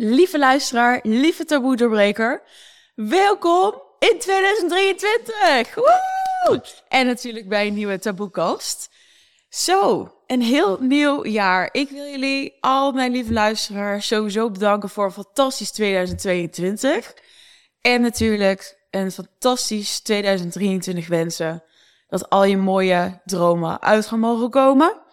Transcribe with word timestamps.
Lieve 0.00 0.38
luisteraar, 0.38 1.00
lieve 1.02 1.44
taboe-doorbreker, 1.44 2.42
welkom 2.94 3.82
in 3.98 4.18
2023! 4.18 5.74
Woe! 5.74 6.62
En 6.88 7.06
natuurlijk 7.06 7.48
bij 7.48 7.66
een 7.66 7.74
nieuwe 7.74 7.98
taboekast. 7.98 8.90
Zo, 9.48 10.12
een 10.26 10.42
heel 10.42 10.78
nieuw 10.80 11.26
jaar. 11.26 11.68
Ik 11.72 11.90
wil 11.90 12.04
jullie, 12.04 12.56
al 12.60 12.92
mijn 12.92 13.12
lieve 13.12 13.32
luisteraars, 13.32 14.06
sowieso 14.06 14.50
bedanken 14.50 14.88
voor 14.88 15.04
een 15.04 15.10
fantastisch 15.12 15.70
2022. 15.70 17.14
En 17.80 18.00
natuurlijk 18.00 18.78
een 18.90 19.12
fantastisch 19.12 20.00
2023 20.00 21.08
wensen. 21.08 21.62
Dat 22.08 22.30
al 22.30 22.44
je 22.44 22.56
mooie 22.56 23.20
dromen 23.24 23.82
uit 23.82 24.06
gaan 24.06 24.20
mogen 24.20 24.50
komen. 24.50 25.06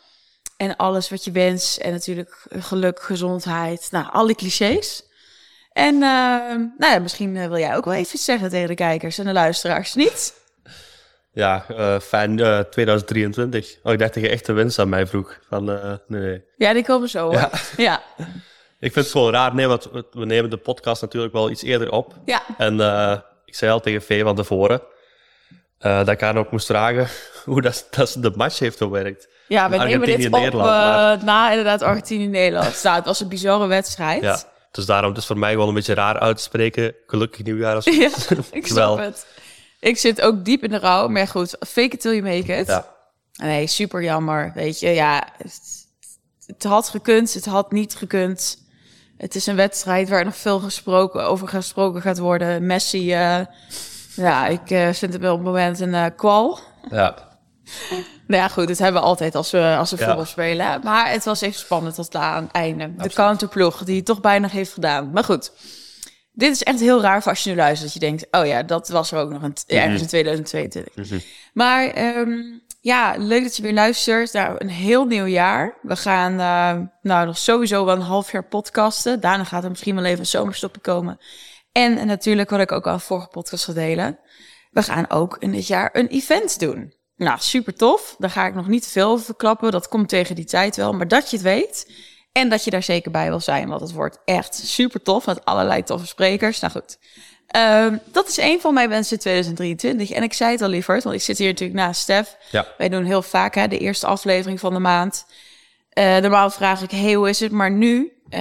En 0.58 0.76
alles 0.76 1.10
wat 1.10 1.24
je 1.24 1.32
wenst. 1.32 1.78
En 1.78 1.92
natuurlijk 1.92 2.46
geluk, 2.50 3.02
gezondheid. 3.02 3.88
Nou, 3.92 4.08
alle 4.12 4.36
clichés. 4.36 5.06
En 5.76 5.94
uh, 5.94 6.02
nou 6.78 6.93
ja, 6.93 7.00
misschien 7.00 7.38
eh, 7.38 7.48
wil 7.48 7.57
jij 7.57 7.75
ook 7.75 7.86
wel 7.86 7.93
even 7.93 8.20
zeggen 8.20 8.50
tegen 8.50 8.68
de 8.68 8.76
kijkers 8.76 9.18
en 9.18 9.26
de 9.26 9.34
luisteraars, 9.34 9.93
niet? 9.93 10.34
Ja, 11.32 11.65
uh, 11.70 12.00
fijn 12.00 12.38
uh, 12.38 12.60
2023. 12.60 13.78
Oh, 13.84 13.93
ik 13.93 14.00
dacht 14.00 14.14
dat 14.14 14.24
je 14.24 14.29
echt 14.29 14.46
de 14.46 14.54
wens 14.54 14.79
aan 14.79 14.89
mij 14.89 15.07
vroeg. 15.07 15.39
Van, 15.48 15.64
nee, 15.64 15.98
nee. 16.07 16.43
Ja, 16.57 16.74
die 16.74 16.84
komen 16.84 17.10
zo. 17.10 17.32
Ja. 17.32 17.50
ja. 17.78 18.04
ik 18.79 18.93
vind 18.93 18.96
het 18.96 19.12
gewoon 19.12 19.32
raar. 19.32 19.56
Nee, 19.56 19.68
want 19.68 19.90
we 20.12 20.26
nemen 20.26 20.50
de 20.50 20.57
podcast 20.57 21.01
natuurlijk 21.01 21.34
wel 21.34 21.50
iets 21.50 21.64
eerder 21.64 21.92
op. 21.92 22.14
Ja. 22.26 22.42
En 22.57 22.74
ik 23.46 23.56
zei 23.56 23.71
al 23.71 23.79
tegen 23.79 24.01
Vee 24.01 24.24
van 24.24 24.36
tevoren 24.36 24.82
dat 25.79 26.10
ik 26.10 26.21
haar 26.21 26.37
ook 26.37 26.51
moest 26.51 26.68
vragen 26.68 27.07
hoe 27.46 27.62
dat, 27.62 27.87
dat 27.92 28.18
de 28.20 28.32
match 28.36 28.60
heeft 28.60 28.78
gewerkt. 28.78 29.28
Ja, 29.48 29.70
we 29.70 29.78
nemen 29.78 30.08
dit 30.08 30.26
op 30.26 30.54
maar... 30.54 31.24
na 31.24 31.50
inderdaad 31.50 31.82
Argentinië-Nederland. 31.82 32.80
Nou, 32.84 32.95
het 32.95 33.06
was 33.06 33.20
een 33.20 33.28
bizarre 33.28 33.68
wedstrijd. 33.68 34.22
Ja, 34.22 34.40
dus 34.72 34.86
daarom 34.86 35.09
het 35.09 35.18
is 35.18 35.26
voor 35.26 35.38
mij 35.38 35.58
wel 35.58 35.68
een 35.68 35.73
beetje 35.73 35.94
raar 35.94 36.20
uit 36.20 36.38
te 36.38 36.44
spreken. 36.44 36.95
Gelukkig 37.08 37.44
nieuwjaar. 37.44 37.76
Als 37.76 37.86
ja, 37.95 38.09
ik 38.52 38.68
snap 38.68 38.98
het. 38.98 39.26
Ik 39.80 39.98
zit 39.98 40.22
ook 40.22 40.46
diep 40.46 40.64
in 40.64 40.70
de 40.70 40.80
rouw, 40.80 41.08
maar 41.08 41.28
goed, 41.28 41.58
fake 41.68 41.96
it 41.96 42.02
till 42.02 42.12
you 42.12 42.24
make 42.24 42.56
it. 42.56 42.68
Ja. 42.68 42.94
Nee, 43.34 43.68
super 43.68 44.04
jammer, 44.04 44.52
weet 44.56 44.80
je. 44.80 44.90
Ja, 44.90 45.28
het, 45.38 45.62
het 46.46 46.64
had 46.64 46.90
gekund, 46.90 47.34
het 47.34 47.46
had 47.46 47.72
niet 47.72 47.96
gekund. 47.96 48.64
Het 49.18 49.36
is 49.36 49.46
een 49.46 49.56
wedstrijd 49.56 50.09
waar 50.09 50.26
nog 50.26 50.36
veel 50.36 50.59
gesproken, 50.59 51.24
over 51.24 51.48
gesproken 51.48 52.02
gaat 52.02 52.18
worden. 52.18 52.66
Messi, 52.66 53.14
uh, 53.14 53.46
ja, 54.16 54.48
ik 54.48 54.70
uh, 54.70 54.90
vind 54.92 55.14
het 55.14 55.22
wel 55.22 55.32
op 55.32 55.38
het 55.38 55.48
moment 55.48 55.80
een 55.80 55.94
uh, 55.94 56.06
kwal. 56.16 56.59
Ja. 56.90 57.34
Nou 58.28 58.42
ja, 58.42 58.48
goed, 58.48 58.68
dat 58.68 58.78
hebben 58.78 59.02
we 59.02 59.08
altijd 59.08 59.36
als 59.36 59.52
we, 59.52 59.76
als 59.78 59.92
we 59.92 59.98
ja. 59.98 60.06
voetbal 60.06 60.26
spelen. 60.26 60.82
Maar 60.84 61.12
het 61.12 61.26
was 61.26 61.42
even 61.42 61.60
spannend 61.60 61.96
tot 61.96 62.16
aan 62.16 62.44
het 62.44 62.52
einde. 62.52 62.84
Absoluut. 62.84 63.10
De 63.10 63.16
counterploeg 63.16 63.84
die 63.84 63.96
het 63.96 64.06
toch 64.06 64.22
bijna 64.22 64.48
heeft 64.48 64.74
gedaan. 64.74 65.12
Maar 65.12 65.24
goed, 65.24 65.52
dit 66.32 66.52
is 66.52 66.64
echt 66.64 66.80
heel 66.80 67.02
raar 67.02 67.22
voor 67.22 67.32
als 67.32 67.44
je 67.44 67.50
nu 67.50 67.56
luistert. 67.56 67.94
Dat 67.94 67.94
je 67.94 68.08
denkt, 68.08 68.28
oh 68.32 68.46
ja, 68.46 68.64
dat 68.64 68.90
was 68.90 69.12
er 69.12 69.20
ook 69.20 69.30
nog 69.30 69.42
een, 69.42 69.56
ergens 69.68 70.02
in 70.02 70.08
2022. 70.08 70.96
Mhm. 70.96 71.20
Maar 71.54 72.16
um, 72.18 72.64
ja, 72.82 73.16
leuk 73.18 73.44
dat 73.44 73.56
je 73.56 73.62
weer 73.62 73.74
luistert 73.74 74.34
naar 74.34 74.62
een 74.62 74.70
heel 74.70 75.06
nieuw 75.06 75.26
jaar. 75.26 75.78
We 75.82 75.96
gaan 75.96 76.32
uh, 76.32 76.88
nou 77.02 77.26
nog 77.26 77.38
sowieso 77.38 77.86
wel 77.86 77.96
een 77.96 78.02
half 78.02 78.32
jaar 78.32 78.48
podcasten. 78.48 79.20
Daarna 79.20 79.44
gaat 79.44 79.64
er 79.64 79.70
misschien 79.70 79.96
wel 79.96 80.04
even 80.04 80.20
een 80.20 80.26
zomerstopje 80.26 80.82
komen. 80.82 81.18
En, 81.72 81.98
en 81.98 82.08
natuurlijk, 82.08 82.50
wat 82.50 82.60
ik 82.60 82.72
ook 82.72 82.88
al 82.88 83.00
vorige 83.00 83.28
podcast 83.28 83.74
delen. 83.74 84.20
We 84.72 84.84
gaan 84.84 85.10
ook 85.10 85.38
in 85.40 85.52
dit 85.52 85.68
jaar 85.68 85.90
een 85.94 86.08
event 86.08 86.60
doen. 86.60 86.94
Nou, 87.18 87.38
super 87.40 87.76
tof. 87.76 88.16
Daar 88.18 88.30
ga 88.30 88.46
ik 88.46 88.56
nog 88.56 88.68
niet 88.68 88.84
te 88.84 88.90
veel 88.90 89.10
over 89.10 89.26
verklappen. 89.26 89.72
Dat 89.72 89.88
komt 89.88 90.10
tegen 90.10 90.36
die 90.36 90.46
tijd 90.46 90.76
wel. 90.76 90.94
Maar 90.94 91.08
dat 91.08 91.30
je 91.30 91.36
het 91.36 91.46
weet. 91.46 91.92
En 92.32 92.50
dat 92.50 92.64
je 92.64 92.72
daar 92.72 92.84
zeker 92.84 93.12
bij 93.12 93.28
wil 93.28 93.40
zijn. 93.40 93.68
Want 93.68 93.82
het 93.82 93.92
wordt 93.92 94.20
echt 94.26 94.56
super 94.56 95.02
tof. 95.02 95.26
Met 95.26 95.46
allerlei 95.46 95.84
toffe 95.84 96.08
sprekers. 96.08 96.60
Nou 96.60 96.74
goed. 96.74 96.98
Um, 97.56 98.02
dat 98.12 98.28
is 98.28 98.38
een 98.38 98.62
van 98.62 98.74
mijn 98.74 98.90
wensen 98.90 99.20
2023. 99.20 100.12
En 100.12 100.24
ik 100.24 100.34
zei 100.34 100.52
het 100.52 100.62
al 100.62 100.68
liever, 100.68 101.02
want 101.02 101.16
ik 101.16 101.22
zit 101.22 101.38
hier 101.38 101.48
natuurlijk 101.48 101.80
naast 101.80 102.02
Stef. 102.02 102.38
Ja. 102.52 102.68
Wij 102.78 102.90
doen 102.90 103.04
heel 103.04 103.22
vaak 103.22 103.56
hè, 103.56 103.68
de 103.68 103.78
eerste 103.78 104.08
aflevering 104.08 104.59
van 104.59 104.74
de 104.74 104.80
maand. 104.80 105.25
Uh, 105.94 106.18
normaal 106.18 106.50
vraag 106.50 106.81
ik, 106.81 106.92
hey, 106.92 107.14
hoe 107.14 107.30
is 107.30 107.40
het? 107.40 107.52
Maar 107.52 107.72
nu, 107.72 108.12
uh, 108.30 108.40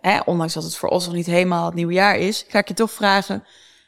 hè, 0.00 0.20
ondanks 0.24 0.54
dat 0.54 0.62
het 0.62 0.76
voor 0.76 0.88
ons 0.88 1.04
nog 1.04 1.14
niet 1.14 1.26
helemaal 1.26 1.64
het 1.64 1.74
nieuwe 1.74 1.92
jaar 1.92 2.16
is, 2.16 2.44
ga 2.48 2.58
ik 2.58 2.68
je 2.68 2.74
toch 2.74 2.90
vragen 2.90 3.44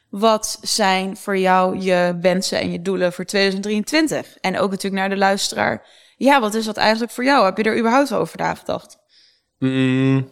wat 0.09 0.59
zijn 0.61 1.17
voor 1.17 1.37
jou 1.37 1.79
je 1.79 2.17
wensen 2.21 2.59
en 2.59 2.71
je 2.71 2.81
doelen 2.81 3.13
voor 3.13 3.25
2023? 3.25 4.37
En 4.41 4.59
ook 4.59 4.69
natuurlijk 4.69 5.01
naar 5.01 5.09
de 5.09 5.17
luisteraar. 5.17 5.85
Ja, 6.17 6.39
wat 6.39 6.53
is 6.53 6.65
dat 6.65 6.77
eigenlijk 6.77 7.11
voor 7.11 7.23
jou? 7.23 7.45
Heb 7.45 7.57
je 7.57 7.63
er 7.63 7.77
überhaupt 7.77 8.13
over 8.13 8.37
nagedacht? 8.37 8.97
Mm, 9.59 10.29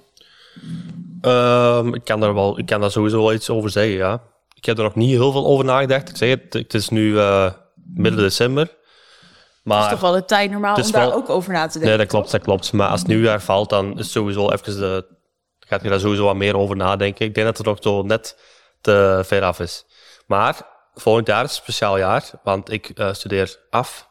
um, 1.22 1.94
ik, 1.94 2.04
kan 2.04 2.20
daar 2.20 2.34
wel, 2.34 2.60
ik 2.60 2.66
kan 2.66 2.82
daar 2.82 2.92
sowieso 2.92 3.18
wel 3.18 3.34
iets 3.34 3.50
over 3.50 3.70
zeggen, 3.70 3.96
ja. 3.96 4.22
Ik 4.54 4.66
heb 4.66 4.78
er 4.78 4.84
nog 4.84 4.96
niet 4.96 5.10
heel 5.10 5.32
veel 5.32 5.46
over 5.46 5.66
nagedacht. 5.66 6.10
Ik 6.10 6.18
zeg 6.18 6.30
het, 6.30 6.54
het 6.54 6.74
is 6.74 6.90
nu 6.90 7.12
uh, 7.12 7.52
midden 7.94 8.22
december. 8.22 8.76
Maar 9.64 9.78
het 9.78 9.86
is 9.86 9.92
toch 9.92 10.02
wel 10.02 10.20
de 10.20 10.26
tijd 10.26 10.52
normaal 10.52 10.76
om 10.76 10.92
daar 10.92 11.14
ook 11.14 11.30
over 11.30 11.54
na 11.54 11.68
te 11.68 11.72
denken? 11.72 11.90
Nee, 11.90 11.98
dat 11.98 12.08
klopt, 12.08 12.32
dat 12.32 12.42
klopt. 12.42 12.74
Maar 12.74 12.90
als 12.90 13.00
het 13.00 13.10
nieuwjaar 13.10 13.42
valt, 13.42 13.70
dan 13.70 14.00
is 14.00 14.12
sowieso 14.12 14.50
even 14.50 14.80
de... 14.80 15.06
Gaat 15.60 15.82
je 15.82 15.90
daar 15.90 16.00
sowieso 16.00 16.26
wat 16.26 16.36
meer 16.36 16.58
over 16.58 16.76
nadenken. 16.76 17.26
Ik 17.26 17.36
denk 17.36 17.48
dat 17.48 17.58
het 17.58 17.66
nog 17.66 17.78
zo 17.82 18.02
net 18.02 18.38
te 18.86 19.22
ver 19.26 19.44
af 19.44 19.60
is. 19.60 19.86
Maar 20.28 20.62
volgend 20.94 21.28
jaar 21.28 21.44
is 21.44 21.50
een 21.50 21.56
speciaal 21.56 21.98
jaar, 21.98 22.30
want 22.44 22.72
ik 22.72 22.92
uh, 22.96 23.14
studeer 23.14 23.60
af. 23.70 24.10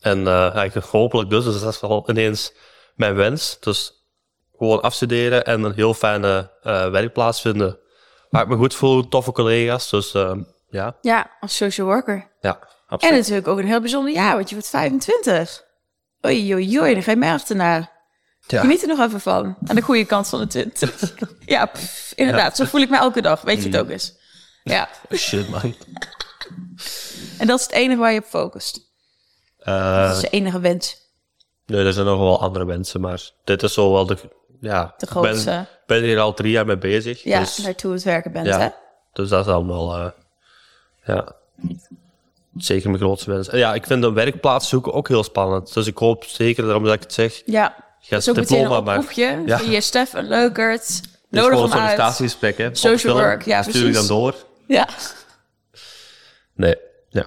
En 0.00 0.18
uh, 0.18 0.54
eigenlijk 0.54 0.86
hopelijk 0.86 1.30
dus, 1.30 1.44
dus 1.44 1.60
dat 1.60 1.74
is 1.74 1.80
wel 1.80 2.10
ineens 2.10 2.52
mijn 2.94 3.14
wens. 3.14 3.56
Dus 3.60 3.92
gewoon 4.56 4.82
afstuderen 4.82 5.44
en 5.44 5.62
een 5.62 5.74
heel 5.74 5.94
fijne 5.94 6.50
uh, 6.62 6.90
werkplaats 6.90 7.40
vinden. 7.40 7.78
Waar 8.30 8.42
ik 8.42 8.48
me 8.48 8.56
goed 8.56 8.74
voel, 8.74 9.08
toffe 9.08 9.32
collega's, 9.32 9.90
dus 9.90 10.12
ja. 10.68 10.96
Ja, 11.00 11.30
als 11.40 11.56
social 11.56 11.86
worker. 11.86 12.30
Ja, 12.40 12.58
absoluut. 12.86 13.14
En 13.14 13.20
natuurlijk 13.20 13.48
ook 13.48 13.58
een 13.58 13.66
heel 13.66 13.80
bijzonder 13.80 14.12
jaar, 14.12 14.34
want 14.34 14.48
je 14.48 14.54
wordt 14.54 14.70
25. 14.70 15.64
Oei, 16.26 16.54
oei, 16.54 16.80
oei, 16.80 16.94
dan 16.94 17.02
ga 17.02 17.10
je 17.10 17.16
mij 17.16 17.32
achterna. 17.32 17.90
Ja. 18.46 18.60
Geniet 18.60 18.82
er 18.82 18.88
nog 18.88 19.00
even 19.00 19.20
van. 19.20 19.56
Aan 19.66 19.76
de 19.76 19.82
goede 19.82 20.04
kant 20.04 20.28
van 20.28 20.38
de 20.38 20.46
20. 20.46 21.14
ja, 21.44 21.66
pff, 21.66 22.12
inderdaad. 22.16 22.56
Ja. 22.56 22.64
Zo 22.64 22.70
voel 22.70 22.80
ik 22.80 22.90
me 22.90 22.96
elke 22.96 23.22
dag. 23.22 23.40
Weet 23.40 23.62
je 23.62 23.68
het 23.68 23.78
ook 23.78 23.88
eens. 23.88 24.14
Ja. 24.64 24.88
Shit, 25.12 25.48
man. 25.48 25.74
En 27.38 27.46
dat 27.46 27.58
is 27.58 27.64
het 27.64 27.74
enige 27.74 28.00
waar 28.00 28.12
je 28.12 28.18
op 28.18 28.24
focust? 28.24 28.80
Uh, 29.64 30.06
dat 30.06 30.14
is 30.14 30.20
de 30.20 30.28
enige 30.28 30.60
wens? 30.60 31.04
Nee, 31.66 31.84
er 31.84 31.92
zijn 31.92 32.06
nog 32.06 32.18
wel 32.18 32.40
andere 32.40 32.64
wensen, 32.64 33.00
maar 33.00 33.30
dit 33.44 33.62
is 33.62 33.72
zo 33.74 33.92
wel 33.92 34.06
de... 34.06 34.16
Ja, 34.60 34.94
de 34.96 35.06
grootste. 35.06 35.50
Ik 35.50 35.56
ben, 35.86 36.00
ben 36.00 36.02
hier 36.02 36.18
al 36.18 36.34
drie 36.34 36.50
jaar 36.50 36.66
mee 36.66 36.78
bezig. 36.78 37.22
Ja, 37.22 37.38
dus, 37.38 37.58
naartoe 37.58 37.92
het 37.92 38.02
werken 38.02 38.32
bent, 38.32 38.46
ja, 38.46 38.58
hè? 38.58 38.68
Dus 39.12 39.28
dat 39.28 39.46
is 39.46 39.52
allemaal... 39.52 39.98
Uh, 39.98 40.08
ja, 41.04 41.32
zeker 42.56 42.90
mijn 42.90 43.02
grootste 43.02 43.30
wens. 43.30 43.48
Ja, 43.50 43.74
ik 43.74 43.86
vind 43.86 44.02
de 44.02 44.12
werkplaats 44.12 44.68
zoeken 44.68 44.92
ook 44.92 45.08
heel 45.08 45.24
spannend. 45.24 45.74
Dus 45.74 45.86
ik 45.86 45.98
hoop 45.98 46.24
zeker, 46.24 46.64
daarom 46.64 46.84
dat 46.84 46.94
ik 46.94 47.02
het 47.02 47.12
zeg... 47.12 47.42
Ja, 47.44 47.85
Ga 48.06 48.20
zo 48.20 48.32
meteen 48.32 48.64
een 48.64 48.70
oproepje 48.70 49.42
ja. 49.46 49.58
via 49.58 49.80
Stefan 49.80 50.28
Leukert. 50.28 50.86
Dus 51.30 51.42
Nodig 51.42 51.58
hem 51.58 51.68
sollicitatiegesprek, 51.68 52.58
hè? 52.58 52.74
Social 52.74 53.14
work, 53.14 53.42
ja, 53.42 53.62
Stuur 53.62 53.74
ik 53.74 53.80
precies. 53.80 54.08
dan 54.08 54.18
door. 54.18 54.34
Ja. 54.66 54.88
Nee, 56.54 56.76
ja. 57.08 57.26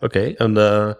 Oké, 0.00 0.04
okay, 0.04 0.34
en 0.34 0.50
uh, 0.50 0.92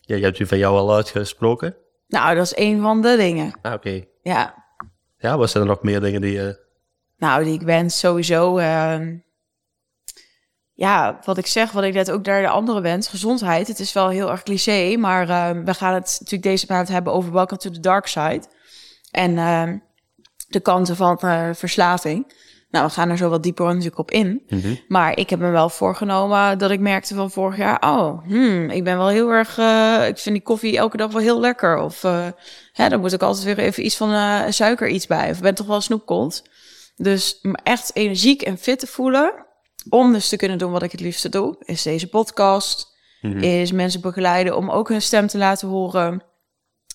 ja, 0.00 0.16
je 0.16 0.22
hebt 0.22 0.38
u 0.38 0.46
van 0.46 0.58
jou 0.58 0.76
al 0.76 0.94
uitgesproken? 0.94 1.76
Nou, 2.08 2.34
dat 2.34 2.44
is 2.44 2.56
een 2.56 2.80
van 2.80 3.02
de 3.02 3.16
dingen. 3.16 3.52
Ah, 3.62 3.72
oké. 3.72 3.88
Okay. 3.88 4.08
Ja. 4.22 4.64
Ja, 5.18 5.36
wat 5.36 5.50
zijn 5.50 5.62
er 5.62 5.68
nog 5.68 5.82
meer 5.82 6.00
dingen 6.00 6.20
die 6.20 6.32
je... 6.32 6.66
Nou, 7.16 7.44
die 7.44 7.54
ik 7.54 7.62
wens 7.62 7.98
sowieso... 7.98 8.58
Uh, 8.58 8.98
ja, 10.78 11.18
wat 11.24 11.38
ik 11.38 11.46
zeg, 11.46 11.72
wat 11.72 11.84
ik 11.84 11.94
net 11.94 12.10
ook 12.10 12.26
naar 12.26 12.42
de 12.42 12.48
andere 12.48 12.80
wens, 12.80 13.08
gezondheid. 13.08 13.68
Het 13.68 13.78
is 13.78 13.92
wel 13.92 14.08
heel 14.08 14.30
erg 14.30 14.42
cliché, 14.42 14.96
maar 14.96 15.28
uh, 15.28 15.64
we 15.64 15.74
gaan 15.74 15.94
het 15.94 16.16
natuurlijk 16.20 16.42
deze 16.42 16.66
maand 16.68 16.88
hebben 16.88 17.12
over 17.12 17.32
Welcome 17.32 17.60
to 17.60 17.70
the 17.70 17.80
Dark 17.80 18.06
Side. 18.06 18.42
En 19.10 19.30
uh, 19.30 19.62
de 20.48 20.60
kanten 20.60 20.96
van 20.96 21.18
uh, 21.24 21.48
verslaving. 21.52 22.32
Nou, 22.70 22.86
we 22.86 22.92
gaan 22.92 23.10
er 23.10 23.16
zo 23.16 23.28
wat 23.28 23.42
dieper 23.42 23.66
natuurlijk 23.66 23.98
op 23.98 24.10
in. 24.10 24.42
Mm 24.48 24.60
-hmm. 24.60 24.78
Maar 24.88 25.16
ik 25.16 25.30
heb 25.30 25.38
me 25.38 25.50
wel 25.50 25.68
voorgenomen 25.68 26.58
dat 26.58 26.70
ik 26.70 26.80
merkte 26.80 27.14
van 27.14 27.30
vorig 27.30 27.56
jaar... 27.56 27.80
oh, 27.80 28.22
hmm, 28.26 28.70
ik 28.70 28.84
ben 28.84 28.96
wel 28.96 29.08
heel 29.08 29.30
erg... 29.30 29.58
Uh, 29.58 30.08
ik 30.08 30.18
vind 30.18 30.34
die 30.34 30.44
koffie 30.44 30.76
elke 30.76 30.96
dag 30.96 31.12
wel 31.12 31.22
heel 31.22 31.40
lekker. 31.40 31.78
Of 31.78 32.02
uh, 32.02 32.26
hè, 32.72 32.88
dan 32.88 33.00
moet 33.00 33.12
ik 33.12 33.22
altijd 33.22 33.44
weer 33.44 33.58
even 33.58 33.84
iets 33.84 33.96
van 33.96 34.52
suiker 34.52 34.88
iets 34.88 35.06
bij. 35.06 35.30
Of 35.30 35.40
ben 35.40 35.54
toch 35.54 35.66
wel 35.66 35.80
snoepkont. 35.80 36.42
Dus 36.96 37.40
echt 37.62 37.90
energiek 37.94 38.42
en 38.42 38.58
fit 38.58 38.78
te 38.78 38.86
voelen... 38.86 39.46
om 39.88 40.12
dus 40.12 40.28
te 40.28 40.36
kunnen 40.36 40.58
doen 40.58 40.72
wat 40.72 40.82
ik 40.82 40.92
het 40.92 41.00
liefste 41.00 41.28
doe... 41.28 41.56
is 41.58 41.82
deze 41.82 42.08
podcast, 42.08 42.96
Mhm. 43.20 43.32
mm 43.32 43.40
-hmm. 43.40 43.50
is 43.50 43.72
mensen 43.72 44.00
begeleiden... 44.00 44.56
om 44.56 44.70
ook 44.70 44.88
hun 44.88 45.02
stem 45.02 45.26
te 45.26 45.38
laten 45.38 45.68
horen... 45.68 46.22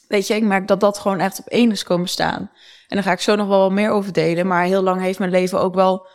Weet 0.07 0.27
je, 0.27 0.35
ik 0.35 0.44
merk 0.44 0.68
dat 0.68 0.80
dat 0.80 1.00
gewoon 1.00 1.19
echt 1.19 1.39
op 1.39 1.47
één 1.47 1.71
is 1.71 1.83
komen 1.83 2.07
staan. 2.07 2.51
En 2.88 2.95
daar 2.95 3.03
ga 3.03 3.12
ik 3.12 3.19
zo 3.19 3.35
nog 3.35 3.47
wel 3.47 3.59
wat 3.59 3.71
meer 3.71 3.89
over 3.89 4.13
delen. 4.13 4.47
Maar 4.47 4.65
heel 4.65 4.81
lang 4.81 5.01
heeft 5.01 5.19
mijn 5.19 5.31
leven 5.31 5.59
ook 5.59 5.75
wel... 5.75 6.07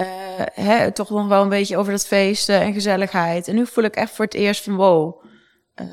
Uh, 0.00 0.06
hè, 0.52 0.92
toch 0.92 1.10
nog 1.10 1.28
wel 1.28 1.42
een 1.42 1.48
beetje 1.48 1.76
over 1.76 1.92
dat 1.92 2.06
feesten 2.06 2.60
en 2.60 2.72
gezelligheid. 2.72 3.48
En 3.48 3.54
nu 3.54 3.66
voel 3.66 3.84
ik 3.84 3.94
echt 3.94 4.10
voor 4.10 4.24
het 4.24 4.34
eerst 4.34 4.62
van... 4.64 4.76
Wow, 4.76 5.24
uh, 5.80 5.86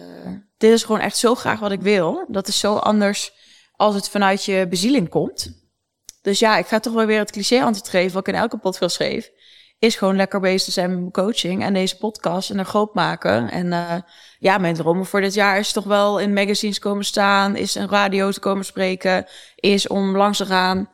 dit 0.57 0.71
is 0.71 0.83
gewoon 0.83 1.01
echt 1.01 1.17
zo 1.17 1.35
graag 1.35 1.59
wat 1.59 1.71
ik 1.71 1.81
wil. 1.81 2.25
Dat 2.27 2.47
is 2.47 2.59
zo 2.59 2.75
anders 2.75 3.33
als 3.75 3.95
het 3.95 4.09
vanuit 4.09 4.45
je 4.45 4.67
bezieling 4.69 5.09
komt. 5.09 5.51
Dus 6.21 6.39
ja, 6.39 6.57
ik 6.57 6.67
ga 6.67 6.79
toch 6.79 6.93
wel 6.93 7.05
weer 7.05 7.19
het 7.19 7.31
cliché 7.31 7.63
antwoord 7.63 7.89
geven, 7.89 8.13
wat 8.13 8.27
ik 8.27 8.33
in 8.33 8.39
elke 8.39 8.57
podcast 8.57 8.95
geef. 8.95 9.29
Is 9.81 9.95
gewoon 9.95 10.15
lekker 10.15 10.39
bezig 10.39 10.63
te 10.63 10.71
zijn 10.71 10.89
met 10.89 10.99
mijn 10.99 11.11
coaching 11.11 11.63
en 11.63 11.73
deze 11.73 11.97
podcast 11.97 12.49
en 12.49 12.59
er 12.59 12.65
groot 12.65 12.93
maken. 12.93 13.51
En 13.51 13.65
uh, 13.65 13.95
ja, 14.39 14.57
mijn 14.57 14.75
dromen 14.75 15.05
voor 15.05 15.21
dit 15.21 15.33
jaar 15.33 15.59
is 15.59 15.71
toch 15.71 15.83
wel 15.83 16.19
in 16.19 16.33
magazines 16.33 16.79
komen 16.79 17.05
staan, 17.05 17.55
is 17.55 17.75
een 17.75 17.89
radio 17.89 18.31
te 18.31 18.39
komen 18.39 18.65
spreken, 18.65 19.25
is 19.55 19.87
om 19.87 20.17
langs 20.17 20.37
te 20.37 20.45
gaan, 20.45 20.89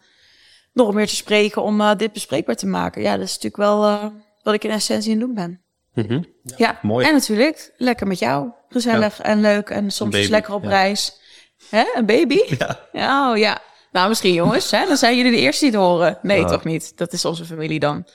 nog 0.74 0.94
meer 0.94 1.08
te 1.08 1.16
spreken 1.16 1.62
om 1.62 1.82
uh, 1.82 1.96
dit 1.96 2.14
bespreekbaar 2.14 2.56
te 2.56 2.68
maken. 2.68 3.02
Ja, 3.02 3.12
dat 3.18 3.26
is 3.26 3.34
natuurlijk 3.34 3.58
wel 3.58 3.84
uh, 3.84 4.06
wat 4.44 4.54
ik 4.54 4.64
in 4.64 4.72
essentie 4.72 5.14
aan 5.14 5.20
doen 5.20 5.34
ben. 5.34 5.62
Mm 5.94 6.06
-hmm. 6.08 6.26
ja, 6.44 6.56
ja, 6.58 6.80
mooi. 6.82 7.08
En 7.08 7.14
natuurlijk 7.14 7.74
lekker 7.78 8.08
met 8.08 8.20
jou, 8.20 8.52
gezellig 8.70 9.18
ja. 9.18 9.24
en 9.24 9.42
leuk 9.42 9.70
en 9.70 9.92
soms 9.92 10.28
lekker 10.28 10.54
op 10.54 10.64
reis. 10.64 11.22
Hè, 11.70 11.84
een 11.96 12.06
baby? 12.06 12.40
Ja. 12.92 13.32
Oh 13.32 13.38
ja. 13.38 13.62
Nou, 13.98 14.10
misschien 14.10 14.34
jongens, 14.34 14.72
hè? 14.72 14.86
dan 14.86 14.98
zijn 14.98 15.18
jullie 15.18 15.32
de 15.32 15.38
eerste 15.38 15.66
die 15.66 15.74
het 15.74 15.84
horen. 15.84 16.18
Nee, 16.22 16.46
toch 16.46 16.64
niet. 16.64 16.98
Dat 16.98 17.14
is 17.14 17.26
onze 17.26 17.46
familie 17.46 17.80
dan. 17.80 18.06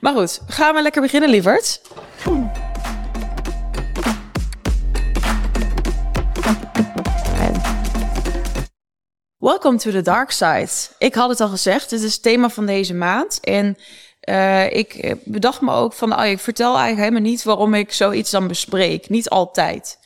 Maar 0.00 0.12
goed, 0.12 0.40
gaan 0.46 0.74
we 0.74 0.82
lekker 0.82 1.02
beginnen, 1.02 1.30
lieverd. 1.30 1.80
Welcome 9.38 9.78
to 9.78 9.90
the 9.90 10.02
dark 10.02 10.30
side. 10.30 10.68
Ik 10.98 11.14
had 11.14 11.28
het 11.28 11.40
al 11.40 11.48
gezegd, 11.48 11.90
dit 11.90 12.02
is 12.02 12.12
het 12.12 12.22
thema 12.22 12.48
van 12.48 12.66
deze 12.66 12.94
maand. 12.94 13.40
En 13.40 13.76
uh, 14.28 14.72
ik 14.72 15.16
bedacht 15.24 15.60
me 15.60 15.72
ook 15.72 15.92
van, 15.92 16.18
oh, 16.18 16.26
ik 16.26 16.38
vertel 16.38 16.76
eigenlijk 16.76 16.98
helemaal 16.98 17.30
niet 17.30 17.42
waarom 17.42 17.74
ik 17.74 17.92
zoiets 17.92 18.30
dan 18.30 18.48
bespreek. 18.48 19.08
Niet 19.08 19.28
altijd. 19.28 19.98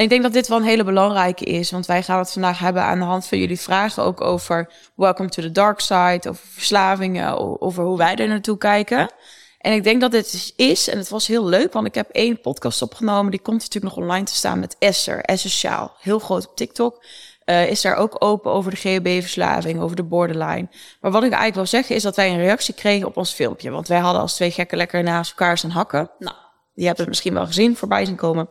En 0.00 0.06
ik 0.06 0.12
denk 0.12 0.22
dat 0.22 0.32
dit 0.32 0.48
wel 0.48 0.58
een 0.58 0.64
hele 0.64 0.84
belangrijke 0.84 1.44
is, 1.44 1.70
want 1.70 1.86
wij 1.86 2.02
gaan 2.02 2.18
het 2.18 2.32
vandaag 2.32 2.58
hebben 2.58 2.82
aan 2.82 2.98
de 2.98 3.04
hand 3.04 3.26
van 3.26 3.38
jullie 3.38 3.60
vragen 3.60 4.02
ook 4.02 4.20
over 4.20 4.72
Welcome 4.94 5.28
to 5.28 5.42
the 5.42 5.52
Dark 5.52 5.80
Side, 5.80 6.28
over 6.28 6.46
verslavingen, 6.46 7.60
over 7.60 7.84
hoe 7.84 7.98
wij 7.98 8.14
er 8.14 8.28
naartoe 8.28 8.58
kijken. 8.58 9.10
En 9.58 9.72
ik 9.72 9.84
denk 9.84 10.00
dat 10.00 10.10
dit 10.10 10.52
is, 10.56 10.88
en 10.88 10.98
het 10.98 11.08
was 11.08 11.26
heel 11.26 11.46
leuk, 11.46 11.72
want 11.72 11.86
ik 11.86 11.94
heb 11.94 12.10
één 12.10 12.40
podcast 12.40 12.82
opgenomen, 12.82 13.30
die 13.30 13.40
komt 13.40 13.60
natuurlijk 13.60 13.94
nog 13.94 14.04
online 14.04 14.24
te 14.24 14.34
staan 14.34 14.60
met 14.60 14.76
Esther, 14.78 15.20
Esther 15.20 15.50
Sjaal, 15.50 15.92
heel 16.00 16.18
groot 16.18 16.48
op 16.48 16.56
TikTok. 16.56 17.04
Uh, 17.44 17.70
is 17.70 17.80
daar 17.80 17.96
ook 17.96 18.16
open 18.18 18.52
over 18.52 18.70
de 18.70 18.76
GHB-verslaving, 18.76 19.80
over 19.80 19.96
de 19.96 20.04
borderline. 20.04 20.68
Maar 21.00 21.10
wat 21.10 21.22
ik 21.22 21.32
eigenlijk 21.32 21.54
wil 21.54 21.66
zeggen 21.66 21.94
is 21.94 22.02
dat 22.02 22.16
wij 22.16 22.30
een 22.30 22.40
reactie 22.40 22.74
kregen 22.74 23.06
op 23.06 23.16
ons 23.16 23.32
filmpje. 23.32 23.70
Want 23.70 23.88
wij 23.88 23.98
hadden 23.98 24.22
als 24.22 24.34
twee 24.34 24.50
gekken 24.50 24.76
lekker 24.76 25.02
naast 25.02 25.30
elkaar 25.30 25.58
staan 25.58 25.70
hakken. 25.70 26.10
Nou, 26.18 26.36
die 26.74 26.86
hebben 26.86 27.04
het 27.04 27.08
misschien 27.08 27.34
wel 27.34 27.46
gezien, 27.46 27.76
voorbij 27.76 28.04
zien 28.04 28.16
komen. 28.16 28.48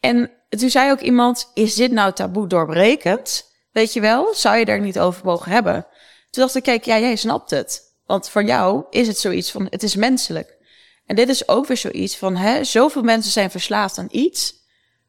En 0.00 0.30
toen 0.48 0.70
zei 0.70 0.90
ook 0.90 1.00
iemand, 1.00 1.50
is 1.54 1.74
dit 1.74 1.92
nou 1.92 2.12
taboe 2.12 2.46
doorbrekend? 2.46 3.44
Weet 3.72 3.92
je 3.92 4.00
wel, 4.00 4.34
zou 4.34 4.56
je 4.56 4.64
daar 4.64 4.80
niet 4.80 4.98
over 4.98 5.24
mogen 5.24 5.52
hebben? 5.52 5.86
Toen 6.30 6.42
dacht 6.42 6.54
ik, 6.54 6.62
kijk, 6.62 6.84
ja, 6.84 6.98
jij 6.98 7.16
snapt 7.16 7.50
het. 7.50 7.94
Want 8.06 8.28
voor 8.28 8.44
jou 8.44 8.84
is 8.90 9.06
het 9.06 9.18
zoiets 9.18 9.50
van, 9.50 9.66
het 9.70 9.82
is 9.82 9.96
menselijk. 9.96 10.56
En 11.06 11.16
dit 11.16 11.28
is 11.28 11.48
ook 11.48 11.66
weer 11.66 11.76
zoiets 11.76 12.16
van, 12.16 12.36
hè, 12.36 12.64
zoveel 12.64 13.02
mensen 13.02 13.32
zijn 13.32 13.50
verslaafd 13.50 13.98
aan 13.98 14.08
iets, 14.10 14.54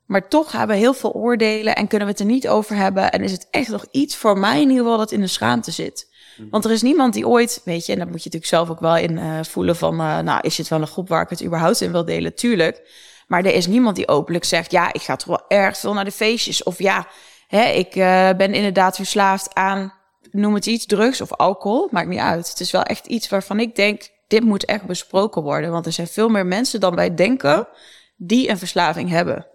maar 0.06 0.28
toch 0.28 0.52
hebben 0.52 0.76
we 0.76 0.82
heel 0.82 0.94
veel 0.94 1.12
oordelen 1.12 1.76
en 1.76 1.88
kunnen 1.88 2.08
we 2.08 2.14
het 2.14 2.22
er 2.22 2.28
niet 2.28 2.48
over 2.48 2.76
hebben. 2.76 3.12
En 3.12 3.24
is 3.24 3.32
het 3.32 3.48
echt 3.52 3.70
nog 3.70 3.86
iets 3.92 4.16
voor 4.16 4.38
mij 4.38 4.62
in 4.62 4.70
ieder 4.70 4.84
geval 4.84 4.98
dat 4.98 5.12
in 5.12 5.22
de 5.22 5.28
schaamte 5.28 5.72
zit. 5.72 6.08
Want 6.50 6.66
er 6.66 6.72
is 6.72 6.82
niemand 6.82 7.14
die 7.14 7.28
ooit, 7.28 7.62
weet 7.64 7.86
je, 7.86 7.92
en 7.92 7.98
daar 7.98 8.08
moet 8.08 8.24
je 8.24 8.30
natuurlijk 8.30 8.52
zelf 8.52 8.70
ook 8.70 8.80
wel 8.80 8.98
in 8.98 9.12
uh, 9.12 9.40
voelen 9.44 9.76
van, 9.76 9.94
uh, 9.94 10.20
nou, 10.20 10.40
is 10.42 10.58
het 10.58 10.68
wel 10.68 10.82
een 10.82 10.88
groep 10.88 11.08
waar 11.08 11.22
ik 11.22 11.30
het 11.30 11.44
überhaupt 11.44 11.82
in 11.82 11.92
wil 11.92 12.06
delen? 12.06 12.36
Tuurlijk. 12.36 12.82
Maar 13.28 13.46
er 13.46 13.54
is 13.54 13.68
niemand 13.68 13.96
die 13.96 14.08
openlijk 14.08 14.46
zegt: 14.46 14.72
ja, 14.72 14.94
ik 14.94 15.02
ga 15.02 15.16
toch 15.16 15.28
wel 15.28 15.60
erg 15.60 15.78
veel 15.78 15.94
naar 15.94 16.06
de 16.06 16.12
feestjes. 16.12 16.64
Of 16.64 16.80
ja, 16.80 17.08
hè, 17.48 17.64
ik 17.64 17.96
uh, 17.96 18.30
ben 18.38 18.54
inderdaad 18.54 18.96
verslaafd 18.96 19.54
aan, 19.54 19.94
noem 20.32 20.54
het 20.54 20.66
iets, 20.66 20.86
drugs 20.86 21.22
of 21.22 21.34
alcohol. 21.34 21.88
Maakt 21.92 22.08
niet 22.08 22.20
uit. 22.20 22.50
Het 22.50 22.60
is 22.60 22.72
wel 22.72 22.84
echt 22.84 23.06
iets 23.06 23.30
waarvan 23.30 23.60
ik 23.60 23.76
denk: 23.76 24.10
dit 24.28 24.44
moet 24.44 24.66
echt 24.66 24.86
besproken 24.86 25.42
worden. 25.42 25.72
Want 25.72 25.86
er 25.86 25.92
zijn 25.92 26.08
veel 26.08 26.30
meer 26.30 26.46
mensen 26.46 26.80
dan 26.80 26.96
wij 26.96 27.16
denken 27.16 27.68
die 28.16 28.50
een 28.50 28.58
verslaving 28.58 29.10
hebben. 29.10 29.48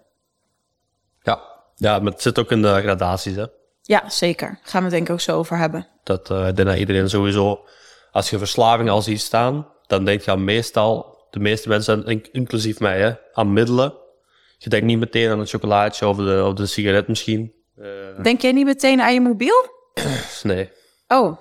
Ja, 1.21 1.41
ja 1.75 1.99
maar 1.99 2.11
het 2.11 2.21
zit 2.21 2.39
ook 2.39 2.51
in 2.51 2.61
de 2.61 2.81
gradaties, 2.81 3.35
hè? 3.35 3.45
Ja, 3.81 4.09
zeker. 4.09 4.59
Gaan 4.61 4.83
we 4.83 4.87
het 4.87 4.95
denk 4.95 5.07
ik 5.07 5.13
ook 5.13 5.21
zo 5.21 5.37
over 5.37 5.57
hebben. 5.57 5.87
Dat 6.03 6.29
uh, 6.29 6.43
denk 6.43 6.67
dat 6.67 6.77
iedereen 6.77 7.09
sowieso, 7.09 7.65
als 8.11 8.29
je 8.29 8.37
verslaving 8.37 8.89
al 8.89 9.01
ziet 9.01 9.21
staan, 9.21 9.67
dan 9.87 10.05
denk 10.05 10.21
je 10.21 10.31
al 10.31 10.37
meestal 10.37 11.12
de 11.33 11.39
meeste 11.39 11.69
mensen, 11.69 12.21
inclusief 12.31 12.79
mij, 12.79 12.99
hè, 12.99 13.11
aan 13.33 13.53
middelen. 13.53 13.93
Je 14.57 14.69
denkt 14.69 14.85
niet 14.85 14.99
meteen 14.99 15.29
aan 15.29 15.39
een 15.39 15.45
chocolaatje 15.45 16.07
of 16.07 16.17
de, 16.17 16.43
of 16.45 16.53
de 16.53 16.65
sigaret 16.65 17.07
misschien. 17.07 17.53
Uh... 17.79 17.87
Denk 18.23 18.41
jij 18.41 18.51
niet 18.51 18.65
meteen 18.65 19.01
aan 19.01 19.13
je 19.13 19.21
mobiel? 19.21 19.67
nee. 20.43 20.69
Oh. 21.07 21.37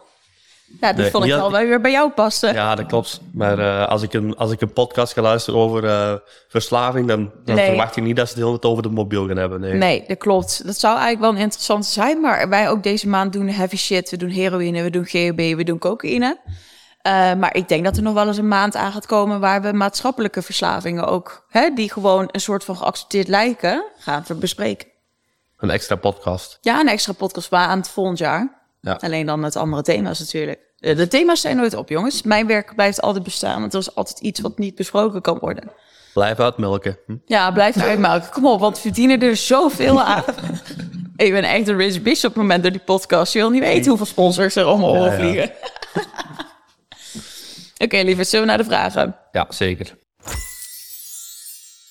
Ja, 0.80 0.92
dat 0.92 1.10
vond 1.10 1.24
ik 1.24 1.32
al 1.32 1.50
wel 1.50 1.66
weer 1.66 1.80
bij 1.80 1.90
jou 1.90 2.10
passen. 2.10 2.54
Ja, 2.54 2.74
dat 2.74 2.86
klopt. 2.86 3.20
Maar 3.32 3.58
uh, 3.58 3.88
als, 3.88 4.02
ik 4.02 4.12
een, 4.12 4.36
als 4.36 4.52
ik 4.52 4.60
een 4.60 4.72
podcast 4.72 5.12
ga 5.12 5.22
luisteren 5.22 5.60
over 5.60 5.84
uh, 5.84 6.14
verslaving, 6.48 7.08
dan, 7.08 7.30
dan 7.44 7.54
nee. 7.54 7.66
verwacht 7.66 7.94
je 7.94 8.00
niet 8.00 8.16
dat 8.16 8.28
ze 8.28 8.34
het 8.34 8.42
heel 8.42 8.58
tijd 8.58 8.72
over 8.72 8.82
de 8.82 8.88
mobiel 8.88 9.26
gaan 9.26 9.36
hebben. 9.36 9.60
Nee. 9.60 9.72
nee, 9.72 10.04
dat 10.06 10.18
klopt. 10.18 10.66
Dat 10.66 10.78
zou 10.78 10.98
eigenlijk 10.98 11.32
wel 11.32 11.42
interessant 11.42 11.86
zijn. 11.86 12.20
Maar 12.20 12.48
wij 12.48 12.68
ook 12.68 12.82
deze 12.82 13.08
maand 13.08 13.32
doen 13.32 13.48
heavy 13.48 13.76
shit. 13.76 14.10
We 14.10 14.16
doen 14.16 14.28
heroïne, 14.28 14.82
we 14.82 14.90
doen 14.90 15.04
GHB, 15.04 15.56
we 15.56 15.64
doen 15.64 15.78
cocaïne. 15.78 16.38
Uh, 17.06 17.34
maar 17.34 17.54
ik 17.54 17.68
denk 17.68 17.84
dat 17.84 17.96
er 17.96 18.02
nog 18.02 18.14
wel 18.14 18.26
eens 18.26 18.36
een 18.36 18.48
maand 18.48 18.76
aan 18.76 18.92
gaat 18.92 19.06
komen 19.06 19.40
waar 19.40 19.62
we 19.62 19.72
maatschappelijke 19.72 20.42
verslavingen 20.42 21.06
ook, 21.06 21.44
hè, 21.48 21.70
die 21.74 21.92
gewoon 21.92 22.28
een 22.30 22.40
soort 22.40 22.64
van 22.64 22.76
geaccepteerd 22.76 23.28
lijken, 23.28 23.84
gaan 23.98 24.24
we 24.26 24.34
bespreken. 24.34 24.88
Een 25.58 25.70
extra 25.70 25.96
podcast. 25.96 26.58
Ja, 26.60 26.80
een 26.80 26.88
extra 26.88 27.12
podcast 27.12 27.50
maar 27.50 27.66
aan 27.66 27.78
het 27.78 27.88
volgend 27.88 28.18
jaar. 28.18 28.60
Ja. 28.80 28.98
Alleen 29.00 29.26
dan 29.26 29.40
met 29.40 29.56
andere 29.56 29.82
thema's 29.82 30.18
natuurlijk. 30.18 30.60
De 30.76 31.08
thema's 31.08 31.40
zijn 31.40 31.56
nooit 31.56 31.74
op, 31.74 31.88
jongens. 31.88 32.22
Mijn 32.22 32.46
werk 32.46 32.74
blijft 32.74 33.00
altijd 33.00 33.24
bestaan, 33.24 33.60
want 33.60 33.72
er 33.72 33.80
is 33.80 33.94
altijd 33.94 34.18
iets 34.18 34.40
wat 34.40 34.58
niet 34.58 34.74
besproken 34.74 35.20
kan 35.20 35.38
worden. 35.38 35.72
Blijf 36.14 36.40
uitmelken. 36.40 36.98
Hm? 37.06 37.16
Ja, 37.24 37.50
blijf 37.50 37.76
uitmelken. 37.76 38.30
Kom 38.30 38.46
op, 38.46 38.60
want 38.60 38.74
we 38.74 38.80
verdienen 38.80 39.22
er 39.22 39.36
zoveel 39.36 40.02
aan. 40.02 40.24
ik 41.16 41.32
ben 41.32 41.44
echt 41.44 41.68
een 41.68 41.76
rich 41.76 42.02
bitch 42.02 42.24
op 42.24 42.32
het 42.32 42.42
moment 42.42 42.62
door 42.62 42.72
die 42.72 42.80
podcast. 42.80 43.32
Je 43.32 43.38
wil 43.38 43.50
niet 43.50 43.62
weten 43.62 43.88
hoeveel 43.88 44.06
sponsors 44.06 44.56
er 44.56 44.66
om 44.66 44.84
oren 44.84 45.10
ja, 45.10 45.16
vliegen. 45.16 45.52
Oké, 47.82 47.94
okay, 47.94 48.04
lieve, 48.06 48.24
zullen 48.24 48.46
we 48.46 48.50
naar 48.50 48.62
de 48.62 48.70
vragen? 48.70 49.16
Ja, 49.32 49.46
zeker. 49.48 49.96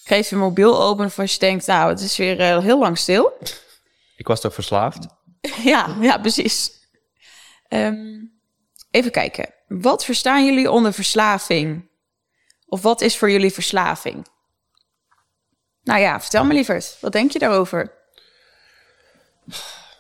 Geef 0.04 0.30
je 0.30 0.36
mobiel 0.36 0.82
open 0.82 1.06
of 1.06 1.20
als 1.20 1.34
je 1.34 1.40
denkt, 1.40 1.68
nou, 1.68 1.90
het 1.90 2.00
is 2.00 2.18
weer 2.18 2.40
uh, 2.40 2.58
heel 2.58 2.80
lang 2.80 2.98
stil. 2.98 3.34
Ik 4.16 4.28
was 4.28 4.42
toch 4.42 4.54
verslaafd? 4.54 5.08
ja, 5.74 5.96
ja, 6.02 6.18
precies. 6.18 6.72
Um, 7.70 8.32
even 8.92 9.12
kijken. 9.12 9.54
Wat 9.68 10.06
verstaan 10.06 10.46
jullie 10.46 10.72
onder 10.72 10.94
verslaving? 10.94 11.90
Of 12.68 12.82
wat 12.82 13.02
is 13.02 13.18
voor 13.18 13.32
jullie 13.32 13.54
verslaving? 13.54 14.28
Nou 15.84 16.00
ja, 16.00 16.22
vertel 16.22 16.44
me 16.44 16.54
liever. 16.54 16.86
Wat 17.00 17.12
denk 17.12 17.32
je 17.32 17.40
daarover? 17.40 17.94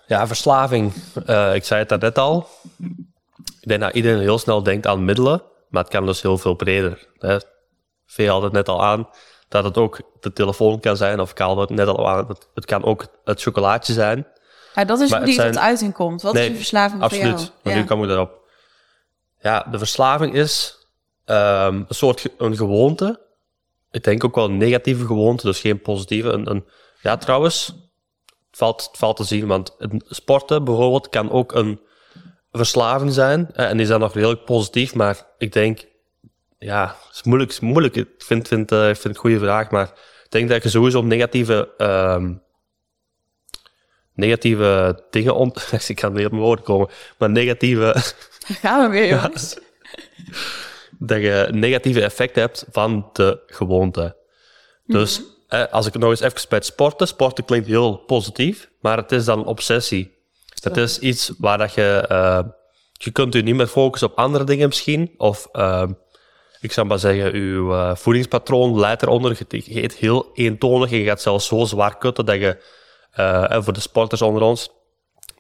Ja, 0.07 0.27
verslaving. 0.27 0.93
Uh, 1.27 1.55
ik 1.55 1.63
zei 1.63 1.85
het 1.87 2.01
net 2.01 2.17
al. 2.17 2.47
Ik 3.59 3.67
denk 3.67 3.81
dat 3.81 3.93
iedereen 3.93 4.19
heel 4.21 4.39
snel 4.39 4.63
denkt 4.63 4.87
aan 4.87 5.05
middelen. 5.05 5.49
Maar 5.71 5.83
het 5.83 5.91
kan 5.91 6.05
dus 6.05 6.21
heel 6.21 6.37
veel 6.37 6.55
breder. 6.55 7.07
Hè. 7.17 7.37
Vee 8.05 8.29
had 8.29 8.41
het 8.41 8.51
net 8.51 8.69
al 8.69 8.83
aan 8.83 9.09
dat 9.47 9.63
het 9.63 9.77
ook 9.77 10.01
de 10.19 10.33
telefoon 10.33 10.79
kan 10.79 10.97
zijn, 10.97 11.19
of 11.19 11.31
ik 11.31 11.37
haalde 11.37 11.61
het 11.61 11.69
net 11.69 11.87
al 11.87 12.09
aan, 12.09 12.27
het, 12.27 12.49
het 12.53 12.65
kan 12.65 12.83
ook 12.83 13.07
het 13.23 13.41
chocolaatje 13.41 13.93
zijn. 13.93 14.27
Ja, 14.75 14.85
dat 14.85 14.99
is 14.99 15.11
hoe 15.11 15.25
die 15.25 15.33
zijn... 15.33 15.51
tot 15.51 15.61
uiting 15.61 15.93
komt. 15.93 16.21
Wat 16.21 16.35
is 16.35 16.47
een 16.47 16.55
verslaving 16.55 17.01
absoluut. 17.01 17.23
voor 17.23 17.39
jou? 17.39 17.49
Absoluut, 17.49 17.81
nu 17.81 17.85
komen 17.85 18.07
we 18.07 18.13
erop. 18.13 18.39
Ja, 19.39 19.67
de 19.71 19.77
verslaving 19.77 20.33
is 20.33 20.77
um, 21.25 21.35
een 21.35 21.85
soort 21.89 22.25
een 22.37 22.55
gewoonte. 22.55 23.19
Ik 23.91 24.03
denk 24.03 24.23
ook 24.23 24.35
wel 24.35 24.45
een 24.45 24.57
negatieve 24.57 25.05
gewoonte, 25.05 25.45
dus 25.45 25.59
geen 25.59 25.81
positieve. 25.81 26.29
Een, 26.29 26.49
een, 26.49 26.65
ja, 27.01 27.17
trouwens, 27.17 27.65
het 28.25 28.57
valt, 28.57 28.87
het 28.87 28.97
valt 28.97 29.17
te 29.17 29.23
zien, 29.23 29.47
want 29.47 29.75
sporten 30.07 30.63
bijvoorbeeld 30.63 31.09
kan 31.09 31.31
ook 31.31 31.53
een 31.53 31.81
verslaving 32.51 33.13
zijn. 33.13 33.49
En 33.53 33.77
die 33.77 33.85
zijn 33.85 33.99
nog 33.99 34.13
redelijk 34.13 34.45
positief, 34.45 34.95
maar 34.95 35.25
ik 35.37 35.53
denk, 35.53 35.85
ja, 36.57 36.95
het 37.07 37.15
is 37.15 37.23
moeilijk. 37.23 37.51
Is 37.51 37.59
moeilijk. 37.59 37.95
Ik 37.95 38.07
vind, 38.17 38.47
vind, 38.47 38.71
uh, 38.71 38.83
vind 38.83 38.97
het 38.97 39.05
een 39.05 39.15
goede 39.15 39.39
vraag, 39.39 39.69
maar 39.69 39.87
ik 40.23 40.31
denk 40.31 40.49
dat 40.49 40.63
je 40.63 40.69
sowieso 40.69 41.01
negatieve, 41.01 41.69
um, 41.77 42.41
negatieve 44.13 45.03
dingen 45.09 45.35
ont... 45.35 45.67
ik 45.87 45.95
kan 45.95 46.13
niet 46.13 46.25
op 46.25 46.31
mijn 46.31 46.43
woorden 46.43 46.65
komen, 46.65 46.89
maar 47.17 47.29
negatieve... 47.29 47.95
Gaan 48.61 48.81
we 48.81 48.97
weer, 48.97 49.07
jongens. 49.07 49.57
dat 50.99 51.21
je 51.21 51.47
negatieve 51.51 52.01
effecten 52.01 52.41
hebt 52.41 52.65
van 52.71 53.09
de 53.13 53.43
gewoonte. 53.47 54.15
Dus 54.85 55.19
mm 55.19 55.25
-hmm. 55.47 55.67
als 55.71 55.85
ik 55.85 55.97
nog 55.97 56.09
eens 56.09 56.19
even 56.19 56.49
bij 56.49 56.57
het 56.57 56.67
sporten, 56.67 57.07
sporten 57.07 57.45
klinkt 57.45 57.67
heel 57.67 57.97
positief, 57.97 58.69
maar 58.81 58.97
het 58.97 59.11
is 59.11 59.25
dan 59.25 59.39
een 59.39 59.45
obsessie. 59.45 60.19
Dat 60.61 60.77
is 60.77 60.99
iets 60.99 61.31
waar 61.37 61.57
dat 61.57 61.73
je, 61.73 62.05
uh, 62.11 62.39
je 62.91 63.11
kunt 63.11 63.35
u 63.35 63.41
niet 63.41 63.55
meer 63.55 63.67
focussen 63.67 64.09
op 64.11 64.17
andere 64.17 64.43
dingen 64.43 64.67
misschien. 64.67 65.13
Of, 65.17 65.47
uh, 65.53 65.83
ik 66.59 66.71
zou 66.71 66.87
maar 66.87 66.99
zeggen, 66.99 67.33
uw 67.33 67.71
uh, 67.73 67.95
voedingspatroon 67.95 68.79
leidt 68.79 69.01
eronder. 69.01 69.37
Je 69.49 69.83
eet 69.83 69.93
heel 69.93 70.29
eentonig 70.33 70.91
en 70.91 70.97
je 70.97 71.05
gaat 71.05 71.21
zelfs 71.21 71.47
zo 71.47 71.65
zwaar 71.65 71.97
kutten 71.97 72.25
dat 72.25 72.35
je, 72.35 72.63
uh, 73.19 73.61
voor 73.61 73.73
de 73.73 73.79
sporters 73.79 74.21
onder 74.21 74.41
ons, 74.41 74.69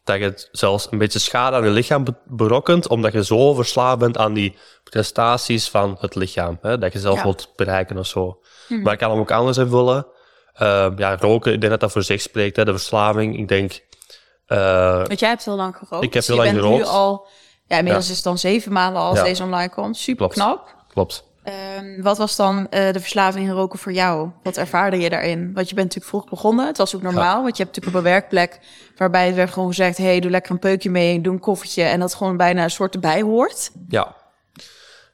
dat 0.03 0.19
je 0.19 0.47
zelfs 0.51 0.87
een 0.91 0.97
beetje 0.97 1.19
schade 1.19 1.55
aan 1.55 1.63
je 1.63 1.69
lichaam 1.69 2.03
be- 2.03 2.15
berokkent, 2.25 2.87
omdat 2.87 3.13
je 3.13 3.23
zo 3.23 3.53
verslaafd 3.53 3.99
bent 3.99 4.17
aan 4.17 4.33
die 4.33 4.55
prestaties 4.83 5.69
van 5.69 5.97
het 5.99 6.15
lichaam. 6.15 6.57
Hè? 6.61 6.77
Dat 6.77 6.93
je 6.93 6.99
zelf 6.99 7.17
Ja. 7.17 7.23
wilt 7.23 7.51
bereiken 7.55 7.97
of 7.97 8.07
zo. 8.07 8.39
Maar 8.67 8.93
ik 8.93 8.99
kan 8.99 9.11
hem 9.11 9.19
ook 9.19 9.31
anders 9.31 9.57
invullen. 9.57 10.07
Eh, 10.53 10.87
ja, 10.97 11.15
roken, 11.15 11.53
ik 11.53 11.59
denk 11.59 11.71
dat 11.71 11.81
dat 11.81 11.91
voor 11.91 12.03
zich 12.03 12.21
spreekt, 12.21 12.55
hè? 12.55 12.65
de 12.65 12.71
verslaving. 12.71 13.37
Ik 13.39 13.47
denk, 13.47 13.71
eh, 13.71 13.79
Want 15.07 15.19
jij 15.19 15.29
hebt 15.29 15.45
heel 15.45 15.55
lang 15.55 15.75
gerookt. 15.75 16.05
Ik 16.05 16.13
heb 16.13 16.25
dus 16.25 16.27
heel 16.27 16.35
lang 16.45 16.49
gerookt. 16.49 16.77
nu 16.77 16.83
al... 16.85 17.27
Ja, 17.67 17.77
inmiddels 17.77 18.09
is 18.09 18.15
het 18.15 18.23
dan 18.23 18.37
zeven 18.37 18.71
maanden 18.71 19.01
als 19.01 19.17
Ja. 19.17 19.23
deze 19.23 19.43
online 19.43 19.69
komt. 19.69 19.97
Super 19.97 20.15
Klopt. 20.17 20.33
knap. 20.33 20.75
klopt. 20.93 21.23
Ehm, 21.43 22.01
wat 22.01 22.17
was 22.17 22.35
dan 22.35 22.67
eh, 22.69 22.93
de 22.93 22.99
verslaving 22.99 23.47
in 23.47 23.53
roken 23.53 23.79
voor 23.79 23.91
jou? 23.91 24.29
Wat 24.43 24.57
ervaarde 24.57 24.97
je 24.99 25.09
daarin? 25.09 25.53
Want 25.53 25.69
je 25.69 25.75
bent 25.75 25.87
natuurlijk 25.87 26.05
vroeg 26.05 26.29
begonnen. 26.29 26.65
Het 26.67 26.77
was 26.77 26.95
ook 26.95 27.01
normaal, 27.01 27.41
want 27.43 27.57
je 27.57 27.63
hebt 27.63 27.75
natuurlijk 27.75 27.87
op 27.87 27.95
een 27.95 28.11
werkplek 28.11 28.59
waarbij 28.97 29.25
het 29.25 29.35
werd 29.35 29.51
gewoon 29.51 29.67
gezegd: 29.69 29.97
hey, 29.97 30.19
doe 30.19 30.31
lekker 30.31 30.51
een 30.51 30.59
peukje 30.59 30.89
mee, 30.89 31.21
doe 31.21 31.33
een 31.33 31.39
koffertje. 31.39 31.83
En 31.83 31.99
dat 31.99 32.13
gewoon 32.15 32.37
bijna 32.37 32.63
een 32.63 32.71
soort 32.71 32.93
erbij 32.93 33.21
hoort. 33.21 33.71
Ja. 33.87 34.15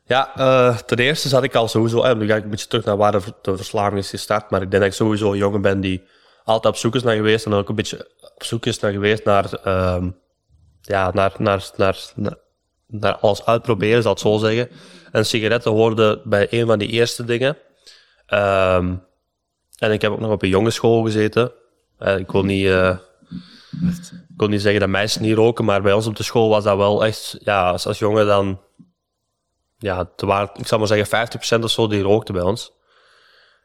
Ja, 0.06 0.36
eh, 0.36 0.78
ten 0.78 0.98
eerste 0.98 1.28
zat 1.30 1.44
ik 1.44 1.56
al 1.56 1.68
sowieso, 1.68 2.02
en 2.02 2.18
nu 2.18 2.28
ga 2.28 2.36
ik 2.36 2.44
een 2.44 2.50
beetje 2.50 2.68
terug 2.68 2.86
naar 2.86 2.98
waar 2.98 3.12
de, 3.12 3.22
de 3.42 3.56
verslaving 3.58 4.00
is 4.00 4.10
gestart, 4.10 4.50
maar 4.50 4.62
ik 4.62 4.70
denk 4.72 4.84
dat 4.84 4.92
ik 4.92 4.98
sowieso 4.98 5.32
een 5.32 5.38
jongen 5.38 5.62
ben 5.62 5.82
die 5.82 6.04
altijd 6.44 6.74
op 6.74 6.80
zoek 6.80 6.96
is 6.96 7.04
naar 7.04 7.16
geweest 7.16 7.46
en 7.46 7.54
ook 7.54 7.70
een 7.70 7.76
beetje 7.76 8.12
op 8.38 8.44
zoek 8.44 8.66
is 8.66 8.80
naar 8.80 8.92
geweest 8.92 9.24
naar, 9.24 9.54
ehm, 9.54 10.10
ja, 10.82 11.12
naar, 11.14 11.34
naar, 11.38 11.70
naar, 11.76 11.98
naar, 12.16 12.38
naar 12.88 13.16
alles 13.16 13.46
uitproberen, 13.46 14.02
zal 14.02 14.12
ik 14.12 14.18
het 14.18 14.28
zo 14.28 14.38
zeggen. 14.38 14.70
En 15.12 15.26
sigaretten 15.26 15.72
hoorden 15.72 16.22
bij 16.24 16.48
een 16.50 16.66
van 16.66 16.80
die 16.80 16.88
eerste 16.88 17.26
dingen. 17.26 17.58
Ehm, 18.26 18.96
en 19.78 19.92
ik 19.92 20.02
heb 20.02 20.12
ook 20.12 20.20
nog 20.20 20.32
op 20.32 20.42
een 20.42 20.50
jongensschool 20.50 21.04
gezeten. 21.04 21.52
Eh, 21.98 22.18
ik 22.18 22.32
wil 22.32 22.44
niet... 22.44 22.66
eh, 22.66 22.98
ik 24.38 24.48
niet 24.48 24.62
zeggen 24.62 24.80
dat 24.80 24.90
meisjes 24.90 25.22
niet 25.22 25.36
roken, 25.36 25.66
maar 25.66 25.82
bij 25.82 25.94
ons 25.94 26.08
op 26.08 26.16
de 26.16 26.24
school 26.24 26.50
was 26.50 26.64
dat 26.64 26.78
wel 26.78 27.06
echt, 27.06 27.38
ja, 27.40 27.72
als, 27.72 28.00
jongen 28.00 28.26
dan 28.26 28.62
ja, 29.78 30.10
waren, 30.16 30.50
ik 30.54 30.68
zal 30.68 30.78
maar 30.78 30.88
zeggen, 30.88 31.60
50% 31.60 31.64
of 31.64 31.72
zo 31.72 31.88
die 31.88 32.02
rookte 32.02 32.34
bij 32.34 32.42
ons. 32.42 32.72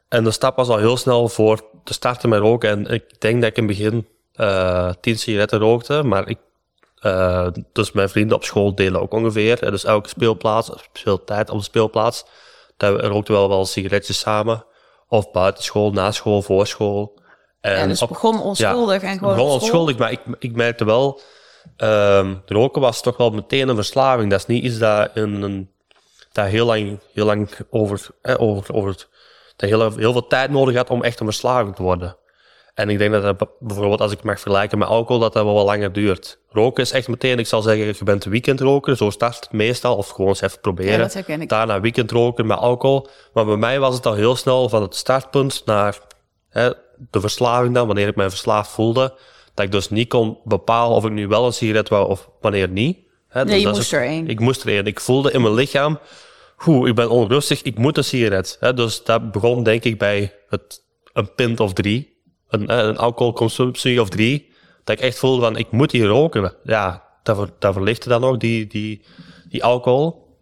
En 0.07 0.23
de 0.23 0.31
stap 0.31 0.55
was 0.55 0.67
al 0.67 0.77
heel 0.77 0.97
snel 0.97 1.29
voor 1.29 1.69
te 1.83 1.93
starten 1.93 2.29
met 2.29 2.39
roken. 2.39 2.69
En 2.69 2.93
ik 2.93 3.21
denk 3.21 3.41
dat 3.41 3.49
ik 3.49 3.57
in 3.57 3.67
het 3.67 3.77
begin 3.77 4.07
eh 4.33 4.89
10 5.01 5.17
sigaretten 5.17 5.59
rookte, 5.59 6.03
maar 6.03 6.27
ik, 6.29 6.37
eh, 6.99 7.47
dus 7.71 7.91
mijn 7.91 8.09
vrienden 8.09 8.37
op 8.37 8.43
school 8.43 8.75
deden 8.75 9.01
ook 9.01 9.11
ongeveer. 9.13 9.71
Dus 9.71 9.83
elke 9.83 10.09
speelplaats, 10.09 10.69
of 10.69 10.89
speeltijd 10.93 11.49
op 11.49 11.57
de 11.57 11.63
speelplaats, 11.63 12.25
daar 12.77 12.93
rookten 12.93 13.33
we 13.33 13.39
wel 13.39 13.49
wel 13.49 13.65
sigaretjes 13.65 14.19
samen. 14.19 14.65
Of 15.07 15.31
buiten 15.31 15.63
school, 15.63 15.91
na 15.91 16.11
school, 16.11 16.41
voor 16.41 16.67
school. 16.67 17.19
En 17.61 17.75
En 17.75 17.87
dus 17.87 18.01
op- 18.01 18.09
begon 18.09 18.41
onschuldig 18.41 19.01
en 19.01 19.17
gewoon. 19.17 19.33
School. 19.35 19.51
onschuldig, 19.53 19.97
maar 19.97 20.11
ik, 20.11 20.19
ik 20.39 20.55
merkte 20.55 20.85
wel... 20.85 21.21
ehm, 21.77 22.35
roken 22.45 22.81
was 22.81 23.01
toch 23.01 23.17
wel 23.17 23.29
meteen 23.29 23.69
een 23.69 23.75
verslaving. 23.75 24.29
Dat 24.29 24.39
is 24.39 24.45
niet 24.45 24.63
iets 24.63 24.77
dat, 24.77 25.09
in 25.13 25.41
een, 25.41 25.69
dat 26.31 26.45
heel 26.47 26.65
lang, 26.65 26.99
heel 27.13 27.25
lang 27.25 27.49
over... 27.69 28.07
eh, 28.21 28.35
over, 28.37 28.73
over 28.75 28.95
dat 29.55 29.69
heel, 29.69 29.91
heel 29.91 30.11
veel 30.11 30.27
tijd 30.27 30.49
nodig 30.49 30.75
had 30.75 30.89
om 30.89 31.03
echt 31.03 31.19
een 31.19 31.25
verslaving 31.25 31.75
te 31.75 31.81
worden. 31.83 32.17
En 32.73 32.89
ik 32.89 32.97
denk 32.97 33.11
dat 33.11 33.39
dat 33.39 33.49
bijvoorbeeld, 33.59 34.01
als 34.01 34.11
ik 34.11 34.17
het 34.17 34.25
mag 34.25 34.39
vergelijken 34.39 34.77
met 34.77 34.87
alcohol, 34.87 35.21
dat 35.21 35.33
dat 35.33 35.43
wel 35.43 35.53
wat 35.53 35.65
langer 35.65 35.93
duurt. 35.93 36.39
Roken 36.49 36.83
is 36.83 36.91
echt 36.91 37.07
meteen, 37.07 37.39
ik 37.39 37.47
zal 37.47 37.61
zeggen, 37.61 37.85
je 37.85 38.03
bent 38.03 38.23
weekendroker, 38.23 38.97
zo 38.97 39.09
start 39.09 39.35
het 39.35 39.51
meestal, 39.51 39.95
of 39.95 40.09
gewoon 40.09 40.27
eens 40.27 40.41
even 40.41 40.59
proberen. 40.59 40.91
Ja, 40.91 40.97
dat 40.97 41.13
herken 41.13 41.41
ik. 41.41 41.49
Daarna 41.49 41.81
weekendroken 41.81 42.47
met 42.47 42.57
alcohol. 42.57 43.07
Maar 43.33 43.45
bij 43.45 43.55
mij 43.55 43.79
was 43.79 43.95
het 43.95 44.05
al 44.05 44.13
heel 44.13 44.35
snel 44.35 44.69
van 44.69 44.81
het 44.81 44.95
startpunt 44.95 45.61
naar 45.65 45.97
hè, 46.49 46.69
de 47.09 47.19
verslaving 47.19 47.73
dan, 47.73 47.87
wanneer 47.87 48.07
ik 48.07 48.15
mij 48.15 48.29
verslaafd 48.29 48.71
voelde. 48.71 49.17
Dat 49.53 49.65
ik 49.65 49.71
dus 49.71 49.89
niet 49.89 50.09
kon 50.09 50.37
bepalen 50.43 50.95
of 50.95 51.05
ik 51.05 51.11
nu 51.11 51.27
wel 51.27 51.45
een 51.45 51.53
sigaret 51.53 51.89
wou 51.89 52.09
of 52.09 52.29
wanneer 52.41 52.69
niet. 52.69 52.97
Hè, 53.27 53.45
Nee, 53.45 53.59
je 53.59 53.63
dat 53.63 53.73
is 53.73 53.79
moest 53.79 53.93
er 53.93 54.03
één. 54.03 54.27
Ik 54.27 54.39
moest 54.39 54.63
er 54.63 54.69
één. 54.69 54.85
Ik 54.85 54.99
voelde 54.99 55.31
in 55.31 55.41
mijn 55.41 55.53
lichaam, 55.53 55.99
hoe, 56.55 56.87
ik 56.87 56.95
ben 56.95 57.09
onrustig, 57.09 57.61
ik 57.61 57.77
moet 57.77 57.97
een 57.97 58.03
sigaret. 58.03 58.57
Hè, 58.59 58.73
dus 58.73 59.03
dat 59.03 59.31
begon 59.31 59.63
denk 59.63 59.83
ik 59.83 59.97
bij 59.97 60.33
het, 60.49 60.83
een 61.13 61.33
pint 61.33 61.59
of 61.59 61.73
drie. 61.73 62.12
Een, 62.53 62.69
hè, 62.69 62.81
een 62.83 62.97
alcoholconsumptie 62.97 64.01
of 64.01 64.09
drie. 64.09 64.51
Dat 64.83 64.97
ik 64.97 65.01
echt 65.03 65.17
voelde 65.19 65.41
van, 65.41 65.57
ik 65.57 65.71
moet 65.71 65.91
hier 65.91 66.05
roken. 66.07 66.53
Ja, 66.63 67.03
dat, 67.23 67.37
ver, 67.37 67.49
dat 67.59 67.73
verlichtte 67.73 68.09
dan 68.09 68.23
ook, 68.23 68.39
die, 68.39 68.67
die, 68.67 69.01
die 69.49 69.63
alcohol. 69.63 70.37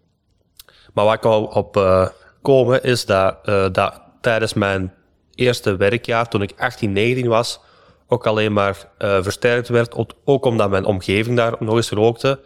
Maar 0.94 1.06
waar 1.06 1.15
ik 1.15 1.22
wou 1.22 1.53
op 1.53 1.77
eh, 1.77 2.08
komen 2.41 2.84
is 2.84 3.06
dat, 3.06 3.38
eh, 3.44 3.65
dat 3.72 4.01
tijdens 4.22 4.53
mijn 4.53 4.94
eerste 5.36 5.75
werkjaar, 5.75 6.27
toen 6.30 6.41
ik 6.41 6.53
18, 6.58 6.91
19 6.94 7.27
was, 7.27 7.60
ook 8.08 8.27
alleen 8.27 8.53
maar 8.53 8.89
eh, 8.98 9.18
versterkt 9.24 9.68
werd. 9.68 9.96
Ook- 9.96 10.13
Ook 10.25 10.46
omdat 10.46 10.70
mijn 10.70 10.86
omgeving 10.86 11.38
daar 11.38 11.56
nog 11.60 11.75
eens 11.75 11.89
rookte. 11.89 12.39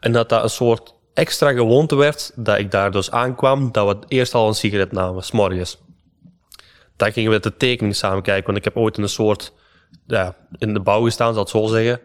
En 0.00 0.12
dat 0.12 0.28
dat 0.28 0.42
een 0.42 0.50
soort 0.50 0.94
extra 1.14 1.52
gewoonte 1.52 1.96
werd, 1.96 2.32
dat 2.34 2.58
ik 2.58 2.70
daar 2.70 2.90
dus 2.90 3.10
aankwam, 3.10 3.72
dat 3.72 3.86
we 3.88 3.98
eerst 4.08 4.34
al 4.34 4.48
een 4.48 4.54
sigaret 4.54 4.92
namen, 4.92 5.22
s'morgens. 5.22 5.78
Dan 6.98 7.12
gingen 7.12 7.30
we 7.30 7.40
de 7.40 7.56
tekening 7.56 7.96
samen 7.96 8.22
kijken, 8.22 8.44
want 8.46 8.58
ik 8.58 8.64
heb 8.64 8.76
ooit 8.76 8.96
in 8.96 9.02
een 9.02 9.08
soort, 9.08 9.52
ja, 10.06 10.34
in 10.58 10.74
de 10.74 10.80
bouw 10.80 11.02
gestaan, 11.04 11.32
zal 11.34 11.42
ik 11.42 11.48
het 11.52 11.62
zo 11.62 11.66
zeggen. 11.66 12.00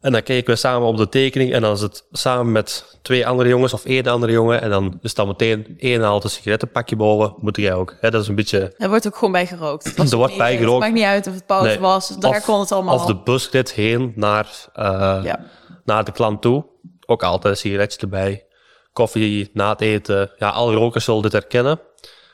En 0.00 0.12
dan 0.12 0.22
keken 0.22 0.52
we 0.52 0.58
samen 0.58 0.88
op 0.88 0.96
de 0.96 1.08
tekening 1.08 1.52
en 1.52 1.60
dan 1.60 1.72
is 1.72 1.80
het 1.80 2.04
samen 2.12 2.52
met 2.52 2.98
twee 3.02 3.26
andere 3.26 3.48
jongens 3.48 3.72
of 3.72 3.84
één 3.84 4.06
andere 4.06 4.32
jongen. 4.32 4.60
En 4.62 4.70
dan 4.70 4.98
is 5.02 5.14
dan 5.14 5.26
meteen 5.26 5.74
één 5.78 6.00
haalt 6.02 6.24
een 6.24 6.30
sigarettenpakje 6.30 6.96
boven, 6.96 7.34
moet 7.38 7.56
jij 7.56 7.74
ook. 7.74 7.96
Hè, 8.00 8.10
dat 8.10 8.22
is 8.22 8.28
een 8.28 8.34
beetje... 8.34 8.74
Er 8.78 8.88
wordt 8.88 9.06
ook 9.06 9.14
gewoon 9.14 9.32
bij 9.32 9.46
gerookt. 9.46 9.98
Er 10.12 10.16
wordt 10.16 10.36
bij 10.36 10.56
gerookt. 10.56 10.72
Het 10.84 10.92
maakt 10.92 10.94
niet 10.94 11.04
uit 11.14 11.26
of 11.26 11.34
het 11.34 11.46
pauze 11.46 11.66
Nee. 11.68 11.78
was. 11.78 12.08
Daar 12.08 12.30
Of- 12.30 12.44
kon 12.44 12.60
het 12.60 12.72
allemaal. 12.72 12.94
Of 12.94 13.04
de 13.04 13.16
busrit 13.16 13.72
heen 13.72 14.12
naar, 14.16 14.48
eh, 14.72 15.20
Ja. 15.22 15.40
naar 15.84 16.04
de 16.04 16.12
klant 16.12 16.42
toe. 16.42 16.64
Ook 17.06 17.22
altijd 17.22 17.54
een 17.54 17.60
sigaretje 17.60 18.00
erbij. 18.00 18.46
Koffie 18.92 19.50
na 19.52 19.68
het 19.70 19.80
eten. 19.80 20.30
Ja, 20.38 20.48
alle 20.48 20.74
rokers 20.74 21.04
zullen 21.04 21.22
dit 21.22 21.32
herkennen. 21.32 21.80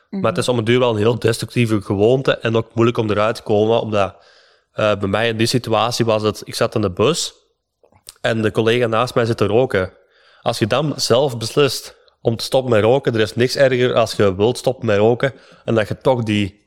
Maar 0.09 0.31
het 0.31 0.39
is 0.39 0.49
om 0.49 0.59
een 0.59 0.65
duur 0.65 0.79
wel 0.79 0.91
een 0.91 0.97
heel 0.97 1.19
destructieve 1.19 1.81
gewoonte. 1.81 2.39
En 2.39 2.57
ook 2.57 2.75
moeilijk 2.75 2.99
om 2.99 3.11
eruit 3.11 3.35
te 3.35 3.43
komen. 3.43 3.81
Omdat 3.81 4.17
eh, 4.73 4.97
bij 4.97 5.09
mij 5.09 5.29
in 5.29 5.37
die 5.37 5.47
situatie 5.47 6.05
was 6.05 6.23
het... 6.23 6.43
Ik 6.45 6.55
zat 6.55 6.75
in 6.75 6.81
de 6.81 6.91
bus. 6.91 7.35
En 8.21 8.43
de 8.43 8.51
collega 8.51 8.87
naast 8.87 9.15
mij 9.15 9.25
zit 9.25 9.37
te 9.37 9.47
roken. 9.47 9.93
Als 10.43 10.59
je 10.59 10.67
dan 10.67 10.93
zelf 10.97 11.39
beslist 11.39 11.97
om 12.21 12.37
te 12.37 12.45
stoppen 12.45 12.71
met 12.71 12.83
roken... 12.83 13.15
Er 13.15 13.21
is 13.21 13.35
niks 13.35 13.57
erger 13.57 13.95
als 13.95 14.13
je 14.13 14.35
wilt 14.35 14.59
stoppen 14.59 14.87
met 14.87 14.99
roken. 14.99 15.35
En 15.65 15.75
dat 15.75 15.89
je 15.89 15.99
toch 15.99 16.23
die 16.23 16.65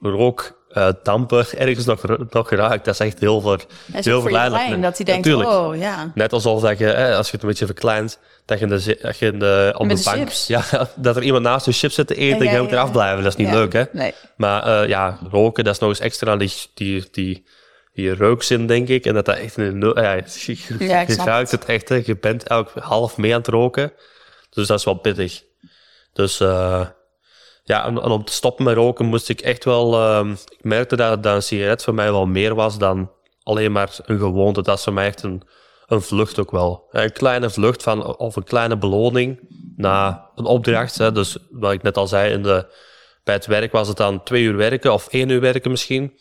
rookdamper 0.74 1.50
ergens 1.58 1.86
nog, 1.86 2.04
nog 2.30 2.50
raakt. 2.50 2.86
Dat 2.86 2.94
is 2.94 3.00
echt 3.00 3.20
heel, 3.20 3.42
ver, 3.42 3.60
Dat 3.86 4.06
heel 4.06 4.22
verleidelijk. 4.22 4.82
dat 4.82 4.98
hij 4.98 5.06
denkt, 5.06 5.26
Natuurlijk. 5.26 5.50
oh 5.58 5.78
ja. 5.78 6.12
Net 6.16 6.34
alsof 6.34 6.62
dat 6.62 6.78
je, 6.78 6.86
hè, 6.86 7.16
als 7.16 7.26
je 7.26 7.32
het 7.34 7.42
een 7.42 7.50
beetje 7.50 7.66
verkleint, 7.66 8.20
dat 8.46 8.60
je, 8.60 8.66
in 8.66 8.72
de, 8.72 8.98
dat 9.02 9.18
je 9.18 9.26
in 9.26 9.40
de, 9.40 9.74
op 9.78 9.86
Met 9.86 9.98
de 9.98 10.04
de 10.04 10.10
bank... 10.18 10.30
Ja, 10.30 10.64
dat 10.96 11.16
er 11.16 11.24
iemand 11.24 11.44
naast 11.44 11.66
je 11.66 11.72
chips 11.72 11.96
zit 11.96 12.08
te 12.08 12.16
eten 12.16 12.40
en 12.40 12.46
Ja, 12.46 12.52
je 12.52 12.62
moet 12.62 12.72
eraf 12.72 12.92
blijven. 12.92 13.24
Dat 13.24 13.32
is 13.32 13.38
niet 13.38 13.48
Ja. 13.48 13.54
leuk, 13.54 13.74
hè? 13.74 13.84
Nee. 13.92 14.14
Maar 14.36 14.82
eh, 14.82 14.88
ja, 14.90 15.18
roken, 15.32 15.64
dat 15.64 15.74
is 15.74 15.80
nog 15.80 15.90
eens 15.90 16.00
extra 16.00 16.36
die, 16.38 16.52
die, 16.74 17.08
die, 17.12 17.46
die 17.94 18.14
reukzin, 18.14 18.68
denk 18.68 18.88
ik. 18.88 19.06
En 19.06 19.14
dat 19.14 19.26
dat 19.26 19.38
echt 19.38 19.58
een... 19.58 19.92
Ja, 19.96 20.14
je, 20.46 20.58
je 20.80 21.16
ruikt 21.26 21.52
het 21.52 21.66
echt, 21.66 21.90
hè. 21.90 22.02
Je 22.06 22.18
bent 22.18 22.48
elk 22.48 22.72
half 22.80 23.18
mee 23.18 23.32
aan 23.34 23.40
het 23.40 23.48
roken. 23.48 23.94
Dus 24.50 24.68
dat 24.68 24.80
is 24.80 24.86
wel 24.86 24.94
pittig. 24.94 25.44
Dus 26.14 26.40
eh, 26.40 26.82
ja, 27.64 27.86
en, 27.86 28.02
om 28.02 28.24
te 28.24 28.34
stoppen 28.34 28.66
met 28.66 28.76
roken 28.76 29.06
moest 29.06 29.30
ik 29.30 29.42
echt 29.42 29.66
wel... 29.66 29.94
ehm, 29.94 30.32
ik 30.32 30.64
merkte 30.64 30.96
dat, 30.96 31.24
dat 31.24 31.36
een 31.36 31.44
sigaret 31.44 31.84
voor 31.84 31.94
mij 31.94 32.12
wel 32.12 32.26
meer 32.26 32.56
was 32.56 32.78
dan 32.78 33.12
alleen 33.44 33.72
maar 33.72 33.98
een 34.06 34.20
gewoonte. 34.20 34.62
Dat 34.62 34.78
is 34.78 34.84
voor 34.84 34.94
mij 34.94 35.08
echt 35.08 35.24
een, 35.24 35.42
een 35.88 36.02
vlucht 36.02 36.40
ook 36.40 36.52
wel. 36.52 36.88
Een 36.92 37.12
kleine 37.12 37.50
vlucht 37.50 37.84
van, 37.84 38.18
of 38.18 38.36
een 38.36 38.44
kleine 38.44 38.78
beloning 38.78 39.40
na 39.76 40.30
een 40.36 40.46
opdracht. 40.46 40.98
Hè. 40.98 41.12
Dus 41.12 41.38
wat 41.50 41.72
ik 41.72 41.82
net 41.82 41.98
al 41.98 42.08
zei, 42.08 42.34
in 42.34 42.44
de, 42.44 42.66
bij 43.24 43.34
het 43.36 43.46
werk 43.46 43.72
was 43.72 43.88
het 43.88 43.98
dan 43.98 44.24
twee 44.24 44.44
uur 44.44 44.56
werken 44.56 44.94
of 44.94 45.08
één 45.08 45.30
uur 45.30 45.42
werken 45.42 45.72
misschien. 45.72 46.14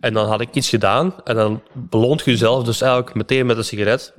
En 0.00 0.14
dan 0.14 0.28
had 0.28 0.40
ik 0.40 0.54
iets 0.54 0.68
gedaan 0.68 1.14
en 1.24 1.34
dan 1.34 1.62
beloont 1.72 2.24
je 2.24 2.30
jezelf 2.30 2.64
dus 2.64 2.80
eigenlijk 2.80 3.14
meteen 3.14 3.46
met 3.46 3.56
een 3.56 3.64
sigaret. 3.64 4.14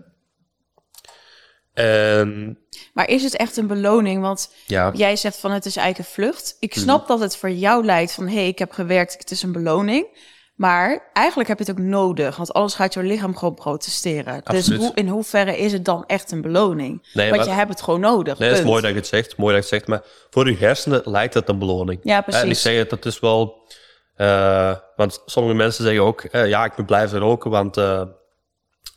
En 1.76 2.58
Maar 2.94 3.10
is 3.10 3.24
het 3.24 3.36
echt 3.36 3.58
een 3.58 3.68
beloning? 3.68 4.22
Want 4.22 4.54
ja, 4.66 4.92
jij 4.94 5.16
zegt 5.16 5.38
van 5.38 5.52
het 5.52 5.66
is 5.66 5.76
eigenlijk 5.76 6.10
een 6.10 6.14
vlucht. 6.14 6.58
Ik 6.60 6.74
snap 6.74 7.08
dat 7.08 7.20
het 7.20 7.38
voor 7.38 7.52
jou 7.52 7.86
lijkt 7.86 8.14
van 8.14 8.28
hé, 8.28 8.34
hey, 8.34 8.48
ik 8.48 8.60
heb 8.60 8.72
gewerkt, 8.72 9.14
het 9.18 9.32
is 9.32 9.44
een 9.44 9.52
beloning. 9.52 10.34
Maar 10.56 11.10
eigenlijk 11.14 11.50
heb 11.50 11.60
je 11.60 11.66
het 11.66 11.80
ook 11.80 11.86
nodig, 11.86 12.36
want 12.36 12.54
anders 12.54 12.76
gaat 12.76 12.94
jouw 12.94 13.04
lichaam 13.04 13.36
gewoon 13.38 13.54
protesteren. 13.54 14.42
Dus 14.44 14.76
hoe, 14.76 14.92
in 14.94 15.08
hoeverre 15.08 15.58
is 15.58 15.72
het 15.72 15.86
dan 15.86 16.04
echt 16.08 16.32
een 16.32 16.42
beloning? 16.42 17.08
Nee, 17.14 17.30
want 17.30 17.46
je 17.46 17.52
hebt 17.52 17.70
het 17.70 17.82
gewoon 17.82 18.00
nodig. 18.00 18.40
Nee, 18.40 18.52
is 18.52 18.64
mooi 18.64 18.82
dat 18.82 18.92
je 18.92 18.98
het 18.98 19.08
zegt. 19.08 19.38
Mooi 19.38 19.56
dat 19.56 19.70
je 19.70 19.76
het 19.76 19.86
zegt. 19.86 19.88
Maar 19.88 20.10
voor 20.30 20.50
je 20.50 20.58
hersenen 20.58 21.02
lijkt 21.04 21.34
het 21.34 21.50
een 21.50 21.60
beloning. 21.60 22.00
Ja, 22.04 22.22
precies. 22.22 22.42
En 22.42 22.50
ik 22.50 22.56
zeg 22.56 22.78
het, 22.78 22.90
dat 22.90 23.06
is 23.06 23.20
wel... 23.20 23.68
eh, 24.16 24.76
want 24.96 25.22
sommige 25.26 25.56
mensen 25.56 25.84
zeggen 25.84 26.04
ook... 26.04 26.22
eh, 26.22 26.48
ja, 26.48 26.66
ik 26.66 26.78
moet 26.78 26.86
blijven 26.86 27.20
roken, 27.20 27.52
want 27.52 27.78
eh 27.78 28.02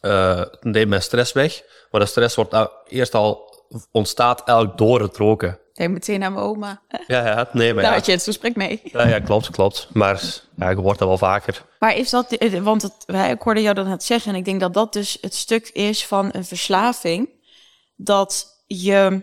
eh, 0.01 0.37
het 0.39 0.65
neemt 0.65 0.89
mijn 0.89 1.03
stress 1.03 1.33
weg. 1.33 1.63
Maar 1.91 2.01
de 2.01 2.07
stress 2.07 2.35
wordt 2.37 2.55
al- 2.55 2.71
eerst 2.89 3.15
al 3.15 3.57
ontstaat 3.93 4.43
eigenlijk 4.49 4.79
door 4.79 5.01
het 5.01 5.17
roken. 5.17 5.59
Denk 5.75 5.91
meteen 5.93 6.23
aan 6.23 6.33
mijn 6.33 6.45
oma. 6.45 6.81
Ja, 7.07 7.27
ja, 7.27 7.49
nee, 7.53 7.75
maar 7.75 7.83
Daar 7.83 7.93
ja. 7.93 7.99
had 7.99 8.07
je 8.07 8.13
het 8.13 8.23
gesprek 8.23 8.57
mee. 8.57 8.81
Ja, 8.85 9.07
ja, 9.09 9.21
klopt, 9.21 9.51
klopt. 9.51 9.89
Maar 9.93 10.23
ja, 10.57 10.71
je 10.71 10.77
hoort 10.77 10.99
dat 10.99 11.09
wel 11.09 11.19
vaker. 11.19 11.65
Maar 11.79 11.97
is 11.97 12.11
dat, 12.11 12.33
eh, 12.33 12.63
want 12.63 12.83
het, 12.83 12.93
wij- 13.07 13.31
ik 13.31 13.43
hoorde 13.43 13.63
jou 13.63 13.75
dat 13.75 13.87
net 13.87 14.05
zeggen, 14.05 14.33
en 14.33 14.39
ik 14.39 14.45
denk 14.45 14.61
dat 14.61 14.75
dat 14.75 14.93
dus 14.93 15.19
het 15.21 15.35
stuk 15.35 15.69
is 15.69 16.07
van 16.07 16.29
een 16.33 16.45
verslaving, 16.45 17.29
dat 17.97 18.47
je 18.67 19.23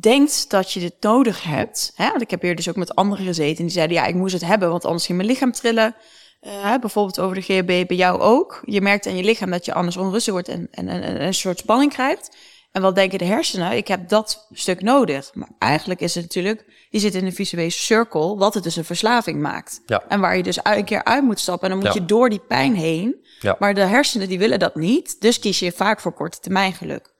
denkt 0.00 0.50
dat 0.50 0.72
je 0.72 0.80
dit 0.80 0.94
nodig 1.00 1.42
hebt. 1.42 1.92
Hè? 1.94 2.08
Want 2.08 2.22
ik 2.22 2.30
heb 2.30 2.42
hier 2.42 2.56
dus 2.56 2.68
ook 2.68 2.76
met 2.76 2.94
anderen 2.94 3.24
gezeten 3.24 3.56
en 3.58 3.64
die 3.64 3.72
zeiden, 3.72 3.96
ja, 3.96 4.06
ik 4.06 4.14
moest 4.14 4.32
het 4.32 4.44
hebben, 4.44 4.70
want 4.70 4.84
anders 4.84 5.06
ging 5.06 5.18
mijn 5.18 5.30
lichaam 5.30 5.52
trillen. 5.52 5.94
Eh, 6.40 6.74
bijvoorbeeld 6.80 7.20
over 7.20 7.34
de 7.34 7.40
GHB 7.42 7.66
bij 7.86 7.96
jou 7.96 8.20
ook. 8.20 8.60
Je 8.64 8.80
merkt 8.80 9.06
aan 9.06 9.16
je 9.16 9.24
lichaam 9.24 9.50
dat 9.50 9.64
je 9.64 9.74
anders 9.74 9.96
onrustig 9.96 10.32
wordt 10.32 10.48
en, 10.48 10.68
en, 10.70 10.88
en, 10.88 11.02
en 11.02 11.22
een 11.22 11.34
soort 11.34 11.58
spanning 11.58 11.92
krijgt. 11.92 12.36
En 12.72 12.82
wat 12.82 12.94
denken 12.94 13.18
de 13.18 13.24
hersenen? 13.24 13.72
Ik 13.72 13.88
heb 13.88 14.08
dat 14.08 14.46
stuk 14.52 14.82
nodig. 14.82 15.30
Maar 15.34 15.48
eigenlijk 15.58 16.00
is 16.00 16.14
het 16.14 16.22
natuurlijk, 16.24 16.86
je 16.90 16.98
zit 16.98 17.14
in 17.14 17.26
een 17.26 17.32
visuele 17.34 17.70
cirkel, 17.70 18.38
wat 18.38 18.54
het 18.54 18.62
dus 18.62 18.76
een 18.76 18.84
verslaving 18.84 19.40
maakt. 19.40 19.80
Ja. 19.86 20.02
En 20.08 20.20
waar 20.20 20.36
je 20.36 20.42
dus 20.42 20.58
een 20.62 20.84
keer 20.84 21.04
uit 21.04 21.22
moet 21.24 21.40
stappen. 21.40 21.70
En 21.70 21.74
dan 21.74 21.84
moet 21.84 21.94
Ja. 21.94 22.00
je 22.00 22.06
door 22.06 22.28
die 22.30 22.40
pijn 22.48 22.74
heen. 22.74 23.26
Ja. 23.40 23.56
Maar 23.58 23.74
de 23.74 23.80
hersenen 23.80 24.28
die 24.28 24.38
willen 24.38 24.58
dat 24.58 24.74
niet. 24.74 25.20
Dus 25.20 25.38
kies 25.38 25.58
je 25.58 25.72
vaak 25.72 26.00
voor 26.00 26.12
korte 26.12 26.38
termijn 26.38 26.72
geluk. 26.72 27.12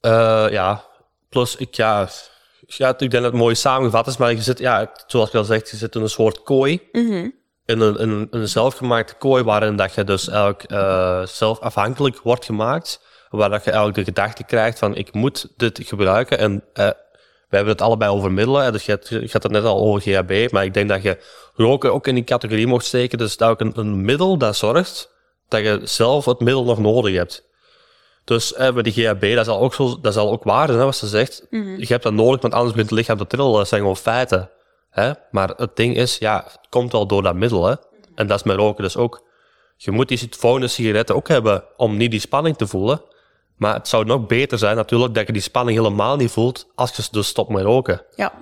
Eh, 0.00 0.46
ja, 0.50 0.84
plus 1.28 1.56
ik, 1.56 1.74
ja, 1.74 2.08
ja, 2.66 2.88
ik 2.88 2.98
denk 2.98 3.12
dat 3.12 3.22
het 3.22 3.32
mooi 3.32 3.54
samengevat 3.54 4.06
is, 4.06 4.16
maar 4.16 4.30
je 4.30 4.42
zit, 4.42 4.58
ja, 4.58 4.92
zoals 5.06 5.30
je 5.30 5.38
al 5.38 5.44
zegt, 5.44 5.70
je 5.70 5.76
zit 5.76 5.94
in 5.94 6.02
een 6.02 6.08
soort 6.08 6.42
kooi. 6.42 6.88
Een, 6.92 7.34
in, 7.66 7.80
een, 7.80 7.98
in 7.98 8.28
een 8.30 8.48
zelfgemaakte 8.48 9.14
kooi 9.14 9.42
waarin 9.42 9.76
dat 9.76 9.94
je 9.94 10.04
dus 10.04 10.28
eigenlijk 10.28 10.62
eh, 10.62 11.26
zelf 11.26 11.60
afhankelijk 11.60 12.20
wordt 12.22 12.44
gemaakt. 12.44 13.00
Waar 13.30 13.50
dat 13.50 13.64
je 13.64 13.70
eigenlijk 13.70 13.98
de 13.98 14.12
gedachte 14.12 14.44
krijgt 14.44 14.78
van 14.78 14.94
ik 14.94 15.12
moet 15.12 15.52
dit 15.56 15.80
gebruiken. 15.82 16.38
En 16.38 16.64
eh, 16.72 16.88
we 17.48 17.56
hebben 17.56 17.72
het 17.72 17.82
allebei 17.82 18.10
over 18.10 18.32
middelen. 18.32 18.72
Dus 18.72 18.86
je, 18.86 19.28
had 19.32 19.42
het 19.42 19.52
net 19.52 19.64
al 19.64 19.78
over 19.78 20.00
GHB. 20.00 20.52
Maar 20.52 20.64
ik 20.64 20.74
denk 20.74 20.88
dat 20.88 21.02
je 21.02 21.18
roken 21.54 21.92
ook 21.92 22.06
in 22.06 22.14
die 22.14 22.24
categorie 22.24 22.66
mocht 22.66 22.84
steken. 22.84 23.18
Dus 23.18 23.36
dat 23.36 23.50
ook 23.50 23.60
een, 23.60 23.72
een 23.74 24.04
middel 24.04 24.38
dat 24.38 24.56
zorgt 24.56 25.10
dat 25.48 25.60
je 25.60 25.80
zelf 25.84 26.24
het 26.24 26.40
middel 26.40 26.64
nog 26.64 26.78
nodig 26.78 27.14
hebt. 27.14 27.44
Dus 28.24 28.54
eh, 28.54 28.72
met 28.72 28.84
die 28.84 28.92
GHB, 28.92 29.34
dat 29.34 29.44
zal 29.44 29.60
ook, 29.60 29.74
zo, 29.74 30.00
dat 30.00 30.12
zal 30.12 30.30
ook 30.30 30.44
waar 30.44 30.66
zijn, 30.66 30.78
hè, 30.78 30.84
wat 30.84 30.96
ze 30.96 31.06
zegt. 31.06 31.46
Je 31.50 31.86
hebt 31.88 32.02
dat 32.02 32.12
nodig, 32.12 32.40
want 32.40 32.54
anders 32.54 32.72
begint 32.72 32.90
het 32.90 32.98
lichaam 32.98 33.18
te 33.18 33.26
trillen. 33.26 33.52
Dat 33.52 33.68
zijn 33.68 33.80
gewoon 33.80 33.96
feiten. 33.96 34.50
Hè? 34.94 35.12
Maar 35.30 35.48
het 35.56 35.76
ding 35.76 35.96
is, 35.96 36.18
ja, 36.18 36.44
het 36.46 36.60
komt 36.68 36.92
wel 36.92 37.06
door 37.06 37.22
dat 37.22 37.34
middel. 37.34 37.66
Hè? 37.66 37.74
En 38.14 38.26
dat 38.26 38.38
is 38.38 38.44
met 38.44 38.56
roken 38.56 38.84
dus 38.84 38.96
ook. 38.96 39.26
Je 39.76 39.90
moet 39.90 40.08
die 40.08 40.28
volgende 40.30 40.68
sigaretten 40.68 41.14
ook 41.14 41.28
hebben 41.28 41.64
om 41.76 41.96
niet 41.96 42.10
die 42.10 42.20
spanning 42.20 42.56
te 42.56 42.66
voelen. 42.66 43.02
Maar 43.56 43.74
het 43.74 43.88
zou 43.88 44.04
nog 44.04 44.26
beter 44.26 44.58
zijn 44.58 44.76
natuurlijk 44.76 45.14
dat 45.14 45.26
je 45.26 45.32
die 45.32 45.42
spanning 45.42 45.78
helemaal 45.78 46.16
niet 46.16 46.30
voelt 46.30 46.66
als 46.74 46.96
je 46.96 47.02
dus 47.10 47.26
stopt 47.26 47.50
met 47.50 47.64
roken. 47.64 48.02
Ja. 48.16 48.32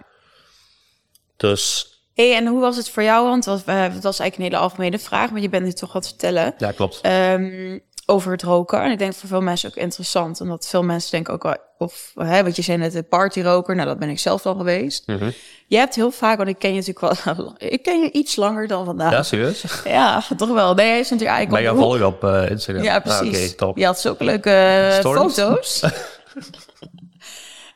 Dus 1.36 1.92
Hey, 2.14 2.34
en 2.34 2.46
hoe 2.46 2.60
was 2.60 2.76
het 2.76 2.90
voor 2.90 3.02
jou? 3.02 3.28
Want 3.28 3.44
dat, 3.44 3.64
was 3.64 4.18
eigenlijk 4.18 4.36
een 4.36 4.42
hele 4.42 4.56
algemene 4.56 4.98
vraag. 4.98 5.30
Maar 5.30 5.40
je 5.40 5.48
bent 5.48 5.64
nu 5.64 5.72
toch 5.72 5.92
wat 5.92 6.06
vertellen. 6.06 6.54
ja, 6.58 6.72
klopt. 6.72 7.00
Ehm, 7.00 7.78
over 8.06 8.32
het 8.32 8.42
roken. 8.42 8.82
En 8.82 8.90
ik 8.90 8.98
denk 8.98 9.14
voor 9.14 9.28
veel 9.28 9.40
mensen 9.40 9.68
ook 9.68 9.76
interessant. 9.76 10.40
Omdat 10.40 10.66
veel 10.68 10.82
mensen 10.82 11.10
denken 11.10 11.34
ook 11.34 11.42
wel... 11.42 11.56
Of, 11.78 12.12
hè, 12.14 12.44
wat 12.44 12.56
je 12.56 12.62
zei 12.62 12.78
net, 12.78 12.92
de 12.92 13.02
partyroker. 13.02 13.74
Nou, 13.74 13.88
dat 13.88 13.98
ben 13.98 14.08
ik 14.08 14.18
zelf 14.18 14.46
al 14.46 14.54
geweest. 14.54 15.06
Mhm. 15.06 15.30
Je 15.66 15.76
hebt 15.76 15.94
heel 15.94 16.10
vaak... 16.10 16.36
Want 16.36 16.48
ik 16.48 16.58
ken 16.58 16.74
je 16.74 16.82
natuurlijk 16.84 17.24
wel... 17.24 17.54
Ik 17.70 17.82
ken 17.82 18.00
je 18.00 18.10
iets 18.12 18.36
langer 18.36 18.66
dan 18.66 18.84
vandaag. 18.84 19.12
Ja, 19.12 19.22
serieus? 19.22 19.64
Ja, 19.84 20.22
toch 20.36 20.48
wel. 20.52 20.74
Nee, 20.74 20.88
hij 20.88 20.98
is 20.98 21.10
natuurlijk 21.10 21.36
eigenlijk... 21.36 21.64
je 21.64 21.70
al- 21.70 21.76
volgen 21.76 22.06
op 22.06 22.24
eh, 22.24 22.50
Instagram? 22.50 22.84
Ja, 22.84 22.94
Ah, 22.96 23.02
precies. 23.02 23.44
Oké, 23.46 23.54
top. 23.56 23.76
Je 23.78 23.84
had 23.84 24.00
zulke 24.00 24.24
leuke 24.24 24.50
eh, 24.50 24.98
foto's. 25.00 25.80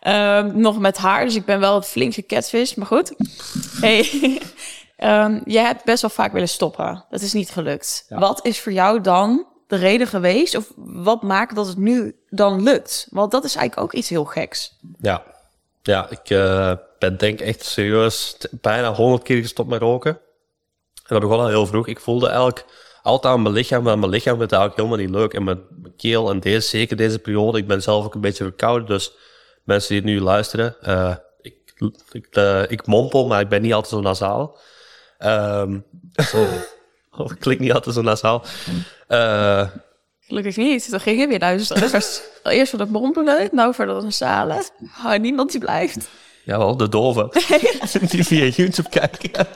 Ehm, 0.00 0.60
nog 0.60 0.78
met 0.78 0.96
haar, 0.96 1.24
dus 1.24 1.34
ik 1.34 1.44
ben 1.44 1.60
wel 1.60 1.74
het 1.74 1.86
flink 1.86 2.14
gecatfished, 2.14 2.76
maar 2.76 2.86
goed. 2.86 3.14
Hey, 3.80 4.08
ehm, 4.96 5.40
jij 5.44 5.62
hebt 5.64 5.84
best 5.84 6.00
wel 6.00 6.10
vaak 6.10 6.32
willen 6.32 6.48
stoppen. 6.48 7.04
Dat 7.10 7.20
is 7.20 7.32
niet 7.32 7.50
gelukt. 7.50 8.06
Ja. 8.08 8.18
Wat 8.18 8.46
is 8.46 8.60
voor 8.60 8.72
jou 8.72 9.00
dan 9.00 9.46
de 9.66 9.76
reden 9.76 10.06
geweest? 10.06 10.56
Of 10.56 10.72
wat 10.76 11.22
maakt 11.22 11.54
dat 11.54 11.66
het 11.66 11.76
nu 11.76 12.16
dan 12.28 12.62
lukt? 12.62 13.06
Want 13.10 13.30
dat 13.30 13.44
is 13.44 13.54
eigenlijk 13.54 13.86
ook 13.86 13.98
iets 13.98 14.08
heel 14.08 14.24
geks. 14.24 14.76
Ja, 15.00 15.22
ja 15.82 16.10
ik 16.10 16.30
eh, 16.30 16.72
ben 16.98 17.16
denk 17.16 17.40
echt 17.40 17.64
serieus 17.64 18.36
bijna 18.50 18.94
honderd 18.94 19.22
keer 19.22 19.40
gestopt 19.40 19.68
met 19.68 19.80
roken. 19.80 20.10
En 20.94 21.14
dat 21.14 21.20
begon 21.20 21.38
al 21.38 21.48
heel 21.48 21.66
vroeg. 21.66 21.86
Ik 21.86 22.00
voelde 22.00 22.28
eigenlijk 22.28 22.64
altijd 23.02 23.34
aan 23.34 23.42
mijn 23.42 23.54
lichaam, 23.54 23.82
maar 23.82 23.98
mijn 23.98 24.10
lichaam 24.10 24.38
werd 24.38 24.52
eigenlijk 24.52 24.80
helemaal 24.80 25.06
niet 25.06 25.16
leuk. 25.16 25.34
En 25.34 25.44
mijn, 25.44 25.60
mijn 25.82 25.96
keel 25.96 26.30
en 26.30 26.40
deze, 26.40 26.68
zeker 26.68 26.96
deze 26.96 27.18
periode, 27.18 27.58
ik 27.58 27.66
ben 27.66 27.82
zelf 27.82 28.04
ook 28.04 28.14
een 28.14 28.20
beetje 28.20 28.44
verkouden. 28.44 28.88
Dus 28.88 29.12
mensen 29.64 29.94
die 29.94 30.04
nu 30.04 30.20
luisteren, 30.20 30.76
eh, 30.80 31.14
ik, 31.40 31.56
ik, 32.10 32.26
eh, 32.30 32.70
ik 32.70 32.86
mompel, 32.86 33.26
maar 33.26 33.40
ik 33.40 33.48
ben 33.48 33.62
niet 33.62 33.74
altijd 33.74 33.92
zo 33.94 34.00
nasaal. 34.00 34.58
Ehm 35.18 35.78
of 37.18 37.32
ik 37.32 37.40
klink 37.40 37.60
niet 37.60 37.72
altijd 37.72 37.94
zo 37.94 38.02
nasaal. 38.02 38.44
Eh, 39.08 39.68
Gelukkig 40.20 40.56
niet. 40.56 40.90
Dan 40.90 41.00
ging 41.00 41.20
je 41.20 41.26
weer 41.26 41.38
luisteren. 41.38 41.90
Was 41.90 42.20
eerst 42.42 42.70
voor 42.70 42.78
dat 42.78 42.88
mompelen, 42.88 43.48
nou 43.52 43.74
voor 43.74 43.86
dat 43.86 44.02
nasale. 44.02 44.62
Oh, 45.04 45.14
niemand 45.14 45.50
die 45.50 45.60
blijft. 45.60 46.08
jawel, 46.44 46.76
de 46.76 46.88
doven. 46.88 47.28
die 48.10 48.24
via 48.24 48.44
YouTube 48.44 48.88
kijken. 48.88 49.46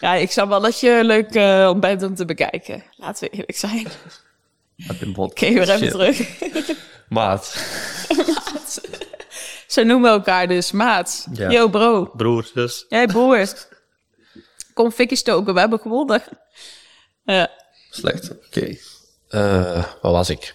Ja, 0.00 0.14
ik 0.14 0.30
zou 0.30 0.48
wel 0.48 0.60
dat 0.60 0.80
je 0.80 1.00
leuk 1.04 1.34
eh, 1.34 1.68
om 1.72 1.80
bent 1.80 2.02
om 2.02 2.14
te 2.14 2.24
bekijken. 2.24 2.84
Laten 2.96 3.28
we 3.28 3.36
eerlijk 3.36 3.58
zijn. 3.58 3.86
Oké, 5.16 5.52
weer 5.52 5.70
even 5.70 5.90
terug. 5.90 6.28
Maat. 7.08 7.54
Ze 9.66 9.84
noemen 9.84 10.10
elkaar 10.10 10.48
dus 10.48 10.72
maat. 10.72 11.26
Ja. 11.32 11.50
Yo 11.50 11.68
bro, 11.68 12.10
Broer, 12.16 12.50
zus. 12.54 12.84
jij 12.88 13.06
broer. 13.06 13.48
Kom 14.74 14.92
fikkie 14.92 15.16
stoken, 15.16 15.54
we 15.54 15.60
hebben 15.60 15.80
gewonnen. 15.80 16.22
Ja. 17.24 17.50
Slecht. 17.94 18.30
Oké. 18.46 18.76
Eh, 19.28 19.84
wat 20.00 20.12
was 20.12 20.30
ik? 20.30 20.54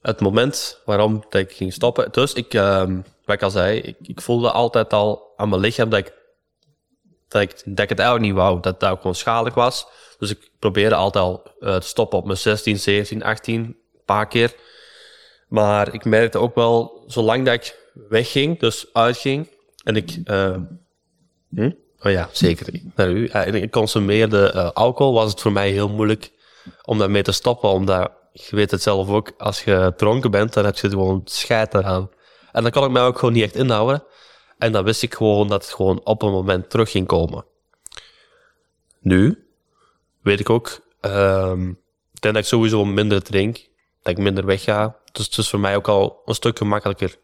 Het 0.00 0.20
moment 0.20 0.80
waarom 0.84 1.24
dat 1.28 1.40
ik 1.40 1.52
ging 1.52 1.72
stoppen. 1.72 2.12
Dus 2.12 2.32
ik, 2.32 2.54
ehm, 2.54 3.00
wat 3.24 3.34
ik 3.34 3.42
al 3.42 3.50
zei, 3.50 3.78
ik, 3.78 3.96
ik 4.02 4.20
voelde 4.20 4.50
altijd 4.50 4.92
al 4.92 5.32
aan 5.36 5.48
mijn 5.48 5.60
lichaam 5.60 5.90
dat 5.90 5.98
ik, 5.98 6.12
dat 7.28 7.42
ik, 7.42 7.50
dat 7.64 7.78
ik 7.78 7.88
het 7.88 7.98
eigenlijk 7.98 8.28
niet 8.28 8.34
wou. 8.34 8.60
Dat 8.60 8.80
dat 8.80 8.90
ook 8.90 9.00
gewoon 9.00 9.14
schadelijk 9.14 9.54
was. 9.54 9.86
Dus 10.18 10.30
ik 10.30 10.50
probeerde 10.58 10.94
altijd 10.94 11.24
al 11.24 11.42
eh, 11.60 11.76
te 11.76 11.86
stoppen 11.86 12.18
op 12.18 12.24
mijn 12.24 12.38
16, 12.38 12.78
17, 12.78 13.22
18, 13.22 13.60
een 13.64 13.76
paar 14.04 14.28
keer. 14.28 14.54
Maar 15.48 15.94
ik 15.94 16.04
merkte 16.04 16.38
ook 16.38 16.54
wel, 16.54 17.04
zolang 17.06 17.44
dat 17.44 17.54
ik 17.54 17.78
wegging, 18.08 18.58
dus 18.58 18.86
uitging, 18.92 19.48
en 19.84 19.96
ik... 19.96 20.18
eh, 20.24 20.56
hm? 21.50 21.70
Oh 22.02 22.10
ja, 22.12 22.28
zeker. 22.32 22.80
Naar 22.94 23.10
u. 23.10 23.30
Ik 23.32 23.70
consumeerde 23.70 24.50
eh, 24.50 24.70
alcohol, 24.70 25.12
was 25.12 25.30
het 25.30 25.40
voor 25.40 25.52
mij 25.52 25.70
heel 25.70 25.88
moeilijk 25.88 26.30
om 26.84 26.98
daarmee 26.98 27.22
te 27.22 27.32
stoppen. 27.32 27.68
Omdat, 27.68 28.10
je 28.32 28.56
weet 28.56 28.70
het 28.70 28.82
zelf 28.82 29.08
ook, 29.08 29.32
als 29.38 29.64
je 29.64 29.92
dronken 29.96 30.30
bent, 30.30 30.52
dan 30.52 30.64
heb 30.64 30.76
je 30.76 30.88
gewoon 30.88 31.22
scheid 31.24 31.74
eraan. 31.74 32.10
En 32.52 32.62
dan 32.62 32.72
kon 32.72 32.84
ik 32.84 32.90
mij 32.90 33.02
ook 33.02 33.18
gewoon 33.18 33.34
niet 33.34 33.42
echt 33.42 33.54
inhouden. 33.54 34.04
En 34.58 34.72
dan 34.72 34.84
wist 34.84 35.02
ik 35.02 35.14
gewoon 35.14 35.48
dat 35.48 35.64
het 35.64 35.74
gewoon 35.74 36.00
op 36.04 36.22
een 36.22 36.30
moment 36.30 36.70
terug 36.70 36.90
ging 36.90 37.06
komen. 37.06 37.44
Nu 38.98 39.46
weet 40.22 40.40
ik 40.40 40.50
ook, 40.50 40.80
ehm, 41.00 41.68
ik 42.12 42.20
denk 42.20 42.34
dat 42.34 42.42
ik 42.42 42.48
sowieso 42.48 42.84
minder 42.84 43.22
drink, 43.22 43.56
dat 44.02 44.12
ik 44.12 44.18
minder 44.18 44.46
wegga. 44.46 44.96
Dus 45.12 45.26
het 45.26 45.38
is 45.38 45.48
voor 45.48 45.60
mij 45.60 45.76
ook 45.76 45.88
al 45.88 46.22
een 46.24 46.34
stuk 46.34 46.58
gemakkelijker. 46.58 47.18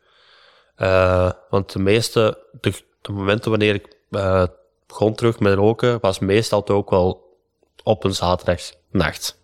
Eh, 0.74 1.30
want 1.50 1.72
de 1.72 1.78
meeste, 1.78 2.44
de, 2.60 2.72
de 3.02 3.12
momenten 3.12 3.50
wanneer 3.50 3.74
ik 3.74 3.96
eh, 4.10 4.44
begon 4.88 5.14
terug 5.14 5.38
met 5.40 5.54
roken, 5.54 5.98
was 6.00 6.18
meestal 6.18 6.62
toch 6.62 6.76
ook 6.76 6.90
wel 6.90 7.36
op 7.84 8.04
een 8.04 8.14
zaterdagnacht. 8.14 9.36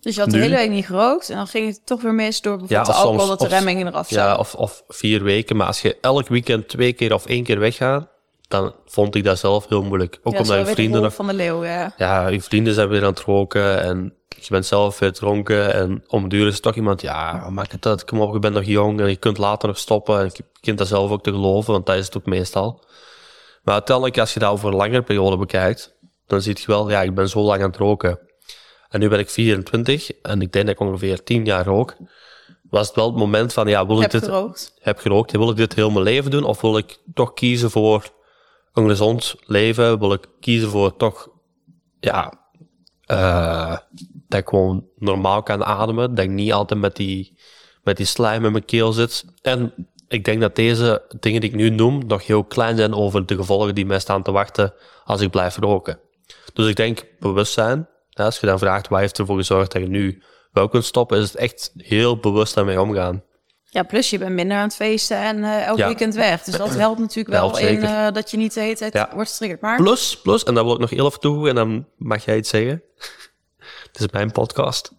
Dus 0.00 0.14
je 0.14 0.20
had 0.20 0.30
de 0.30 0.36
Nu? 0.36 0.42
hele 0.42 0.56
week 0.56 0.70
niet 0.70 0.86
gerookt 0.86 1.30
en 1.30 1.36
dan 1.36 1.46
ging 1.46 1.66
het 1.68 1.86
toch 1.86 2.02
weer 2.02 2.14
mis 2.14 2.40
door 2.40 2.56
bijvoorbeeld 2.58 2.86
Ja, 2.86 2.92
de 2.92 2.98
alcohol 2.98 3.26
soms- 3.26 3.38
dat 3.38 3.50
de 3.50 3.56
remmingen 3.56 3.86
eraf 3.86 4.10
Ja, 4.10 4.24
zijn. 4.26 4.38
of, 4.38 4.54
of 4.54 4.82
vier 4.88 5.22
weken. 5.22 5.56
Maar 5.56 5.66
als 5.66 5.82
je 5.82 5.96
elk 6.00 6.28
weekend 6.28 6.68
twee 6.68 6.92
keer 6.92 7.14
of 7.14 7.26
één 7.26 7.44
keer 7.44 7.58
weggaat, 7.58 8.08
dan 8.48 8.74
vond 8.86 9.14
ik 9.14 9.24
dat 9.24 9.38
zelf 9.38 9.68
heel 9.68 9.82
moeilijk. 9.82 10.18
Ook 10.22 10.32
ja, 10.32 10.38
omdat 10.38 10.58
je 10.58 10.72
vrienden 10.74 11.02
nog 11.02 11.14
van 11.14 11.26
de 11.26 11.34
leeuw, 11.34 11.64
ja. 11.64 11.94
ja, 11.96 12.28
je 12.28 12.40
vrienden 12.40 12.74
zijn 12.74 12.88
weer 12.88 13.02
aan 13.02 13.10
het 13.10 13.20
roken 13.20 13.82
en 13.82 14.14
je 14.28 14.46
bent 14.48 14.66
zelf 14.66 14.98
weer 14.98 15.12
dronken. 15.12 15.74
En 15.74 16.04
om 16.08 16.28
duur 16.28 16.46
is 16.46 16.60
toch 16.60 16.74
iemand, 16.74 17.00
ja, 17.00 17.40
wat 17.42 17.50
maakt 17.50 17.72
het 17.72 17.86
uit? 17.86 18.04
Kom 18.04 18.20
op, 18.20 18.32
je 18.32 18.38
bent 18.38 18.54
nog 18.54 18.64
jong 18.64 19.00
en 19.00 19.08
je 19.08 19.16
kunt 19.16 19.38
later 19.38 19.68
nog 19.68 19.78
stoppen. 19.78 20.18
En 20.20 20.30
je 20.34 20.44
kunt 20.60 20.78
dat 20.78 20.88
zelf 20.88 21.10
ook 21.10 21.22
te 21.22 21.30
geloven, 21.30 21.72
want 21.72 21.86
dat 21.86 21.96
is 21.96 22.04
het 22.04 22.16
ook 22.16 22.26
meestal. 22.26 22.84
Maar 23.62 23.74
uiteindelijk, 23.74 24.18
als 24.18 24.34
je 24.34 24.40
dat 24.40 24.50
over 24.50 24.68
een 24.68 24.76
langere 24.76 25.02
periode 25.02 25.36
bekijkt, 25.36 25.96
dan 26.26 26.42
zie 26.42 26.56
je 26.58 26.66
wel, 26.66 26.90
ja, 26.90 27.02
ik 27.02 27.14
ben 27.14 27.28
zo 27.28 27.40
lang 27.40 27.62
aan 27.62 27.68
het 27.68 27.76
roken. 27.76 28.18
En 28.88 29.00
nu 29.00 29.08
ben 29.08 29.18
ik 29.18 29.30
24 29.30 30.10
en 30.22 30.42
ik 30.42 30.52
denk 30.52 30.66
dat 30.66 30.74
ik 30.74 30.80
ongeveer 30.80 31.22
10 31.22 31.44
jaar 31.44 31.64
rook. 31.64 31.96
Was 32.70 32.86
het 32.86 32.96
wel 32.96 33.06
het 33.06 33.16
moment 33.16 33.52
van, 33.52 33.68
ja, 33.68 33.86
wil 33.86 33.96
ik 33.96 34.02
Heb 34.02 34.10
dit 34.10 34.24
gerookt. 34.24 34.74
heb 34.80 34.98
gerookt, 34.98 35.32
wil 35.32 35.50
ik 35.50 35.56
dit 35.56 35.74
heel 35.74 35.90
mijn 35.90 36.04
leven 36.04 36.30
doen? 36.30 36.44
Of 36.44 36.60
wil 36.60 36.76
ik 36.76 37.00
toch 37.14 37.32
kiezen 37.32 37.70
voor 37.70 38.12
een 38.72 38.88
gezond 38.88 39.34
leven? 39.46 39.98
Wil 39.98 40.12
ik 40.12 40.28
kiezen 40.40 40.68
voor 40.68 40.96
toch, 40.96 41.28
ja, 42.00 42.32
eh, 43.06 43.76
dat 44.28 44.40
ik 44.40 44.48
gewoon 44.48 44.86
normaal 44.96 45.42
kan 45.42 45.64
ademen? 45.64 46.14
Dat 46.14 46.24
ik 46.24 46.30
niet 46.30 46.52
altijd 46.52 46.80
met 46.80 46.96
die, 46.96 47.38
met 47.82 47.96
die 47.96 48.06
slijm 48.06 48.44
in 48.44 48.52
mijn 48.52 48.64
keel 48.64 48.92
zit. 48.92 49.24
En 49.42 49.88
ik 50.10 50.24
denk 50.24 50.40
dat 50.40 50.56
deze 50.56 51.02
dingen 51.20 51.40
die 51.40 51.50
ik 51.50 51.56
nu 51.56 51.70
noem 51.70 52.06
nog 52.06 52.26
heel 52.26 52.44
klein 52.44 52.76
zijn 52.76 52.94
over 52.94 53.26
de 53.26 53.34
gevolgen 53.36 53.74
die 53.74 53.86
mij 53.86 53.98
staan 53.98 54.22
te 54.22 54.32
wachten 54.32 54.74
als 55.04 55.20
ik 55.20 55.30
blijf 55.30 55.56
roken. 55.56 55.98
Dus 56.52 56.68
ik 56.68 56.76
denk 56.76 57.02
bewustzijn. 57.18 57.88
Ja, 58.08 58.24
als 58.24 58.40
je 58.40 58.46
dan 58.46 58.58
vraagt 58.58 58.88
wat 58.88 59.00
heeft 59.00 59.18
ervoor 59.18 59.36
gezorgd 59.36 59.72
dat 59.72 59.82
je 59.82 59.88
nu 59.88 60.22
wel 60.52 60.68
kunt 60.68 60.84
stoppen, 60.84 61.18
is 61.18 61.24
het 61.26 61.36
echt 61.36 61.72
heel 61.76 62.16
bewust 62.18 62.54
daarmee 62.54 62.80
omgaan. 62.80 63.22
Ja, 63.64 63.82
plus 63.82 64.10
je 64.10 64.18
bent 64.18 64.34
minder 64.34 64.56
aan 64.56 64.62
het 64.62 64.74
feesten 64.74 65.16
en 65.16 65.44
eh, 65.44 65.66
elk 65.66 65.78
Ja. 65.78 65.86
weekend 65.86 66.14
weg. 66.14 66.42
Dus 66.42 66.56
dat 66.56 66.74
helpt 66.74 66.98
natuurlijk 66.98 67.28
wel 67.28 67.40
Helpt 67.48 67.58
in 67.58 67.82
eh, 67.82 68.12
dat 68.12 68.30
je 68.30 68.36
niet 68.36 68.54
de 68.54 68.60
hele 68.60 68.76
tijd 68.76 68.92
Ja. 68.92 69.10
wordt 69.14 69.30
getriggerd. 69.30 69.60
Maar 69.60 69.76
Plus, 69.76 70.20
plus, 70.20 70.42
en 70.44 70.54
dat 70.54 70.64
wil 70.64 70.74
ik 70.74 70.80
nog 70.80 70.90
heel 70.90 71.06
even 71.06 71.20
toevoegen 71.20 71.50
en 71.50 71.56
dan 71.56 71.86
mag 71.96 72.24
jij 72.24 72.36
iets 72.36 72.48
zeggen. 72.50 72.82
Het 73.92 74.00
is 74.00 74.08
mijn 74.10 74.32
podcast. 74.32 74.92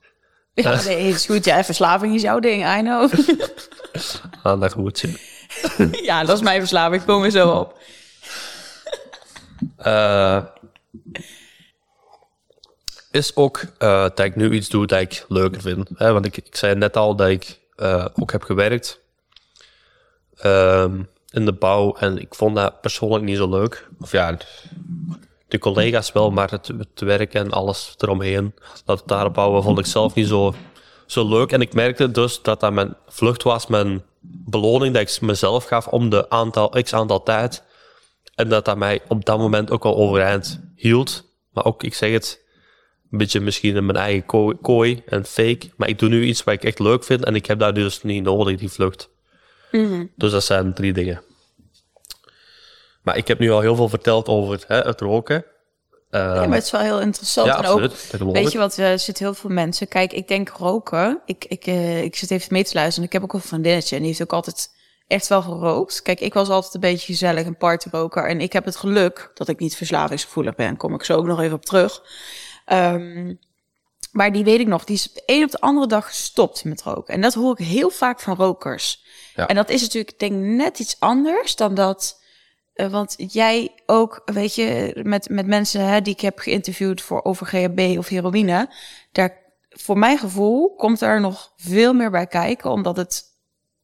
Ja, 0.54 0.82
nee, 0.84 1.08
is 1.08 1.26
goed. 1.26 1.46
Ja, 1.46 1.64
verslaving 1.64 2.16
is 2.16 2.22
jouw 2.22 2.40
ding, 2.40 2.78
I 2.78 2.80
know. 2.80 3.12
Aan 4.44 4.60
dat 4.60 4.74
goed. 4.74 5.06
ja, 6.10 6.24
dat 6.24 6.36
is 6.36 6.44
mijn 6.44 6.60
verslaving. 6.60 7.06
Kom 7.06 7.24
er 7.24 7.32
zo 7.32 7.50
op. 7.50 7.80
Eh, 9.78 10.44
is 13.12 13.36
ook 13.36 13.64
eh, 13.78 14.02
dat 14.02 14.20
ik 14.20 14.36
nu 14.36 14.52
iets 14.52 14.70
doe 14.70 14.88
dat 14.88 15.00
ik 15.00 15.26
leuker 15.28 15.62
vind. 15.62 15.90
Hè? 15.96 16.12
Want 16.12 16.26
ik, 16.26 16.38
ik 16.38 16.56
zei 16.56 16.76
net 16.76 16.98
al 16.98 17.16
dat 17.16 17.28
ik 17.30 17.60
eh, 17.76 18.06
ook 18.16 18.32
heb 18.32 18.44
gewerkt 18.44 19.00
ehm, 20.36 21.04
in 21.30 21.46
de 21.46 21.54
bouw 21.54 21.96
en 21.96 22.18
ik 22.18 22.36
vond 22.36 22.56
dat 22.56 22.82
persoonlijk 22.82 23.24
niet 23.24 23.38
zo 23.38 23.50
leuk. 23.50 23.88
Of 24.00 24.12
ja, 24.12 24.38
de 25.52 25.60
collega's 25.60 26.12
wel, 26.12 26.32
maar 26.32 26.52
het, 26.52 26.68
het 26.68 27.00
werk 27.00 27.34
en 27.34 27.52
alles 27.52 27.96
eromheen, 27.98 28.54
dat 28.86 29.00
het 29.00 29.08
daarop 29.08 29.34
bouwen, 29.34 29.64
vond 29.64 29.80
ik 29.80 29.86
zelf 29.86 30.14
niet 30.14 30.28
zo, 30.28 30.54
zo 31.06 31.28
leuk. 31.28 31.52
En 31.52 31.62
ik 31.62 31.74
merkte 31.74 32.12
dus 32.12 32.42
dat 32.42 32.60
dat 32.60 32.74
mijn 32.74 32.96
vlucht 33.08 33.44
was, 33.44 33.68
mijn 33.68 34.04
beloning 34.22 34.94
dat 34.94 35.02
ik 35.02 35.22
mezelf 35.22 35.66
gaf 35.66 35.88
om 35.88 36.10
de 36.10 36.30
aantal, 36.30 36.70
x 36.70 36.94
aantal 36.94 37.24
tijd. 37.24 37.64
En 38.36 38.50
dat 38.50 38.66
dat 38.66 38.78
mij 38.78 39.02
op 39.08 39.26
dat 39.26 39.38
moment 39.38 39.72
ook 39.72 39.84
wel 39.84 39.98
overeind 39.98 40.62
hield. 40.76 41.30
Maar 41.52 41.66
ook, 41.66 41.84
ik 41.84 41.94
zeg 41.94 42.12
het, 42.12 42.46
een 43.12 43.18
beetje 43.18 43.40
misschien 43.40 43.76
in 43.76 43.86
mijn 43.86 43.98
eigen 43.98 44.26
kooi, 44.26 44.58
kooi 44.62 45.02
en 45.06 45.26
fake. 45.26 45.70
Maar 45.76 45.90
ik 45.90 46.00
doe 46.00 46.10
nu 46.10 46.24
iets 46.24 46.44
wat 46.44 46.54
ik 46.54 46.64
echt 46.64 46.80
leuk 46.80 47.04
vind 47.04 47.26
en 47.26 47.36
ik 47.36 47.46
heb 47.46 47.60
dat 47.60 47.76
dus 47.76 48.04
niet 48.04 48.24
nodig, 48.24 48.58
die 48.58 48.70
vlucht. 48.70 49.10
Dus 50.16 50.32
dat 50.32 50.44
zijn 50.44 50.74
drie 50.74 50.94
dingen. 50.94 51.22
Maar 53.02 53.18
ik 53.18 53.28
heb 53.28 53.40
nu 53.40 53.52
al 53.52 53.60
heel 53.60 53.76
veel 53.76 53.90
verteld 53.90 54.28
over 54.28 54.64
hè, 54.68 54.80
het 54.80 55.02
roken. 55.02 55.46
Eh, 56.10 56.20
Ja, 56.22 56.46
maar 56.46 56.56
het 56.56 56.64
is 56.64 56.72
wel 56.72 56.82
heel 56.82 57.02
interessant. 57.02 57.48
ja, 57.48 57.58
en 57.58 57.66
ook, 57.66 57.82
absoluut. 57.82 58.34
Weet 58.34 58.52
je 58.52 58.58
wat, 58.58 58.78
er 58.78 59.00
zitten 59.00 59.26
heel 59.26 59.34
veel 59.34 59.50
mensen. 59.50 59.88
Kijk, 59.88 60.14
ik 60.14 60.28
denk 60.28 60.50
roken. 60.50 61.22
Ik, 61.26 61.46
ik, 61.46 61.66
eh, 61.66 62.04
ik 62.04 62.16
zit 62.16 62.32
even 62.32 62.54
mee 62.54 62.64
te 62.64 62.74
luisteren. 62.74 63.08
Ik 63.08 63.14
heb 63.14 63.24
ook 63.24 63.34
een 63.34 63.42
vriendinnetje 63.42 63.96
en 63.96 64.02
die 64.02 64.10
heeft 64.10 64.24
ook 64.24 64.34
altijd 64.34 64.70
echt 65.08 65.28
wel 65.28 65.42
gerookt. 65.42 66.02
Kijk, 66.02 66.20
ik 66.20 66.34
was 66.34 66.50
altijd 66.50 66.74
een 66.74 66.80
beetje 66.80 67.06
gezellig, 67.06 67.46
een 67.46 67.58
partyroker. 67.58 68.28
En 68.28 68.42
ik 68.42 68.54
heb 68.54 68.66
het 68.66 68.76
geluk 68.76 69.32
dat 69.34 69.48
ik 69.48 69.60
niet 69.60 69.76
verslavingsgevoelig 69.76 70.56
ben. 70.56 70.78
Kom 70.78 70.94
ik 70.94 71.04
zo 71.04 71.18
ook 71.18 71.26
nog 71.26 71.42
even 71.42 71.56
op 71.56 71.66
terug. 71.66 72.02
Ehm, 72.66 73.34
maar 74.12 74.32
die 74.32 74.44
weet 74.44 74.60
ik 74.60 74.68
nog, 74.68 74.84
die 74.84 74.96
is 74.96 75.14
de 75.14 75.24
een 75.26 75.44
op 75.44 75.52
de 75.52 75.60
andere 75.60 75.88
dag 75.88 76.06
gestopt 76.06 76.64
met 76.64 76.82
roken. 76.82 77.14
En 77.14 77.22
dat 77.22 77.34
hoor 77.34 77.60
ik 77.60 77.66
heel 77.66 77.90
vaak 77.90 78.20
van 78.20 78.36
rokers. 78.36 79.04
Ja. 79.36 79.48
En 79.48 79.56
dat 79.56 79.70
is 79.70 79.82
natuurlijk, 79.82 80.20
denk 80.20 80.32
ik, 80.32 80.40
net 80.40 80.80
iets 80.80 80.96
anders 81.00 81.56
dan 81.56 81.74
dat. 81.76 82.21
Eh, 82.82 82.92
want 82.92 83.16
jij 83.18 83.72
ook, 83.86 84.22
weet 84.26 84.56
je, 84.56 85.00
met, 85.04 85.30
met 85.30 85.48
mensen 85.48 85.86
hè, 85.86 86.02
die 86.02 86.14
ik 86.14 86.22
heb 86.22 86.40
geïnterviewd 86.40 87.02
voor 87.02 87.24
over 87.24 87.46
GHB 87.46 87.98
of 87.98 88.08
heroïne, 88.08 88.70
daar, 89.12 89.38
voor 89.70 89.98
mijn 89.98 90.18
gevoel, 90.18 90.76
komt 90.76 91.02
er 91.02 91.20
nog 91.20 91.54
veel 91.56 91.94
meer 91.94 92.12
bij 92.12 92.28
kijken, 92.28 92.72
omdat 92.72 92.98
het, 92.98 93.24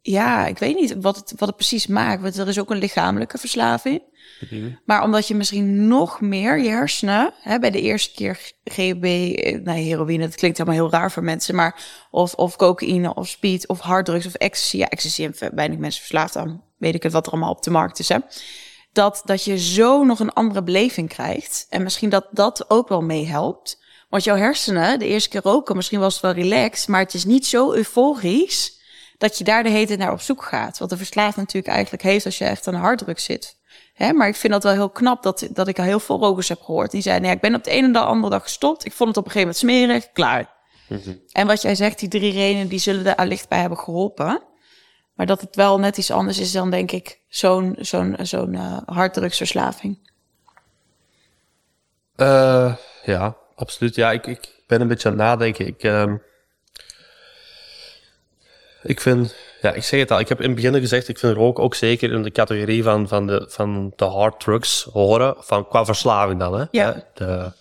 ja, 0.02 0.46
ik 0.46 0.58
weet 0.58 0.76
niet 0.76 0.96
wat 1.02 1.16
het, 1.16 1.34
wat 1.38 1.48
het 1.48 1.58
precies 1.58 1.88
maakt. 1.88 2.22
Want 2.22 2.38
er 2.38 2.48
is 2.48 2.60
ook 2.60 2.70
een 2.70 2.78
lichamelijke 2.78 3.38
verslaving. 3.38 4.02
Maar 4.86 5.04
omdat 5.04 5.28
je 5.28 5.36
misschien 5.36 5.88
nog 5.88 6.22
meer 6.22 6.60
je 6.60 6.70
hersenen, 6.70 7.34
hè, 7.42 7.60
bij 7.60 7.72
de 7.72 7.82
eerste 7.82 8.14
keer 8.14 8.52
GHB, 8.64 9.04
eh, 9.04 9.60
nee, 9.60 9.84
heroïne, 9.84 10.26
dat 10.26 10.36
klinkt 10.36 10.58
helemaal 10.58 10.80
heel 10.80 10.92
raar 10.92 11.12
voor 11.12 11.24
mensen, 11.24 11.56
maar 11.56 11.84
of, 12.12 12.34
of 12.34 12.56
cocaïne 12.56 13.14
of 13.14 13.28
speed 13.28 13.68
of 13.68 13.80
harddrugs 13.80 14.26
of 14.26 14.34
ecstasy. 14.34 14.78
Ja, 14.78 14.88
ecstasy 14.88 15.24
en 15.24 15.56
weinig 15.56 15.78
mensen 15.78 16.02
verslaafd 16.02 16.36
aan, 16.36 16.64
weet 16.78 16.96
ik 16.96 17.04
het 17.04 17.12
wat 17.12 17.26
er 17.26 17.32
allemaal 17.32 17.52
op 17.52 17.64
de 17.64 17.70
markt 17.70 18.00
is, 18.00 18.10
hè. 18.10 18.18
Dat, 18.98 19.22
dat 19.26 19.44
je 19.44 19.58
zo 19.58 20.04
nog 20.04 20.20
een 20.20 20.34
andere 20.34 20.64
beleving 20.64 21.10
krijgt. 21.10 21.66
En 21.70 21.84
misschien 21.84 22.10
dat 22.10 22.28
dat 22.32 22.70
ook 22.70 22.88
wel 22.90 23.02
meehelpt. 23.02 23.82
Want 24.10 24.24
jouw 24.24 24.36
hersenen, 24.36 25.00
de 25.00 25.08
eerste 25.08 25.30
keer 25.30 25.42
roken, 25.44 25.76
misschien 25.76 26.00
was 26.00 26.14
het 26.14 26.22
wel 26.22 26.32
relaxed, 26.32 26.88
maar 26.88 27.00
het 27.00 27.14
is 27.14 27.26
niet 27.26 27.46
zo 27.46 27.74
euforisch 27.74 28.82
dat 29.18 29.38
je 29.38 29.44
daar 29.44 29.64
de 29.64 29.70
hele 29.70 29.88
tijd 29.88 30.00
naar 30.00 30.12
op 30.12 30.22
zoek 30.22 30.44
gaat. 30.44 30.78
Wat 30.78 30.90
de 30.90 30.98
verslaafd 30.98 31.38
natuurlijk 31.38 31.74
eigenlijk 31.74 32.04
heeft 32.04 32.26
als 32.26 32.38
je 32.38 32.46
echt 32.46 32.68
aan 32.68 32.74
de 32.74 32.80
harddruk 32.80 33.20
zit. 33.20 33.58
Hè, 33.94 34.14
maar 34.14 34.28
ik 34.28 34.36
vind 34.36 34.54
dat 34.54 34.64
wel 34.64 34.74
heel 34.74 34.90
knap 34.90 35.24
dat, 35.24 35.48
dat 35.52 35.68
ik 35.68 35.80
al 35.80 35.86
heel 35.86 36.00
veel 36.00 36.20
rokers 36.20 36.50
heb 36.50 36.62
gehoord. 36.62 36.92
Die 36.92 37.02
zeiden, 37.02 37.28
ja, 37.28 37.34
ik 37.34 37.42
ben 37.42 37.56
op 37.56 37.64
de 37.64 37.72
ene 37.72 37.88
en 37.88 37.94
de 37.94 38.00
andere 38.00 38.34
dag 38.34 38.44
gestopt. 38.44 38.86
Ik 38.86 38.94
vond 38.94 39.10
het 39.10 39.18
op 39.18 39.26
een 39.26 39.32
gegeven 39.32 39.56
moment 39.64 39.90
smerig, 39.90 40.12
klaar. 40.12 40.56
En 41.32 41.48
wat 41.48 41.62
jij 41.62 41.76
zegt, 41.76 42.00
die 42.00 42.10
drie 42.10 42.32
redenen, 42.32 42.68
die 42.68 42.80
zullen 42.80 43.06
er 43.06 43.16
allicht 43.16 43.50
bij 43.50 43.60
hebben 43.60 43.78
geholpen. 43.78 44.42
Maar 45.18 45.26
dat 45.26 45.42
het 45.42 45.56
wel 45.56 45.80
net 45.80 45.98
iets 45.98 46.12
anders 46.12 46.40
is 46.40 46.52
dan, 46.52 46.70
denk 46.70 46.92
ik, 46.92 47.20
zo'n 47.28 47.76
zo'n 47.80 48.16
zo'n 48.22 48.56
eh, 48.56 48.78
harddrugsverslaving. 48.86 49.98
Eh, 52.16 52.76
ja, 53.04 53.38
absoluut. 53.56 53.96
Ja, 53.96 54.12
ik, 54.12 54.28
ik 54.28 54.64
ben 54.68 54.82
een 54.82 54.88
beetje 54.88 55.10
aan 55.10 55.18
het 55.18 55.24
nadenken. 55.24 55.68
Ik, 55.68 55.84
ehm, 55.84 56.16
ik 58.84 59.02
vind, 59.02 59.36
ja, 59.62 59.74
ik 59.74 59.84
zeg 59.84 60.00
het 60.00 60.12
al, 60.12 60.20
ik 60.20 60.30
heb 60.30 60.42
in 60.42 60.46
het 60.46 60.56
begin 60.56 60.80
gezegd, 60.80 61.08
ik 61.08 61.20
vind 61.20 61.36
roken 61.36 61.64
ook 61.64 61.76
zeker 61.76 62.12
in 62.12 62.24
de 62.24 62.32
categorie 62.32 62.84
van, 62.84 63.08
van, 63.08 63.28
de, 63.28 63.46
van 63.50 63.94
de 63.96 64.06
hard 64.06 64.40
drugs 64.40 64.84
horen, 64.94 65.36
van, 65.40 65.68
qua 65.68 65.86
verslaving 65.86 66.40
dan. 66.40 66.60
Hè? 66.60 66.66
Ja. 66.72 67.04
De, 67.14 67.52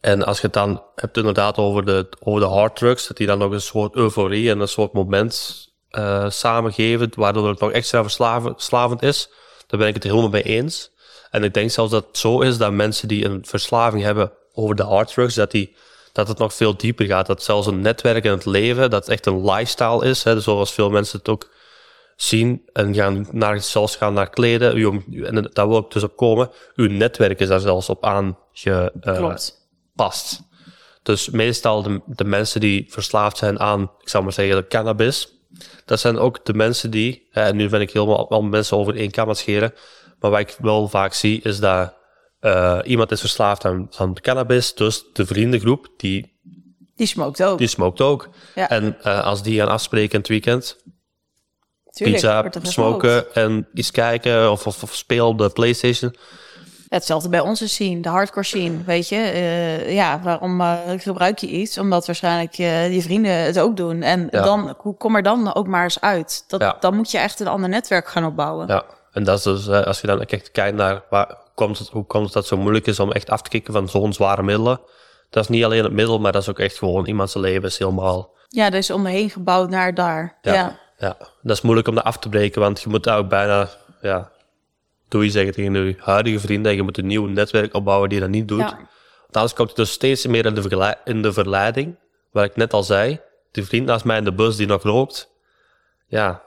en 0.00 0.22
als 0.22 0.36
je 0.36 0.46
het 0.46 0.52
dan 0.52 0.82
hebt 0.94 1.16
inderdaad 1.16 1.56
over 1.56 1.84
de, 1.84 2.08
over 2.20 2.40
de 2.40 2.46
hard 2.46 2.76
drugs, 2.76 3.06
dat 3.06 3.16
die 3.16 3.26
dan 3.26 3.38
nog 3.38 3.52
een 3.52 3.60
soort 3.60 3.94
euforie 3.94 4.50
en 4.50 4.60
een 4.60 4.68
soort 4.68 4.92
moment 4.92 5.66
eh 5.98 6.30
samengeven, 6.30 7.10
waardoor 7.14 7.48
het 7.48 7.60
nog 7.60 7.70
extra 7.70 8.02
verslaven- 8.02 8.52
verslavend 8.52 9.02
is, 9.02 9.30
daar 9.66 9.78
ben 9.80 9.88
ik 9.88 9.94
het 9.94 10.02
helemaal 10.02 10.28
mee 10.28 10.42
eens. 10.42 10.90
En 11.30 11.44
ik 11.44 11.54
denk 11.54 11.70
zelfs 11.70 11.90
dat 11.90 12.06
het 12.06 12.18
zo 12.18 12.40
is 12.40 12.58
dat 12.58 12.72
mensen 12.72 13.08
die 13.08 13.24
een 13.24 13.44
verslaving 13.46 14.02
hebben 14.02 14.32
over 14.52 14.74
de 14.74 14.82
hard 14.82 15.12
drugs, 15.12 15.34
dat, 15.34 15.50
die, 15.50 15.76
dat 16.12 16.28
het 16.28 16.38
nog 16.38 16.54
veel 16.54 16.76
dieper 16.76 17.06
gaat. 17.06 17.26
Dat 17.26 17.42
zelfs 17.42 17.66
een 17.66 17.80
netwerk 17.80 18.24
in 18.24 18.30
het 18.30 18.44
leven, 18.44 18.90
dat 18.90 19.08
echt 19.08 19.26
een 19.26 19.44
lifestyle 19.44 20.04
is. 20.04 20.22
Hè, 20.24 20.40
zoals 20.40 20.72
veel 20.72 20.90
mensen 20.90 21.18
het 21.18 21.28
ook 21.28 21.48
zien 22.16 22.62
en 22.72 22.94
gaan 22.94 23.26
naar, 23.30 23.60
zelfs 23.60 23.96
gaan 23.96 24.14
naar 24.14 24.30
kleden. 24.30 24.74
Uw- 24.74 25.02
En 25.24 25.50
daar 25.52 25.68
wil 25.68 25.78
ik 25.78 25.90
dus 25.90 26.02
op 26.02 26.16
komen. 26.16 26.50
Uw 26.74 26.90
netwerk 26.90 27.40
is 27.40 27.48
daar 27.48 27.60
zelfs 27.60 27.88
op 27.88 28.04
aangepast. 28.04 29.56
Klopt. 29.96 30.40
Dus 31.02 31.30
meestal 31.30 31.82
de, 31.82 32.00
de 32.06 32.24
mensen 32.24 32.60
die 32.60 32.86
verslaafd 32.88 33.36
zijn 33.36 33.60
aan, 33.60 33.82
ik 34.00 34.08
zou 34.08 34.24
maar 34.24 34.32
zeggen, 34.32 34.56
de 34.56 34.66
cannabis. 34.66 35.32
Dat 35.84 36.00
zijn 36.00 36.18
ook 36.18 36.44
de 36.44 36.54
mensen 36.54 36.90
die, 36.90 37.28
en 37.32 37.56
nu 37.56 37.68
ben 37.68 37.80
ik 37.80 37.92
helemaal 37.92 38.30
al 38.30 38.42
mensen 38.42 38.76
over 38.76 38.96
één 38.96 39.10
kam 39.10 39.28
aan 39.28 39.36
scheren. 39.36 39.74
Maar 40.20 40.30
wat 40.30 40.40
ik 40.40 40.56
wel 40.58 40.88
vaak 40.88 41.12
zie, 41.12 41.40
is 41.42 41.58
dat 41.58 41.94
eh, 42.40 42.78
iemand 42.84 43.10
is 43.10 43.20
verslaafd 43.20 43.64
aan, 43.64 43.88
aan 43.96 44.14
cannabis. 44.14 44.74
Dus 44.74 45.04
de 45.12 45.26
vriendengroep, 45.26 45.88
die, 45.96 46.40
Die 46.96 47.06
smoked 47.06 47.42
ook. 47.42 47.58
die 47.58 47.66
smookt 47.66 48.00
ook. 48.00 48.28
Ja. 48.54 48.68
En 48.68 49.02
eh, 49.02 49.24
als 49.24 49.42
die 49.42 49.58
gaan 49.58 49.68
afspreken 49.68 50.12
in 50.12 50.18
het 50.18 50.28
weekend, 50.28 50.76
Tuurlijk, 51.90 52.50
pizza, 52.50 52.50
smoken 52.62 53.34
en 53.34 53.68
iets 53.74 53.90
kijken 53.90 54.50
of, 54.50 54.66
of, 54.66 54.82
of 54.82 54.94
speel 54.94 55.28
op 55.28 55.38
de 55.38 55.50
Playstation. 55.50 56.14
Hetzelfde 56.88 57.28
bij 57.28 57.40
onze 57.40 57.68
scene, 57.68 58.00
de 58.00 58.08
hardcore 58.08 58.46
scene, 58.46 58.84
weet 58.84 59.08
je. 59.08 59.16
Eh, 59.16 59.94
ja, 59.94 60.20
waarom 60.22 60.60
eh, 60.60 60.76
gebruik 60.96 61.38
je 61.38 61.46
iets? 61.46 61.78
Omdat 61.78 62.06
waarschijnlijk 62.06 62.58
eh, 62.58 62.94
je 62.94 63.02
vrienden 63.02 63.32
het 63.32 63.58
ook 63.58 63.76
doen. 63.76 64.02
En 64.02 64.28
Ja. 64.30 64.42
dan, 64.42 64.74
hoe 64.78 64.96
kom 64.96 65.16
er 65.16 65.22
dan 65.22 65.54
ook 65.54 65.66
maar 65.66 65.82
eens 65.82 66.00
uit? 66.00 66.44
Dat, 66.48 66.60
Ja. 66.60 66.76
Dan 66.80 66.96
moet 66.96 67.10
je 67.10 67.18
echt 67.18 67.40
een 67.40 67.48
ander 67.48 67.68
netwerk 67.68 68.08
gaan 68.08 68.24
opbouwen. 68.24 68.66
Ja, 68.66 68.84
en 69.12 69.24
dat 69.24 69.38
is 69.38 69.42
dus, 69.44 69.68
als 69.68 70.00
je 70.00 70.06
dan 70.06 70.22
echt 70.22 70.50
kijkt 70.50 70.76
naar 70.76 71.02
waar 71.10 71.36
komt 71.54 71.78
het, 71.78 71.88
hoe 71.88 72.04
komt 72.06 72.24
het 72.24 72.32
dat 72.32 72.42
het 72.42 72.52
zo 72.52 72.58
moeilijk 72.62 72.86
is 72.86 73.00
om 73.00 73.12
echt 73.12 73.30
af 73.30 73.42
te 73.42 73.50
kicken 73.50 73.72
van 73.72 73.88
zo'n 73.88 74.12
zware 74.12 74.42
middelen. 74.42 74.80
Dat 75.30 75.42
is 75.42 75.48
niet 75.48 75.64
alleen 75.64 75.82
het 75.82 75.92
middel, 75.92 76.18
maar 76.18 76.32
dat 76.32 76.42
is 76.42 76.48
ook 76.48 76.58
echt 76.58 76.78
gewoon 76.78 77.06
iemands 77.06 77.34
leven 77.34 77.68
is 77.68 77.78
helemaal. 77.78 78.30
Ja, 78.48 78.70
is 78.70 78.90
omheen 78.90 79.30
gebouwd 79.30 79.70
naar 79.70 79.94
daar. 79.94 80.38
Ja. 80.42 80.52
Ja, 80.52 80.78
ja. 80.98 81.16
dat 81.42 81.56
is 81.56 81.62
moeilijk 81.62 81.88
om 81.88 81.94
dat 81.94 82.04
af 82.04 82.18
te 82.18 82.28
breken, 82.28 82.60
want 82.60 82.80
je 82.80 82.88
moet 82.88 83.04
daar 83.04 83.18
ook 83.18 83.28
bijna, 83.28 83.68
ja, 84.00 84.30
doe 85.08 85.24
je 85.24 85.30
zeggen 85.30 85.52
tegen 85.52 85.72
je 85.72 85.94
huidige 85.98 86.40
vrienden, 86.40 86.74
je 86.74 86.82
moet 86.82 86.98
een 86.98 87.06
nieuw 87.06 87.26
netwerk 87.26 87.74
opbouwen 87.74 88.08
die 88.08 88.20
dat 88.20 88.28
niet 88.28 88.48
doet. 88.48 88.58
Ja. 88.58 88.88
Anders 89.30 89.54
komt 89.54 89.68
het 89.68 89.76
dus 89.76 89.90
steeds 89.90 90.26
meer 90.26 90.46
in 90.46 90.54
de, 90.54 90.96
in 91.04 91.22
de 91.22 91.32
verleiding, 91.32 91.98
waar 92.30 92.44
ik 92.44 92.56
net 92.56 92.72
al 92.72 92.82
zei, 92.82 93.20
die 93.50 93.64
vriend 93.64 93.86
naast 93.86 94.04
mij 94.04 94.18
in 94.18 94.24
de 94.24 94.32
bus 94.32 94.56
die 94.56 94.66
nog 94.66 94.82
rookt, 94.82 95.30
ja, 96.06 96.42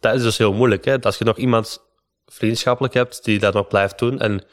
dat 0.00 0.14
is 0.14 0.22
dus 0.22 0.38
heel 0.38 0.52
moeilijk. 0.52 0.84
Hè? 0.84 1.00
Als 1.00 1.18
je 1.18 1.24
nog 1.24 1.36
iemand 1.36 1.84
vriendschappelijk 2.26 2.94
hebt 2.94 3.24
die 3.24 3.38
dat 3.38 3.54
nog 3.54 3.68
blijft 3.68 3.98
doen 3.98 4.20
en 4.20 4.44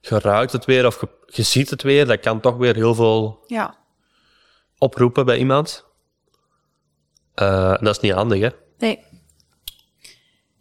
je 0.00 0.18
ruikt 0.18 0.52
het 0.52 0.64
weer 0.64 0.86
of 0.86 1.00
je, 1.00 1.08
je 1.26 1.42
ziet 1.42 1.70
het 1.70 1.82
weer, 1.82 2.06
dat 2.06 2.20
kan 2.20 2.40
toch 2.40 2.56
weer 2.56 2.74
heel 2.74 2.94
veel 2.94 3.44
ja. 3.46 3.76
oproepen 4.78 5.24
bij 5.24 5.38
iemand. 5.38 5.86
Eh, 7.34 7.74
dat 7.80 7.96
is 7.96 8.00
niet 8.00 8.12
handig, 8.12 8.40
hè? 8.40 8.48
Nee. 8.78 9.04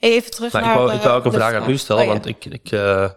Even 0.01 0.31
terug 0.31 0.53
naar 0.53 0.63
ik 0.63 0.75
wou, 0.77 0.89
de- 0.89 0.95
ik 0.95 1.01
wou 1.01 1.17
ook 1.17 1.25
een 1.25 1.31
de 1.31 1.37
vraag 1.37 1.53
aan 1.61 1.69
u 1.69 1.77
stellen, 1.77 2.01
Oh, 2.01 2.07
ja. 2.07 2.13
want 2.13 2.25
ik, 2.25 2.45
ik, 2.45 2.71
eh, 2.71 3.09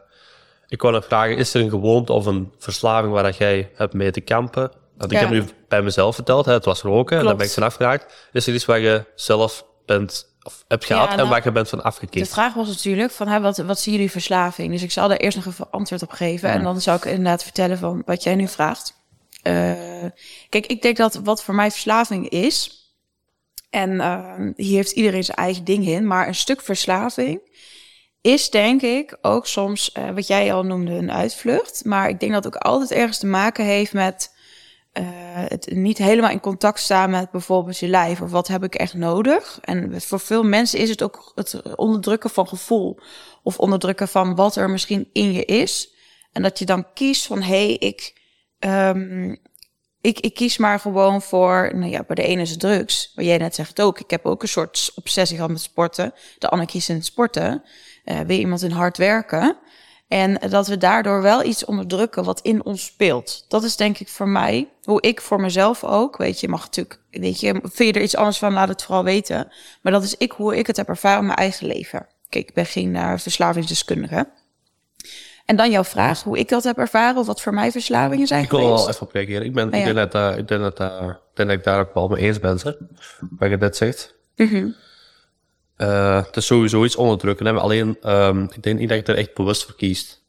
ik 0.68 0.80
wou 0.82 0.94
nog 0.94 1.04
vragen, 1.04 1.36
is 1.36 1.54
er 1.54 1.60
een 1.60 1.70
gewoonte 1.70 2.12
of 2.12 2.26
een 2.26 2.52
verslaving 2.58 3.12
waar 3.12 3.22
dat 3.22 3.36
jij 3.36 3.70
hebt 3.74 3.92
mee 3.92 4.10
te 4.10 4.20
kampen? 4.20 4.72
Want 4.96 5.12
ik 5.12 5.18
Ja. 5.18 5.24
heb 5.24 5.30
nu 5.34 5.44
bij 5.68 5.82
mezelf 5.82 6.14
verteld, 6.14 6.46
hè, 6.46 6.52
het 6.52 6.64
was 6.64 6.82
roken, 6.82 7.10
daar 7.16 7.20
Klopt. 7.24 7.36
ben 7.38 7.46
ik 7.46 7.52
van 7.52 7.62
afgeraakt. 7.62 8.28
Is 8.32 8.46
er 8.46 8.54
iets 8.54 8.64
waar 8.64 8.78
je 8.78 9.04
zelf 9.14 9.64
bent, 9.86 10.26
of 10.42 10.64
hebt 10.68 10.84
gehad 10.84 11.04
Ja, 11.04 11.10
en 11.10 11.16
nou, 11.16 11.28
waar 11.28 11.40
je 11.44 11.52
bent 11.52 11.68
van 11.68 11.78
De 11.78 11.84
afgekikt? 11.84 12.28
vraag 12.28 12.54
was 12.54 12.68
natuurlijk 12.68 13.10
van, 13.10 13.28
hè, 13.28 13.40
wat, 13.40 13.56
wat 13.56 13.80
zien 13.80 13.94
jullie 13.94 14.10
verslaving? 14.10 14.70
Dus 14.72 14.82
ik 14.82 14.92
zal 14.92 15.08
daar 15.08 15.16
eerst 15.16 15.36
nog 15.36 15.46
even 15.46 15.70
antwoord 15.70 16.02
op 16.02 16.10
geven. 16.10 16.48
En 16.50 16.62
dan 16.62 16.80
zou 16.80 16.96
ik 16.96 17.04
inderdaad 17.04 17.42
vertellen 17.42 17.78
van 17.78 18.02
wat 18.06 18.22
jij 18.22 18.34
nu 18.34 18.48
vraagt. 18.48 18.94
Eh, 19.42 19.54
kijk, 20.48 20.66
ik 20.66 20.82
denk 20.82 20.96
dat 20.96 21.14
wat 21.24 21.42
voor 21.42 21.54
mij 21.54 21.70
verslaving 21.70 22.28
is... 22.28 22.82
en 23.74 24.00
eh, 24.00 24.34
hier 24.56 24.76
heeft 24.76 24.90
iedereen 24.90 25.24
zijn 25.24 25.36
eigen 25.36 25.64
ding 25.64 25.86
in... 25.86 26.06
maar 26.06 26.28
een 26.28 26.34
stuk 26.34 26.60
verslaving 26.60 27.40
is 28.20 28.50
denk 28.50 28.82
ik 28.82 29.18
ook 29.20 29.46
soms... 29.46 29.92
eh, 29.92 30.10
wat 30.10 30.26
jij 30.26 30.52
al 30.52 30.62
noemde, 30.62 30.92
een 30.92 31.12
uitvlucht. 31.12 31.84
Maar 31.84 32.08
ik 32.08 32.20
denk 32.20 32.32
dat 32.32 32.44
het 32.44 32.54
ook 32.54 32.62
altijd 32.62 32.90
ergens 32.90 33.18
te 33.18 33.26
maken 33.26 33.64
heeft 33.64 33.92
met... 33.92 34.34
eh, 34.92 35.04
het 35.48 35.70
niet 35.70 35.98
helemaal 35.98 36.30
in 36.30 36.40
contact 36.40 36.80
staan 36.80 37.10
met 37.10 37.30
bijvoorbeeld 37.30 37.78
je 37.78 37.88
lijf. 37.88 38.20
Of 38.20 38.30
wat 38.30 38.48
heb 38.48 38.64
ik 38.64 38.74
echt 38.74 38.94
nodig? 38.94 39.58
En 39.62 40.02
voor 40.02 40.20
veel 40.20 40.42
mensen 40.42 40.78
is 40.78 40.88
het 40.88 41.02
ook 41.02 41.32
het 41.34 41.76
onderdrukken 41.76 42.30
van 42.30 42.48
gevoel. 42.48 42.98
Of 43.42 43.58
onderdrukken 43.58 44.08
van 44.08 44.34
wat 44.34 44.56
er 44.56 44.70
misschien 44.70 45.08
in 45.12 45.32
je 45.32 45.44
is. 45.44 45.94
En 46.32 46.42
dat 46.42 46.58
je 46.58 46.64
dan 46.64 46.92
kiest 46.92 47.26
van, 47.26 47.42
hé, 47.42 47.66
hey, 47.66 47.72
ik, 47.72 48.20
ehm, 48.58 49.34
ik, 50.04 50.20
ik 50.20 50.34
kies 50.34 50.56
maar 50.56 50.80
gewoon 50.80 51.22
voor... 51.22 51.70
Nou 51.74 51.90
ja, 51.90 52.04
bij 52.06 52.14
de 52.14 52.22
ene 52.22 52.42
is 52.42 52.56
drugs. 52.56 53.12
Maar 53.14 53.24
jij 53.24 53.38
net 53.38 53.54
zegt 53.54 53.80
ook, 53.80 54.00
ik 54.00 54.10
heb 54.10 54.26
ook 54.26 54.42
een 54.42 54.48
soort 54.48 54.92
obsessie 54.94 55.36
gehad 55.36 55.50
met 55.50 55.60
sporten. 55.60 56.14
De 56.38 56.48
Anne 56.48 56.66
kiest 56.66 56.88
in 56.88 56.94
het 56.94 57.04
sporten. 57.04 57.62
Eh 58.04 58.20
weer 58.20 58.38
iemand 58.38 58.62
in 58.62 58.70
hard 58.70 58.96
werken. 58.96 59.56
En 60.08 60.40
dat 60.48 60.66
we 60.66 60.76
daardoor 60.76 61.22
wel 61.22 61.44
iets 61.44 61.64
onderdrukken 61.64 62.24
wat 62.24 62.40
in 62.40 62.64
ons 62.64 62.84
speelt. 62.84 63.44
Dat 63.48 63.62
is 63.64 63.76
denk 63.76 63.98
ik 63.98 64.08
voor 64.08 64.28
mij, 64.28 64.68
hoe 64.82 65.00
ik 65.00 65.20
voor 65.20 65.40
mezelf 65.40 65.84
ook. 65.84 66.16
Weet 66.16 66.40
je, 66.40 66.46
je 66.46 66.52
mag 66.52 66.64
natuurlijk, 66.64 67.00
weet 67.10 67.40
je, 67.40 67.60
vind 67.62 67.88
je 67.88 67.92
er 67.92 68.02
iets 68.02 68.16
anders 68.16 68.38
van, 68.38 68.52
laat 68.52 68.68
het 68.68 68.82
vooral 68.82 69.04
weten. 69.04 69.52
Maar 69.82 69.92
dat 69.92 70.02
is 70.02 70.16
ik, 70.16 70.32
hoe 70.32 70.56
ik 70.56 70.66
het 70.66 70.76
heb 70.76 70.88
ervaren 70.88 71.20
in 71.20 71.26
mijn 71.26 71.38
eigen 71.38 71.66
leven. 71.66 72.06
Kijk, 72.28 72.48
ik 72.48 72.54
ben 72.54 72.66
geen 72.66 72.94
uh, 72.94 73.12
verslavingsdeskundige. 73.16 74.28
En 75.44 75.56
dan 75.56 75.70
jouw 75.70 75.84
vraag, 75.84 76.22
hoe 76.22 76.38
ik 76.38 76.48
dat 76.48 76.64
heb 76.64 76.78
ervaren, 76.78 77.20
of 77.20 77.26
wat 77.26 77.40
voor 77.40 77.54
mij 77.54 77.70
verslavingen 77.70 78.26
zijn 78.26 78.42
Ik 78.44 78.50
wil 78.50 78.58
er 78.58 78.64
geweest. 78.64 78.84
wel 78.84 78.94
even 78.94 79.06
op 79.06 79.12
reageren. 79.12 79.44
Ik, 79.46 79.52
ben, 79.54 79.70
ja. 79.70 79.76
ik, 79.76 79.84
denk 79.94 80.12
dat, 80.12 80.38
ik, 80.38 80.48
denk 80.48 80.60
dat, 80.60 80.80
ik 80.80 81.16
denk 81.34 81.48
dat 81.48 81.58
ik 81.58 81.64
daar 81.64 81.80
ook 81.80 81.94
wel 81.94 82.08
mee 82.08 82.22
eens 82.22 82.40
ben, 82.40 82.58
hè, 82.62 82.72
wat 83.38 83.50
je 83.50 83.56
net 83.56 83.76
zegt. 83.76 84.14
Mhm. 84.36 84.68
Eh, 85.76 86.24
het 86.24 86.36
is 86.36 86.46
sowieso 86.46 86.84
iets 86.84 86.96
onderdrukken. 86.96 87.46
Hè? 87.46 87.52
maar 87.52 87.62
Alleen, 87.62 87.96
ehm, 88.02 88.42
ik 88.42 88.62
denk 88.62 88.78
niet 88.78 88.88
dat 88.88 89.06
je 89.06 89.12
er 89.12 89.18
echt 89.18 89.34
bewust 89.34 89.64
voor 89.64 89.74
kiest. 89.76 90.22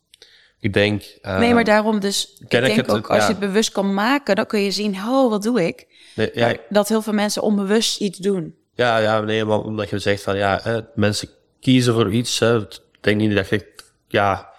Ik 0.60 0.73
denk... 0.73 1.04
eh, 1.21 1.39
Nee, 1.39 1.54
maar 1.54 1.63
daarom 1.63 1.99
dus, 1.99 2.36
ik 2.39 2.49
ken 2.49 2.60
ik 2.63 2.65
denk 2.75 2.88
het, 2.88 2.95
ook, 2.95 3.08
als 3.08 3.17
ja. 3.17 3.23
je 3.25 3.30
het 3.32 3.39
bewust 3.39 3.71
kan 3.71 3.93
maken, 3.93 4.36
dan 4.36 4.45
kun 4.45 4.60
je 4.62 4.71
zien, 4.71 4.95
oh, 4.95 5.30
wat 5.30 5.43
doe 5.43 5.65
ik? 5.65 5.88
nee, 6.15 6.32
ja, 6.34 6.54
Dat 6.69 6.88
heel 6.88 7.01
veel 7.01 7.13
mensen 7.13 7.41
onbewust 7.41 7.99
iets 7.99 8.17
doen. 8.17 8.56
Ja, 8.73 8.97
ja, 8.97 9.19
nee, 9.19 9.45
maar 9.45 9.60
omdat 9.60 9.89
je 9.89 9.99
zegt 9.99 10.23
van 10.23 10.38
ja, 10.38 10.60
hè, 10.63 10.80
mensen 10.95 11.30
kiezen 11.60 11.93
voor 11.93 12.13
iets. 12.13 12.39
Hè, 12.39 12.58
ik 12.62 12.80
denk 13.01 13.17
niet 13.17 13.36
dat 13.36 13.49
je, 13.49 13.73
ja, 14.08 14.49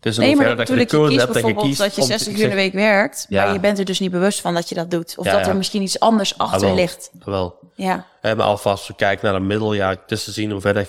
een 0.00 0.22
Nee, 0.24 0.36
maar 0.36 0.46
hoeverre 0.46 0.56
dat 0.56 0.68
je 0.68 0.74
kiest 0.74 0.90
hebt 0.90 1.04
en 1.04 1.26
je 1.26 1.32
bijvoorbeeld 1.32 1.66
kiest. 1.66 1.78
dat 1.78 1.94
je 1.94 2.00
om- 2.00 2.06
60 2.06 2.32
ik 2.32 2.38
uur 2.38 2.42
in 2.44 2.48
de 2.50 2.54
week 2.54 2.72
werkt, 2.72 3.26
Ja. 3.28 3.44
maar 3.44 3.52
je 3.52 3.60
bent 3.60 3.78
er 3.78 3.84
dus 3.84 4.00
niet 4.00 4.10
bewust 4.10 4.40
van 4.40 4.54
dat 4.54 4.68
je 4.68 4.74
dat 4.74 4.90
doet. 4.90 5.14
Of 5.18 5.24
Ja, 5.24 5.32
dat 5.32 5.40
er 5.40 5.46
ja. 5.46 5.52
misschien 5.54 5.82
iets 5.82 6.00
anders 6.00 6.38
Ah, 6.38 6.46
achter 6.46 6.66
wel, 6.66 6.74
ligt. 6.74 7.10
Wel. 7.24 7.58
Ja. 7.74 8.06
Maar 8.22 8.42
alvast 8.42 8.88
we 8.88 8.94
kijken 8.94 9.26
naar 9.26 9.34
een 9.34 9.46
middel, 9.46 9.72
ja, 9.72 9.88
het 9.88 10.00
is 10.12 10.24
te 10.24 10.32
zien 10.32 10.50
hoe 10.50 10.60
ver 10.60 10.74
dat 10.74 10.88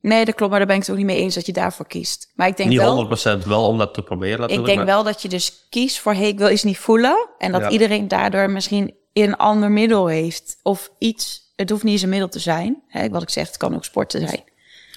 Nee, 0.00 0.24
dat 0.24 0.34
klopt, 0.34 0.50
maar 0.50 0.58
daar 0.60 0.68
ben 0.68 0.76
ik 0.76 0.82
het 0.82 0.90
ook 0.90 0.96
niet 0.96 1.06
mee 1.06 1.16
eens 1.20 1.34
dat 1.34 1.46
je 1.46 1.52
daarvoor 1.52 1.86
kiest. 1.86 2.32
Maar 2.34 2.46
ik 2.46 2.56
denk 2.56 2.68
niet 2.68 2.78
wel, 2.78 2.94
100% 2.94 3.44
wel 3.44 3.66
om 3.66 3.78
dat 3.78 3.94
te 3.94 4.02
proberen 4.02 4.34
ik 4.34 4.40
natuurlijk. 4.40 4.66
denk 4.66 4.78
maar- 4.78 4.86
wel 4.86 5.02
dat 5.04 5.22
je 5.22 5.28
dus 5.28 5.66
kiest 5.70 5.98
voor, 5.98 6.12
hey, 6.14 6.28
ik 6.28 6.38
wil 6.38 6.50
iets 6.50 6.62
niet 6.62 6.78
voelen. 6.78 7.28
En 7.38 7.52
dat 7.52 7.72
iedereen 7.72 8.08
daardoor 8.08 8.50
misschien 8.50 8.94
een 9.12 9.36
ander 9.36 9.70
middel 9.70 10.06
heeft. 10.06 10.56
Of 10.62 10.90
iets, 10.98 11.52
het 11.56 11.70
hoeft 11.70 11.82
niet 11.82 11.92
eens 11.92 12.02
een 12.02 12.08
middel 12.08 12.28
te 12.28 12.38
zijn. 12.38 12.82
Hè, 12.88 13.08
wat 13.08 13.22
ik 13.22 13.30
zeg, 13.30 13.46
het 13.46 13.56
kan 13.56 13.74
ook 13.74 13.84
sporten 13.84 14.20
zijn. 14.20 14.44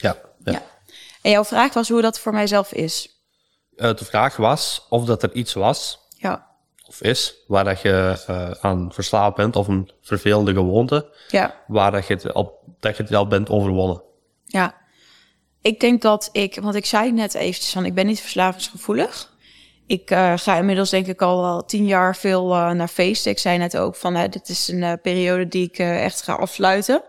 Ja, 0.02 0.18
ja. 0.44 0.52
Ja. 0.52 0.64
En 1.22 1.32
jouw 1.32 1.44
vraag 1.44 1.74
was 1.74 1.90
hoe 1.90 2.02
dat 2.02 2.20
voor 2.20 2.34
mijzelf 2.34 2.72
is. 2.74 3.19
Eh, 3.80 3.96
de 3.96 4.06
vraag 4.06 4.36
was 4.36 4.86
of 4.89 5.06
dat 5.06 5.24
er 5.24 5.34
iets 5.34 5.54
was, 5.54 6.00
Ja, 6.10 6.48
of 6.88 7.02
is, 7.02 7.36
waar 7.48 7.63
dat 7.63 7.82
je 7.82 8.24
eh, 8.28 8.52
aan 8.62 8.94
verslaafd 8.94 9.36
bent, 9.36 9.56
of 9.56 9.68
een 9.68 9.92
vervelende 10.02 10.54
gewoonte, 10.54 11.10
ja. 11.28 11.56
waar 11.68 11.92
dat 11.92 12.08
je 12.08 12.13
het 12.13 12.34
op, 12.34 12.54
dat 12.80 12.98
je 12.98 13.04
het 13.04 13.13
al 13.13 13.28
bent 13.28 13.50
overwonnen. 13.50 14.02
Ja, 14.46 14.76
ik 15.62 15.80
denk 15.80 16.02
dat 16.02 16.30
ik, 16.32 16.60
want 16.62 16.76
ik 16.76 16.86
zei 16.86 17.12
net 17.12 17.34
eventjes 17.34 17.72
van, 17.72 17.86
ik 17.86 17.94
ben 17.94 18.06
niet 18.06 18.22
verslavingsgevoelig. 18.22 19.34
Ik 19.88 20.12
eh, 20.12 20.34
ga 20.36 20.58
inmiddels 20.58 20.89
denk 20.89 21.08
ik 21.08 21.22
al 21.22 21.65
tien 21.65 21.86
jaar 21.86 22.15
veel 22.15 22.48
naar 22.48 22.88
feesten. 22.88 23.32
Ik 23.32 23.39
zei 23.39 23.58
net 23.58 23.78
ook 23.78 23.96
van, 23.96 24.15
hè, 24.15 24.30
dit 24.30 24.50
is 24.50 24.68
een 24.68 25.02
periode 25.02 25.48
die 25.48 25.68
ik 25.68 25.78
echt 25.80 26.22
ga 26.22 26.34
afsluiten. 26.34 27.04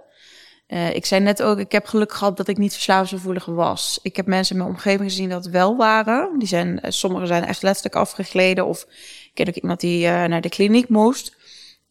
Eh, 0.70 0.94
ik 0.94 1.06
zei 1.06 1.20
net 1.20 1.42
ook, 1.42 1.58
ik 1.58 1.72
heb 1.72 1.86
geluk 1.86 2.12
gehad 2.12 2.36
dat 2.36 2.48
ik 2.48 2.58
niet 2.58 2.72
verslavingsgevoelig 2.72 3.44
was. 3.44 3.98
Ik 4.02 4.16
heb 4.16 4.26
mensen 4.26 4.56
in 4.56 4.62
mijn 4.62 4.74
omgeving 4.74 5.10
gezien 5.10 5.28
dat 5.28 5.46
wel 5.46 5.76
waren. 5.76 6.38
Die 6.38 6.48
zijn, 6.48 6.80
eh, 6.80 6.90
sommigen 6.90 7.26
zijn 7.26 7.44
echt 7.44 7.62
letterlijk 7.62 7.94
afgegleden. 7.94 8.66
Of 8.66 8.82
ik 9.24 9.30
ken 9.34 9.48
ook 9.48 9.54
iemand 9.54 9.80
die 9.80 10.06
eh, 10.06 10.24
naar 10.24 10.40
de 10.40 10.48
kliniek 10.48 10.88
moest 10.88 11.36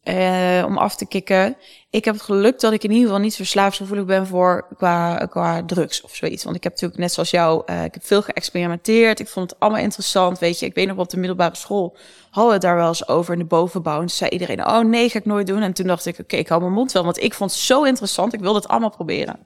eh, 0.02 0.64
om 0.66 0.78
af 0.78 0.96
te 0.96 1.06
kicken. 1.06 1.56
Ik 1.90 2.04
heb 2.04 2.14
het 2.14 2.22
geluk 2.22 2.60
dat 2.60 2.72
ik 2.72 2.84
in 2.84 2.90
ieder 2.90 3.06
geval 3.06 3.22
niet 3.22 3.36
verslavingsgevoelig 3.36 4.04
ben 4.04 4.26
voor 4.26 4.66
qua, 4.76 5.26
qua 5.30 5.64
drugs 5.64 6.00
of 6.00 6.14
zoiets. 6.14 6.44
Want 6.44 6.56
ik 6.56 6.62
heb 6.62 6.72
natuurlijk 6.72 7.00
net 7.00 7.12
zoals 7.12 7.30
jou, 7.30 7.62
eh, 7.66 7.84
ik 7.84 7.94
heb 7.94 8.04
veel 8.04 8.22
geëxperimenteerd. 8.22 9.20
Ik 9.20 9.28
vond 9.28 9.50
het 9.50 9.60
allemaal 9.60 9.80
interessant, 9.80 10.38
weet 10.38 10.58
je. 10.58 10.66
Ik 10.66 10.74
weet 10.74 10.86
nog 10.86 10.96
op 10.96 11.10
de 11.10 11.16
middelbare 11.16 11.56
school 11.56 11.96
hadden 12.30 12.46
we 12.46 12.52
het 12.52 12.62
daar 12.62 12.76
wel 12.76 12.88
eens 12.88 13.08
over 13.08 13.32
in 13.32 13.38
de 13.38 13.44
bovenbouw. 13.44 13.94
En 13.94 14.06
toen 14.06 14.08
zei 14.08 14.30
iedereen, 14.30 14.66
oh 14.66 14.80
nee, 14.80 15.08
ga 15.08 15.18
ik 15.18 15.24
nooit 15.24 15.46
doen. 15.46 15.62
En 15.62 15.72
toen 15.72 15.86
dacht 15.86 16.06
ik, 16.06 16.18
oké, 16.18 16.36
ik 16.36 16.48
hou 16.48 16.60
mijn 16.60 16.72
mond 16.72 16.92
wel, 16.92 17.04
want 17.04 17.22
ik 17.22 17.34
vond 17.34 17.50
het 17.50 17.60
zo 17.60 17.82
interessant. 17.82 18.32
Ik 18.32 18.40
wilde 18.40 18.58
het 18.58 18.68
allemaal 18.68 18.90
proberen. 18.90 19.38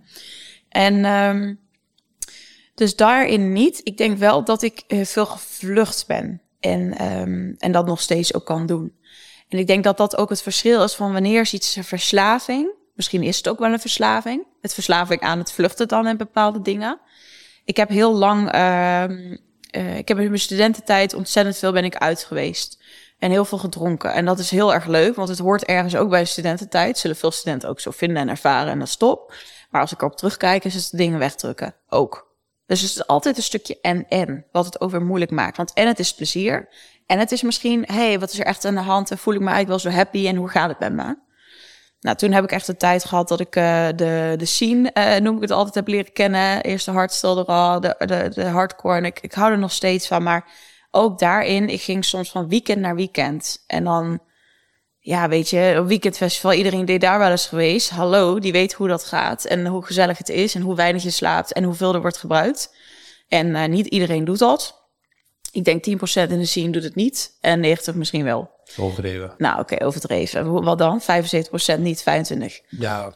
En 0.68 1.04
ehm, 1.04 1.54
dus 2.74 2.96
daarin 2.96 3.52
niet. 3.52 3.80
Ik 3.82 3.96
denk 3.96 4.18
wel 4.18 4.44
dat 4.44 4.62
ik 4.62 4.82
eh, 4.86 5.04
veel 5.04 5.26
gevlucht 5.26 6.06
ben. 6.06 6.42
En, 6.60 6.96
ehm, 6.96 7.52
en 7.58 7.72
dat 7.72 7.86
nog 7.86 8.00
steeds 8.00 8.34
ook 8.34 8.44
kan 8.44 8.66
doen. 8.66 8.92
En 9.54 9.60
ik 9.60 9.66
denk 9.66 9.84
dat 9.84 9.96
dat 9.96 10.16
ook 10.16 10.28
het 10.28 10.42
verschil 10.42 10.82
is 10.82 10.94
van 10.94 11.12
wanneer 11.12 11.40
is 11.40 11.52
iets 11.52 11.78
verslaving. 11.80 12.70
Misschien 12.94 13.22
is 13.22 13.36
het 13.36 13.48
ook 13.48 13.58
wel 13.58 13.72
een 13.72 13.80
verslaving. 13.80 14.46
Het 14.60 14.74
verslaving 14.74 15.20
aan 15.20 15.38
het 15.38 15.52
vluchten 15.52 15.88
dan 15.88 16.06
in 16.06 16.16
bepaalde 16.16 16.62
dingen. 16.62 17.00
Ik 17.64 17.76
heb 17.76 17.88
heel 17.88 18.14
lang, 18.14 18.50
ehm, 18.50 19.36
eh, 19.70 19.98
ik 19.98 20.08
heb 20.08 20.18
in 20.18 20.28
mijn 20.28 20.38
studententijd 20.38 21.14
ontzettend 21.14 21.56
veel 21.56 21.72
ben 21.72 21.84
ik 21.84 21.96
uit 21.96 22.24
geweest. 22.24 22.82
En 23.18 23.30
heel 23.30 23.44
veel 23.44 23.58
gedronken. 23.58 24.12
En 24.12 24.24
dat 24.24 24.38
is 24.38 24.50
heel 24.50 24.74
erg 24.74 24.86
leuk, 24.86 25.14
want 25.14 25.28
het 25.28 25.38
hoort 25.38 25.64
ergens 25.64 25.96
ook 25.96 26.08
bij 26.08 26.20
de 26.20 26.26
studententijd. 26.26 26.98
Zullen 26.98 27.16
veel 27.16 27.30
studenten 27.30 27.68
ook 27.68 27.80
zo 27.80 27.90
vinden 27.90 28.16
en 28.16 28.28
ervaren 28.28 28.72
en 28.72 28.78
dat 28.78 28.88
stop. 28.88 29.34
Maar 29.70 29.80
als 29.80 29.92
ik 29.92 30.00
erop 30.00 30.16
terugkijk, 30.16 30.64
is 30.64 30.74
het 30.74 30.88
dingen 30.90 31.18
wegdrukken. 31.18 31.74
Ook. 31.88 32.34
Dus 32.66 32.80
het 32.80 32.90
is 32.90 33.06
altijd 33.06 33.36
een 33.36 33.42
stukje 33.42 33.78
en-en, 33.80 34.46
wat 34.52 34.64
het 34.64 34.80
over 34.80 35.02
moeilijk 35.02 35.30
maakt. 35.30 35.56
Want 35.56 35.72
en 35.72 35.86
het 35.86 35.98
is 35.98 36.14
plezier, 36.14 36.68
en 37.06 37.18
het 37.18 37.32
is 37.32 37.42
misschien, 37.42 37.84
hey, 37.86 38.18
wat 38.18 38.32
is 38.32 38.38
er 38.38 38.46
echt 38.46 38.64
aan 38.64 38.74
de 38.74 38.80
hand? 38.80 39.10
En 39.10 39.18
voel 39.18 39.34
ik 39.34 39.40
me 39.40 39.50
eigenlijk 39.50 39.82
wel 39.82 39.92
zo 39.92 39.98
happy 39.98 40.28
en 40.28 40.36
hoe 40.36 40.48
gaat 40.48 40.68
het 40.68 40.78
met 40.78 40.92
me? 40.92 41.22
Nou, 42.04 42.16
toen 42.16 42.32
heb 42.32 42.44
ik 42.44 42.52
echt 42.52 42.66
de 42.66 42.76
tijd 42.76 43.04
gehad 43.04 43.28
dat 43.28 43.40
ik 43.40 43.56
uh, 43.56 43.86
de, 43.96 44.34
de 44.36 44.44
scene, 44.44 44.90
uh, 44.94 45.16
noem 45.16 45.36
ik 45.36 45.42
het 45.42 45.50
altijd, 45.50 45.74
heb 45.74 45.88
leren 45.88 46.12
kennen. 46.12 46.62
Eerst 46.62 46.84
de 46.84 46.90
hardstyle 46.90 47.46
er 47.46 47.80
de, 47.80 48.06
de, 48.06 48.30
de 48.34 48.44
hardcore. 48.44 48.96
En 48.96 49.04
ik, 49.04 49.20
ik 49.20 49.32
hou 49.32 49.52
er 49.52 49.58
nog 49.58 49.72
steeds 49.72 50.06
van. 50.06 50.22
Maar 50.22 50.52
ook 50.90 51.18
daarin, 51.18 51.68
ik 51.68 51.82
ging 51.82 52.04
soms 52.04 52.30
van 52.30 52.48
weekend 52.48 52.80
naar 52.80 52.94
weekend. 52.94 53.64
En 53.66 53.84
dan, 53.84 54.20
ja, 54.98 55.28
weet 55.28 55.50
je, 55.50 55.58
een 55.58 55.86
weekendfestival, 55.86 56.52
iedereen 56.52 56.84
die 56.84 56.98
daar 56.98 57.18
wel 57.18 57.30
eens 57.30 57.46
geweest. 57.46 57.90
Hallo, 57.90 58.38
die 58.38 58.52
weet 58.52 58.72
hoe 58.72 58.88
dat 58.88 59.04
gaat. 59.04 59.44
En 59.44 59.66
hoe 59.66 59.84
gezellig 59.84 60.18
het 60.18 60.28
is. 60.28 60.54
En 60.54 60.62
hoe 60.62 60.76
weinig 60.76 61.02
je 61.02 61.10
slaapt. 61.10 61.52
En 61.52 61.64
hoeveel 61.64 61.94
er 61.94 62.00
wordt 62.00 62.16
gebruikt. 62.16 62.76
En 63.28 63.46
uh, 63.46 63.64
niet 63.64 63.86
iedereen 63.86 64.24
doet 64.24 64.38
dat. 64.38 64.83
Ik 65.54 65.64
denk 65.64 65.84
10% 65.88 66.30
in 66.30 66.38
de 66.38 66.44
scene 66.44 66.72
doet 66.72 66.82
het 66.82 66.94
niet. 66.94 67.36
En 67.40 67.60
90 67.60 67.94
misschien 67.94 68.24
wel. 68.24 68.50
Overdreven. 68.76 69.34
Nou, 69.38 69.60
oké, 69.60 69.74
okay, 69.74 69.86
overdreven. 69.86 70.62
Wat 70.62 70.78
dan? 70.78 71.00
75% 71.00 71.04
niet, 71.78 72.02
25. 72.02 72.60
Ja. 72.68 73.14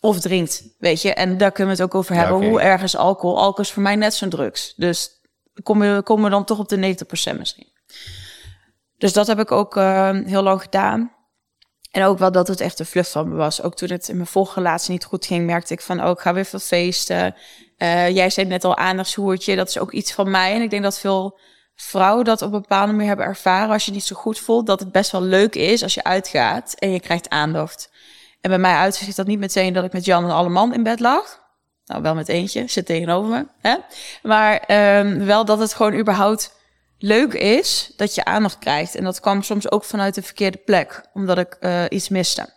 Of 0.00 0.20
drinkt, 0.20 0.64
weet 0.78 1.02
je. 1.02 1.14
En 1.14 1.38
daar 1.38 1.52
kunnen 1.52 1.76
we 1.76 1.82
het 1.82 1.92
ook 1.92 1.98
over 2.00 2.14
hebben. 2.14 2.32
Ja, 2.32 2.38
okay. 2.38 2.50
Hoe 2.50 2.60
erg 2.60 2.82
is 2.82 2.96
alcohol? 2.96 3.38
Alcohol 3.38 3.64
is 3.64 3.72
voor 3.72 3.82
mij 3.82 3.96
net 3.96 4.14
zo'n 4.14 4.28
drugs. 4.28 4.74
Dus 4.76 5.10
komen 5.62 5.96
we, 5.96 6.02
komen 6.02 6.24
we 6.24 6.30
dan 6.30 6.44
toch 6.44 6.58
op 6.58 6.68
de 6.68 6.96
90% 7.34 7.38
misschien. 7.38 7.68
Dus 8.98 9.12
dat 9.12 9.26
heb 9.26 9.38
ik 9.38 9.52
ook 9.52 9.76
uh, 9.76 10.10
heel 10.24 10.42
lang 10.42 10.62
gedaan. 10.62 11.12
En 11.90 12.04
ook 12.04 12.18
wel 12.18 12.32
dat 12.32 12.48
het 12.48 12.60
echt 12.60 12.78
een 12.78 12.86
vlucht 12.86 13.10
van 13.10 13.28
me 13.28 13.34
was. 13.34 13.62
Ook 13.62 13.76
toen 13.76 13.90
het 13.90 14.08
in 14.08 14.16
mijn 14.16 14.28
vorige 14.28 14.54
relatie 14.54 14.92
niet 14.92 15.04
goed 15.04 15.26
ging, 15.26 15.46
merkte 15.46 15.72
ik 15.72 15.80
van... 15.80 16.04
oh, 16.04 16.10
ik 16.10 16.18
ga 16.18 16.34
weer 16.34 16.44
veel 16.44 16.58
feesten. 16.58 17.34
Uh, 17.78 18.08
jij 18.10 18.30
zei 18.30 18.46
net 18.46 18.64
al 18.64 18.76
aandachtshoertje. 18.76 19.56
Dat 19.56 19.68
is 19.68 19.78
ook 19.78 19.92
iets 19.92 20.12
van 20.12 20.30
mij. 20.30 20.54
En 20.54 20.62
ik 20.62 20.70
denk 20.70 20.82
dat 20.82 20.98
veel 20.98 21.38
vrouwen 21.74 22.24
dat 22.24 22.42
op 22.42 22.52
een 22.52 22.60
bepaalde 22.60 22.92
manier 22.92 23.06
hebben 23.06 23.26
ervaren. 23.26 23.70
Als 23.70 23.84
je 23.84 23.92
niet 23.92 24.04
zo 24.04 24.16
goed 24.16 24.38
voelt, 24.38 24.66
dat 24.66 24.80
het 24.80 24.92
best 24.92 25.10
wel 25.10 25.22
leuk 25.22 25.54
is 25.54 25.82
als 25.82 25.94
je 25.94 26.04
uitgaat 26.04 26.74
en 26.78 26.90
je 26.90 27.00
krijgt 27.00 27.28
aandacht. 27.28 27.90
En 28.40 28.50
bij 28.50 28.58
mij 28.58 28.74
uitzicht 28.74 29.16
dat 29.16 29.26
niet 29.26 29.38
meteen 29.38 29.72
dat 29.72 29.84
ik 29.84 29.92
met 29.92 30.04
Jan 30.04 30.24
en 30.24 30.30
alle 30.30 30.48
man 30.48 30.74
in 30.74 30.82
bed 30.82 31.00
lag. 31.00 31.42
Nou, 31.84 32.02
wel 32.02 32.14
met 32.14 32.28
eentje, 32.28 32.68
zit 32.68 32.86
tegenover 32.86 33.30
me. 33.30 33.46
Hè? 33.60 33.76
Maar 34.22 34.58
ehm, 34.58 35.24
wel 35.24 35.44
dat 35.44 35.58
het 35.58 35.74
gewoon 35.74 35.94
überhaupt 35.94 36.52
leuk 36.98 37.32
is 37.32 37.92
dat 37.96 38.14
je 38.14 38.24
aandacht 38.24 38.58
krijgt. 38.58 38.94
En 38.94 39.04
dat 39.04 39.20
kwam 39.20 39.42
soms 39.42 39.70
ook 39.70 39.84
vanuit 39.84 40.14
de 40.14 40.22
verkeerde 40.22 40.58
plek, 40.58 41.08
omdat 41.12 41.38
ik 41.38 41.56
uh, 41.60 41.84
iets 41.88 42.08
miste. 42.08 42.52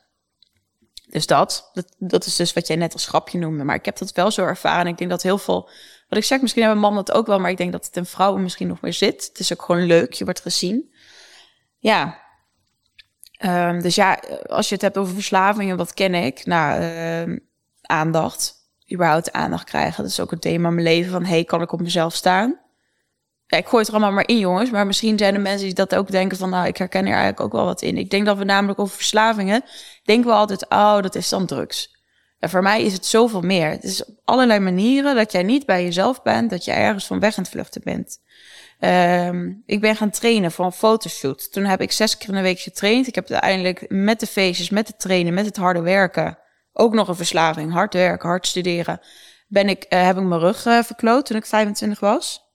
Dus 1.10 1.26
dat, 1.26 1.70
dat, 1.74 1.96
dat 1.98 2.26
is 2.26 2.36
dus 2.36 2.54
wat 2.54 2.68
jij 2.68 2.76
net 2.76 2.94
als 2.94 3.08
grapje 3.08 3.38
noemde. 3.38 3.64
Maar 3.64 3.76
ik 3.76 3.86
heb 3.86 3.98
dat 3.98 4.12
wel 4.12 4.32
zo 4.32 4.46
ervaren. 4.46 4.92
Ik 4.92 4.98
denk 4.98 5.10
dat 5.10 5.22
heel 5.22 5.38
veel, 5.38 5.70
wat 6.08 6.20
ik 6.20 6.26
zeg, 6.26 6.42
misschien 6.42 6.64
hebben 6.64 6.82
mannen 6.82 7.06
dat 7.06 7.16
ook 7.16 7.28
wel, 7.28 7.40
maar 7.40 7.52
ik 7.52 7.58
denk 7.58 7.72
dat 7.72 7.86
het 7.86 7.98
in 7.98 8.06
vrouwen 8.06 8.42
misschien 8.42 8.68
nog 8.68 8.82
meer 8.82 8.94
zit. 8.94 9.28
Het 9.28 9.40
is 9.40 9.54
ook 9.54 9.62
gewoon 9.62 9.86
leuk, 9.86 10.14
je 10.14 10.24
wordt 10.24 10.42
gezien. 10.42 10.94
Ja. 11.78 12.26
Um, 13.46 13.82
dus 13.82 13.96
ja, 13.96 14.20
als 14.48 14.68
je 14.68 14.74
het 14.74 14.84
hebt 14.84 14.98
over 14.98 15.14
verslavingen, 15.14 15.78
wat 15.78 15.94
ken 15.94 16.14
ik? 16.14 16.46
Nou, 16.46 16.82
uh, 16.82 17.38
aandacht. 17.82 18.56
Überhaupt 18.94 19.32
aandacht 19.32 19.64
krijgen. 19.64 20.04
Dat 20.04 20.12
is 20.12 20.20
ook 20.20 20.32
een 20.32 20.40
thema 20.40 20.68
in 20.68 20.74
mijn 20.74 20.88
leven 20.88 21.12
van, 21.12 21.26
hey, 21.26 21.44
kan 21.44 21.62
ik 21.62 21.72
op 21.72 21.82
mezelf 21.82 22.14
staan? 22.14 22.60
Ik 23.48 23.68
gooi 23.68 23.78
het 23.78 23.88
er 23.88 23.94
allemaal 23.94 24.14
maar 24.14 24.28
in, 24.28 24.40
jongens. 24.40 24.72
Maar 24.72 24.86
misschien 24.86 25.18
zijn 25.18 25.34
er 25.34 25.42
mensen 25.42 25.66
die 25.66 25.76
dat 25.76 25.96
ook 25.96 26.12
denken 26.12 26.38
van... 26.38 26.50
nou, 26.50 26.68
ik 26.68 26.78
herken 26.78 27.02
er 27.02 27.08
eigenlijk 27.08 27.40
ook 27.40 27.52
wel 27.52 27.66
wat 27.66 27.82
in. 27.82 27.98
Ik 27.98 28.10
denk 28.10 28.26
dat 28.26 28.38
we 28.38 28.44
namelijk 28.44 28.80
over 28.80 28.96
verslavingen... 28.96 29.64
denken 30.04 30.30
we 30.30 30.36
altijd, 30.36 30.70
oh, 30.70 31.02
dat 31.02 31.16
is 31.16 31.30
dan 31.30 31.46
drugs. 31.46 31.97
En 32.40 32.50
voor 32.50 32.62
mij 32.62 32.84
is 32.84 32.94
het 32.94 33.06
zoveel 33.06 33.42
meer. 33.42 33.70
Het 33.70 33.84
is 33.84 34.06
op 34.06 34.16
allerlei 34.26 34.60
manieren 34.60 35.16
dat 35.16 35.32
jij 35.32 35.44
niet 35.44 35.66
bij 35.66 35.84
jezelf 35.84 36.22
bent... 36.22 36.50
dat 36.50 36.66
je 36.66 36.72
ergens 36.72 37.08
van 37.08 37.20
weg 37.20 37.38
aan 37.38 37.44
het 37.44 37.52
vluchten 37.52 37.82
bent. 37.84 38.20
Um, 38.80 39.64
ik 39.66 39.82
ben 39.82 39.96
gaan 39.96 40.10
trainen 40.10 40.52
voor 40.52 40.66
een 40.66 40.72
fotoshoot. 40.72 41.52
Toen 41.52 41.64
heb 41.64 41.82
ik 41.82 41.92
zes 41.92 42.18
keer 42.18 42.30
in 42.30 42.36
de 42.36 42.42
week 42.42 42.60
getraind. 42.60 43.08
Ik 43.08 43.16
heb 43.16 43.30
uiteindelijk 43.30 43.86
met 43.90 44.20
de 44.20 44.28
feestjes, 44.28 44.70
met 44.70 44.88
het 44.88 45.00
trainen, 45.00 45.34
met 45.34 45.46
het 45.46 45.58
harde 45.58 45.82
werken... 45.82 46.38
ook 46.74 46.94
nog 46.94 47.08
een 47.08 47.16
verslaving, 47.16 47.72
hard 47.72 47.94
werken, 47.94 48.30
hard 48.30 48.48
studeren... 48.48 49.02
Ben 49.50 49.70
ik, 49.70 49.86
uh, 49.90 50.06
heb 50.06 50.18
ik 50.18 50.24
mijn 50.24 50.42
rug 50.42 50.66
uh, 50.66 50.84
verkloot 50.84 51.26
toen 51.26 51.38
ik 51.38 51.46
25 51.46 52.00
was... 52.00 52.48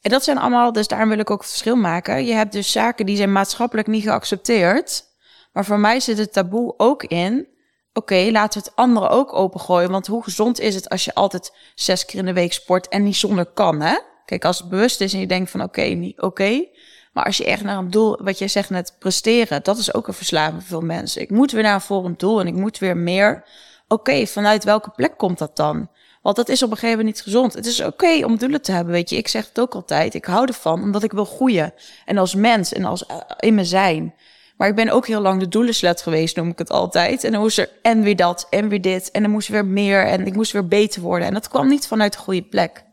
En 0.00 0.10
dat 0.10 0.24
zijn 0.24 0.38
allemaal, 0.38 0.72
dus 0.72 0.88
daarom 0.88 1.08
wil 1.08 1.18
ik 1.18 1.30
ook 1.30 1.40
het 1.40 1.48
verschil 1.48 1.76
maken. 1.76 2.24
Je 2.24 2.32
hebt 2.32 2.52
dus 2.52 2.72
zaken 2.72 3.06
die 3.06 3.16
zijn 3.16 3.32
maatschappelijk 3.32 3.86
niet 3.86 4.02
geaccepteerd. 4.02 5.04
Maar 5.52 5.64
voor 5.64 5.78
mij 5.78 6.00
zit 6.00 6.18
het 6.18 6.32
taboe 6.32 6.74
ook 6.76 7.04
in. 7.04 7.48
Oké, 7.92 8.28
laten 8.30 8.60
we 8.60 8.66
het 8.68 8.76
andere 8.76 9.08
ook 9.08 9.32
opengooien. 9.32 9.90
Want 9.90 10.06
hoe 10.06 10.22
gezond 10.22 10.60
is 10.60 10.74
het 10.74 10.88
als 10.88 11.04
je 11.04 11.14
altijd 11.14 11.52
zes 11.74 12.04
keer 12.04 12.18
in 12.18 12.26
de 12.26 12.32
week 12.32 12.52
sport 12.52 12.88
en 12.88 13.02
niet 13.02 13.16
zonder 13.16 13.46
kan, 13.46 13.80
hè? 13.80 13.98
Kijk, 14.24 14.44
als 14.44 14.58
het 14.58 14.68
bewust 14.68 15.00
is 15.00 15.12
en 15.12 15.20
je 15.20 15.26
denkt 15.26 15.50
van 15.50 15.62
oké, 15.62 15.82
niet 15.82 16.20
oké. 16.20 16.64
Maar 17.12 17.24
als 17.24 17.36
je 17.36 17.44
echt 17.44 17.62
naar 17.62 17.78
een 17.78 17.90
doel, 17.90 18.18
wat 18.22 18.38
jij 18.38 18.48
zegt 18.48 18.70
net, 18.70 18.96
presteren, 18.98 19.62
dat 19.62 19.78
is 19.78 19.94
ook 19.94 20.08
een 20.08 20.14
verslaving 20.14 20.60
voor 20.62 20.68
veel 20.68 20.86
mensen. 20.86 21.22
Ik 21.22 21.30
moet 21.30 21.52
weer 21.52 21.62
naar 21.62 21.74
een 21.74 21.80
volgend 21.80 22.20
doel 22.20 22.40
en 22.40 22.46
ik 22.46 22.54
moet 22.54 22.78
weer 22.78 22.96
meer. 22.96 23.44
Oké, 23.88 24.26
vanuit 24.26 24.64
welke 24.64 24.90
plek 24.90 25.16
komt 25.16 25.38
dat 25.38 25.56
dan? 25.56 25.88
Want 26.22 26.36
dat 26.36 26.48
is 26.48 26.62
op 26.62 26.70
een 26.70 26.76
gegeven 26.76 26.98
moment 26.98 27.16
niet 27.16 27.24
gezond. 27.24 27.54
Het 27.54 27.66
is 27.66 27.80
oké 27.80 28.24
om 28.24 28.38
doelen 28.38 28.62
te 28.62 28.72
hebben, 28.72 28.92
weet 28.92 29.10
je. 29.10 29.16
Ik 29.16 29.28
zeg 29.28 29.48
het 29.48 29.60
ook 29.60 29.74
altijd. 29.74 30.14
Ik 30.14 30.24
hou 30.24 30.46
ervan 30.46 30.82
omdat 30.82 31.02
ik 31.02 31.12
wil 31.12 31.24
groeien. 31.24 31.74
En 32.04 32.18
als 32.18 32.34
mens 32.34 32.72
en 32.72 32.84
als 32.84 33.04
uh, 33.10 33.16
in 33.38 33.54
me 33.54 33.64
zijn. 33.64 34.14
Maar 34.58 34.68
ik 34.68 34.74
ben 34.74 34.90
ook 34.90 35.06
heel 35.06 35.20
lang 35.20 35.40
de 35.40 35.48
doelenslet 35.48 36.02
geweest, 36.02 36.36
noem 36.36 36.48
ik 36.48 36.58
het 36.58 36.70
altijd. 36.70 37.24
En 37.24 37.32
dan 37.32 37.40
moest 37.40 37.58
er 37.58 37.70
en 37.82 38.02
weer 38.02 38.16
dat 38.16 38.46
en 38.50 38.68
weer 38.68 38.80
dit. 38.80 39.10
En 39.10 39.22
dan 39.22 39.30
moest 39.30 39.48
er 39.48 39.52
weer 39.52 39.66
meer 39.66 40.06
en 40.06 40.26
ik 40.26 40.34
moest 40.34 40.52
weer 40.52 40.68
beter 40.68 41.02
worden. 41.02 41.26
En 41.26 41.34
dat 41.34 41.48
kwam 41.48 41.68
niet 41.68 41.86
vanuit 41.86 42.12
de 42.12 42.18
goede 42.18 42.42
plek. 42.42 42.84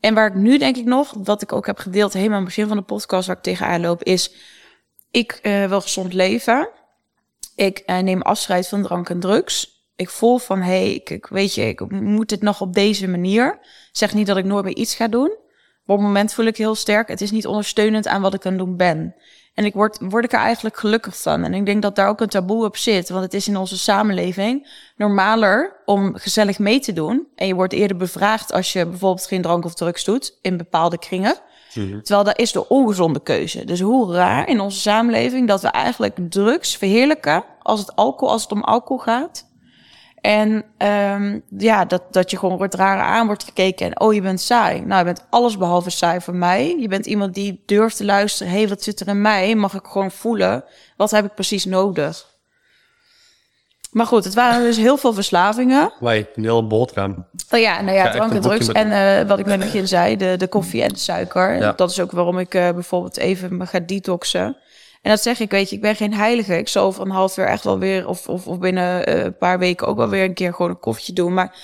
En 0.00 0.14
waar 0.14 0.26
ik 0.26 0.34
nu 0.34 0.58
denk 0.58 0.76
ik 0.76 0.84
nog, 0.84 1.14
wat 1.22 1.42
ik 1.42 1.52
ook 1.52 1.66
heb 1.66 1.78
gedeeld 1.78 2.12
helemaal 2.12 2.36
aan 2.36 2.44
het 2.44 2.54
begin 2.54 2.68
van 2.68 2.76
de 2.76 2.82
podcast 2.82 3.26
waar 3.26 3.36
ik 3.36 3.42
tegenaan 3.42 3.80
loop, 3.80 4.02
is 4.02 4.34
ik 5.10 5.38
uh, 5.42 5.64
wil 5.68 5.80
gezond 5.80 6.12
leven. 6.12 6.68
Ik 7.54 7.82
uh, 7.86 7.98
neem 7.98 8.22
afscheid 8.22 8.68
van 8.68 8.82
drank 8.82 9.08
en 9.08 9.20
drugs 9.20 9.76
ik 9.96 10.10
voel 10.10 10.38
van, 10.38 10.58
hé, 10.58 10.64
hey, 10.64 10.94
ik, 10.94 11.26
weet 11.30 11.54
je, 11.54 11.62
ik 11.62 11.90
moet 11.90 12.30
het 12.30 12.42
nog 12.42 12.60
op 12.60 12.74
deze 12.74 13.08
manier. 13.08 13.58
Zeg 13.92 14.14
niet 14.14 14.26
dat 14.26 14.36
ik 14.36 14.44
nooit 14.44 14.64
meer 14.64 14.76
iets 14.76 14.94
ga 14.94 15.08
doen. 15.08 15.36
Op 15.86 15.96
het 15.96 16.06
moment 16.06 16.32
voel 16.32 16.46
ik 16.46 16.56
heel 16.56 16.74
sterk, 16.74 17.08
het 17.08 17.20
is 17.20 17.30
niet 17.30 17.46
ondersteunend 17.46 18.06
aan 18.06 18.22
wat 18.22 18.34
ik 18.34 18.46
aan 18.46 18.52
het 18.52 18.60
doen 18.60 18.76
ben. 18.76 19.14
En 19.56 19.64
ik 19.64 19.74
word, 19.74 19.98
word 20.00 20.24
ik 20.24 20.32
er 20.32 20.38
eigenlijk 20.38 20.76
gelukkig 20.76 21.20
van. 21.20 21.44
En 21.44 21.54
ik 21.54 21.66
denk 21.66 21.82
dat 21.82 21.96
daar 21.96 22.08
ook 22.08 22.20
een 22.20 22.28
taboe 22.28 22.64
op 22.64 22.76
zit. 22.76 23.08
Want 23.08 23.22
het 23.22 23.34
is 23.34 23.48
in 23.48 23.56
onze 23.56 23.78
samenleving 23.78 24.68
normaler 24.96 25.76
om 25.84 26.16
gezellig 26.16 26.58
mee 26.58 26.80
te 26.80 26.92
doen. 26.92 27.26
En 27.34 27.46
je 27.46 27.54
wordt 27.54 27.72
eerder 27.72 27.96
bevraagd 27.96 28.52
als 28.52 28.72
je 28.72 28.86
bijvoorbeeld 28.86 29.26
geen 29.26 29.42
drank 29.42 29.64
of 29.64 29.74
drugs 29.74 30.04
doet 30.04 30.38
in 30.42 30.56
bepaalde 30.56 30.98
kringen. 30.98 31.34
Mhm. 31.74 32.00
Terwijl 32.00 32.24
dat 32.24 32.38
is 32.38 32.52
de 32.52 32.68
ongezonde 32.68 33.20
keuze. 33.20 33.64
Dus 33.64 33.80
hoe 33.80 34.12
raar 34.14 34.48
in 34.48 34.60
onze 34.60 34.80
samenleving 34.80 35.48
dat 35.48 35.62
we 35.62 35.68
eigenlijk 35.68 36.16
drugs 36.30 36.76
verheerlijken 36.76 37.44
als 37.62 37.80
het 37.80 37.96
alcohol, 37.96 38.32
als 38.32 38.42
het 38.42 38.52
om 38.52 38.62
alcohol 38.62 39.02
gaat. 39.02 39.46
En 40.26 40.64
um, 40.78 41.42
ja, 41.58 41.84
dat, 41.84 42.02
dat 42.10 42.30
je 42.30 42.38
gewoon 42.38 42.56
wordt 42.56 42.74
raar 42.74 43.00
aan 43.00 43.26
wordt 43.26 43.44
gekeken. 43.44 43.86
En 43.86 44.00
oh, 44.00 44.14
je 44.14 44.20
bent 44.20 44.40
saai. 44.40 44.80
Nou, 44.80 44.98
je 44.98 45.04
bent 45.04 45.26
alles 45.30 45.58
behalve 45.58 45.90
saai 45.90 46.20
voor 46.20 46.34
mij. 46.34 46.76
Je 46.80 46.88
bent 46.88 47.06
iemand 47.06 47.34
die 47.34 47.62
durft 47.66 47.96
te 47.96 48.04
luisteren. 48.04 48.52
Hé, 48.52 48.58
hey, 48.58 48.68
wat 48.68 48.82
zit 48.82 49.00
er 49.00 49.08
in 49.08 49.20
mij? 49.20 49.54
Mag 49.54 49.74
ik 49.74 49.84
gewoon 49.84 50.10
voelen? 50.10 50.64
Wat 50.96 51.10
heb 51.10 51.24
ik 51.24 51.34
precies 51.34 51.64
nodig? 51.64 52.26
Maar 53.90 54.06
goed, 54.06 54.24
het 54.24 54.34
waren 54.34 54.62
dus 54.62 54.76
heel 54.76 54.96
veel 54.96 55.12
verslavingen. 55.12 55.92
Wij, 56.00 56.28
een 56.34 56.44
hele 56.44 56.66
boterham. 56.66 57.26
Oh 57.50 57.60
ja, 57.60 57.80
nou 57.80 57.96
ja, 57.96 58.10
drank 58.10 58.32
en 58.32 58.40
drugs. 58.40 58.68
En 58.68 58.88
uh, 58.88 59.28
wat 59.28 59.38
ik 59.38 59.46
net 59.46 59.60
begin 59.70 59.88
zei, 59.88 60.16
de, 60.16 60.34
de 60.36 60.48
koffie 60.48 60.82
en 60.82 60.88
de 60.88 60.98
suiker. 60.98 61.56
Ja. 61.56 61.72
Dat 61.72 61.90
is 61.90 62.00
ook 62.00 62.10
waarom 62.10 62.38
ik 62.38 62.54
uh, 62.54 62.70
bijvoorbeeld 62.70 63.16
even 63.16 63.56
me 63.56 63.66
ga 63.66 63.80
detoxen. 63.80 64.56
En 65.06 65.12
dat 65.12 65.22
zeg 65.22 65.40
ik, 65.40 65.50
weet 65.50 65.70
je, 65.70 65.76
ik 65.76 65.82
ben 65.82 65.96
geen 65.96 66.14
heilige. 66.14 66.58
Ik 66.58 66.68
zal 66.68 66.92
van 66.92 67.10
half 67.10 67.34
weer 67.34 67.46
echt 67.46 67.64
wel 67.64 67.78
weer, 67.78 68.08
of, 68.08 68.28
of, 68.28 68.46
of 68.46 68.58
binnen 68.58 69.08
uh, 69.08 69.24
een 69.24 69.36
paar 69.36 69.58
weken 69.58 69.86
ook 69.86 69.96
wel 69.96 70.08
weer 70.08 70.24
een 70.24 70.34
keer 70.34 70.54
gewoon 70.54 70.70
een 70.70 70.78
koffietje 70.78 71.12
doen. 71.12 71.34
Maar 71.34 71.56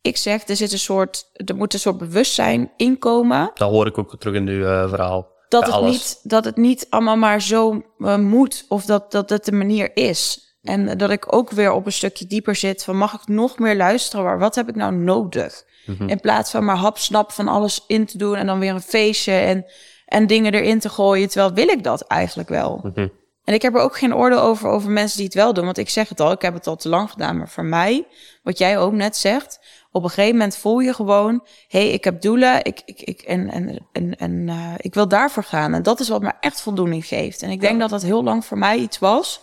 ik 0.00 0.16
zeg, 0.16 0.48
er 0.48 0.56
zit 0.56 0.72
een 0.72 0.78
soort, 0.78 1.30
er 1.32 1.56
moet 1.56 1.72
een 1.72 1.78
soort 1.78 1.98
bewustzijn 1.98 2.70
inkomen. 2.76 3.50
Dat 3.54 3.70
hoor 3.70 3.86
ik 3.86 3.98
ook 3.98 4.16
terug 4.18 4.34
in 4.34 4.48
uw 4.48 4.64
uh, 4.64 4.88
verhaal. 4.88 5.28
Dat 5.48 5.66
het, 5.66 5.84
niet, 5.84 6.20
dat 6.22 6.44
het 6.44 6.56
niet 6.56 6.86
allemaal 6.90 7.16
maar 7.16 7.42
zo 7.42 7.82
uh, 7.98 8.16
moet, 8.16 8.64
of 8.68 8.84
dat, 8.84 9.12
dat 9.12 9.30
het 9.30 9.44
de 9.44 9.52
manier 9.52 9.96
is. 9.96 10.48
En 10.62 10.98
dat 10.98 11.10
ik 11.10 11.34
ook 11.34 11.50
weer 11.50 11.72
op 11.72 11.86
een 11.86 11.92
stukje 11.92 12.26
dieper 12.26 12.56
zit 12.56 12.84
van 12.84 12.96
mag 12.96 13.12
ik 13.12 13.26
nog 13.28 13.58
meer 13.58 13.76
luisteren, 13.76 14.24
maar 14.24 14.38
wat 14.38 14.54
heb 14.54 14.68
ik 14.68 14.76
nou 14.76 14.94
nodig? 14.94 15.64
Mm 15.86 15.96
-hmm. 15.98 16.08
In 16.08 16.20
plaats 16.20 16.50
van 16.50 16.64
maar 16.64 16.76
hapsnap 16.76 17.32
van 17.32 17.48
alles 17.48 17.84
in 17.86 18.06
te 18.06 18.18
doen 18.18 18.36
en 18.36 18.46
dan 18.46 18.58
weer 18.58 18.74
een 18.74 18.80
feestje 18.80 19.32
en 19.32 19.64
en 20.10 20.26
dingen 20.26 20.54
erin 20.54 20.78
te 20.78 20.88
gooien. 20.88 21.28
Terwijl 21.28 21.52
wil 21.52 21.68
ik 21.68 21.82
dat 21.82 22.00
eigenlijk 22.00 22.48
wel. 22.48 22.80
Mm 22.82 22.92
-hmm. 22.94 23.10
En 23.44 23.54
ik 23.54 23.62
heb 23.62 23.74
er 23.74 23.80
ook 23.80 23.96
geen 23.96 24.14
oordeel 24.14 24.40
over, 24.40 24.68
over 24.68 24.90
mensen 24.90 25.16
die 25.16 25.26
het 25.26 25.34
wel 25.34 25.52
doen. 25.52 25.64
Want 25.64 25.78
ik 25.78 25.88
zeg 25.88 26.08
het 26.08 26.20
al, 26.20 26.32
ik 26.32 26.42
heb 26.42 26.54
het 26.54 26.66
al 26.66 26.76
te 26.76 26.88
lang 26.88 27.10
gedaan. 27.10 27.38
Maar 27.38 27.48
voor 27.48 27.64
mij, 27.64 28.06
wat 28.42 28.58
jij 28.58 28.78
ook 28.78 28.92
net 28.92 29.16
zegt, 29.16 29.60
op 29.92 30.02
een 30.02 30.08
gegeven 30.08 30.36
moment 30.36 30.56
voel 30.56 30.78
je 30.78 30.94
gewoon, 30.94 31.46
hé, 31.68 31.80
hey, 31.80 31.90
ik 31.90 32.04
heb 32.04 32.20
doelen, 32.20 32.64
ik, 32.64 32.82
ik, 32.84 33.00
ik, 33.00 33.20
en, 33.20 33.50
en, 33.50 33.86
en, 33.92 34.16
en 34.16 34.32
uh, 34.48 34.74
ik 34.76 34.94
wil 34.94 35.08
daarvoor 35.08 35.44
gaan. 35.44 35.74
En 35.74 35.82
dat 35.82 36.00
is 36.00 36.08
wat 36.08 36.22
me 36.22 36.32
echt 36.40 36.60
voldoening 36.60 37.06
geeft. 37.06 37.42
En 37.42 37.50
ik 37.50 37.60
denk 37.60 37.80
dat 37.80 37.90
dat 37.90 38.02
heel 38.02 38.22
lang 38.22 38.44
voor 38.44 38.58
mij 38.58 38.76
iets 38.76 38.98
was 38.98 39.40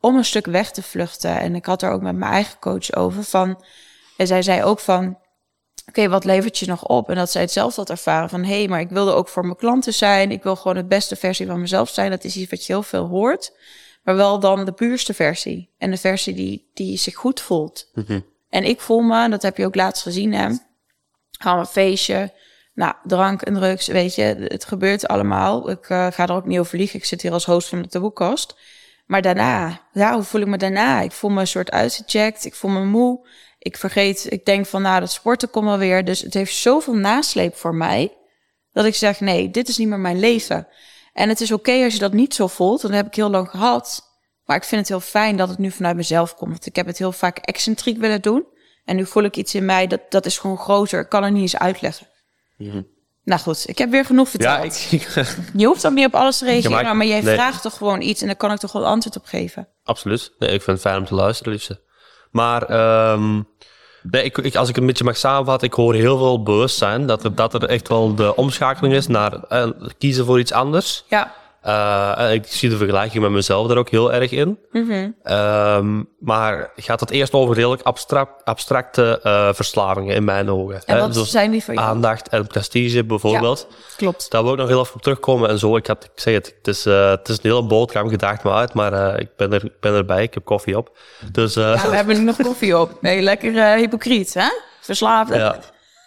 om 0.00 0.16
een 0.16 0.24
stuk 0.24 0.46
weg 0.46 0.70
te 0.70 0.82
vluchten. 0.82 1.40
En 1.40 1.54
ik 1.54 1.66
had 1.66 1.82
er 1.82 1.90
ook 1.90 2.02
met 2.02 2.16
mijn 2.16 2.32
eigen 2.32 2.58
coach 2.58 2.94
over 2.94 3.24
van, 3.24 3.64
en 4.16 4.26
zij 4.26 4.42
zei 4.42 4.62
ook 4.62 4.80
van, 4.80 5.18
oké, 5.88 6.08
wat 6.08 6.24
levert 6.24 6.58
je 6.58 6.66
nog 6.66 6.84
op? 6.84 7.08
En 7.10 7.14
dat 7.14 7.30
zij 7.30 7.40
het 7.40 7.52
zelf 7.52 7.76
had 7.76 7.90
ervaren 7.90 8.28
van, 8.28 8.44
hé, 8.44 8.58
hey, 8.58 8.68
maar 8.68 8.80
ik 8.80 8.90
wilde 8.90 9.12
ook 9.12 9.28
voor 9.28 9.44
mijn 9.44 9.56
klanten 9.56 9.94
zijn. 9.94 10.30
Ik 10.30 10.42
wil 10.42 10.56
gewoon 10.56 10.76
het 10.76 10.88
beste 10.88 11.16
versie 11.16 11.46
van 11.46 11.60
mezelf 11.60 11.88
zijn. 11.88 12.10
Dat 12.10 12.24
is 12.24 12.36
iets 12.36 12.50
wat 12.50 12.66
je 12.66 12.72
heel 12.72 12.82
veel 12.82 13.06
hoort. 13.06 13.52
Maar 14.02 14.16
wel 14.16 14.40
dan 14.40 14.64
de 14.64 14.72
puurste 14.72 15.14
versie. 15.14 15.70
En 15.78 15.90
de 15.90 15.96
versie 15.96 16.34
die, 16.34 16.70
die 16.74 16.98
zich 16.98 17.14
goed 17.14 17.40
voelt. 17.40 17.90
Mm 17.94 18.04
-hmm. 18.06 18.24
En 18.48 18.64
ik 18.64 18.80
voel 18.80 19.00
me, 19.00 19.28
dat 19.28 19.42
heb 19.42 19.56
je 19.56 19.66
ook 19.66 19.74
laatst 19.74 20.02
gezien, 20.02 20.32
hè. 20.32 20.48
Gaan 21.30 21.58
een 21.58 21.66
feestje. 21.66 22.32
Nou, 22.74 22.94
drank 23.04 23.42
en 23.42 23.54
drugs, 23.54 23.86
weet 23.86 24.14
je, 24.14 24.22
het 24.22 24.64
gebeurt 24.64 25.08
allemaal. 25.08 25.70
Ik 25.70 25.88
uh, 25.88 26.06
ga 26.10 26.26
er 26.26 26.32
ook 26.32 26.46
niet 26.46 26.58
over 26.58 26.78
liegen. 26.78 26.98
Ik 26.98 27.04
zit 27.04 27.22
hier 27.22 27.32
als 27.32 27.44
host 27.44 27.68
van 27.68 27.82
de 27.82 27.88
taboekast. 27.88 28.56
Maar 29.06 29.22
daarna, 29.22 29.80
ja, 29.92 30.14
hoe 30.14 30.22
voel 30.22 30.40
ik 30.40 30.46
me 30.46 30.56
daarna? 30.56 31.00
Ik 31.00 31.12
voel 31.12 31.30
me 31.30 31.40
een 31.40 31.46
soort 31.46 31.70
uitgecheckt. 31.70 32.44
Ik 32.44 32.54
voel 32.54 32.70
me 32.70 32.84
moe 32.84 33.26
ik 33.64 33.76
vergeet, 33.76 34.26
ik 34.32 34.44
denk 34.44 34.66
van 34.66 34.82
nou, 34.82 35.00
dat 35.00 35.12
sporten 35.12 35.50
komt 35.50 35.66
wel 35.66 35.78
weer. 35.78 36.04
Dus 36.04 36.20
het 36.20 36.34
heeft 36.34 36.54
zoveel 36.54 36.94
nasleep 36.94 37.56
voor 37.56 37.74
mij. 37.74 38.16
Dat 38.72 38.84
ik 38.84 38.94
zeg, 38.94 39.20
nee, 39.20 39.50
dit 39.50 39.68
is 39.68 39.78
niet 39.78 39.88
meer 39.88 39.98
mijn 39.98 40.18
leven. 40.18 40.68
En 41.12 41.28
het 41.28 41.40
is 41.40 41.52
oké 41.52 41.70
okay 41.70 41.84
als 41.84 41.92
je 41.92 41.98
dat 41.98 42.12
niet 42.12 42.34
zo 42.34 42.46
voelt. 42.46 42.80
Dat 42.80 42.90
heb 42.90 43.06
ik 43.06 43.14
heel 43.14 43.30
lang 43.30 43.50
gehad. 43.50 44.02
Maar 44.44 44.56
ik 44.56 44.64
vind 44.64 44.80
het 44.80 44.90
heel 44.90 45.00
fijn 45.00 45.36
dat 45.36 45.48
het 45.48 45.58
nu 45.58 45.70
vanuit 45.70 45.96
mezelf 45.96 46.34
komt. 46.34 46.50
Want 46.50 46.66
ik 46.66 46.76
heb 46.76 46.86
het 46.86 46.98
heel 46.98 47.12
vaak 47.12 47.38
excentriek 47.38 47.98
willen 47.98 48.22
doen. 48.22 48.46
En 48.84 48.96
nu 48.96 49.06
voel 49.06 49.22
ik 49.22 49.36
iets 49.36 49.54
in 49.54 49.64
mij, 49.64 49.86
dat, 49.86 50.00
dat 50.08 50.26
is 50.26 50.38
gewoon 50.38 50.58
groter. 50.58 51.00
Ik 51.00 51.08
kan 51.08 51.24
er 51.24 51.32
niet 51.32 51.42
eens 51.42 51.56
uitleggen. 51.56 52.06
Mm 52.56 52.86
Nou 53.24 53.40
goed, 53.40 53.68
ik 53.68 53.78
heb 53.78 53.90
weer 53.90 54.04
genoeg 54.04 54.28
verteld. 54.28 54.80
Ja, 54.80 54.96
ik... 54.96 55.26
je 55.60 55.66
hoeft 55.66 55.82
dan 55.82 55.94
niet 55.94 56.06
op 56.06 56.14
alles 56.14 56.38
te 56.38 56.44
reageren, 56.44 56.76
ja, 56.76 56.82
maar, 56.82 56.96
maar, 56.96 57.06
jij 57.06 57.20
nee. 57.20 57.34
vraagt 57.34 57.62
toch 57.62 57.76
gewoon 57.76 58.00
iets 58.00 58.20
en 58.20 58.26
dan 58.26 58.36
kan 58.36 58.52
ik 58.52 58.58
toch 58.58 58.72
wel 58.72 58.86
antwoord 58.86 59.16
op 59.16 59.24
geven. 59.24 59.68
Absoluut. 59.82 60.32
Nee, 60.38 60.50
ik 60.50 60.62
vind 60.62 60.76
het 60.76 60.86
fijn 60.86 60.98
om 60.98 61.06
te 61.06 61.14
luisteren, 61.14 61.52
liefste. 61.52 61.82
Maar 62.34 62.62
um, 63.12 63.46
nee, 64.02 64.24
ik, 64.24 64.56
als 64.56 64.68
ik 64.68 64.76
een 64.76 64.86
beetje 64.86 65.04
mag 65.04 65.16
samenvatten, 65.16 65.68
ik 65.68 65.74
hoor 65.74 65.94
heel 65.94 66.18
veel 66.18 66.42
bewustzijn 66.42 67.06
dat 67.06 67.24
er, 67.24 67.34
dat 67.34 67.54
er 67.54 67.64
echt 67.64 67.88
wel 67.88 68.14
de 68.14 68.36
omschakeling 68.36 68.94
is 68.94 69.06
naar 69.06 69.40
uh, 69.50 69.66
kiezen 69.98 70.24
voor 70.24 70.38
iets 70.38 70.52
anders. 70.52 71.04
Ja. 71.08 71.34
Uh, 71.66 72.32
ik 72.32 72.46
zie 72.46 72.68
de 72.68 72.76
vergelijking 72.76 73.22
met 73.22 73.32
mezelf 73.32 73.66
daar 73.68 73.76
ook 73.76 73.88
heel 73.88 74.12
erg 74.12 74.30
in. 74.30 74.58
Mm 74.70 74.90
-hmm. 74.90 76.08
maar 76.18 76.70
gaat 76.76 77.00
het 77.00 77.10
eerst 77.10 77.32
over 77.32 77.54
redelijk 77.54 77.82
abstract, 77.82 78.44
abstracte 78.44 79.20
uh, 79.22 79.48
verslavingen 79.52 80.14
in 80.14 80.24
mijn 80.24 80.50
ogen. 80.50 80.82
En 80.84 80.98
wat 80.98 81.14
dus 81.14 81.30
zijn 81.30 81.50
die 81.50 81.64
voor 81.64 81.74
jou? 81.74 81.86
Aandacht 81.86 82.28
en 82.28 82.46
prestige 82.46 83.04
bijvoorbeeld. 83.04 83.66
Ja, 83.70 83.76
klopt. 83.96 84.30
Daar 84.30 84.42
wil 84.42 84.52
ik 84.52 84.58
nog 84.58 84.68
heel 84.68 84.80
even 84.80 84.94
op 84.94 85.02
terugkomen 85.02 85.48
en 85.48 85.58
zo. 85.58 85.76
Ik, 85.76 85.86
had, 85.86 86.04
ik 86.04 86.10
zeg 86.14 86.34
het, 86.34 86.54
het 86.58 86.68
is, 86.68 86.86
uh, 86.86 87.10
het 87.10 87.28
is 87.28 87.36
een 87.36 87.42
hele 87.42 87.66
boterham, 87.66 88.08
gedaagd 88.08 88.44
me 88.44 88.52
uit, 88.52 88.74
maar 88.74 89.20
ik 89.20 89.36
ben, 89.36 89.52
er, 89.52 89.64
ik 89.64 89.80
ben 89.80 89.94
erbij. 89.94 90.22
Ik 90.22 90.34
heb 90.34 90.44
koffie 90.44 90.76
op. 90.76 90.96
Dus, 91.32 91.54
ja, 91.54 91.90
we 91.90 91.96
hebben 91.96 92.16
nu 92.16 92.24
nog 92.24 92.36
koffie 92.36 92.78
op. 92.78 92.98
Nee, 93.00 93.22
lekker 93.22 93.76
hypocriet, 93.76 94.34
hè? 94.34 94.48
Verslaafd. 94.80 95.34
Ja. 95.34 95.56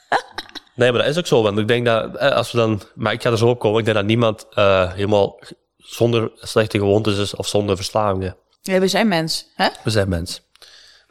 Nee, 0.77 0.91
maar 0.91 1.01
dat 1.01 1.09
is 1.09 1.17
ook 1.17 1.27
zo. 1.27 1.41
Want 1.41 1.57
ik 1.59 1.67
denk 1.67 1.85
dat 1.85 2.15
eh, 2.15 2.31
als 2.31 2.51
we 2.51 2.57
dan. 2.57 2.81
Maar 2.95 3.13
ik 3.13 3.21
ga 3.21 3.31
er 3.31 3.37
zo 3.37 3.47
op 3.47 3.59
komen. 3.59 3.79
Ik 3.79 3.85
denk 3.85 3.97
dat 3.97 4.05
niemand 4.05 4.47
uh, 4.55 4.93
helemaal 4.93 5.39
zonder 5.77 6.31
slechte 6.35 6.77
gewoontes 6.77 7.17
is 7.17 7.35
of 7.35 7.47
zonder 7.47 7.75
verslavingen. 7.75 8.35
Ja, 8.61 8.79
we 8.79 8.87
zijn 8.87 9.07
mens, 9.07 9.47
hè? 9.55 9.67
We 9.83 9.89
zijn 9.89 10.09
mens. 10.09 10.41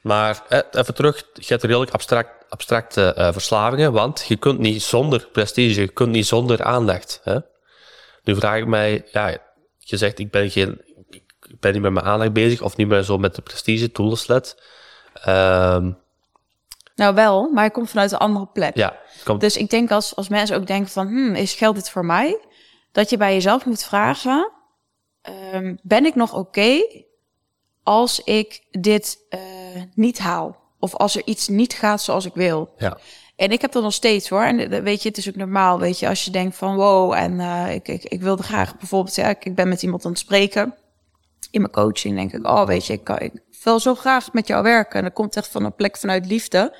Maar 0.00 0.42
eh, 0.48 0.58
even 0.70 0.94
terug. 0.94 1.16
Je 1.32 1.44
hebt 1.46 1.62
redelijk 1.62 1.90
abstract, 1.90 2.30
abstracte 2.48 3.14
uh, 3.18 3.32
verslavingen. 3.32 3.92
Want 3.92 4.24
je 4.28 4.36
kunt 4.36 4.58
niet 4.58 4.82
zonder 4.82 5.28
prestige, 5.32 5.80
je 5.80 5.88
kunt 5.88 6.10
niet 6.10 6.26
zonder 6.26 6.62
aandacht. 6.62 7.20
Hè? 7.24 7.38
Nu 8.24 8.34
vraag 8.34 8.58
ik 8.58 8.66
mij. 8.66 9.04
Ja, 9.12 9.36
je 9.78 9.96
zegt 9.96 10.18
ik 10.18 10.30
ben, 10.30 10.50
geen, 10.50 10.80
ik 11.10 11.60
ben 11.60 11.72
niet 11.72 11.82
met 11.82 11.92
mijn 11.92 12.06
aandacht 12.06 12.32
bezig 12.32 12.62
of 12.62 12.76
niet 12.76 12.88
meer 12.88 13.02
zo 13.02 13.18
met 13.18 13.34
de 13.34 13.42
prestige, 13.42 13.92
toolslet. 13.92 14.62
Um, 15.28 15.98
nou 16.96 17.14
wel, 17.14 17.50
maar 17.50 17.62
hij 17.62 17.70
komt 17.70 17.90
vanuit 17.90 18.12
een 18.12 18.18
andere 18.18 18.46
plek. 18.52 18.76
Ja, 18.76 18.96
komt... 19.27 19.41
Dus 19.41 19.57
ik 19.57 19.70
denk 19.70 19.91
als, 19.91 20.16
als 20.16 20.29
mensen 20.29 20.57
ook 20.57 20.66
denken 20.66 20.91
van, 20.91 21.07
hmm, 21.07 21.35
is 21.35 21.55
geld 21.55 21.74
dit 21.74 21.91
voor 21.91 22.05
mij? 22.05 22.39
Dat 22.93 23.11
je 23.11 23.16
bij 23.16 23.33
jezelf 23.33 23.64
moet 23.64 23.85
vragen, 23.85 24.53
um, 25.55 25.79
ben 25.83 26.05
ik 26.05 26.14
nog 26.14 26.35
oké 26.35 26.87
als 27.83 28.20
ik 28.20 28.62
dit 28.70 29.18
uh, 29.31 29.41
niet 29.95 30.18
haal? 30.18 30.57
Of 30.79 30.95
als 30.95 31.16
er 31.16 31.22
iets 31.24 31.49
niet 31.49 31.74
gaat 31.74 32.03
zoals 32.03 32.24
ik 32.24 32.35
wil? 32.35 32.74
Ja. 32.79 32.99
En 33.37 33.51
ik 33.51 33.61
heb 33.61 33.72
dat 33.72 33.83
nog 33.83 33.93
steeds 33.93 34.29
hoor. 34.29 34.43
En 34.43 34.70
eh, 34.70 34.83
weet 34.83 35.03
je, 35.03 35.09
het 35.09 35.18
is 35.18 35.29
ook 35.29 35.37
normaal, 35.37 35.79
weet 35.79 35.99
je, 35.99 36.09
als 36.09 36.24
je 36.24 36.31
denkt 36.31 36.57
van 36.57 36.77
wow, 36.77 37.12
en 37.12 37.33
uh, 37.33 37.74
ik, 37.74 37.89
ik, 37.89 38.05
ik 38.05 38.20
wilde 38.20 38.43
graag 38.43 38.77
bijvoorbeeld, 38.79 39.14
ja, 39.14 39.29
ik, 39.29 39.45
ik 39.45 39.55
ben 39.55 39.68
met 39.68 39.83
iemand 39.83 40.05
aan 40.05 40.11
het 40.11 40.20
spreken 40.20 40.74
in 41.51 41.61
mijn 41.61 41.72
coaching, 41.72 42.16
denk 42.16 42.33
ik, 42.33 42.47
oh 42.47 42.66
weet 42.66 42.87
je, 42.87 42.93
ik, 42.93 43.09
ik, 43.09 43.33
wil 43.62 43.81
zo 43.81 43.95
graag 43.95 44.33
met 44.33 44.47
jou 44.47 44.62
werken. 44.62 44.99
En 44.99 45.05
dat 45.05 45.12
komt 45.12 45.37
echt 45.37 45.49
van 45.49 45.64
een 45.64 45.74
plek 45.74 45.97
vanuit 45.97 46.27
liefde. 46.27 46.77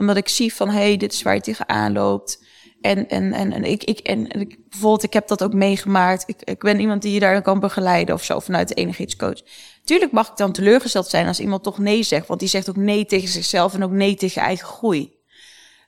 Omdat 0.00 0.16
ik 0.16 0.28
zie 0.28 0.54
van, 0.54 0.68
hé, 0.68 0.78
hey, 0.78 0.96
dit 0.96 1.12
is 1.12 1.22
waar 1.22 1.34
je 1.34 1.40
tegenaan 1.40 1.92
loopt. 1.92 2.44
En, 2.80 3.08
en, 3.08 3.32
en, 3.32 3.52
en, 3.52 3.64
ik, 3.64 3.84
ik, 3.84 3.98
en, 3.98 4.28
en 4.28 4.40
ik, 4.40 4.68
bijvoorbeeld, 4.68 5.02
ik 5.02 5.12
heb 5.12 5.28
dat 5.28 5.42
ook 5.42 5.52
meegemaakt. 5.52 6.24
Ik, 6.26 6.42
ik 6.42 6.58
ben 6.58 6.80
iemand 6.80 7.02
die 7.02 7.12
je 7.12 7.20
daar 7.20 7.42
kan 7.42 7.60
begeleiden 7.60 8.14
of 8.14 8.24
zo 8.24 8.38
vanuit 8.38 8.68
de 8.68 8.74
energietscoach. 8.74 9.40
Tuurlijk 9.84 10.12
mag 10.12 10.28
ik 10.28 10.36
dan 10.36 10.52
teleurgesteld 10.52 11.06
zijn 11.06 11.26
als 11.26 11.40
iemand 11.40 11.62
toch 11.62 11.78
nee 11.78 12.02
zegt. 12.02 12.26
Want 12.26 12.40
die 12.40 12.48
zegt 12.48 12.68
ook 12.68 12.76
nee 12.76 13.06
tegen 13.06 13.28
zichzelf 13.28 13.74
en 13.74 13.84
ook 13.84 13.90
nee 13.90 14.14
tegen 14.14 14.42
eigen 14.42 14.66
groei. 14.66 15.18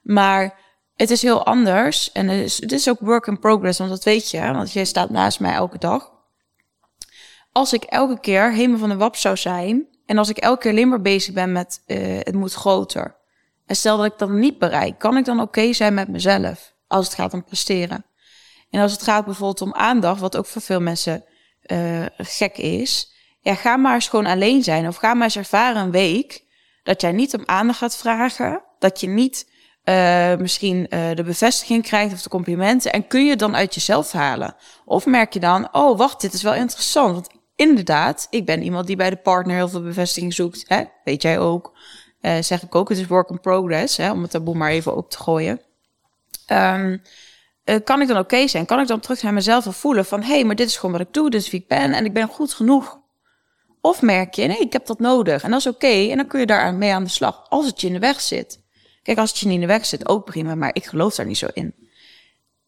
Maar 0.03 0.59
het 0.95 1.11
is 1.11 1.23
heel 1.23 1.47
anders. 1.47 2.13
En 2.13 2.29
het 2.29 2.45
is, 2.45 2.61
het 2.61 2.73
is 2.73 2.89
ook 2.89 3.01
work 3.01 3.27
in 3.27 3.39
progress, 3.39 3.79
want 3.79 3.91
dat 3.91 4.05
weet 4.05 4.31
je. 4.31 4.41
Want 4.41 4.73
jij 4.73 4.85
staat 4.85 5.11
naast 5.11 5.41
mij 5.41 5.53
elke 5.53 5.79
dag. 5.79 6.11
Als 7.53 7.73
ik 7.73 7.83
elke 7.83 8.21
keer 8.21 8.53
helemaal 8.53 8.79
van 8.79 8.89
de 8.89 8.97
wap 8.97 9.17
zou 9.17 9.37
zijn 9.37 9.87
en 10.07 10.19
als 10.19 10.29
ik 10.29 10.37
elke 10.39 10.61
keer 10.61 10.71
alleen 10.71 10.89
maar 10.89 11.01
bezig 11.01 11.35
ben 11.35 11.53
met 11.53 11.83
uh, 11.87 12.19
het 12.19 12.35
moet 12.35 12.53
groter. 12.53 13.21
En 13.67 13.77
stel 13.77 13.97
dat 13.97 14.07
ik 14.07 14.19
dat 14.19 14.31
niet 14.31 14.59
bereik, 14.59 14.99
kan 14.99 15.17
ik 15.17 15.25
dan 15.25 15.41
oké 15.41 15.73
zijn 15.73 15.95
met 15.95 16.09
mezelf 16.09 16.75
als 16.87 17.07
het 17.07 17.15
gaat 17.15 17.35
om 17.35 17.45
presteren? 17.45 18.05
En 18.71 18.81
als 18.81 18.93
het 18.93 19.03
gaat 19.03 19.25
bijvoorbeeld 19.25 19.61
om 19.61 19.75
aandacht, 19.75 20.21
wat 20.21 20.37
ook 20.37 20.47
voor 20.47 20.63
veel 20.63 20.81
mensen 20.81 21.25
uh, 21.67 22.07
gek 22.17 22.59
is. 22.59 23.13
Ja, 23.41 23.55
ga 23.55 23.77
maar 23.77 23.95
eens 23.95 24.09
gewoon 24.09 24.27
alleen 24.27 24.63
zijn. 24.63 24.89
Of 24.89 24.97
ga 24.97 25.15
maar 25.15 25.25
eens 25.25 25.37
ervaren 25.37 25.83
een 25.83 25.91
week 25.91 26.45
dat 26.83 27.01
jij 27.01 27.13
niet 27.13 27.35
om 27.35 27.43
aandacht 27.45 27.79
gaat 27.79 27.97
vragen. 27.97 28.63
Dat 28.79 29.01
je 29.01 29.09
niet 29.09 29.51
uh, 29.85 30.37
misschien 30.37 30.87
uh, 30.91 31.15
de 31.15 31.23
bevestiging 31.23 31.83
krijgt 31.83 32.13
of 32.13 32.23
de 32.23 32.29
complimenten. 32.29 32.93
En 32.93 33.07
kun 33.07 33.27
je 33.27 33.37
dan 33.37 33.57
uit 33.57 33.75
jezelf 33.75 34.13
halen? 34.13 34.55
Of 34.85 35.07
merk 35.07 35.33
je 35.33 35.41
dan, 35.41 35.69
oh 35.73 35.99
wacht, 35.99 36.21
dit 36.21 36.33
is 36.33 36.43
wel 36.43 36.55
interessant. 36.55 37.15
Want 37.15 37.29
inderdaad, 37.57 38.27
ik 38.31 38.47
ben 38.47 38.63
iemand 38.63 38.87
die 38.87 38.97
bij 38.97 39.11
de 39.11 39.17
partner 39.17 39.57
heel 39.57 39.69
veel 39.69 39.83
bevestiging 39.83 40.35
zoekt. 40.35 40.65
Hè? 40.67 40.85
Weet 41.05 41.23
jij 41.23 41.39
ook. 41.39 41.79
Uh, 42.23 42.37
zeg 42.41 42.63
ik 42.63 42.75
ook, 42.75 42.89
het 42.89 42.99
is 42.99 43.07
work 43.07 43.31
in 43.31 43.41
progress, 43.41 43.97
hè? 43.97 44.11
om 44.11 44.23
het 44.23 44.31
taboe 44.31 44.55
maar 44.55 44.71
even 44.71 44.97
op 44.97 45.11
te 45.11 45.19
gooien. 45.19 45.61
Um, 46.53 47.03
uh, 47.65 47.77
kan 47.85 48.01
ik 48.01 48.09
dan 48.09 48.19
oké 48.19 48.49
zijn? 48.49 48.67
Kan 48.67 48.81
ik 48.81 48.87
dan 48.87 49.01
terug 49.01 49.23
naar 49.23 49.33
mezelf 49.33 49.77
voelen 49.77 50.05
van... 50.05 50.23
hé, 50.23 50.35
hey, 50.35 50.45
maar 50.45 50.57
dit 50.57 50.69
is 50.69 50.77
gewoon 50.77 50.93
wat 50.93 51.07
ik 51.07 51.13
doe, 51.13 51.31
dit 51.31 51.41
is 51.41 51.51
wie 51.51 51.61
ik 51.61 51.69
ben 51.69 51.93
en 51.93 52.05
ik 52.05 52.13
ben 52.13 52.29
goed 52.29 52.55
genoeg. 52.55 53.01
Of 53.81 54.03
merk 54.03 54.35
je, 54.35 54.47
nee, 54.47 54.59
ik 54.59 54.73
heb 54.73 54.87
dat 54.87 54.99
nodig 54.99 55.43
en 55.43 55.51
dat 55.51 55.59
is 55.59 55.67
oké. 55.67 56.11
En 56.11 56.17
dan 56.17 56.27
kun 56.27 56.41
je 56.41 56.47
daar 56.47 56.75
mee 56.75 56.93
aan 56.93 57.05
de 57.05 57.11
slag, 57.11 57.47
als 57.49 57.67
het 57.67 57.81
je 57.81 57.87
in 57.87 57.93
de 57.93 57.99
weg 57.99 58.21
zit. 58.21 58.61
Kijk, 59.03 59.19
als 59.19 59.31
het 59.31 59.39
je 59.39 59.47
niet 59.47 59.55
in 59.55 59.61
de 59.61 59.67
weg 59.67 59.87
zit, 59.87 60.09
ook 60.09 60.25
prima, 60.25 60.55
maar 60.55 60.71
ik 60.73 60.87
geloof 60.87 61.15
daar 61.15 61.27
niet 61.27 61.39
zo 61.39 61.49
in. 61.53 61.75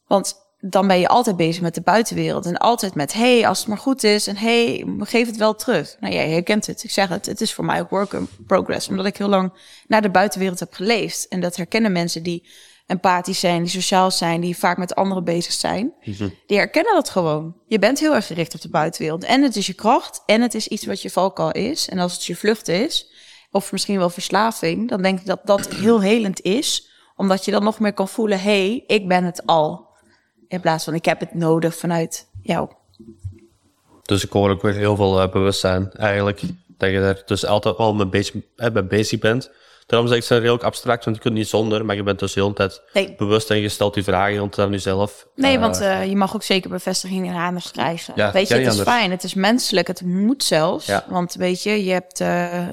Want 0.07 0.44
dan 0.67 0.87
ben 0.87 0.99
je 0.99 1.09
altijd 1.09 1.37
bezig 1.37 1.63
met 1.63 1.75
de 1.75 1.81
buitenwereld. 1.81 2.47
En 2.47 2.57
altijd 2.57 2.95
met, 2.95 3.13
hey, 3.13 3.47
als 3.49 3.59
het 3.59 3.69
maar 3.69 3.79
goed 3.79 4.05
is. 4.05 4.27
En 4.27 4.37
hey, 4.37 4.85
geef 4.99 5.27
het 5.27 5.37
wel 5.37 5.55
terug. 5.55 5.97
Nou, 6.01 6.15
jij 6.15 6.31
herkent 6.31 6.67
het. 6.67 6.85
Ik 6.85 6.91
zeg 6.91 7.09
het, 7.09 7.27
het 7.27 7.41
is 7.41 7.55
voor 7.55 7.65
mij 7.65 7.81
ook 7.81 7.91
work 7.91 8.13
in 8.13 8.29
progress. 8.47 8.89
Omdat 8.89 9.07
ik 9.07 9.17
heel 9.17 9.29
lang 9.29 9.53
naar 9.87 10.03
de 10.03 10.11
buitenwereld 10.11 10.61
heb 10.61 10.75
geleefd. 10.75 11.29
En 11.29 11.41
dat 11.41 11.57
herkennen 11.57 11.93
mensen 11.93 12.23
die 12.23 12.49
empathisch 12.87 13.41
zijn, 13.41 13.63
die 13.63 13.71
sociaal 13.71 14.11
zijn, 14.11 14.41
die 14.41 14.57
vaak 14.57 14.77
met 14.77 14.95
anderen 14.95 15.25
bezig 15.25 15.53
zijn. 15.53 15.93
Mhm. 16.05 16.29
Die 16.47 16.57
herkennen 16.57 16.95
dat 16.95 17.11
gewoon. 17.11 17.57
Je 17.67 17.79
bent 17.79 18.01
heel 18.01 18.15
erg 18.15 18.27
gericht 18.27 18.55
op 18.55 18.61
de 18.61 18.71
buitenwereld. 18.71 19.25
En 19.25 19.43
het 19.43 19.57
is 19.57 19.67
je 19.67 19.75
kracht. 19.75 20.23
En 20.27 20.41
het 20.41 20.55
is 20.55 20.69
iets 20.69 20.87
wat 20.87 21.03
je 21.03 21.11
valkuil 21.11 21.53
is. 21.53 21.89
En 21.89 21.99
als 21.99 22.13
het 22.13 22.25
je 22.25 22.37
vlucht 22.37 22.69
is, 22.69 23.13
of 23.51 23.73
misschien 23.73 23.99
wel 23.99 24.11
verslaving, 24.11 24.89
dan 24.89 25.03
denk 25.03 25.21
ik 25.21 25.27
dat 25.27 25.41
dat 25.45 25.69
heel 25.75 26.01
helend 26.01 26.41
is. 26.41 26.89
Omdat 27.17 27.45
je 27.45 27.51
dan 27.51 27.65
nog 27.65 27.79
meer 27.79 27.93
kan 27.93 28.09
voelen, 28.09 28.41
hey, 28.41 28.85
ik 28.87 29.09
ben 29.09 29.25
het 29.25 29.47
al. 29.47 29.93
In 30.55 30.61
plaats 30.61 30.85
van 30.85 30.95
ik 30.95 31.05
heb 31.05 31.21
het 31.21 31.35
nodig 31.35 31.77
vanuit 31.77 32.29
jou. 32.43 32.69
Dus 34.03 34.25
ik 34.25 34.31
hoor 34.31 34.51
ook 34.51 34.63
weer 34.63 34.75
heel 34.75 34.97
veel 34.97 35.23
uh, 35.23 35.31
bewustzijn 35.31 35.93
eigenlijk. 35.93 36.41
Dat 36.79 36.91
je 36.91 36.99
er 36.99 37.23
dus 37.27 37.47
altijd 37.47 37.77
wel 37.77 37.95
mee 37.95 38.07
bezig, 38.07 38.35
eh, 38.57 38.71
mee 38.71 38.83
bezig 38.83 39.19
bent. 39.19 39.51
Daarom 39.87 40.09
zeg 40.09 40.19
ik 40.19 40.25
ze 40.25 40.37
redelijk 40.37 40.63
abstract, 40.63 41.05
want 41.05 41.17
je 41.17 41.23
kunt 41.23 41.35
niet 41.35 41.49
zonder, 41.49 41.85
maar 41.85 41.97
je 41.97 42.03
bent 42.03 42.19
dus 42.19 42.35
heel 42.35 42.49
de 42.49 42.55
tijd 42.55 42.83
nee. 42.93 43.15
bewust 43.19 43.51
en 43.51 43.61
je 43.61 43.69
stelt 43.69 43.95
die 43.95 44.03
vragen 44.03 44.51
aan 44.57 44.71
jezelf. 44.71 45.27
Nee, 45.35 45.55
uh, 45.55 45.61
want 45.61 45.81
uh, 45.81 46.07
je 46.07 46.17
mag 46.17 46.35
ook 46.35 46.43
zeker 46.43 46.71
bevestiging 46.71 47.29
en 47.29 47.35
aandacht 47.35 47.71
krijgen. 47.71 48.13
Ja, 48.17 48.33
weet 48.33 48.49
je, 48.49 48.55
het 48.55 48.63
is 48.63 48.69
anders. 48.69 48.89
fijn, 48.89 49.11
het 49.11 49.25
is 49.25 49.35
menselijk, 49.35 49.87
het 49.87 50.03
moet 50.03 50.45
zelfs. 50.45 50.87
Ja. 50.87 51.05
Want 51.09 51.35
weet 51.35 51.63
je, 51.63 51.85
je 51.85 51.93
hebt, 51.93 52.21
uh, 52.21 52.69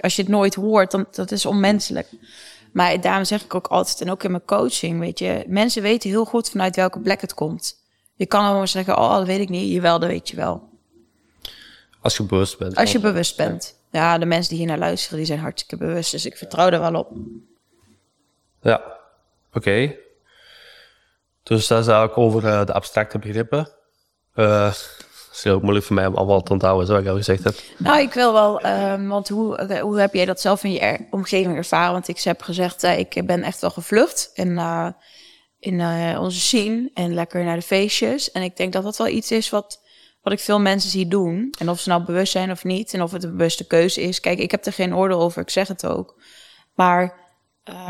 als 0.00 0.16
je 0.16 0.22
het 0.22 0.30
nooit 0.30 0.54
hoort, 0.54 0.90
dan 0.90 1.06
dat 1.10 1.30
is 1.30 1.46
onmenselijk. 1.46 2.08
Maar 2.76 3.00
daarom 3.00 3.24
zeg 3.24 3.44
ik 3.44 3.54
ook 3.54 3.66
altijd, 3.66 4.00
en 4.00 4.10
ook 4.10 4.22
in 4.22 4.30
mijn 4.30 4.44
coaching, 4.44 5.00
weet 5.00 5.18
je, 5.18 5.44
mensen 5.46 5.82
weten 5.82 6.10
heel 6.10 6.24
goed 6.24 6.50
vanuit 6.50 6.76
welke 6.76 7.00
plek 7.00 7.20
het 7.20 7.34
komt. 7.34 7.82
Je 8.14 8.26
kan 8.26 8.44
allemaal 8.44 8.66
zeggen, 8.66 8.98
oh, 8.98 9.16
dat 9.16 9.26
weet 9.26 9.40
ik 9.40 9.48
niet. 9.48 9.72
Jawel, 9.72 9.98
dat 9.98 10.08
weet 10.08 10.28
je 10.28 10.36
wel. 10.36 10.68
Als 12.00 12.16
je 12.16 12.22
bewust 12.22 12.58
bent. 12.58 12.76
Als 12.76 12.92
je 12.92 12.98
bewust 12.98 13.36
bent. 13.36 13.78
Ja, 13.90 14.18
de 14.18 14.26
mensen 14.26 14.48
die 14.48 14.58
hier 14.58 14.66
naar 14.66 14.78
luisteren, 14.78 15.16
die 15.16 15.26
zijn 15.26 15.38
hartstikke 15.38 15.76
bewust. 15.84 16.10
Dus 16.10 16.26
ik 16.26 16.36
vertrouw 16.36 16.68
er 16.68 16.80
wel 16.80 16.94
op. 16.94 17.12
Ja, 18.60 18.82
oké. 19.52 19.94
Dus 21.42 21.66
dat 21.66 21.80
is 21.80 21.86
eigenlijk 21.86 22.18
over 22.18 22.44
uh, 22.44 22.66
de 22.66 22.72
abstracte 22.72 23.18
begrippen. 23.18 23.68
Uh, 24.34 24.72
is 25.36 25.44
heel 25.44 25.60
moeilijk 25.60 25.84
voor 25.84 25.94
mij 25.94 26.06
om 26.06 26.14
allemaal 26.14 26.42
te 26.42 26.52
onthouden, 26.52 26.86
zoals 26.86 27.02
ik 27.02 27.08
al 27.08 27.16
gezegd 27.16 27.44
heb. 27.44 27.54
Nou, 27.78 28.00
ik 28.00 28.12
wil 28.12 28.32
wel, 28.32 28.66
um, 28.66 29.08
want 29.08 29.28
hoe, 29.28 29.68
uh, 29.70 29.80
hoe 29.80 30.00
heb 30.00 30.14
jij 30.14 30.24
dat 30.24 30.40
zelf 30.40 30.64
in 30.64 30.72
je 30.72 30.98
omgeving 31.10 31.56
ervaren? 31.56 31.92
Want 31.92 32.08
ik 32.08 32.20
heb 32.20 32.42
gezegd, 32.42 32.84
uh, 32.84 32.98
ik 32.98 33.22
ben 33.26 33.42
echt 33.42 33.60
wel 33.60 33.70
gevlucht 33.70 34.30
in, 34.34 34.50
uh, 34.50 34.88
in 35.58 35.80
onze 36.18 36.40
scene 36.40 36.90
en 36.94 37.14
lekker 37.14 37.44
naar 37.44 37.56
de 37.56 37.62
feestjes. 37.62 38.30
En 38.30 38.42
ik 38.42 38.56
denk 38.56 38.72
dat 38.72 38.82
dat 38.82 38.96
wel 38.96 39.08
iets 39.08 39.30
is 39.30 39.50
wat, 39.50 39.80
wat 40.22 40.32
ik 40.32 40.40
veel 40.40 40.60
mensen 40.60 40.90
zie 40.90 41.08
doen. 41.08 41.54
En 41.58 41.70
of 41.70 41.80
ze 41.80 41.88
nou 41.88 42.04
bewust 42.04 42.32
zijn 42.32 42.50
of 42.50 42.64
niet, 42.64 42.94
en 42.94 43.02
of 43.02 43.12
het 43.12 43.24
een 43.24 43.36
bewuste 43.36 43.66
keuze 43.66 44.02
is. 44.02 44.20
Kijk, 44.20 44.38
ik 44.38 44.50
heb 44.50 44.66
er 44.66 44.72
geen 44.72 44.96
oordeel 44.96 45.20
over, 45.20 45.42
ik 45.42 45.50
zeg 45.50 45.68
het 45.68 45.86
ook. 45.86 46.22
Maar 46.74 47.24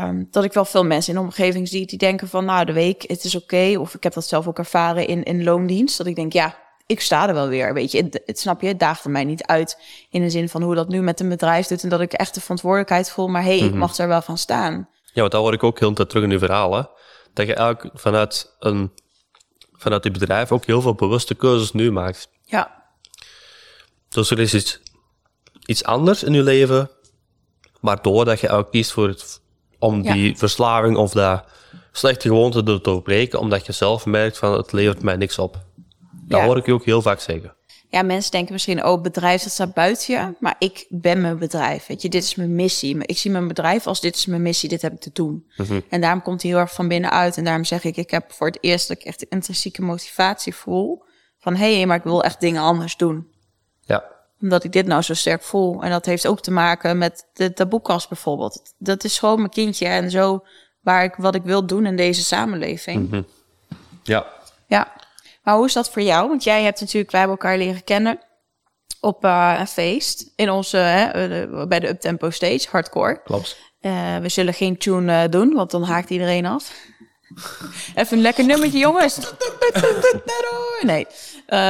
um, 0.01 0.27
dat 0.31 0.43
ik 0.43 0.53
wel 0.53 0.65
veel 0.65 0.85
mensen 0.85 1.13
in 1.13 1.19
de 1.19 1.25
omgeving 1.25 1.67
zie 1.67 1.85
die 1.85 1.97
denken 1.97 2.27
van, 2.27 2.45
nou, 2.45 2.65
de 2.65 2.73
week, 2.73 3.03
het 3.07 3.23
is 3.23 3.35
oké. 3.35 3.75
Of 3.79 3.93
ik 3.93 4.03
heb 4.03 4.13
dat 4.13 4.27
zelf 4.27 4.47
ook 4.47 4.57
ervaren 4.57 5.07
in, 5.07 5.23
in 5.23 5.43
loondienst. 5.43 5.97
Dat 5.97 6.07
ik 6.07 6.15
denk, 6.15 6.33
ja, 6.33 6.65
ik 6.87 7.01
sta 7.01 7.27
er 7.27 7.33
wel 7.33 7.47
weer. 7.47 7.73
Weet 7.73 7.91
je, 7.91 8.03
het, 8.03 8.21
het 8.25 8.39
snap 8.39 8.61
je, 8.61 8.67
het 8.67 8.79
daagt 8.79 9.03
er 9.03 9.09
mij 9.09 9.23
niet 9.23 9.43
uit. 9.43 9.81
In 10.09 10.21
de 10.21 10.29
zin 10.29 10.49
van 10.49 10.61
hoe 10.61 10.75
dat 10.75 10.87
nu 10.87 11.01
met 11.01 11.19
een 11.19 11.29
bedrijf 11.29 11.67
doet. 11.67 11.83
En 11.83 11.89
dat 11.89 12.01
ik 12.01 12.13
echt 12.13 12.33
de 12.33 12.41
verantwoordelijkheid 12.41 13.11
voel. 13.11 13.27
Maar 13.27 13.43
hey, 13.43 13.57
ik 13.57 13.69
mhm. 13.69 13.77
mag 13.77 13.97
er 13.97 14.07
wel 14.07 14.21
van 14.21 14.37
staan. 14.37 14.89
Ja, 15.13 15.19
want 15.21 15.31
dat 15.31 15.41
hoor 15.41 15.53
ik 15.53 15.63
ook 15.63 15.79
heel 15.79 15.93
tijd 15.93 16.09
terug 16.09 16.23
in 16.23 16.31
uw 16.31 16.39
verhalen. 16.39 16.89
Dat 17.33 17.47
je 17.47 17.53
eigenlijk 17.53 17.99
vanuit, 17.99 18.55
een, 18.59 18.91
vanuit 19.73 20.03
die 20.03 20.11
bedrijf 20.11 20.51
ook 20.51 20.65
heel 20.65 20.81
veel 20.81 20.95
bewuste 20.95 21.35
keuzes 21.35 21.71
nu 21.71 21.91
maakt. 21.91 22.29
Ja. 22.43 22.83
Dus 24.09 24.31
er 24.31 24.39
is 24.39 24.53
iets, 24.53 24.81
iets 25.65 25.83
anders 25.83 26.23
in 26.23 26.33
je 26.33 26.43
leven. 26.43 26.89
Waardoor 27.81 28.25
dat 28.25 28.39
je 28.39 28.49
ook 28.49 28.71
kiest 28.71 28.91
voor 28.91 29.07
het, 29.07 29.41
om 29.79 30.01
die 30.01 30.37
verslaving 30.37 30.97
of 30.97 31.11
dat 31.11 31.43
slechte 31.91 32.27
gewoonte 32.27 32.63
te 32.63 32.81
doorbreken. 32.81 33.39
Omdat 33.39 33.65
je 33.65 33.71
zelf 33.71 34.05
merkt 34.05 34.37
van 34.37 34.53
het 34.53 34.71
levert 34.71 35.01
mij 35.01 35.15
niks 35.15 35.39
op. 35.39 35.65
Dat 36.27 36.39
Ja. 36.39 36.45
hoor 36.45 36.57
ik 36.57 36.65
je 36.65 36.73
ook 36.73 36.85
heel 36.85 37.01
vaak 37.01 37.19
zeggen. 37.19 37.55
Ja, 37.89 38.01
mensen 38.01 38.31
denken 38.31 38.53
misschien, 38.53 38.85
oh, 38.85 39.01
bedrijf, 39.01 39.43
dat 39.43 39.51
staat 39.51 39.73
buiten 39.73 40.13
je. 40.15 40.33
Maar 40.39 40.55
ik 40.59 40.85
ben 40.89 41.21
mijn 41.21 41.37
bedrijf, 41.37 41.85
weet 41.87 42.01
je. 42.01 42.09
Dit 42.09 42.23
is 42.23 42.35
mijn 42.35 42.55
missie. 42.55 42.97
Ik 43.05 43.17
zie 43.17 43.31
mijn 43.31 43.47
bedrijf 43.47 43.87
als 43.87 44.01
dit 44.01 44.15
is 44.15 44.25
mijn 44.25 44.41
missie, 44.41 44.69
dit 44.69 44.81
heb 44.81 44.93
ik 44.93 44.99
te 44.99 45.09
doen. 45.13 45.47
En 45.89 46.01
daarom 46.01 46.21
komt 46.21 46.41
hij 46.41 46.51
heel 46.51 46.59
erg 46.59 46.73
van 46.73 46.87
binnenuit. 46.87 47.37
En 47.37 47.43
daarom 47.43 47.63
zeg 47.63 47.83
ik, 47.83 47.97
ik 47.97 48.11
heb 48.11 48.31
voor 48.31 48.47
het 48.47 48.57
eerst 48.61 48.87
dat 48.87 48.97
ik 48.97 49.03
echt 49.03 49.21
intrinsieke 49.23 49.81
motivatie 49.81 50.55
voel. 50.55 51.03
Van, 51.39 51.55
hé, 51.55 51.75
hey, 51.75 51.85
maar 51.85 51.97
ik 51.97 52.03
wil 52.03 52.23
echt 52.23 52.39
dingen 52.39 52.61
anders 52.61 52.97
doen. 52.97 53.27
Ja, 53.81 54.03
Omdat 54.41 54.63
ik 54.63 54.71
dit 54.71 54.85
nou 54.85 55.01
zo 55.01 55.13
sterk 55.13 55.43
voel. 55.43 55.83
En 55.83 55.89
dat 55.89 56.05
heeft 56.05 56.27
ook 56.27 56.41
te 56.41 56.51
maken 56.51 56.97
met 56.97 57.25
de 57.33 57.53
taboekast 57.53 58.09
bijvoorbeeld. 58.09 58.73
Dat 58.77 59.03
is 59.03 59.19
gewoon 59.19 59.37
mijn 59.37 59.49
kindje 59.49 59.85
en 59.87 60.11
zo 60.11 60.43
waar 60.81 61.03
ik 61.03 61.15
wat 61.15 61.35
ik 61.35 61.43
wil 61.43 61.65
doen 61.65 61.85
in 61.85 61.95
deze 61.95 62.23
samenleving. 62.23 63.25
ja. 64.03 64.25
Ja, 64.67 64.93
maar 65.47 65.55
hoe 65.55 65.65
is 65.65 65.73
dat 65.73 65.89
voor 65.89 66.01
jou? 66.01 66.29
Want 66.29 66.43
jij 66.43 66.63
hebt 66.63 66.79
natuurlijk, 66.79 67.11
wij 67.11 67.19
hebben 67.19 67.37
elkaar 67.39 67.57
leren 67.57 67.83
kennen 67.83 68.19
op 69.01 69.23
eh, 69.25 69.55
een 69.59 69.67
feest 69.67 70.31
in 70.35 70.49
onze, 70.49 70.77
hè, 70.77 71.05
eh, 71.05 71.67
bij 71.67 71.79
de 71.79 71.87
Uptempo 71.87 72.29
Stage, 72.29 72.67
hardcore. 72.71 73.21
klopt. 73.23 73.57
Eh, 73.79 74.17
we 74.17 74.29
zullen 74.29 74.53
geen 74.53 74.77
tune 74.77 75.29
doen, 75.29 75.53
want 75.53 75.71
dan 75.71 75.83
haakt 75.83 76.09
iedereen 76.09 76.45
af. 76.45 76.71
Even 77.95 78.17
een 78.17 78.23
lekker 78.23 78.45
nummertje, 78.45 78.77
jongens. 78.77 79.19
Nee, 80.81 81.07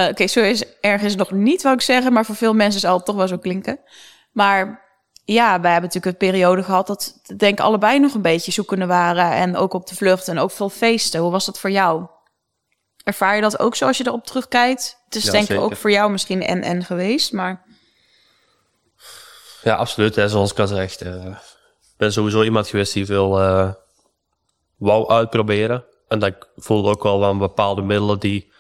oké, 0.10 0.28
zo 0.28 0.40
is 0.40 0.64
ergens 0.82 1.16
nog 1.16 1.32
niet 1.32 1.62
wat 1.62 1.74
ik 1.74 1.82
zeggen, 1.82 2.14
maar 2.14 2.26
voor 2.26 2.36
veel 2.36 2.54
mensen 2.54 2.82
zal 2.82 2.96
het 2.96 3.06
toch 3.06 3.16
wel 3.16 3.28
zo 3.28 3.38
klinken. 3.38 3.80
Maar 4.32 4.86
ja, 5.24 5.62
wij 5.62 5.72
hebben 5.72 5.90
natuurlijk 5.90 6.06
een 6.06 6.30
periode 6.30 6.64
gehad 6.64 6.88
dat, 6.88 7.22
denk 7.38 7.60
ik, 7.60 7.66
allebei 7.66 8.00
nog 8.00 8.14
een 8.14 8.22
beetje 8.22 8.52
zoekende 8.52 8.86
waren. 8.86 9.32
En 9.32 9.56
ook 9.56 9.74
op 9.74 9.88
de 9.88 9.96
vlucht 9.96 10.28
en 10.28 10.40
ook 10.40 10.52
veel 10.52 10.70
feesten. 10.70 11.22
Hoe 11.22 11.32
was 11.32 11.46
dat 11.46 11.60
voor 11.60 11.72
jou? 11.72 12.06
Ervaar 13.08 13.36
je 13.36 13.42
dat 13.42 13.60
ook 13.60 13.76
zo 13.76 13.86
als 13.88 13.98
je 13.98 14.08
erop 14.08 14.26
terugkijkt? 14.26 14.98
Het 15.06 15.16
is 15.16 15.24
Ja, 15.24 15.32
denk 15.32 15.44
ik 15.44 15.50
zeker. 15.50 15.64
ook 15.64 15.76
voor 15.76 15.92
jou 15.92 16.12
misschien 16.12 16.44
en-en 16.44 16.84
geweest, 16.84 17.32
maar... 17.34 17.66
Ja, 19.64 19.76
absoluut. 19.76 20.16
Hè, 20.16 20.30
zoals 20.30 20.52
ik 20.52 20.60
al 20.60 20.68
zeg, 20.68 20.96
eh, 20.98 21.26
ik 21.26 21.98
ben 21.98 22.12
sowieso 22.14 22.44
iemand 22.44 22.68
geweest 22.68 22.94
die 22.94 23.06
veel 23.06 23.40
eh 23.42 23.72
wou 24.78 25.10
uitproberen. 25.10 25.86
En 26.08 26.20
dat 26.20 26.30
ik 26.30 26.48
voelde 26.56 26.90
ook 26.90 27.04
wel 27.04 27.20
van 27.20 27.38
bepaalde 27.38 27.82
middelen 27.82 28.20
die... 28.20 28.52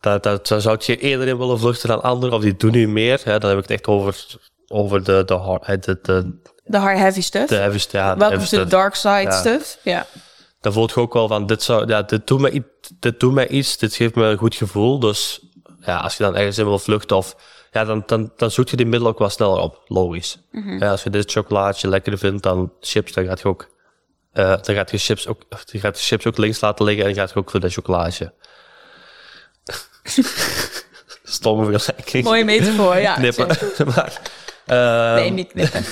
Dat, 0.00 0.22
dat, 0.22 0.48
daar 0.48 0.60
zou 0.60 0.76
je 0.80 0.98
eerder 0.98 1.28
in 1.28 1.38
willen 1.38 1.58
vluchten 1.58 1.88
dan 1.88 2.02
anderen, 2.02 2.34
of 2.34 2.42
die 2.42 2.56
doen 2.56 2.70
nu 2.72 2.88
meer. 2.88 3.20
Hè, 3.24 3.38
dan 3.38 3.48
heb 3.50 3.58
ik 3.58 3.64
het 3.68 3.72
echt 3.72 3.86
over, 3.86 4.26
over 4.68 5.04
de, 5.04 5.22
de, 5.26 5.34
hard- 5.34 5.84
de, 5.84 5.98
de, 6.02 6.38
De 6.64 6.78
hard 6.78 6.98
heavy 6.98 7.20
stuff. 7.22 7.46
de 7.48 7.54
heavy 7.54 7.78
ja, 7.90 8.12
de 8.12 8.18
Welkom 8.18 8.38
heavy 8.38 8.50
to 8.50 8.56
the 8.56 8.66
stuff. 8.66 8.70
dark 8.70 8.94
side 8.94 9.20
Ja. 9.30 9.38
stuff. 9.40 9.78
Ja. 9.82 10.06
Dan 10.64 10.72
voelt 10.72 10.90
je 10.90 11.00
ook 11.00 11.12
wel 11.12 11.28
van, 11.28 11.46
dit, 11.46 11.62
zou, 11.62 11.86
ja, 11.88 12.02
dit, 12.02 12.26
doet 12.26 12.40
mij, 12.40 12.50
iets- 12.50 12.90
dit 13.00 13.20
doet 13.20 13.32
mij 13.32 13.48
iets, 13.48 13.78
dit 13.78 13.94
geeft 13.94 14.14
me 14.14 14.24
een 14.24 14.36
goed 14.38 14.54
gevoel. 14.54 14.98
Dus 14.98 15.40
ja, 15.80 15.96
als 15.96 16.16
je 16.16 16.22
dan 16.22 16.36
ergens 16.36 16.58
in 16.58 16.64
wil 16.64 16.78
vluchten, 16.78 17.16
of, 17.16 17.36
ja, 17.72 17.84
dan, 17.84 18.02
dan, 18.06 18.32
dan 18.36 18.50
zoek 18.50 18.68
je 18.68 18.76
die 18.76 18.86
middelen 18.86 19.12
ook 19.12 19.18
wel 19.18 19.28
sneller 19.28 19.60
op, 19.60 19.82
logisch. 19.86 20.38
ja, 20.78 20.90
als 20.90 21.02
je 21.02 21.10
dit 21.10 21.30
chocolaatje 21.32 21.88
lekkerder 21.88 22.20
vindt 22.20 22.42
dan 22.42 22.72
chips, 22.80 23.12
dan 23.12 23.24
gaat 23.24 23.40
je 23.40 23.48
ook, 23.48 23.68
eh, 24.32 24.56
dan 24.62 24.74
gaat 24.74 24.90
je 24.90 24.98
chips 24.98 25.26
ook, 25.26 25.40
of 25.50 25.64
je 25.66 25.80
gaat 25.80 25.94
de 25.94 26.00
chips 26.02 26.26
ook 26.26 26.36
links 26.36 26.60
laten 26.60 26.84
liggen 26.84 27.06
en 27.06 27.14
gaat 27.14 27.30
je 27.30 27.36
ook 27.36 27.50
voor 27.50 27.60
dat 27.60 27.72
chocolaatje. 27.72 28.32
Stomme 31.24 31.64
vergelijking. 31.64 32.24
Mooie 32.24 32.44
metafoor, 32.44 32.96
ja. 32.96 33.14
Knippen. 33.14 33.46
maar, 33.94 34.20
eh, 34.66 35.14
Nee, 35.14 35.30
niet 35.30 35.48
knippen. 35.52 35.84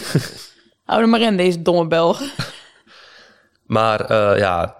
Hou 0.84 1.00
er 1.02 1.08
maar 1.08 1.20
in, 1.20 1.36
deze 1.36 1.62
domme 1.62 1.86
Belg. 1.86 2.20
Maar 3.72 4.00
eh, 4.00 4.38
ja, 4.38 4.76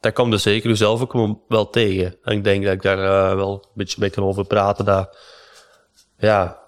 daar 0.00 0.12
komt 0.12 0.32
er 0.32 0.38
zeker 0.38 0.70
u 0.70 0.76
zelf 0.76 1.00
ook 1.00 1.38
wel 1.48 1.70
tegen. 1.70 2.16
En 2.22 2.36
ik 2.36 2.44
denk 2.44 2.64
dat 2.64 2.72
ik 2.72 2.82
daar 2.82 2.98
eh, 2.98 3.36
wel 3.36 3.52
een 3.52 3.70
beetje 3.74 4.00
mee 4.00 4.10
kan 4.10 4.24
over 4.24 4.44
praten. 4.44 4.84
Dat, 4.84 5.16
ja, 6.18 6.58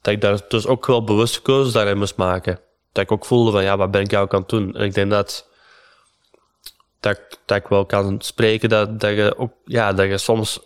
dat 0.00 0.14
ik 0.14 0.20
daar 0.20 0.40
dus 0.48 0.66
ook 0.66 0.86
wel 0.86 1.04
bewuste 1.04 1.42
keuzes 1.42 1.72
daarin 1.72 1.98
moest 1.98 2.16
maken. 2.16 2.60
Dat 2.92 3.04
ik 3.04 3.12
ook 3.12 3.24
voelde 3.24 3.50
van, 3.50 3.62
ja, 3.62 3.76
wat 3.76 3.90
ben 3.90 4.00
ik 4.00 4.10
jou 4.10 4.36
het 4.36 4.48
doen? 4.48 4.74
En 4.74 4.84
ik 4.84 4.94
denk 4.94 5.10
dat, 5.10 5.48
dat, 7.00 7.20
dat 7.44 7.56
ik 7.56 7.66
wel 7.66 7.86
kan 7.86 8.20
spreken 8.20 8.68
dat, 8.68 9.00
dat 9.00 9.14
je 9.14 9.34
ook, 9.38 9.52
ja, 9.64 9.92
dat 9.92 10.06
je 10.06 10.18
soms, 10.18 10.60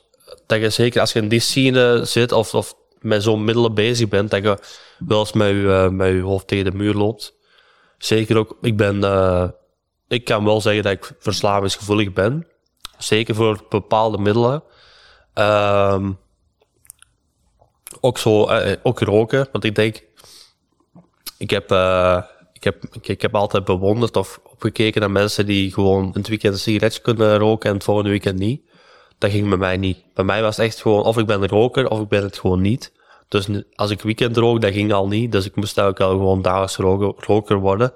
dat 0.47 0.61
je 0.61 0.71
zeker 0.71 1.01
als 1.01 1.13
je 1.13 1.21
in 1.21 1.29
die 1.29 1.41
scene 1.41 2.05
zit 2.05 2.33
of, 2.33 2.55
of 2.55 2.75
met 3.01 3.23
zo'n 3.23 3.45
middelen 3.45 3.75
bezig 3.75 4.09
bent, 4.09 4.31
dat 4.31 4.43
je 4.43 4.59
wel 4.99 5.21
eens 5.21 5.33
met 5.33 5.49
je, 5.49 5.83
eh, 5.85 5.89
met 5.89 6.13
je 6.13 6.21
hoofd 6.21 6.47
tegen 6.47 6.65
de 6.65 6.77
muur 6.77 6.95
loopt. 6.95 7.37
Zeker 7.99 8.37
ook, 8.37 8.57
ik 8.61 8.77
ben, 8.77 9.05
eh, 9.05 9.49
ik 10.09 10.25
kan 10.25 10.45
wel 10.45 10.61
zeggen 10.61 10.83
dat 10.83 10.93
ik 10.93 11.13
verslavingsgevoelig 11.19 12.13
ben. 12.13 12.47
Zeker 12.99 13.35
voor 13.35 13.65
bepaalde 13.69 14.19
middelen. 14.19 14.63
Ehm, 15.35 16.13
ook 18.01 18.19
zo, 18.19 18.47
eh, 18.47 18.77
ook 18.83 19.01
roken. 19.01 19.49
Want 19.53 19.65
ik 19.65 19.75
denk, 19.75 20.03
ik 21.39 21.51
heb, 21.51 21.71
eh, 21.71 22.23
ik 22.53 22.65
heb, 22.65 22.85
ik, 23.03 23.23
heb 23.23 23.35
altijd 23.35 23.65
bewonderd 23.65 24.17
of 24.17 24.41
opgekeken 24.45 25.01
naar 25.01 25.11
mensen 25.11 25.47
die 25.47 25.73
gewoon 25.73 26.11
een 26.15 26.23
weekend 26.23 26.55
een 26.55 26.61
sigaretje 26.61 27.03
kunnen 27.03 27.39
roken 27.39 27.69
en 27.69 27.75
het 27.75 27.85
volgende 27.85 28.11
weekend 28.11 28.39
niet. 28.39 28.63
Dat 29.19 29.31
ging 29.31 29.49
bij 29.49 29.59
mij 29.59 29.77
niet. 29.77 30.05
Bij 30.15 30.25
mij 30.25 30.43
was 30.43 30.57
het 30.57 30.67
echt 30.67 30.81
gewoon, 30.81 31.03
of 31.03 31.19
ik 31.19 31.27
ben 31.27 31.43
een 31.43 31.49
roker 31.49 31.89
of 31.89 32.01
ik 32.01 32.09
ben 32.09 32.23
het 32.23 32.39
gewoon 32.39 32.61
niet. 32.61 32.93
Dus 33.29 33.49
als 33.75 33.91
ik 33.91 34.03
weekend 34.03 34.37
rook, 34.37 34.61
dat 34.61 34.73
ging 34.73 34.93
al 34.93 35.09
niet. 35.09 35.33
Dus 35.33 35.45
ik 35.45 35.57
moest 35.57 35.81
ook 35.81 36.01
al 36.01 36.11
gewoon 36.11 36.43
dagelijks 36.43 36.77
roker, 36.77 37.25
roker 37.27 37.57
worden. 37.57 37.93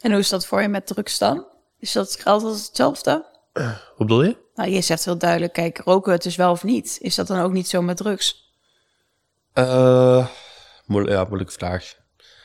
En 0.00 0.10
hoe 0.10 0.20
is 0.20 0.28
dat 0.28 0.46
voor 0.46 0.62
je 0.62 0.68
met 0.68 0.86
drugs 0.86 1.18
dan? 1.18 1.46
Is 1.78 1.92
dat 1.92 2.20
als 2.24 2.42
hetzelfde? 2.42 3.26
Hoe 3.52 3.66
bedoel 3.96 4.22
je? 4.22 4.36
Nou, 4.54 4.70
je 4.70 4.80
zegt 4.80 5.04
heel 5.04 5.18
duidelijk, 5.18 5.52
kijk, 5.52 5.78
roken 5.78 6.12
het 6.12 6.22
dus 6.22 6.36
wel 6.36 6.50
of 6.50 6.64
niet. 6.64 6.98
Is 7.00 7.14
dat 7.14 7.26
dan 7.26 7.40
ook 7.40 7.52
niet 7.52 7.68
zo 7.68 7.82
met 7.82 7.96
drugs? 7.96 8.52
Eh, 9.52 10.26
moe- 10.86 11.10
ja, 11.10 11.24
moeilijke 11.24 11.52
vraag. 11.52 11.94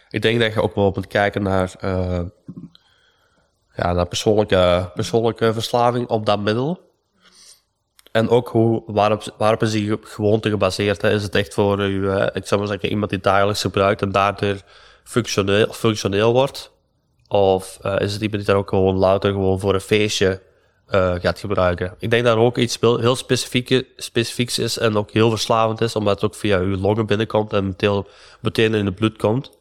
Ik 0.10 0.22
denk 0.22 0.40
dat 0.40 0.54
je 0.54 0.62
ook 0.62 0.76
wel 0.76 0.92
moet 0.96 1.08
kijken 1.08 1.44
naar, 1.44 1.74
eh, 1.80 2.22
ja, 3.76 3.94
naar 3.94 4.08
persoonlijke, 4.08 4.92
persoonlijke 4.94 5.54
verslaving 5.54 6.08
op 6.08 6.26
dat 6.26 6.40
middel. 6.40 6.89
En 8.12 8.30
ook 8.30 8.48
hoe, 8.48 8.84
waarop, 8.86 9.24
waarop 9.38 9.62
is 9.62 9.72
die 9.72 9.98
gewoonte 10.02 10.50
gebaseerd? 10.50 11.04
Is 11.04 11.24
het 11.24 11.36
echt 11.36 11.54
voor 11.54 11.80
u, 11.80 12.12
ik 12.12 12.48
zou 12.48 12.60
maar 12.60 12.70
zeggen, 12.70 12.90
iemand 12.90 13.10
die 13.10 13.20
dagelijks 13.20 13.62
gebruikt 13.62 14.02
en 14.02 14.12
daardoor 14.12 14.56
functioneel, 15.04 15.74
functioneel 15.74 16.34
wordt? 16.34 16.72
Of 17.30 17.80
eh, 17.82 18.00
is 18.00 18.14
het 18.14 18.22
iemand 18.22 18.38
die 18.38 18.54
daar 18.54 18.62
ook 18.62 18.70
gewoon 18.70 18.98
louter 18.98 19.32
gewoon 19.32 19.60
voor 19.60 19.74
een 19.74 19.82
feestje 19.82 20.42
eh, 20.86 21.16
gaat 21.20 21.40
gebruiken? 21.40 21.96
Ik 22.00 22.10
denk 22.10 22.24
dat 22.24 22.36
er 22.36 22.42
ook 22.42 22.58
iets 22.58 22.78
heel 22.80 23.16
specifieks 23.96 24.60
is 24.60 24.78
en 24.78 24.98
ook 24.98 25.12
heel 25.12 25.30
verslavend 25.30 25.82
is, 25.82 25.96
omdat 25.96 26.22
het 26.22 26.32
ook 26.32 26.36
via 26.36 26.60
uw 26.60 26.78
longen 26.78 27.06
binnenkomt 27.06 27.54
en 27.54 27.76
meteen, 28.42 28.74
in 28.74 28.86
het 28.86 28.96
bloed 28.96 29.18
komt. 29.18 29.52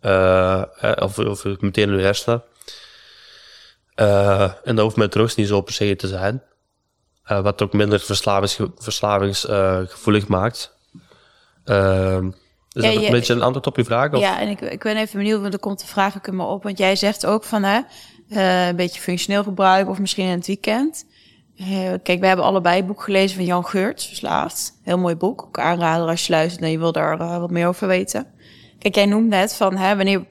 Eh, 0.00 0.62
of, 0.98 1.18
of 1.18 1.44
meteen 1.44 1.88
in 1.88 1.94
uw 1.94 1.98
hersenen. 1.98 2.42
En 4.64 4.74
dat 4.74 4.78
hoeft 4.78 4.96
met 4.96 5.10
drugs 5.10 5.34
niet 5.34 5.48
zo 5.48 5.60
per 5.60 5.74
se 5.74 5.96
te 5.96 6.08
zijn. 6.08 6.42
Eh, 7.28 7.40
wat 7.40 7.62
ook 7.62 7.72
minder 7.72 8.00
verslavingsgevoelig 8.00 8.82
verslavingsgevoelig 8.84 10.28
maakt. 10.28 10.76
Ehm, 11.64 12.26
is 12.72 12.82
Ja, 12.82 12.90
dat 12.90 13.00
je- 13.00 13.06
een 13.06 13.12
beetje 13.12 13.32
een 13.34 13.42
antwoord 13.42 13.66
op 13.66 13.76
je 13.76 13.84
vraag? 13.84 14.12
Of? 14.12 14.20
Ja, 14.20 14.40
en 14.40 14.48
ik, 14.48 14.60
ik 14.60 14.82
ben 14.82 14.96
even 14.96 15.18
benieuwd, 15.18 15.40
want 15.40 15.52
er 15.52 15.60
komt 15.60 15.80
de 15.80 15.86
vraag 15.86 16.16
ook 16.16 16.26
in 16.26 16.36
me 16.36 16.44
op. 16.44 16.62
Want 16.62 16.78
jij 16.78 16.96
zegt 16.96 17.26
ook 17.26 17.44
van, 17.44 17.62
hè, 17.62 17.80
eh, 18.28 18.66
een 18.66 18.76
beetje 18.76 19.00
functioneel 19.00 19.42
gebruik 19.42 19.88
of 19.88 19.98
misschien 19.98 20.24
in 20.26 20.36
het 20.36 20.46
weekend. 20.46 21.04
Eh, 21.56 21.66
kijk, 22.02 22.20
we 22.20 22.26
hebben 22.26 22.44
allebei 22.44 22.80
een 22.80 22.86
boek 22.86 23.02
gelezen 23.02 23.36
van 23.36 23.44
Jan 23.46 23.64
Geurts, 23.66 24.06
Verslaafd. 24.06 24.72
Heel 24.82 24.98
mooi 24.98 25.14
boek, 25.16 25.42
ook 25.42 25.58
aanrader 25.58 26.08
als 26.08 26.26
je 26.26 26.32
luistert 26.32 26.62
en 26.64 26.70
je 26.70 26.78
wil 26.78 26.92
daar 26.92 27.16
wat 27.40 27.50
meer 27.50 27.66
over 27.68 27.86
weten. 27.88 28.26
Kijk, 28.78 28.94
jij 28.94 29.06
noemt 29.06 29.28
net 29.28 29.54
van, 29.54 29.76
hè, 29.76 29.96
wanneer, 29.96 30.24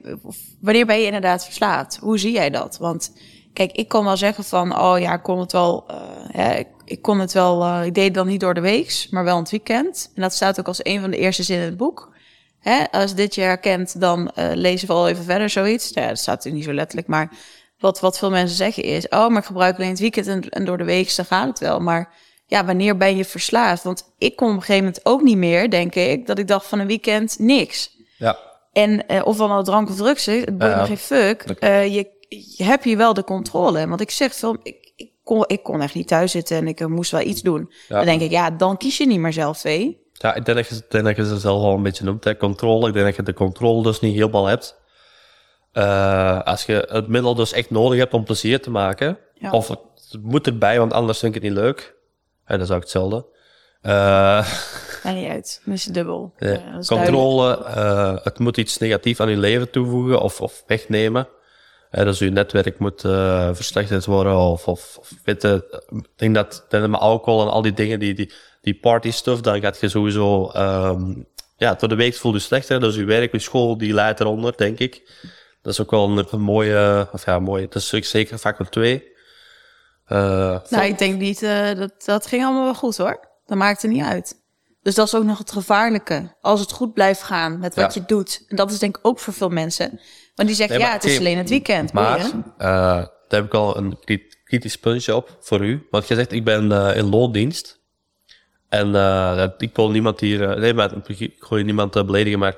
wanneer 0.61 0.85
ben 0.85 0.99
je 0.99 1.05
inderdaad 1.05 1.45
verslaafd? 1.45 1.97
Hoe 2.01 2.19
zie 2.19 2.31
jij 2.31 2.49
dat? 2.49 2.77
Want 2.77 3.13
kijk, 3.53 3.71
ik 3.71 3.87
kon 3.87 4.05
wel 4.05 4.17
zeggen 4.17 4.43
van, 4.43 4.79
oh 4.79 4.99
ja, 4.99 5.13
ik 5.13 5.23
kon 5.23 5.39
het 5.39 5.51
wel, 5.51 5.85
ja, 6.33 6.51
ik, 6.53 6.67
ik 6.89 7.01
kon 7.01 7.19
het 7.19 7.33
wel, 7.33 7.63
eh, 7.63 7.85
ik 7.85 7.93
deed 7.93 8.03
het 8.05 8.13
dan 8.13 8.27
niet 8.27 8.39
door 8.39 8.53
de 8.53 8.61
week, 8.61 9.07
maar 9.09 9.23
wel 9.23 9.35
in 9.35 9.41
het 9.41 9.51
weekend. 9.51 10.11
En 10.15 10.21
dat 10.21 10.33
staat 10.33 10.59
ook 10.59 10.67
als 10.67 10.85
een 10.85 11.01
van 11.01 11.11
de 11.11 11.17
eerste 11.17 11.43
zinnen 11.43 11.65
in 11.65 11.71
het 11.71 11.79
boek. 11.79 12.15
Hè, 12.59 12.91
als 12.91 13.15
dit 13.15 13.35
je 13.35 13.41
herkent, 13.41 13.99
dan 13.99 14.31
eh, 14.31 14.49
lezen 14.53 14.87
we 14.87 14.93
al 14.93 15.07
even 15.07 15.23
verder 15.23 15.49
zoiets. 15.49 15.91
Nou 15.91 16.05
Ja, 16.05 16.11
dat 16.11 16.21
staat 16.21 16.35
natuurlijk 16.35 16.63
niet 16.63 16.73
zo 16.73 16.79
letterlijk, 16.79 17.07
maar 17.07 17.31
wat, 17.79 17.99
wat 17.99 18.17
veel 18.17 18.29
mensen 18.29 18.57
zeggen 18.57 18.83
is... 18.83 19.07
oh, 19.07 19.27
maar 19.27 19.41
ik 19.41 19.45
gebruik 19.45 19.77
alleen 19.77 19.89
het 19.89 19.99
weekend 19.99 20.27
en, 20.27 20.49
en 20.49 20.65
door 20.65 20.77
de 20.77 20.83
week, 20.83 21.15
dan 21.15 21.25
gaat 21.25 21.47
het 21.47 21.59
wel. 21.59 21.79
Maar 21.79 22.13
ja, 22.45 22.65
wanneer 22.65 22.97
ben 22.97 23.17
je 23.17 23.25
verslaafd? 23.25 23.83
Want 23.83 24.13
ik 24.17 24.35
kon 24.35 24.47
op 24.49 24.53
een 24.55 24.59
gegeven 24.59 24.83
moment 24.83 25.05
ook 25.05 25.21
niet 25.21 25.37
meer, 25.37 25.69
denk 25.69 25.95
ik... 25.95 26.27
dat 26.27 26.37
ik 26.37 26.47
dacht 26.47 26.65
van 26.65 26.79
een 26.79 26.87
weekend 26.87 27.39
niks. 27.39 27.95
Ja. 28.17 28.37
En 28.71 29.09
of 29.09 29.23
of 29.23 29.37
dan 29.37 29.49
nou 29.49 29.63
drank 29.63 29.89
of 29.89 29.95
drugs 29.95 30.27
is, 30.27 30.39
het 30.39 30.57
boeit 30.57 30.75
me 30.75 30.85
geen 30.85 30.97
fuck. 30.97 31.41
Eh, 31.41 31.95
je, 31.95 32.07
je 32.57 32.63
hebt 32.63 32.83
hier 32.83 32.97
wel 32.97 33.13
de 33.13 33.23
controle. 33.23 33.87
Want 33.87 34.01
ik 34.01 34.11
zeg 34.11 34.35
veel, 34.35 34.57
ik, 34.63 34.86
kon, 35.27 35.43
ik 35.47 35.63
kon 35.63 35.81
echt 35.81 35.93
niet 35.93 36.07
thuis 36.07 36.31
zitten 36.31 36.57
en 36.57 36.67
ik 36.67 36.79
eh, 36.79 36.87
moest 36.87 37.11
wel 37.11 37.21
iets 37.21 37.41
doen. 37.41 37.71
Ja. 37.87 37.95
Dan 37.95 38.05
denk 38.05 38.21
ik, 38.21 38.31
ja, 38.31 38.51
dan 38.51 38.77
kies 38.77 38.97
je 38.97 39.07
niet 39.07 39.19
meer 39.19 39.33
zelf 39.33 39.57
twee. 39.57 40.05
Ja, 40.13 40.35
ik 40.35 40.45
denk 40.45 40.57
dat 40.57 40.67
je, 40.67 40.75
ik 40.75 40.91
denk 40.91 41.05
dat 41.05 41.15
je 41.15 41.25
ze 41.25 41.39
zelf 41.39 41.61
al 41.63 41.73
een 41.73 41.83
beetje 41.83 42.03
noemt, 42.03 42.23
hè. 42.23 42.37
controle. 42.37 42.87
Ik 42.87 42.93
denk 42.93 43.05
dat 43.05 43.15
je 43.15 43.23
de 43.23 43.33
controle 43.33 43.83
dus 43.83 43.99
niet 43.99 44.13
helemaal 44.15 44.45
hebt. 44.45 44.75
Eh, 45.71 46.41
als 46.41 46.65
je 46.65 46.87
het 46.91 47.07
middel 47.07 47.35
dus 47.35 47.53
echt 47.53 47.69
nodig 47.69 47.99
hebt 47.99 48.13
om 48.13 48.23
plezier 48.23 48.61
te 48.61 48.69
maken, 48.69 49.17
Ja. 49.33 49.51
of 49.51 49.67
het 49.67 49.79
moet 50.21 50.47
erbij, 50.47 50.79
want 50.79 50.93
anders 50.93 51.19
vind 51.19 51.35
ik 51.35 51.41
het 51.41 51.51
niet 51.51 51.61
leuk, 51.61 51.95
En 52.45 52.57
dat 52.59 52.67
is 52.67 52.75
ook 52.75 52.81
hetzelfde. 52.81 53.25
Uh, 53.81 54.47
en 55.03 55.15
niet 55.15 55.29
uit, 55.29 55.61
misschien 55.63 55.93
dubbel. 55.93 56.33
Ja, 56.37 56.79
controle, 56.87 57.63
het 58.23 58.39
moet 58.39 58.57
iets 58.57 58.77
negatiefs 58.77 59.19
aan 59.19 59.29
je 59.29 59.37
leven 59.37 59.69
toevoegen 59.69 60.21
of, 60.21 60.41
of 60.41 60.63
wegnemen. 60.67 61.27
Uh, 61.91 62.03
dus 62.03 62.19
je 62.19 62.29
netwerk 62.29 62.79
moet 62.79 63.03
uh, 63.03 63.49
verslechterd 63.53 64.05
worden 64.05 64.37
of, 64.37 64.67
of, 64.67 64.97
of 64.99 65.11
weet 65.23 65.41
je, 65.41 65.83
ik 65.89 66.07
denk 66.15 66.35
dat, 66.35 66.65
dat 66.69 66.89
met 66.89 66.99
alcohol 66.99 67.41
en 67.41 67.51
al 67.51 67.61
die 67.61 67.73
dingen, 67.73 67.99
die, 67.99 68.13
die, 68.13 68.31
die 68.61 68.79
party 68.79 69.11
stuff, 69.11 69.41
dan 69.41 69.61
gaat 69.61 69.79
je 69.79 69.89
sowieso, 69.89 70.51
um, 70.55 71.27
ja, 71.57 71.73
door 71.73 71.89
de 71.89 71.95
week 71.95 72.15
voel 72.15 72.33
je 72.33 72.39
slechter. 72.39 72.79
Dus 72.79 72.95
je 72.95 73.03
werk, 73.03 73.31
je 73.31 73.39
school, 73.39 73.77
die 73.77 73.93
leidt 73.93 74.19
eronder, 74.19 74.57
denk 74.57 74.79
ik. 74.79 75.11
Dat 75.61 75.73
is 75.73 75.81
ook 75.81 75.91
wel 75.91 76.27
een, 76.31 76.41
mooie, 76.41 77.07
of 77.11 77.25
ja, 77.25 77.39
mooie, 77.39 77.67
dat 77.67 77.75
is 77.91 78.09
zeker 78.09 78.37
factor 78.37 78.69
2. 78.69 79.15
Uh, 80.07 80.59
nou, 80.69 80.85
ik 80.85 80.97
denk 80.97 81.19
niet, 81.19 81.41
uh, 81.41 81.73
dat, 81.73 81.91
dat 82.05 82.25
ging 82.25 82.43
allemaal 82.43 82.63
wel 82.63 82.73
goed 82.73 82.97
hoor. 82.97 83.27
Dat 83.45 83.57
maakt 83.57 83.83
er 83.83 83.89
niet 83.89 84.03
uit. 84.03 84.45
Dus 84.81 84.95
dat 84.95 85.07
is 85.07 85.15
ook 85.15 85.23
nog 85.23 85.37
het 85.37 85.51
gevaarlijke. 85.51 86.35
Als 86.41 86.59
het 86.59 86.71
goed 86.71 86.93
blijft 86.93 87.23
gaan 87.23 87.59
met 87.59 87.75
wat 87.75 87.93
je 87.93 88.03
doet. 88.05 88.45
En 88.47 88.55
dat 88.55 88.71
is 88.71 88.79
denk 88.79 88.97
ik 88.97 89.07
ook 89.07 89.19
voor 89.19 89.33
veel 89.33 89.49
mensen. 89.49 89.99
Want 90.37 90.49
die 90.49 90.57
zeggen, 90.57 90.79
ja, 90.79 90.91
het 90.91 91.03
is 91.03 91.19
alleen 91.19 91.37
het 91.37 91.49
weekend. 91.49 91.93
Maar, 91.93 92.19
uh, 92.19 92.31
daar 92.57 93.09
heb 93.27 93.45
ik 93.45 93.53
al 93.53 93.77
een 93.77 93.99
kritisch 94.43 94.77
puntje 94.77 95.15
op 95.15 95.37
voor 95.39 95.65
u. 95.65 95.87
Want 95.91 96.07
je 96.07 96.15
zegt, 96.15 96.31
ik 96.31 96.43
ben 96.43 96.71
uh, 96.71 96.95
in 96.95 97.09
loondienst. 97.09 97.79
En 98.69 98.87
uh, 98.87 99.43
ik 99.57 99.75
wil 99.75 99.89
niemand 99.89 100.19
hier... 100.19 100.59
nee, 100.59 100.73
maar 100.73 100.91
ik 101.07 101.35
gooi 101.39 101.63
niemand 101.63 101.91
beledigen, 102.05 102.39
maar... 102.39 102.55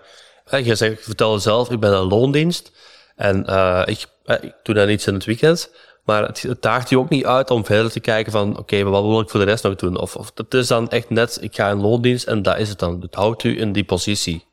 je 0.63 0.75
zegt, 0.75 0.91
ik 0.91 1.03
vertel 1.03 1.39
zelf, 1.39 1.71
ik 1.71 1.79
ben 1.79 1.93
een 1.93 2.07
loondienst. 2.07 2.71
En 3.15 3.45
ik, 3.85 4.05
ik 4.25 4.53
doe 4.63 4.75
dan 4.75 4.89
iets 4.89 5.07
in 5.07 5.13
het 5.13 5.25
weekend. 5.25 5.71
Maar 6.03 6.23
het, 6.23 6.41
het 6.41 6.61
daagt 6.61 6.89
je 6.89 6.99
ook 6.99 7.09
niet 7.09 7.25
uit 7.25 7.51
om 7.51 7.65
verder 7.65 7.91
te 7.91 7.99
kijken 7.99 8.31
van, 8.31 8.49
oké, 8.49 8.59
okay, 8.59 8.81
maar 8.81 8.91
wat 8.91 9.03
wil 9.03 9.19
ik 9.19 9.29
voor 9.29 9.39
de 9.39 9.45
rest 9.45 9.63
nog 9.63 9.75
doen? 9.75 9.99
Of, 9.99 10.15
of 10.15 10.31
het 10.35 10.53
is 10.53 10.67
dan 10.67 10.89
echt 10.89 11.09
net, 11.09 11.37
ik 11.41 11.55
ga 11.55 11.69
in 11.69 11.81
loondienst 11.81 12.27
en 12.27 12.41
dat 12.41 12.57
is 12.57 12.69
het 12.69 12.79
dan. 12.79 13.01
Het 13.01 13.15
houdt 13.15 13.43
u 13.43 13.59
in 13.59 13.71
die 13.71 13.83
positie. 13.83 14.47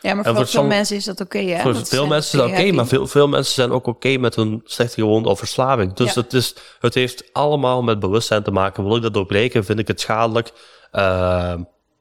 Ja, 0.00 0.14
maar 0.14 0.24
voor, 0.24 0.46
veel 0.46 0.64
mensen 0.64 0.96
is 0.96 1.04
dat 1.04 1.20
oké, 1.20 1.38
okay, 1.38 1.60
Voor 1.60 1.86
veel 1.86 2.06
mensen 2.06 2.38
is 2.38 2.44
dat 2.44 2.58
oké, 2.58 2.72
maar 2.72 2.86
veel, 2.86 3.06
veel 3.06 3.28
mensen 3.28 3.54
zijn 3.54 3.70
ook 3.70 3.86
oké 3.86 4.16
met 4.16 4.34
hun 4.34 4.60
slechte 4.64 5.00
gewoonte 5.00 5.28
of 5.28 5.38
verslaving. 5.38 5.92
Dus 5.92 6.14
het, 6.14 6.32
is, 6.32 6.54
het 6.80 6.94
heeft 6.94 7.32
allemaal 7.32 7.82
met 7.82 7.98
bewustzijn 7.98 8.42
te 8.42 8.50
maken. 8.50 8.84
Wil 8.84 8.96
ik 8.96 9.02
dat 9.02 9.14
doorbreken? 9.14 9.64
Vind 9.64 9.78
ik 9.78 9.88
het 9.88 10.00
schadelijk? 10.00 10.52
Uh, 10.92 11.54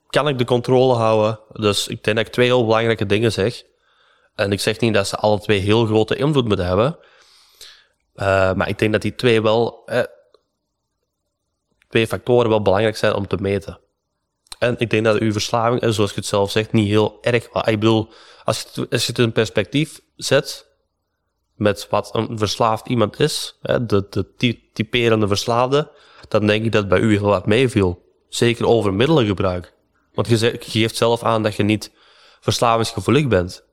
kan 0.09 0.27
ik 0.27 0.37
de 0.37 0.45
controle 0.45 0.93
houden? 0.93 1.39
Dus 1.51 1.87
ik 1.87 2.03
denk 2.03 2.17
dat 2.17 2.25
ik 2.25 2.31
twee 2.33 2.45
heel 2.45 2.65
belangrijke 2.65 3.05
dingen 3.05 3.31
zeg. 3.31 3.63
En 4.35 4.51
ik 4.51 4.59
zeg 4.59 4.79
niet 4.79 4.93
dat 4.93 5.07
ze 5.07 5.15
alle 5.15 5.39
twee 5.39 5.59
heel 5.59 5.85
grote 5.85 6.15
invloed 6.15 6.47
moeten 6.47 6.65
hebben. 6.65 6.97
Uh, 8.15 8.53
maar 8.53 8.67
ik 8.69 8.79
denk 8.79 8.91
dat 8.91 9.01
die 9.01 9.15
twee 9.15 9.41
wel, 9.41 9.81
eh, 9.85 10.03
twee 11.89 12.07
factoren 12.07 12.49
wel 12.49 12.61
belangrijk 12.61 12.97
zijn 12.97 13.13
om 13.13 13.27
te 13.27 13.37
meten. 13.39 13.79
En 14.59 14.75
ik 14.77 14.89
denk 14.89 15.03
dat 15.03 15.19
uw 15.19 15.31
verslaving, 15.31 15.81
en 15.81 15.93
zoals 15.93 16.09
je 16.09 16.15
het 16.15 16.25
zelf 16.25 16.51
zegt, 16.51 16.71
niet 16.71 16.87
heel 16.87 17.17
erg. 17.21 17.49
Ik 17.49 17.79
bedoel, 17.79 18.09
als 18.43 18.65
je, 18.73 18.87
als 18.89 19.05
je 19.05 19.11
het 19.11 19.19
in 19.19 19.31
perspectief 19.31 20.01
zet 20.15 20.67
met 21.55 21.87
wat 21.89 22.15
een 22.15 22.37
verslaafd 22.37 22.87
iemand 22.87 23.19
is, 23.19 23.57
hè, 23.61 23.85
de, 23.85 24.07
de 24.09 24.59
typerende 24.73 25.27
verslaafde, 25.27 25.91
dan 26.27 26.47
denk 26.47 26.65
ik 26.65 26.71
dat 26.71 26.87
bij 26.87 26.99
u 26.99 27.17
heel 27.17 27.27
wat 27.27 27.45
meeviel. 27.45 28.07
Zeker 28.29 28.67
over 28.67 28.93
middelengebruik. 28.93 29.73
Want 30.13 30.27
je, 30.27 30.37
je 30.39 30.57
geeft 30.59 30.95
zelf 30.95 31.23
aan 31.23 31.43
dat 31.43 31.55
je 31.55 31.63
niet 31.63 31.91
verslavingsgevoelig 32.39 33.27
bent. 33.27 33.63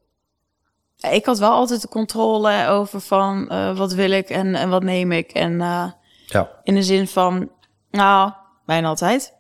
Ik 0.97 1.25
had 1.25 1.39
wel 1.39 1.53
altijd 1.53 1.83
de 1.83 1.89
controle 1.89 2.69
over 2.69 3.01
van 3.01 3.49
uh, 3.53 3.79
wat 3.79 3.93
wil 3.93 4.11
ik 4.11 4.31
en, 4.31 4.55
en 4.55 4.71
wat 4.71 4.83
neem 4.83 5.13
ik. 5.13 5.31
En 5.31 5.53
uh, 5.53 5.91
ja. 6.27 6.51
in 6.63 6.75
de 6.75 6.83
zin 6.83 7.09
van, 7.09 7.51
nou, 7.91 8.33
bijna 8.67 8.89
altijd. 8.89 9.35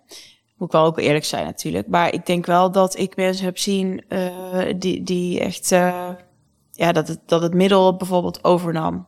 Moet 0.56 0.68
ik 0.68 0.74
wel 0.74 0.84
ook 0.84 0.98
eerlijk 0.98 1.24
zijn 1.24 1.44
natuurlijk. 1.44 1.88
Maar 1.88 2.12
ik 2.12 2.26
denk 2.26 2.46
wel 2.46 2.70
dat 2.72 2.98
ik 2.98 3.16
mensen 3.16 3.44
heb 3.44 3.58
zien 3.58 4.04
uh, 4.08 4.72
die, 4.76 5.02
die 5.02 5.40
echt, 5.40 5.68
ja, 5.68 6.92
dat 6.92 7.08
het, 7.08 7.20
dat 7.26 7.42
het 7.42 7.54
middel 7.54 7.96
bijvoorbeeld 7.96 8.44
overnam. 8.44 9.06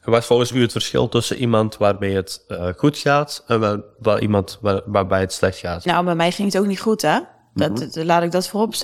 En 0.00 0.10
wat 0.10 0.20
is 0.20 0.26
volgens 0.26 0.50
u 0.50 0.60
het 0.60 0.72
verschil 0.72 1.08
tussen 1.08 1.36
iemand 1.36 1.76
waarmee 1.76 2.14
het 2.14 2.44
goed 2.76 2.98
gaat 2.98 3.44
en 3.46 3.60
waar, 3.60 3.80
waar 3.98 4.20
iemand 4.20 4.58
waar, 4.60 4.82
waarbij 4.86 5.20
het 5.20 5.32
slecht 5.32 5.58
gaat? 5.58 5.84
Nou, 5.84 6.04
bij 6.04 6.14
mij 6.14 6.32
ging 6.32 6.52
het 6.52 6.62
ook 6.62 6.68
niet 6.68 6.80
goed, 6.80 7.02
hè? 7.02 7.18
Dat, 7.54 7.70
mm 7.70 7.88
-hmm. 7.92 8.04
laat 8.04 8.22
ik 8.22 8.32
dat 8.32 8.48
voorop 8.48 8.74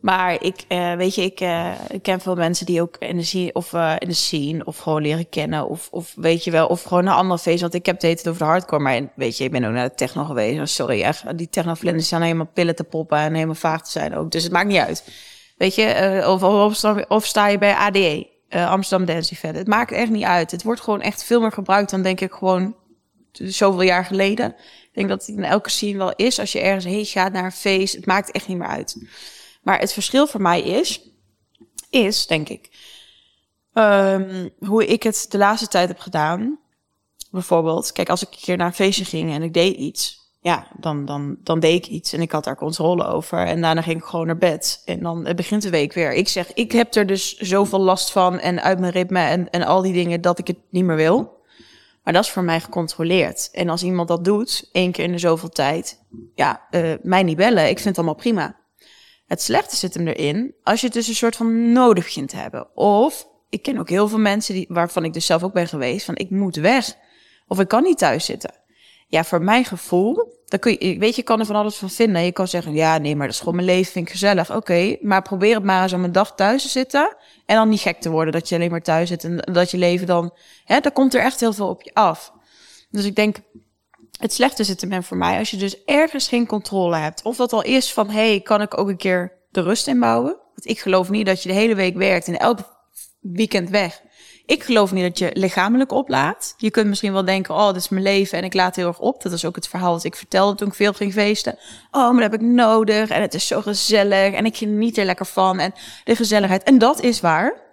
Maar 0.00 0.42
ik, 0.42 0.64
uh, 0.68 0.94
weet 0.94 1.14
je, 1.14 1.22
ik, 1.22 1.40
uh, 1.40 1.72
ik 1.88 2.02
ken 2.02 2.20
veel 2.20 2.34
mensen 2.34 2.66
die 2.66 2.82
ook 2.82 2.96
in 2.98 3.16
de 3.16 3.22
scene, 3.22 3.52
of 3.52 3.72
uh, 3.72 3.94
in 3.98 4.08
de 4.08 4.14
scene, 4.14 4.64
of 4.64 4.78
gewoon 4.78 5.02
leren 5.02 5.28
kennen, 5.28 5.68
of, 5.68 5.88
of 5.90 6.12
weet 6.16 6.44
je 6.44 6.50
wel, 6.50 6.66
of 6.66 6.82
gewoon 6.82 7.06
een 7.06 7.12
ander 7.12 7.38
feest. 7.38 7.60
Want 7.60 7.74
ik 7.74 7.86
heb 7.86 8.00
het 8.00 8.28
over 8.28 8.40
de 8.40 8.44
hardcore, 8.44 8.82
maar 8.82 9.12
weet 9.14 9.36
je, 9.36 9.44
ik 9.44 9.50
ben 9.50 9.64
ook 9.64 9.72
naar 9.72 9.88
de 9.88 9.94
techno 9.94 10.24
geweest. 10.24 10.74
Sorry, 10.74 11.02
echt, 11.02 11.38
die 11.38 11.48
technoflinders 11.48 12.08
zijn 12.08 12.22
helemaal 12.22 12.50
pillen 12.54 12.76
te 12.76 12.84
poppen 12.84 13.18
en 13.18 13.34
helemaal 13.34 13.54
vaag 13.54 13.82
te 13.82 13.90
zijn 13.90 14.16
ook. 14.16 14.30
Dus 14.30 14.42
het 14.42 14.52
maakt 14.52 14.68
niet 14.68 14.78
uit. 14.78 15.04
Weet 15.56 15.74
je, 15.74 16.22
of, 16.26 16.42
of, 16.42 16.84
of, 17.08 17.26
sta 17.26 17.48
je 17.48 17.58
bij 17.58 17.74
ADE, 17.74 18.26
Amsterdam 18.48 19.06
Dance 19.06 19.32
Event. 19.32 19.56
Het 19.56 19.66
maakt 19.66 19.92
echt 19.92 20.10
niet 20.10 20.24
uit. 20.24 20.50
Het 20.50 20.62
wordt 20.62 20.80
gewoon 20.80 21.00
echt 21.00 21.24
veel 21.24 21.40
meer 21.40 21.52
gebruikt 21.52 21.90
dan 21.90 22.02
denk 22.02 22.20
ik 22.20 22.32
gewoon 22.32 22.74
zoveel 23.32 23.82
jaar 23.82 24.04
geleden. 24.04 24.54
Ik 24.92 24.98
denk 24.98 25.08
dat 25.08 25.26
het 25.26 25.36
in 25.36 25.44
elke 25.44 25.70
scene 25.70 25.98
wel 25.98 26.12
is. 26.16 26.38
Als 26.38 26.52
je 26.52 26.60
ergens 26.60 26.84
heen 26.84 27.04
gaat 27.04 27.32
naar 27.32 27.44
een 27.44 27.52
feest, 27.52 27.94
het 27.94 28.06
maakt 28.06 28.30
echt 28.30 28.48
niet 28.48 28.58
meer 28.58 28.68
uit. 28.68 28.96
Maar 29.62 29.78
het 29.78 29.92
verschil 29.92 30.26
voor 30.26 30.40
mij 30.40 30.62
is, 30.62 31.00
is 31.90 32.26
denk 32.26 32.48
ik, 32.48 32.70
um, 33.72 34.50
hoe 34.58 34.86
ik 34.86 35.02
het 35.02 35.26
de 35.28 35.38
laatste 35.38 35.68
tijd 35.68 35.88
heb 35.88 35.98
gedaan. 35.98 36.58
Bijvoorbeeld, 37.30 37.92
kijk, 37.92 38.08
als 38.08 38.22
ik 38.22 38.28
een 38.32 38.38
keer 38.40 38.56
naar 38.56 38.66
een 38.66 38.72
feestje 38.72 39.04
ging 39.04 39.32
en 39.32 39.42
ik 39.42 39.54
deed 39.54 39.76
iets, 39.76 40.20
ja, 40.40 40.66
dan, 40.78 41.04
dan, 41.04 41.36
dan 41.40 41.60
deed 41.60 41.84
ik 41.84 41.92
iets 41.92 42.12
en 42.12 42.20
ik 42.20 42.32
had 42.32 42.44
daar 42.44 42.56
controle 42.56 43.06
over. 43.06 43.38
En 43.38 43.60
daarna 43.60 43.82
ging 43.82 43.96
ik 43.96 44.04
gewoon 44.04 44.26
naar 44.26 44.38
bed. 44.38 44.82
En 44.84 45.00
dan 45.00 45.32
begint 45.36 45.62
de 45.62 45.70
week 45.70 45.92
weer. 45.92 46.12
Ik 46.12 46.28
zeg, 46.28 46.52
ik 46.52 46.72
heb 46.72 46.94
er 46.94 47.06
dus 47.06 47.36
zoveel 47.36 47.80
last 47.80 48.12
van 48.12 48.38
en 48.38 48.62
uit 48.62 48.78
mijn 48.78 48.92
ritme 48.92 49.20
en, 49.20 49.50
en 49.50 49.62
al 49.62 49.82
die 49.82 49.92
dingen 49.92 50.20
dat 50.20 50.38
ik 50.38 50.46
het 50.46 50.58
niet 50.70 50.84
meer 50.84 50.96
wil. 50.96 51.40
Maar 52.02 52.12
dat 52.12 52.24
is 52.24 52.30
voor 52.30 52.42
mij 52.42 52.60
gecontroleerd. 52.60 53.48
En 53.52 53.68
als 53.68 53.82
iemand 53.82 54.08
dat 54.08 54.24
doet, 54.24 54.68
één 54.72 54.92
keer 54.92 55.04
in 55.04 55.12
de 55.12 55.18
zoveel 55.18 55.48
tijd, 55.48 56.00
ja, 56.34 56.66
uh, 56.70 56.94
mij 57.02 57.22
niet 57.22 57.36
bellen. 57.36 57.68
Ik 57.68 57.76
vind 57.76 57.84
het 57.84 57.96
allemaal 57.96 58.14
prima. 58.14 58.56
Het 59.32 59.42
slechte 59.42 59.76
zit 59.76 59.94
hem 59.94 60.08
erin 60.08 60.54
als 60.62 60.80
je 60.80 60.86
het 60.86 60.94
dus 60.94 61.08
een 61.08 61.14
soort 61.14 61.36
van 61.36 61.72
nodig 61.72 62.04
begint 62.04 62.28
te 62.28 62.36
hebben. 62.36 62.76
Of 62.76 63.28
ik 63.48 63.62
ken 63.62 63.78
ook 63.78 63.88
heel 63.88 64.08
veel 64.08 64.18
mensen 64.18 64.54
die, 64.54 64.66
waarvan 64.68 65.04
ik 65.04 65.12
dus 65.12 65.26
zelf 65.26 65.42
ook 65.42 65.52
ben 65.52 65.68
geweest, 65.68 66.04
van 66.04 66.16
ik 66.16 66.30
moet 66.30 66.56
weg. 66.56 66.96
Of 67.46 67.60
ik 67.60 67.68
kan 67.68 67.82
niet 67.82 67.98
thuis 67.98 68.24
zitten. 68.24 68.54
Ja, 69.06 69.24
voor 69.24 69.42
mijn 69.42 69.64
gevoel, 69.64 70.14
dan 70.46 70.58
kun 70.58 70.72
je, 70.72 70.98
weet 70.98 71.10
je, 71.10 71.16
je 71.16 71.22
kan 71.22 71.40
er 71.40 71.46
van 71.46 71.56
alles 71.56 71.76
van 71.76 71.90
vinden. 71.90 72.24
Je 72.24 72.32
kan 72.32 72.48
zeggen, 72.48 72.74
ja, 72.74 72.98
nee, 72.98 73.16
maar 73.16 73.26
dat 73.26 73.34
is 73.34 73.40
gewoon 73.40 73.54
mijn 73.54 73.66
leven, 73.66 73.92
vind 73.92 74.06
ik 74.06 74.12
gezellig. 74.12 74.56
Oké, 74.56 74.96
maar 75.00 75.22
probeer 75.22 75.54
het 75.54 75.64
maar 75.64 75.82
eens 75.82 75.92
om 75.92 76.04
een 76.04 76.12
dag 76.12 76.34
thuis 76.34 76.62
te 76.62 76.68
zitten. 76.68 77.16
En 77.46 77.56
dan 77.56 77.68
niet 77.68 77.80
gek 77.80 78.00
te 78.00 78.10
worden 78.10 78.32
dat 78.32 78.48
je 78.48 78.54
alleen 78.54 78.70
maar 78.70 78.82
thuis 78.82 79.08
zit 79.08 79.24
en 79.24 79.36
dat 79.36 79.70
je 79.70 79.78
leven 79.78 80.06
dan, 80.06 80.34
hè, 80.64 80.80
dan 80.80 80.92
komt 80.92 81.14
er 81.14 81.20
echt 81.20 81.40
heel 81.40 81.52
veel 81.52 81.68
op 81.68 81.82
je 81.82 81.94
af. 81.94 82.32
Dus 82.90 83.04
ik 83.04 83.14
denk, 83.14 83.36
het 84.22 84.32
slechte 84.32 84.64
zit 84.64 84.80
hem 84.80 85.02
voor 85.02 85.16
mij 85.16 85.38
als 85.38 85.50
je 85.50 85.56
dus 85.56 85.84
ergens 85.84 86.28
geen 86.28 86.46
controle 86.46 86.96
hebt. 86.96 87.22
Of 87.22 87.36
dat 87.36 87.52
al 87.52 87.62
is 87.62 87.92
van, 87.92 88.10
hey, 88.10 88.40
kan 88.40 88.60
ik 88.60 88.78
ook 88.78 88.88
een 88.88 88.96
keer 88.96 89.32
de 89.50 89.62
rust 89.62 89.86
inbouwen? 89.86 90.36
Want 90.54 90.68
ik 90.68 90.80
geloof 90.80 91.10
niet 91.10 91.26
dat 91.26 91.42
je 91.42 91.48
de 91.48 91.54
hele 91.54 91.74
week 91.74 91.96
werkt 91.96 92.26
en 92.26 92.38
elk 92.38 92.58
weekend 93.20 93.70
weg. 93.70 94.02
Ik 94.46 94.62
geloof 94.62 94.92
niet 94.92 95.02
dat 95.02 95.18
je 95.18 95.30
lichamelijk 95.32 95.92
oplaat. 95.92 96.54
Je 96.56 96.70
kunt 96.70 96.86
misschien 96.86 97.12
wel 97.12 97.24
denken, 97.24 97.54
oh, 97.54 97.66
dit 97.66 97.76
is 97.76 97.88
mijn 97.88 98.02
leven 98.02 98.38
en 98.38 98.44
ik 98.44 98.54
laat 98.54 98.76
heel 98.76 98.86
erg 98.86 98.98
op. 98.98 99.22
Dat 99.22 99.32
is 99.32 99.44
ook 99.44 99.56
het 99.56 99.68
verhaal 99.68 99.92
dat 99.92 100.04
ik 100.04 100.16
vertelde 100.16 100.56
toen 100.56 100.68
ik 100.68 100.74
veel 100.74 100.92
ging 100.92 101.12
feesten. 101.12 101.58
Oh, 101.90 102.10
maar 102.10 102.22
dat 102.22 102.30
heb 102.30 102.40
ik 102.40 102.46
nodig 102.46 103.08
en 103.08 103.22
het 103.22 103.34
is 103.34 103.46
zo 103.46 103.60
gezellig 103.60 104.32
en 104.32 104.44
ik 104.44 104.56
geniet 104.56 104.98
er 104.98 105.04
lekker 105.04 105.26
van 105.26 105.58
en 105.58 105.74
de 106.04 106.16
gezelligheid. 106.16 106.62
En 106.62 106.78
dat 106.78 107.00
is 107.00 107.20
waar. 107.20 107.71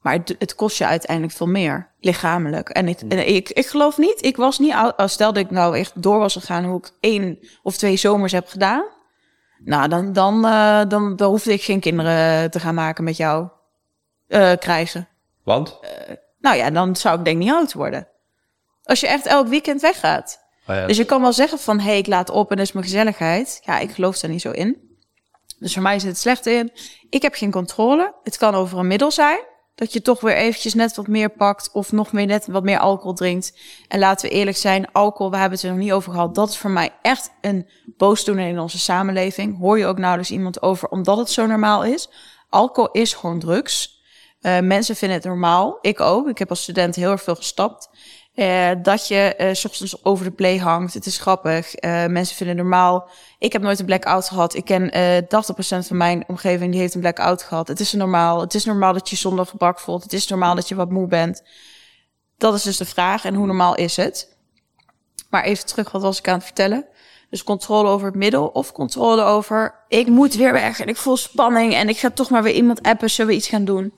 Maar 0.00 0.12
het, 0.12 0.34
het, 0.38 0.54
kost 0.54 0.78
je 0.78 0.86
uiteindelijk 0.86 1.36
veel 1.36 1.46
meer, 1.46 1.88
lichamelijk. 2.00 2.68
En, 2.68 2.86
het, 2.86 3.06
en 3.08 3.28
ik, 3.34 3.48
ik 3.48 3.66
geloof 3.66 3.98
niet, 3.98 4.24
ik 4.24 4.36
was 4.36 4.58
niet, 4.58 4.74
als 4.96 5.12
stel 5.12 5.32
dat 5.32 5.44
ik 5.44 5.50
nou 5.50 5.78
echt 5.78 6.02
door 6.02 6.18
was 6.18 6.32
gegaan 6.32 6.64
hoe 6.64 6.78
ik 6.78 6.90
één 7.00 7.38
of 7.62 7.76
twee 7.76 7.96
zomers 7.96 8.32
heb 8.32 8.48
gedaan. 8.48 8.84
Nou, 9.64 9.88
dan, 9.88 10.12
dan, 10.12 10.46
uh, 10.46 10.80
dan, 10.88 11.16
dan 11.16 11.30
hoefde 11.30 11.52
ik 11.52 11.62
geen 11.62 11.80
kinderen 11.80 12.50
te 12.50 12.60
gaan 12.60 12.74
maken 12.74 13.04
met 13.04 13.16
jou 13.16 13.48
uh, 14.28 14.52
krijgen. 14.58 15.08
Want? 15.44 15.78
Uh, 15.82 16.16
nou 16.38 16.56
ja, 16.56 16.70
dan 16.70 16.96
zou 16.96 17.18
ik 17.18 17.24
denk 17.24 17.38
niet 17.38 17.50
oud 17.50 17.72
worden. 17.72 18.08
Als 18.82 19.00
je 19.00 19.06
echt 19.06 19.26
elk 19.26 19.46
weekend 19.46 19.80
weggaat. 19.80 20.40
Oh 20.66 20.76
ja, 20.76 20.86
dus 20.86 20.96
je 20.96 21.04
kan 21.04 21.20
wel 21.20 21.32
zeggen 21.32 21.58
van, 21.58 21.78
hé, 21.78 21.84
hey, 21.84 21.98
ik 21.98 22.06
laat 22.06 22.30
op 22.30 22.50
en 22.50 22.56
dat 22.56 22.66
is 22.66 22.72
mijn 22.72 22.84
gezelligheid. 22.84 23.60
Ja, 23.64 23.78
ik 23.78 23.90
geloof 23.90 24.18
daar 24.18 24.30
niet 24.30 24.40
zo 24.40 24.50
in. 24.50 24.98
Dus 25.58 25.72
voor 25.72 25.82
mij 25.82 25.98
zit 25.98 26.08
het 26.08 26.18
slecht 26.18 26.46
in. 26.46 26.72
Ik 27.10 27.22
heb 27.22 27.34
geen 27.34 27.50
controle. 27.50 28.14
Het 28.22 28.36
kan 28.36 28.54
over 28.54 28.78
een 28.78 28.86
middel 28.86 29.10
zijn 29.10 29.40
dat 29.80 29.92
je 29.92 30.02
toch 30.02 30.20
weer 30.20 30.36
eventjes 30.36 30.74
net 30.74 30.96
wat 30.96 31.06
meer 31.06 31.30
pakt 31.30 31.70
of 31.72 31.92
nog 31.92 32.12
meer 32.12 32.26
net 32.26 32.46
wat 32.46 32.62
meer 32.62 32.78
alcohol 32.78 33.14
drinkt. 33.14 33.58
En 33.88 33.98
laten 33.98 34.28
we 34.28 34.34
eerlijk 34.34 34.56
zijn, 34.56 34.92
alcohol, 34.92 35.30
we 35.30 35.36
hebben 35.36 35.58
het 35.58 35.66
er 35.66 35.72
nog 35.72 35.82
niet 35.82 35.92
over 35.92 36.12
gehad. 36.12 36.34
Dat 36.34 36.48
is 36.48 36.56
voor 36.56 36.70
mij 36.70 36.92
echt 37.02 37.30
een 37.40 37.68
boosdoener 37.96 38.48
in 38.48 38.58
onze 38.58 38.78
samenleving. 38.78 39.58
Hoor 39.58 39.78
je 39.78 39.86
ook 39.86 39.98
nauwelijks 39.98 40.30
iemand 40.30 40.62
over, 40.62 40.88
omdat 40.88 41.18
het 41.18 41.30
zo 41.30 41.46
normaal 41.46 41.84
is. 41.84 42.10
Alcohol 42.48 42.90
is 42.90 43.14
gewoon 43.14 43.38
drugs. 43.38 44.02
Uh, 44.40 44.58
mensen 44.58 44.96
vinden 44.96 45.18
het 45.18 45.26
normaal. 45.26 45.78
Ik 45.80 46.00
ook. 46.00 46.28
Ik 46.28 46.38
heb 46.38 46.50
als 46.50 46.62
student 46.62 46.96
heel 46.96 47.10
erg 47.10 47.22
veel 47.22 47.36
gestapt. 47.36 47.88
Eh, 48.34 48.70
dat 48.82 49.08
je 49.08 49.34
eh, 49.34 49.54
s 49.54 49.64
ochtends 49.64 50.04
over 50.04 50.24
de 50.24 50.30
play 50.30 50.56
hangt. 50.56 50.94
Het 50.94 51.06
is 51.06 51.18
grappig. 51.18 51.74
Eh, 51.74 52.06
mensen 52.06 52.36
vinden 52.36 52.56
het 52.56 52.66
normaal. 52.66 53.08
Ik 53.38 53.52
heb 53.52 53.62
nooit 53.62 53.78
een 53.78 53.86
blackout 53.86 54.28
gehad. 54.28 54.54
Ik 54.54 54.64
ken 54.64 54.90
eh 54.90 55.22
80% 55.28 55.86
van 55.86 55.96
mijn 55.96 56.24
omgeving 56.26 56.70
die 56.70 56.80
heeft 56.80 56.94
een 56.94 57.00
blackout 57.00 57.42
gehad. 57.42 57.68
Het 57.68 57.80
is 57.80 57.92
normaal. 57.92 58.40
Het 58.40 58.54
is 58.54 58.64
normaal 58.64 58.92
dat 58.92 59.10
je 59.10 59.16
zondag 59.16 59.48
verbrak 59.48 59.80
voelt. 59.80 60.02
Het 60.02 60.12
is 60.12 60.26
normaal 60.26 60.54
dat 60.54 60.68
je 60.68 60.74
wat 60.74 60.90
moe 60.90 61.06
bent. 61.06 61.42
Dat 62.38 62.54
is 62.54 62.62
dus 62.62 62.76
de 62.76 62.84
vraag. 62.84 63.24
En 63.24 63.34
hoe 63.34 63.46
normaal 63.46 63.74
is 63.74 63.96
het? 63.96 64.36
Maar 65.30 65.44
even 65.44 65.66
terug, 65.66 65.90
wat 65.90 66.02
was 66.02 66.18
ik 66.18 66.28
aan 66.28 66.34
het 66.34 66.44
vertellen? 66.44 66.86
Dus 67.30 67.44
controle 67.44 67.88
over 67.88 68.06
het 68.06 68.16
middel 68.16 68.46
of 68.46 68.72
controle 68.72 69.22
over... 69.22 69.84
ik 69.88 70.06
moet 70.06 70.34
weer 70.34 70.52
weg 70.52 70.80
en 70.80 70.88
ik 70.88 70.96
voel 70.96 71.16
spanning... 71.16 71.74
en 71.74 71.88
ik 71.88 71.98
ga 71.98 72.10
toch 72.10 72.30
maar 72.30 72.42
weer 72.42 72.54
iemand 72.54 72.82
appen, 72.82 73.10
zullen 73.10 73.30
we 73.30 73.36
iets 73.36 73.48
gaan 73.48 73.64
doen? 73.64 73.92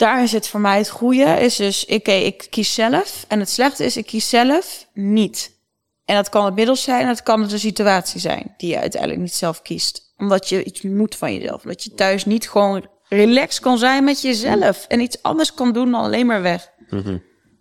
Daar 0.00 0.22
is 0.22 0.32
het 0.32 0.48
voor 0.48 0.60
mij 0.60 0.78
het 0.78 0.88
goede. 0.88 1.24
Is 1.24 1.56
dus, 1.56 1.86
oké, 1.86 2.12
ik 2.12 2.46
kies 2.50 2.74
zelf. 2.74 3.24
En 3.28 3.38
het 3.38 3.50
slechte 3.50 3.84
is, 3.84 3.96
ik 3.96 4.06
kies 4.06 4.28
zelf 4.28 4.86
niet. 4.92 5.58
En 6.04 6.14
dat 6.14 6.28
kan 6.28 6.44
het 6.44 6.54
middel 6.54 6.76
zijn, 6.76 7.06
dat 7.06 7.22
kan 7.22 7.48
de 7.48 7.58
situatie 7.58 8.20
zijn... 8.20 8.54
die 8.56 8.70
je 8.70 8.78
uiteindelijk 8.78 9.20
niet 9.20 9.34
zelf 9.34 9.62
kiest. 9.62 10.12
Omdat 10.16 10.48
je 10.48 10.64
iets 10.64 10.82
moet 10.82 11.16
van 11.16 11.34
jezelf. 11.34 11.62
Dat 11.62 11.82
je 11.82 11.94
thuis 11.94 12.24
niet 12.24 12.48
gewoon 12.48 12.88
relaxed 13.08 13.62
kan 13.62 13.78
zijn 13.78 14.04
met 14.04 14.20
jezelf... 14.20 14.84
en 14.88 15.00
iets 15.00 15.22
anders 15.22 15.54
kan 15.54 15.72
doen 15.72 15.90
dan 15.90 16.02
alleen 16.02 16.26
maar 16.26 16.42
weg. 16.42 16.70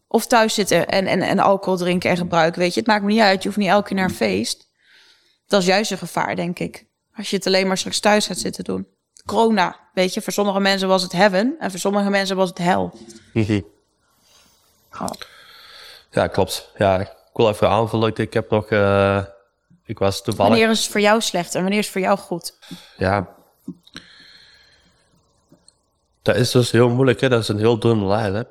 Of 0.08 0.28
thuis 0.28 0.54
zitten 0.54 0.88
en, 0.88 1.08
en, 1.08 1.22
en 1.22 1.40
alcohol 1.40 1.78
drinken 1.78 2.10
en 2.10 2.18
gebruiken. 2.18 2.62
Weet 2.62 2.74
je, 2.74 2.80
het 2.80 2.90
maakt 2.90 3.04
me 3.04 3.12
niet 3.12 3.22
uit. 3.22 3.42
Je 3.42 3.48
hoeft 3.48 3.60
niet 3.60 3.70
elke 3.70 3.88
keer 3.88 3.96
naar 3.96 4.10
een 4.10 4.16
feest. 4.16 4.70
Dat 5.48 5.62
is 5.62 5.68
juist 5.68 5.92
een 5.92 5.98
gevaar, 5.98 6.36
denk 6.36 6.60
ik. 6.60 6.86
Als 7.14 7.30
je 7.30 7.36
het 7.36 7.48
alleen 7.48 7.68
maar 7.68 7.78
straks 7.78 8.00
thuis 8.00 8.28
gaat 8.28 8.38
zitten 8.38 8.64
doen. 8.64 8.88
Corona, 9.30 9.76
weet 9.94 10.14
je, 10.14 10.22
voor 10.22 10.34
sommige 10.34 10.60
mensen 10.60 10.88
was 10.88 11.04
het 11.04 11.12
heaven 11.12 11.56
en 11.60 11.72
voor 11.72 11.80
sommige 11.80 12.10
mensen 12.10 12.36
was 12.36 12.50
het 12.50 12.58
hel. 12.58 12.94
Oh. 15.02 15.10
Ja, 16.12 16.28
klopt. 16.28 16.72
Ja, 16.78 17.00
ik 17.00 17.16
wil 17.34 17.50
even 17.50 17.70
aanvullen. 17.70 18.16
Ik 18.16 18.34
heb 18.34 18.50
nog... 18.50 18.70
eh, 18.70 19.24
ik 19.84 20.00
was 20.00 20.22
toevallig... 20.22 20.52
Wanneer 20.52 20.70
is 20.70 20.80
het 20.82 20.92
voor 20.92 21.02
jou 21.02 21.22
slecht 21.22 21.56
en 21.56 21.62
wanneer 21.62 21.80
is 21.80 21.86
het 21.86 21.94
voor 21.94 22.02
jou 22.02 22.18
goed? 22.18 22.58
Ja. 22.98 23.36
Dat 26.22 26.36
is 26.36 26.52
dus 26.52 26.72
heel 26.72 26.90
moeilijk, 26.90 27.22
hè. 27.22 27.30
Dat 27.30 27.42
is 27.42 27.48
een 27.48 27.58
heel 27.58 27.80
dunne 27.80 28.06
lijn, 28.06 28.34
hè. 28.34 28.44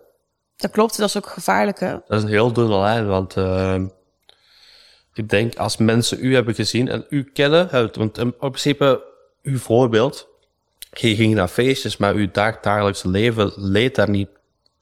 Dat 0.56 0.70
klopt, 0.70 0.96
dat 0.96 1.08
is 1.08 1.16
ook 1.16 1.26
gevaarlijk. 1.26 1.80
Hè? 1.80 1.90
Dat 1.90 2.18
is 2.18 2.22
een 2.22 2.28
heel 2.28 2.52
dunne 2.52 2.78
lijn, 2.78 3.06
want 3.06 3.36
uh, 3.36 3.80
ik 5.14 5.28
denk 5.28 5.56
als 5.56 5.76
mensen 5.76 6.24
u 6.24 6.34
hebben 6.34 6.54
gezien 6.54 6.88
en 6.88 7.06
u 7.08 7.24
kennen, 7.24 7.90
want 7.92 8.18
in 8.18 8.36
principe 8.36 9.04
uw 9.42 9.58
voorbeeld, 9.58 10.28
je 11.00 11.14
ging 11.14 11.34
naar 11.34 11.48
feestjes, 11.48 11.96
maar 11.96 12.14
uw 12.14 12.30
dag, 12.30 12.60
dagelijkse 12.60 13.08
leven 13.08 13.52
leed 13.56 13.94
daar 13.94 14.10
niet 14.10 14.28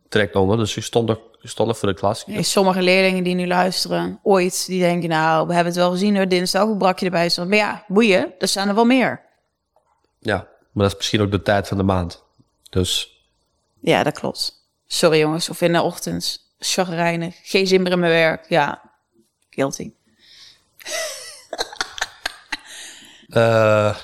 direct 0.09 0.35
onder. 0.35 0.57
Dus 0.57 0.77
u 0.77 0.81
stond 0.81 1.09
er, 1.09 1.19
stond 1.43 1.69
er 1.69 1.75
voor 1.75 1.89
de 1.89 1.95
klas. 1.95 2.27
Nee, 2.27 2.43
sommige 2.43 2.83
leerlingen 2.83 3.25
die 3.25 3.35
nu 3.35 3.47
luisteren, 3.47 4.19
ooit, 4.23 4.67
die 4.67 4.81
denken, 4.81 5.09
nou, 5.09 5.47
we 5.47 5.55
hebben 5.55 5.73
het 5.73 5.83
wel 5.83 5.91
gezien 5.91 6.17
hoor, 6.17 6.29
dinsdag, 6.29 6.65
hoe 6.65 6.77
brak 6.77 6.99
je 6.99 7.05
erbij 7.05 7.29
stond. 7.29 7.49
Maar 7.49 7.59
ja, 7.59 7.85
boeien, 7.89 8.33
er 8.39 8.49
staan 8.49 8.69
er 8.69 8.75
wel 8.75 8.85
meer. 8.85 9.21
Ja, 10.19 10.37
maar 10.73 10.83
dat 10.83 10.91
is 10.91 10.97
misschien 10.97 11.21
ook 11.21 11.31
de 11.31 11.43
tijd 11.43 11.69
van 11.69 11.77
de 11.77 11.83
maand. 11.83 12.23
Dus 12.71 13.21
Ja, 13.81 14.03
dat 14.03 14.19
klopt. 14.19 14.53
Sorry 14.87 15.19
jongens, 15.19 15.49
of 15.49 15.61
in 15.61 15.73
de 15.73 15.83
ochtend, 15.83 16.55
chagrijnig, 16.59 17.37
geen 17.43 17.67
zin 17.67 17.83
meer 17.83 17.93
in 17.93 17.99
mijn 17.99 18.13
werk. 18.13 18.49
Ja, 18.49 18.83
guilty. 19.51 19.93
eh 23.29 23.97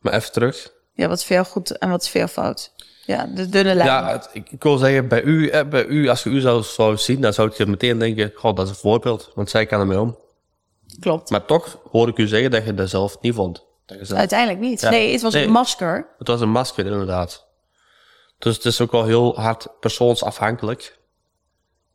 maar 0.00 0.12
even 0.12 0.32
terug. 0.32 0.72
Ja, 0.98 1.08
wat 1.08 1.18
is 1.18 1.24
voor 1.24 1.36
jou 1.36 1.46
goed 1.48 1.78
en 1.78 1.90
wat 1.90 2.02
is 2.02 2.08
voor 2.10 2.20
jou 2.20 2.32
fout? 2.32 2.72
Ja, 3.04 3.26
de 3.34 3.48
dunne 3.48 3.74
lijn. 3.74 3.88
Ja, 3.88 4.10
het- 4.10 4.28
ik, 4.32 4.50
ik 4.50 4.62
wil 4.62 4.76
zeggen, 4.78 5.08
bij 5.08 5.22
u, 5.22 5.48
eh, 5.48 5.68
bij 5.68 5.84
u, 5.86 6.08
als 6.08 6.22
je 6.22 6.30
u 6.30 6.40
zou, 6.40 6.62
zou 6.62 6.96
zien, 6.96 7.20
dan 7.20 7.32
zou 7.32 7.50
je 7.56 7.66
meteen 7.66 7.98
denken, 7.98 8.32
god, 8.34 8.56
dat 8.56 8.64
is 8.66 8.70
een 8.72 8.78
voorbeeld, 8.78 9.30
want 9.34 9.50
zij 9.50 9.66
kan 9.66 9.80
ermee 9.80 10.00
om. 10.00 10.18
Klopt. 11.00 11.30
Maar 11.30 11.44
toch 11.44 11.78
hoor 11.90 12.08
ik 12.08 12.18
u 12.18 12.26
zeggen 12.26 12.50
dat 12.50 12.64
je 12.64 12.74
dat 12.74 12.88
zelf 12.88 13.20
niet 13.20 13.34
vond. 13.34 13.64
Dat 13.86 13.98
je 13.98 14.04
zelf- 14.04 14.18
Uiteindelijk 14.18 14.60
niet. 14.60 14.80
Ja. 14.80 14.90
Nee, 14.90 15.12
het 15.12 15.22
was 15.22 15.32
Nee. 15.32 15.44
een 15.44 15.50
masker. 15.50 16.06
Het 16.18 16.28
was 16.28 16.40
een 16.40 16.50
masker, 16.50 16.86
inderdaad. 16.86 17.46
Dus 18.38 18.56
het 18.56 18.64
is 18.64 18.80
ook 18.80 18.92
wel 18.92 19.04
heel 19.04 19.34
hard 19.40 19.66
persoonsafhankelijk. 19.80 20.98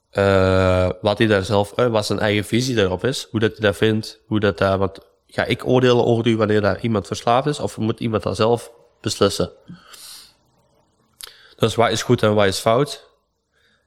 Eh, 0.09 0.89
wat 1.01 1.17
hij 1.17 1.27
daar 1.27 1.43
zelf, 1.43 1.71
eh, 1.73 1.87
wat 1.87 2.05
zijn 2.05 2.19
eigen 2.19 2.43
visie 2.43 2.75
daarop 2.75 3.03
is. 3.03 3.27
Hoe 3.31 3.39
dat 3.39 3.51
hij 3.51 3.59
dat 3.59 3.75
vindt. 3.75 4.19
Hoe 4.27 4.39
dat 4.39 4.57
daar, 4.57 4.77
want 4.77 4.99
ga 5.27 5.43
ik 5.45 5.67
oordelen 5.67 6.05
over 6.05 6.27
u 6.27 6.37
wanneer 6.37 6.61
daar 6.61 6.79
iemand 6.81 7.07
verslaafd 7.07 7.47
is? 7.47 7.59
Of 7.59 7.77
moet 7.77 7.99
iemand 7.99 8.23
dat 8.23 8.35
zelf 8.35 8.71
beslissen? 9.03 9.51
Dus 11.55 11.75
wat 11.75 11.91
is 11.91 12.01
goed 12.01 12.23
en 12.23 12.33
wat 12.33 12.45
is 12.45 12.59
fout? 12.59 13.09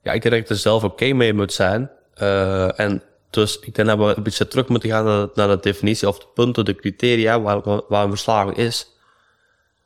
Ja, 0.02 0.12
ik 0.12 0.22
denk 0.22 0.34
dat 0.34 0.42
ik 0.44 0.48
er 0.48 0.56
zelf 0.56 0.84
oké 0.84 1.12
mee 1.12 1.32
moet 1.34 1.52
zijn. 1.52 1.90
Eh, 2.14 2.80
en 2.80 3.02
dus 3.30 3.58
ik 3.58 3.74
denk 3.74 3.88
dat 3.88 3.98
we 3.98 4.14
een 4.16 4.22
beetje 4.22 4.48
terug 4.48 4.68
moeten 4.68 4.90
gaan 4.90 5.04
naar, 5.04 5.28
naar 5.34 5.48
de 5.48 5.58
definitie 5.60 6.08
of 6.08 6.18
de 6.18 6.26
punten, 6.34 6.64
de 6.64 6.74
criteria 6.74 7.40
waar, 7.40 7.60
waar 7.88 8.04
een 8.04 8.10
verslaving 8.10 8.56
is. 8.56 8.90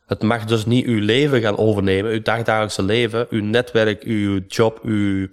Het 0.07 0.22
mag 0.22 0.45
dus 0.45 0.64
niet 0.66 0.87
uw 0.87 1.01
leven 1.01 1.41
gaan 1.41 1.59
overnemen, 1.59 2.11
uw 2.12 2.22
dagdagelijkse 2.22 2.83
leven, 2.83 3.26
uw 3.31 3.43
netwerk, 3.43 4.03
uw 4.03 4.41
job, 4.49 4.81
uw... 4.83 5.28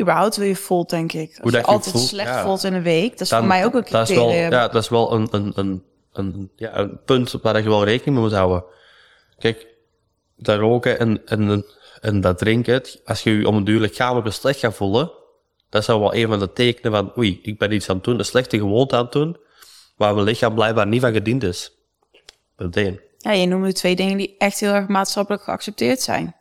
Überhaupt 0.00 0.36
hoe 0.36 0.44
je 0.44 0.56
voelt, 0.56 0.90
denk 0.90 1.12
ik. 1.12 1.28
Als 1.28 1.38
Hoe 1.38 1.50
je 1.50 1.56
dat 1.56 1.66
je 1.66 1.72
altijd 1.72 1.94
voelt, 1.94 2.08
slecht 2.08 2.28
ja. 2.28 2.44
voelt 2.44 2.64
in 2.64 2.74
een 2.74 2.82
week, 2.82 3.10
dat 3.10 3.20
is 3.20 3.28
dan- 3.28 3.38
voor 3.38 3.48
mij 3.48 3.64
ook 3.64 3.74
een 3.74 3.84
dat 3.90 4.08
is 4.08 4.16
wel, 4.16 4.24
criterium. 4.24 4.50
Ja, 4.50 4.68
dat 4.68 4.82
is 4.82 4.88
wel 4.88 5.12
een, 5.12 5.28
een, 5.30 5.52
een, 5.54 5.82
een, 6.12 6.50
ja, 6.56 6.76
een 6.78 7.00
punt 7.04 7.32
waar 7.42 7.62
je 7.62 7.68
wel 7.68 7.84
rekening 7.84 8.16
mee 8.16 8.24
moet 8.24 8.34
houden. 8.34 8.64
Kijk, 9.44 9.66
dat 10.36 10.58
roken 10.58 10.98
en, 10.98 11.26
en, 11.26 11.64
en 12.00 12.20
dat 12.20 12.38
drinken, 12.38 12.82
als 13.04 13.22
je 13.22 13.30
je 13.38 13.48
om 13.48 13.56
een 13.56 13.64
duur 13.64 13.80
lichamelijk 13.80 14.34
slecht 14.34 14.58
gaat 14.58 14.74
voelen, 14.74 15.10
dat 15.68 15.84
zou 15.84 16.00
wel 16.00 16.14
een 16.14 16.28
van 16.28 16.38
de 16.38 16.52
tekenen 16.52 16.92
van, 16.92 17.12
oei, 17.18 17.38
ik 17.42 17.58
ben 17.58 17.72
iets 17.72 17.88
aan 17.88 17.96
het 17.96 18.04
doen, 18.04 18.18
een 18.18 18.24
slechte 18.24 18.58
gewoonte 18.58 18.96
aan 18.96 19.02
het 19.02 19.12
doen, 19.12 19.36
waar 19.96 20.14
mijn 20.14 20.26
lichaam 20.26 20.54
blijkbaar 20.54 20.86
niet 20.86 21.00
van 21.00 21.12
gediend 21.12 21.42
is. 21.42 21.72
Dat 22.56 22.76
is. 22.76 22.92
Ja, 23.18 23.32
je 23.32 23.46
noemde 23.46 23.72
twee 23.72 23.96
dingen 23.96 24.16
die 24.16 24.34
echt 24.38 24.60
heel 24.60 24.72
erg 24.72 24.88
maatschappelijk 24.88 25.42
geaccepteerd 25.42 26.00
zijn. 26.00 26.36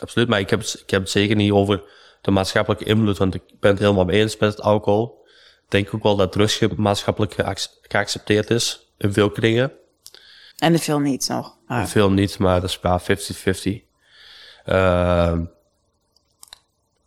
Absoluut, 0.00 0.28
maar 0.28 0.40
ik 0.40 0.50
heb, 0.50 0.60
het- 0.60 0.80
ik 0.82 0.90
heb 0.90 1.00
het 1.00 1.10
zeker 1.10 1.36
niet 1.36 1.52
over 1.52 1.82
de 2.22 2.30
maatschappelijke 2.30 2.84
invloed, 2.84 3.18
want 3.18 3.34
ik 3.34 3.42
ben 3.60 3.70
het 3.70 3.80
helemaal 3.80 4.04
mee 4.04 4.20
eens 4.20 4.36
met 4.36 4.50
het 4.50 4.60
alcohol. 4.60 5.24
Ik 5.64 5.70
denk 5.70 5.94
ook 5.94 6.02
wel 6.02 6.16
dat 6.16 6.32
drugs 6.32 6.60
maatschappelijk 6.76 7.34
geac- 7.34 7.78
geaccepteerd 7.82 8.50
is, 8.50 8.86
in 8.98 9.12
veel 9.12 9.30
kringen. 9.30 9.72
En 10.58 10.72
de 10.72 10.78
veel 10.78 10.98
niet 10.98 11.28
nog. 11.28 11.55
Maar 11.66 11.88
Veel 11.88 12.10
niet, 12.10 12.38
maar 12.38 12.60
dat 12.60 12.70
is 12.70 12.78
qua 12.78 13.00
50-50. 13.00 13.84
Ehm, 14.64 15.44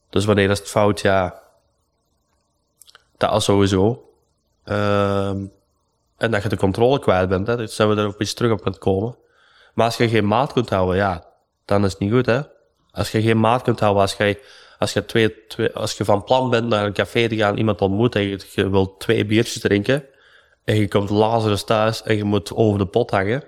dus 0.10 0.26
wanneer 0.26 0.50
is 0.50 0.60
het 0.60 0.68
fout? 0.68 1.02
Ja, 1.02 1.42
dat 3.18 3.30
al 3.30 3.42
sowieso. 3.42 4.10
Ehm, 4.64 5.46
en 6.18 6.32
dat 6.32 6.44
je 6.44 6.50
de 6.50 6.58
controle 6.58 7.00
kwijt 7.00 7.30
bent, 7.30 7.48
hè. 7.48 7.58
daar 7.58 7.68
zijn 7.68 7.90
we 7.90 7.96
er 7.96 8.06
ook 8.06 8.18
beetje 8.18 8.34
terug 8.34 8.52
op 8.52 8.64
het 8.64 8.78
komen. 8.78 9.16
Maar 9.74 9.86
als 9.86 9.98
je 9.98 10.10
geen 10.10 10.28
maat 10.28 10.54
kunt 10.54 10.70
houden, 10.70 10.96
ja, 10.96 11.26
dan 11.66 11.86
is 11.86 11.92
het 11.92 12.00
niet 12.00 12.12
goed, 12.12 12.26
hè. 12.26 12.42
Als 12.92 13.12
je 13.12 13.22
geen 13.22 13.40
maat 13.40 13.62
kunt 13.62 13.80
houden, 13.80 14.02
als 14.02 14.14
je, 14.14 14.44
als 14.78 14.94
je, 14.94 15.06
twee, 15.06 15.74
als 15.74 15.98
je 15.98 16.06
van 16.06 16.24
plan 16.24 16.50
bent 16.50 16.68
naar 16.68 16.86
een 16.86 16.94
café 16.94 17.28
te 17.28 17.36
gaan, 17.36 17.58
iemand 17.58 17.82
ontmoeten 17.82 18.22
en 18.22 18.28
je, 18.28 18.40
je 18.52 18.70
wilt 18.70 19.00
twee 19.00 19.26
biertjes 19.26 19.60
drinken, 19.60 20.06
en 20.64 20.76
je 20.76 20.88
komt 20.88 21.10
Lazarus 21.10 21.64
thuis 21.64 22.04
en 22.04 22.16
je 22.16 22.24
moet 22.24 22.54
over 22.54 22.80
de 22.80 22.86
pot 22.86 23.12
hangen, 23.12 23.44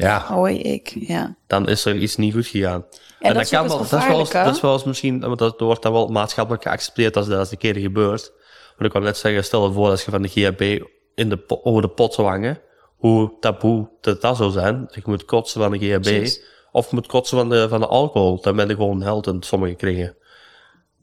ja, 0.00 0.46
ik, 0.46 0.94
ja. 1.00 1.36
dan 1.46 1.68
is 1.68 1.84
er 1.84 1.96
iets 1.96 2.16
niet 2.16 2.32
goed 2.34 2.46
gegaan. 2.46 2.84
dat 3.20 3.36
is 3.40 3.54
ook 3.54 3.62
het 3.62 3.68
wel, 3.68 3.78
dat 3.78 3.92
is 4.00 4.06
wel, 4.06 4.18
eens- 4.18 4.30
dat 4.30 4.54
is 4.54 4.60
wel 4.60 4.72
eens 4.72 4.84
misschien, 4.84 5.20
want 5.20 5.38
dat 5.38 5.60
wordt 5.60 5.82
dan 5.82 5.92
wel 5.92 6.08
maatschappelijk 6.08 6.62
geaccepteerd 6.62 7.16
als 7.16 7.26
dat 7.28 7.38
eens 7.38 7.50
een 7.50 7.58
keer 7.58 7.76
gebeurt. 7.76 8.32
Maar 8.76 8.86
ik 8.86 8.92
kan 8.92 9.02
net 9.02 9.16
zeggen, 9.16 9.44
stel 9.44 9.66
je 9.66 9.72
voor 9.72 9.90
als 9.90 10.04
je 10.04 10.10
van 10.10 10.22
de 10.22 10.28
GHB 10.28 10.84
in 11.14 11.28
de, 11.28 11.44
over 11.62 11.82
de 11.82 11.88
pot 11.88 12.14
zou 12.14 12.28
hangen, 12.28 12.60
hoe 12.96 13.32
taboe 13.40 13.88
dat, 14.00 14.20
dat 14.20 14.36
zou 14.36 14.50
zijn. 14.50 14.86
Je 14.90 15.00
moet 15.04 15.24
kotsen 15.24 15.60
van 15.60 15.70
de 15.70 15.78
GHB, 15.78 16.02
Precies. 16.02 16.42
of 16.72 16.90
je 16.90 16.94
moet 16.96 17.06
kotsen 17.06 17.38
van 17.38 17.48
de, 17.48 17.68
van 17.68 17.80
de 17.80 17.86
alcohol. 17.86 18.40
Dan 18.40 18.56
ben 18.56 18.68
je 18.68 18.74
gewoon 18.74 18.96
een 18.96 19.02
held 19.02 19.26
in 19.26 19.42
sommige 19.42 19.74
kringen. 19.74 20.16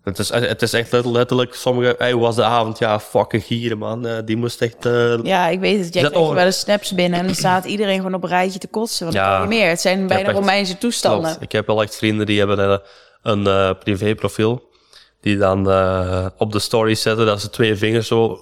Het 0.07 0.19
is, 0.19 0.29
het 0.29 0.61
is 0.61 0.73
echt 0.73 0.91
letterlijk, 1.05 1.53
sommige, 1.55 1.95
hey, 1.97 2.11
hoe 2.11 2.21
was 2.21 2.35
de 2.35 2.43
avond? 2.43 2.79
Ja, 2.79 2.99
fucking 2.99 3.43
gieren 3.43 3.77
man, 3.77 4.07
Eh, 4.07 4.17
die 4.25 4.37
moest 4.37 4.61
echt... 4.61 4.85
eh, 4.85 5.17
Ja, 5.23 5.47
ik 5.47 5.59
weet 5.59 5.83
het. 5.85 5.93
Jij 5.93 6.09
krijgt 6.09 6.27
wel 6.33 6.45
eens 6.45 6.59
snaps 6.59 6.93
binnen 6.93 7.19
en 7.19 7.25
dan 7.25 7.35
staat 7.35 7.65
iedereen 7.65 7.95
gewoon 7.97 8.13
op 8.13 8.23
een 8.23 8.29
rijtje 8.29 8.59
te 8.59 8.67
kotsen. 8.67 9.05
Want 9.05 9.17
Ja. 9.17 9.39
niet 9.39 9.47
meer. 9.49 9.69
Het 9.69 9.81
zijn 9.81 10.07
bijna 10.07 10.27
echt- 10.29 10.37
Romeinse 10.37 10.77
toestanden. 10.77 11.21
Klopt. 11.29 11.41
Ik 11.43 11.51
heb 11.51 11.67
wel 11.67 11.81
echt 11.81 11.95
vrienden 11.95 12.25
die 12.25 12.37
hebben 12.39 12.59
een, 12.59 12.79
een 13.21 13.47
eh, 13.47 13.69
privéprofiel. 13.83 14.65
Die 15.21 15.37
dan 15.37 15.69
eh, 15.71 16.25
op 16.37 16.51
de 16.51 16.59
story 16.59 16.95
zetten 16.95 17.25
dat 17.25 17.41
ze 17.41 17.49
twee 17.49 17.75
vingers 17.75 18.07
zo... 18.07 18.39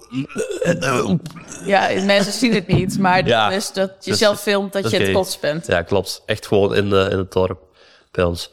Ja, 1.66 1.88
mensen 2.04 2.32
zien 2.32 2.54
het 2.54 2.66
niet, 2.66 2.98
maar 2.98 3.26
Ja. 3.26 3.48
dus 3.48 3.72
dat 3.72 3.92
je 4.00 4.10
Dus- 4.10 4.18
zelf 4.18 4.40
filmt 4.40 4.72
dat 4.72 4.82
dat 4.82 4.92
je 4.92 4.98
het 4.98 5.12
kots 5.12 5.38
bent. 5.40 5.66
Ja, 5.66 5.82
klopt. 5.82 6.22
Echt 6.26 6.46
gewoon 6.46 6.74
in, 6.74 6.90
de, 6.90 7.08
in 7.10 7.18
het 7.18 7.32
dorp 7.32 7.58
bij 8.10 8.24
ons. 8.24 8.50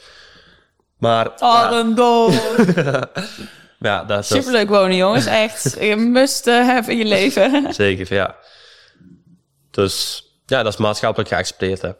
Maar 1.03 1.25
ja, 1.25 1.47
Arendon. 1.47 2.31
ja, 3.79 4.03
dat 4.03 4.19
is 4.19 4.27
Superleuk 4.27 4.69
wonen, 4.69 4.95
jongens. 4.95 5.25
Echt. 5.25 5.75
Je 5.79 5.95
must 5.95 6.47
eh, 6.47 6.67
have 6.67 6.91
in 6.91 6.97
je 6.97 7.05
leven. 7.05 7.65
zeker, 7.73 8.13
ja. 8.13 8.35
Dus 9.71 10.25
ja, 10.45 10.63
dat 10.63 10.73
is 10.73 10.79
maatschappelijk 10.79 11.29
geaccepteerd. 11.29 11.81
Hè. 11.81 11.91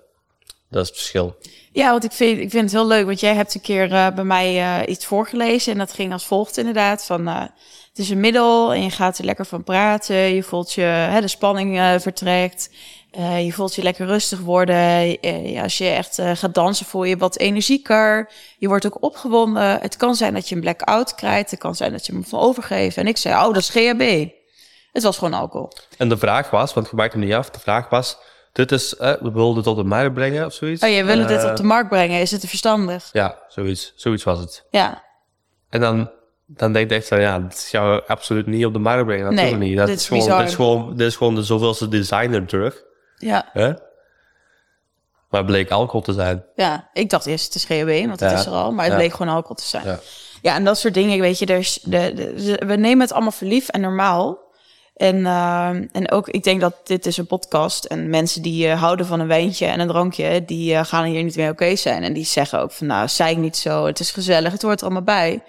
Dat 0.70 0.82
is 0.84 0.88
het 0.88 0.98
verschil. 0.98 1.38
Ja, 1.72 1.92
want 1.92 2.04
ik 2.04 2.12
vind, 2.12 2.40
ik 2.40 2.50
vind 2.50 2.64
het 2.64 2.72
heel 2.72 2.88
leuk, 2.88 3.06
want 3.06 3.20
jij 3.20 3.34
hebt 3.34 3.56
een 3.56 3.62
keer 3.62 3.92
uh, 3.92 4.08
bij 4.10 4.24
mij 4.24 4.56
uh, 4.56 4.90
iets 4.90 5.06
voorgelezen 5.06 5.72
en 5.72 5.78
dat 5.78 5.94
ging 5.94 6.12
als 6.12 6.26
volgt 6.26 6.58
inderdaad. 6.58 7.06
Van, 7.06 7.28
uh, 7.28 7.44
het 7.94 8.02
is 8.02 8.10
een 8.10 8.20
middel 8.20 8.74
en 8.74 8.84
je 8.84 8.90
gaat 8.90 9.18
er 9.18 9.26
lekker 9.26 9.46
van 9.46 9.64
praten. 9.64 10.16
Je 10.16 10.44
voelt 10.44 10.74
je, 10.74 10.82
hè, 10.82 11.22
de 11.22 11.28
spanning 11.28 12.02
vertrekt. 12.02 12.70
je 13.38 13.52
voelt 13.52 13.76
je 13.76 13.84
lekker 13.84 14.06
rustig 14.06 14.40
worden. 14.40 15.08
Ja, 15.52 15.64
als 15.64 15.78
je 15.78 15.86
echt 15.86 16.22
gaat 16.34 16.54
dansen 16.54 16.86
voel 16.86 17.04
je 17.04 17.18
wat 17.18 17.38
energieker. 17.38 18.32
Je 18.58 18.68
wordt 18.68 18.86
ook 18.86 19.04
opgewonden. 19.04 19.80
Het 19.82 19.98
kan 19.98 20.16
zijn 20.16 20.34
dat 20.34 20.50
je 20.50 20.56
een 20.56 20.62
blackout 20.62 21.16
krijgt. 21.16 21.52
Het 21.52 21.60
kan 21.60 21.76
zijn 21.76 21.92
dat 21.92 22.06
je 22.06 22.14
hem 22.14 22.26
van 22.26 22.40
overgeeft. 22.40 22.98
En 22.98 23.08
ik 23.08 23.18
zei, 23.18 23.36
oh, 23.36 23.54
dat 23.54 23.58
is 23.58 23.70
GHB. 23.70 24.30
Het 24.92 25.04
was 25.04 25.18
gewoon 25.18 25.34
alcohol. 25.34 25.72
En 25.98 26.10
de 26.10 26.18
vraag 26.18 26.50
was, 26.50 26.74
want 26.74 26.90
je 26.90 26.96
maakt 26.96 27.14
hem 27.14 27.22
niet 27.22 27.34
af, 27.34 27.50
de 27.50 27.60
vraag 27.60 27.90
was 27.90 28.18
dit 28.54 28.72
is, 28.72 28.96
eh, 28.96 29.14
we 29.20 29.32
wilden 29.32 29.58
het 29.58 29.68
op 29.68 29.76
de 29.76 29.84
markt 29.84 30.14
brengen 30.14 30.46
of 30.46 30.54
zoiets. 30.54 30.84
Oh, 30.84 30.90
je 30.90 31.04
wilde 31.04 31.26
dit 31.26 31.44
op 31.44 31.56
de 31.56 31.64
markt 31.64 31.90
brengen. 31.90 32.20
Is 32.20 32.32
het 32.32 32.46
verstandig? 32.46 33.10
Ja, 33.12 33.38
zoiets. 33.48 33.94
Zoiets 33.96 34.24
was 34.24 34.40
het. 34.40 34.66
Ja. 34.70 35.04
En 35.70 35.80
dan, 35.82 36.12
dan 36.56 36.74
denk 36.74 36.90
je 36.90 36.96
echt 36.96 37.08
van, 37.08 37.20
ja, 37.20 37.48
gaan 37.50 37.92
we 37.92 38.04
absoluut 38.08 38.46
niet 38.46 38.66
op 38.66 38.74
de 38.74 38.80
markt 38.80 39.06
brengen. 39.06 39.26
Natuurlijk 39.26 39.58
nee, 39.58 39.70
niet. 39.70 39.78
Dat 39.78 39.88
dit 39.88 40.00
is, 40.00 40.08
gewoon, 40.08 40.38
dit 40.38 40.48
is 40.48 40.56
gewoon, 40.56 40.98
dit 40.98 41.08
is 41.08 41.16
gewoon 41.16 41.36
de 41.36 41.44
zoveelste 41.44 41.88
designer 41.88 42.46
drug. 42.46 42.84
Ja. 43.18 43.50
Hè? 43.54 43.74
Maar 45.30 45.42
het 45.42 45.46
bleek 45.46 45.72
alcohol 45.72 46.02
te 46.02 46.14
zijn. 46.14 46.46
Ja, 46.56 46.90
ik 46.94 47.10
dacht 47.10 47.26
eerst 47.26 47.46
het 47.46 47.56
is 47.56 47.66
GHB, 47.66 48.08
want 48.08 48.20
het 48.20 48.32
is 48.32 48.46
er 48.46 48.52
al. 48.52 48.72
Maar 48.72 48.86
het 48.86 48.96
bleek 48.96 49.12
gewoon 49.12 49.34
alcohol 49.34 49.56
te 49.56 49.66
zijn. 49.66 49.86
Ja. 49.86 50.00
ja, 50.42 50.56
en 50.56 50.64
dat 50.64 50.78
soort 50.78 50.94
dingen, 50.94 51.20
weet 51.20 51.40
je, 51.40 51.46
dus 51.46 51.80
de, 51.84 52.14
de, 52.14 52.62
we 52.66 52.76
nemen 52.76 53.00
het 53.00 53.12
allemaal 53.12 53.32
verliefd 53.32 53.72
en 53.72 53.82
normaal. 53.82 54.42
En, 54.96 55.18
uh, 55.18 55.68
en 55.70 56.12
ook, 56.12 56.30
ik 56.30 56.44
denk 56.44 56.62
dat 56.62 56.76
dit 56.84 57.06
is 57.06 57.18
een 57.18 57.28
podcast. 57.28 57.86
En 57.86 58.10
mensen 58.10 58.42
die 58.42 58.68
uh, 58.68 58.82
houden 58.82 59.06
van 59.06 59.20
een 59.20 59.28
wijntje 59.28 59.66
en 59.66 59.80
een 59.80 59.88
drankje, 59.88 60.46
die 60.46 60.74
uh, 60.74 60.86
gaan 60.86 61.04
hier 61.04 61.24
niet 61.24 61.36
meer 61.36 61.52
oké 61.52 61.76
zijn. 61.76 62.04
En 62.04 62.14
die 62.14 62.26
zeggen 62.26 62.60
ook 62.60 62.72
van, 62.72 62.88
nou, 62.88 63.08
zei 63.08 63.32
ik 63.32 63.38
niet 63.38 63.58
zo, 63.58 63.86
het 63.86 64.00
is 64.00 64.12
gezellig, 64.12 64.52
het 64.52 64.62
hoort 64.62 64.80
er 64.80 64.86
allemaal 64.86 65.04
bij. 65.04 65.44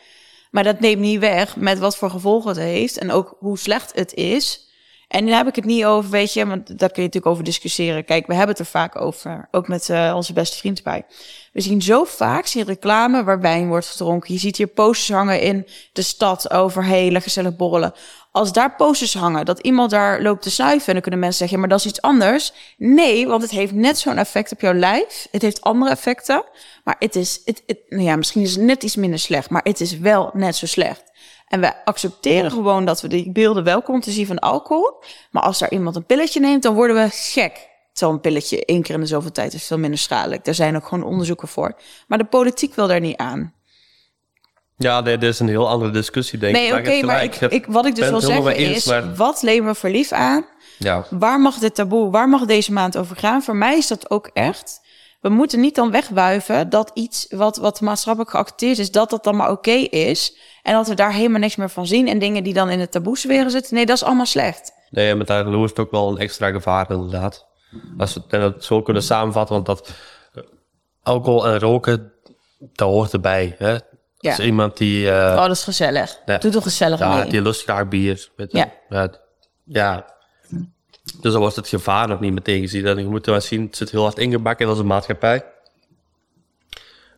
Maar 0.55 0.65
dat 0.65 0.81
neemt 0.81 1.01
niet 1.01 1.19
weg 1.21 1.57
met 1.57 1.79
wat 1.79 1.97
voor 1.97 2.11
gevolgen 2.11 2.49
het 2.49 2.59
heeft 2.59 2.99
en 2.99 3.11
ook 3.11 3.37
hoe 3.39 3.59
slecht 3.59 3.95
het 3.95 4.15
is. 4.15 4.69
En 5.09 5.27
dan 5.27 5.35
heb 5.37 5.47
ik 5.47 5.55
het 5.55 5.65
niet 5.65 5.85
over, 5.85 6.11
weet 6.11 6.33
je, 6.33 6.47
want 6.47 6.67
daar 6.67 6.91
kun 6.91 7.03
je 7.03 7.09
natuurlijk 7.09 7.27
over 7.27 7.45
discussiëren. 7.45 8.05
Kijk, 8.05 8.27
we 8.27 8.35
hebben 8.35 8.57
het 8.57 8.59
er 8.59 8.71
vaak 8.71 9.01
over, 9.01 9.49
ook 9.51 9.69
met 9.69 9.89
uh, 9.89 10.13
onze 10.17 10.33
beste 10.33 10.57
vriend 10.57 10.83
bij. 10.83 11.07
We 11.53 11.61
zien 11.61 11.83
zo 11.83 12.05
vaak 12.05 12.47
zien 12.47 12.65
reclame 12.65 13.25
waar 13.25 13.41
wijn 13.41 13.69
wordt 13.69 13.87
gedronken. 13.87 14.35
Je 14.35 14.41
ziet 14.41 14.57
hier 14.57 14.67
posters 14.67 15.17
hangen 15.17 15.41
in 15.41 15.67
de 15.93 16.03
stad 16.03 16.51
over 16.51 16.85
hele 16.85 17.21
gezellig 17.21 17.57
borrelen 17.57 17.93
als 18.35 18.53
daar 18.53 18.74
posters 18.74 19.14
hangen, 19.14 19.45
dat 19.45 19.59
iemand 19.59 19.91
daar 19.91 20.22
loopt 20.22 20.43
te 20.43 20.51
snuiven, 20.51 20.93
dan 20.93 21.03
kunnen 21.03 21.20
mensen 21.20 21.39
zeggen, 21.39 21.57
ja, 21.57 21.62
maar 21.62 21.76
dat 21.76 21.85
is 21.85 21.91
iets 21.91 22.03
anders. 22.03 22.53
Nee, 22.76 23.26
want 23.26 23.43
het 23.43 23.51
heeft 23.51 23.72
net 23.72 23.99
zo'n 23.99 24.18
effect 24.18 24.53
op 24.53 24.61
jouw 24.61 24.72
lijf. 24.72 25.28
Het 25.30 25.43
heeft 25.43 25.61
andere 25.61 25.91
effecten, 25.91 26.45
maar 26.85 26.97
het 26.99 27.16
is, 27.16 27.41
het, 27.45 27.62
het, 27.66 27.78
nou 27.89 28.03
ja, 28.03 28.16
misschien 28.16 28.43
is 28.43 28.55
het 28.55 28.64
net 28.64 28.82
iets 28.82 28.97
minder 28.97 29.18
slecht, 29.18 29.51
maar 29.51 29.62
het 29.62 29.80
is 29.80 29.99
wel 29.99 30.30
net 30.32 30.57
zo 30.57 30.66
slecht. 30.66 31.03
En 31.49 31.61
we 31.61 31.85
accepteren 31.85 32.51
gewoon 32.51 32.85
dat 32.85 33.01
we 33.01 33.09
die 33.09 33.30
beelden 33.32 33.64
wel 33.64 33.82
konden 33.82 34.12
zien 34.12 34.26
van 34.26 34.39
alcohol. 34.39 35.03
Maar 35.30 35.43
als 35.43 35.59
daar 35.59 35.70
iemand 35.70 35.97
een 35.97 36.07
pilletje 36.07 36.41
neemt, 36.41 36.62
dan 36.62 36.74
worden 36.74 36.97
we 36.97 37.09
gek. 37.11 37.68
Zo'n 37.93 38.20
pilletje 38.20 38.64
één 38.64 38.82
keer 38.82 38.95
in 38.95 39.01
de 39.01 39.07
zoveel 39.07 39.32
tijd 39.32 39.53
is 39.53 39.66
veel 39.66 39.78
minder 39.78 39.99
schadelijk. 39.99 40.45
Daar 40.45 40.55
zijn 40.55 40.76
ook 40.76 40.87
gewoon 40.87 41.05
onderzoeken 41.05 41.49
voor. 41.49 41.76
Maar 42.07 42.18
de 42.18 42.24
politiek 42.24 42.74
wil 42.74 42.87
daar 42.87 43.01
niet 43.01 43.16
aan. 43.16 43.55
Ja, 44.85 45.01
nee, 45.01 45.18
dit 45.18 45.30
is 45.30 45.41
een 45.41 45.49
heel 45.49 45.68
andere 45.68 45.91
discussie, 45.91 46.39
denk 46.39 46.55
nee, 46.55 46.66
ik. 46.66 46.72
Nee, 46.72 46.97
oké, 46.97 47.07
maar 47.07 47.22
ik, 47.22 47.41
ik, 47.41 47.66
wat 47.66 47.87
ik 47.87 47.95
dus 47.95 48.09
wil 48.09 48.20
zeggen 48.20 48.57
is, 48.57 48.93
wat 49.16 49.43
nemen 49.43 49.72
we 49.72 49.74
voor 49.74 49.91
lief 49.91 50.12
aan? 50.12 50.45
Ja. 50.78 51.07
Waar 51.11 51.41
mag 51.41 51.59
dit 51.59 51.74
taboe, 51.74 52.11
waar 52.11 52.28
mag 52.28 52.45
deze 52.45 52.72
maand 52.72 52.97
over 52.97 53.16
gaan? 53.16 53.43
Voor 53.43 53.57
mij 53.57 53.76
is 53.76 53.87
dat 53.87 54.11
ook 54.11 54.30
echt. 54.32 54.80
We 55.20 55.28
moeten 55.28 55.61
niet 55.61 55.74
dan 55.74 55.91
wegwuiven 55.91 56.70
dat 56.70 56.91
iets 56.95 57.26
wat, 57.30 57.57
wat 57.57 57.80
maatschappelijk 57.80 58.30
geaccepteerd 58.30 58.78
is, 58.78 58.91
dat 58.91 59.11
dat 59.11 59.24
dan 59.24 59.37
maar 59.37 59.51
oké 59.51 59.70
is. 59.70 60.37
En 60.62 60.74
dat 60.74 60.89
we 60.89 60.95
daar 60.95 61.12
helemaal 61.12 61.41
niks 61.41 61.57
meer 61.57 61.70
van 61.70 61.87
zien. 61.87 62.09
En 62.09 62.18
dingen 62.18 62.45
die 62.45 62.55
dan 62.55 62.70
in 62.70 62.80
het 62.80 62.93
taboe 62.93 63.18
zitten, 63.18 63.74
nee, 63.74 63.87
dat 63.87 63.97
is 63.97 64.05
allemaal 64.05 64.26
slecht. 64.26 64.72
Nee, 64.91 65.14
maar 65.14 65.26
daar 65.26 65.45
loert 65.45 65.78
ook 65.78 65.91
wel 65.91 66.09
een 66.09 66.18
extra 66.18 66.51
gevaar, 66.51 66.91
inderdaad. 66.91 67.47
Als 67.99 68.14
we 68.14 68.37
het 68.37 68.64
zo 68.64 68.82
kunnen 68.82 69.03
samenvatten, 69.03 69.55
want 69.55 69.66
dat 69.66 69.91
alcohol 71.03 71.47
en 71.47 71.59
roken, 71.59 72.12
dat 72.59 72.89
hoort 72.89 73.12
erbij. 73.12 73.55
Hè? 73.59 73.76
Ja. 74.25 74.33
is 74.33 74.39
iemand 74.39 74.77
die... 74.77 75.07
Uh, 75.07 75.11
oh, 75.12 75.37
dat 75.37 75.51
is 75.51 75.64
gezellig. 75.64 76.18
Ja. 76.27 76.39
Doe 76.39 76.51
toch 76.51 76.62
gezellig 76.62 76.99
ja, 76.99 77.16
mee. 77.16 77.31
die 77.31 77.43
lust 77.43 77.62
graag 77.62 77.89
bier. 77.89 78.29
Weet 78.37 78.53
ja. 78.53 78.72
ja. 78.89 79.11
ja. 79.64 80.07
Dus 81.20 81.33
dan 81.33 81.41
wordt 81.41 81.57
het 81.57 81.68
gevaar 81.68 82.09
nog 82.09 82.20
niet 82.20 82.33
meteen 82.33 82.61
gezien. 82.61 82.87
En 82.87 82.99
je 82.99 83.05
moet 83.05 83.27
wel 83.27 83.41
zien, 83.41 83.62
het 83.62 83.77
zit 83.77 83.91
heel 83.91 84.03
hard 84.03 84.18
ingebakken 84.18 84.64
in 84.64 84.70
onze 84.70 84.85
maatschappij. 84.85 85.45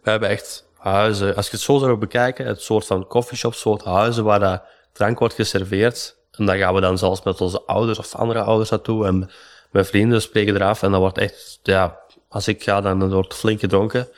We 0.02 0.10
hebben 0.10 0.28
echt 0.28 0.64
huizen, 0.76 1.36
als 1.36 1.46
je 1.46 1.52
het 1.52 1.60
zo 1.60 1.78
zou 1.78 1.96
bekijken, 1.96 2.46
het 2.46 2.62
soort 2.62 2.86
van 2.86 3.06
coffeeshop, 3.06 3.54
soort 3.54 3.84
huizen 3.84 4.24
waar 4.24 4.40
dat 4.40 4.62
drank 4.92 5.18
wordt 5.18 5.34
geserveerd. 5.34 6.16
En 6.30 6.46
daar 6.46 6.56
gaan 6.56 6.74
we 6.74 6.80
dan 6.80 6.98
zelfs 6.98 7.22
met 7.22 7.40
onze 7.40 7.62
ouders 7.66 7.98
of 7.98 8.14
andere 8.14 8.42
ouders 8.42 8.70
naartoe. 8.70 9.06
En 9.06 9.30
mijn 9.70 9.84
vrienden 9.84 10.22
spreken 10.22 10.54
eraf. 10.54 10.82
En 10.82 10.90
dan 10.90 11.00
wordt 11.00 11.18
echt, 11.18 11.58
ja, 11.62 11.98
als 12.28 12.48
ik 12.48 12.62
ga, 12.62 12.80
dan 12.80 13.10
wordt 13.10 13.34
flink 13.34 13.60
gedronken. 13.60 14.08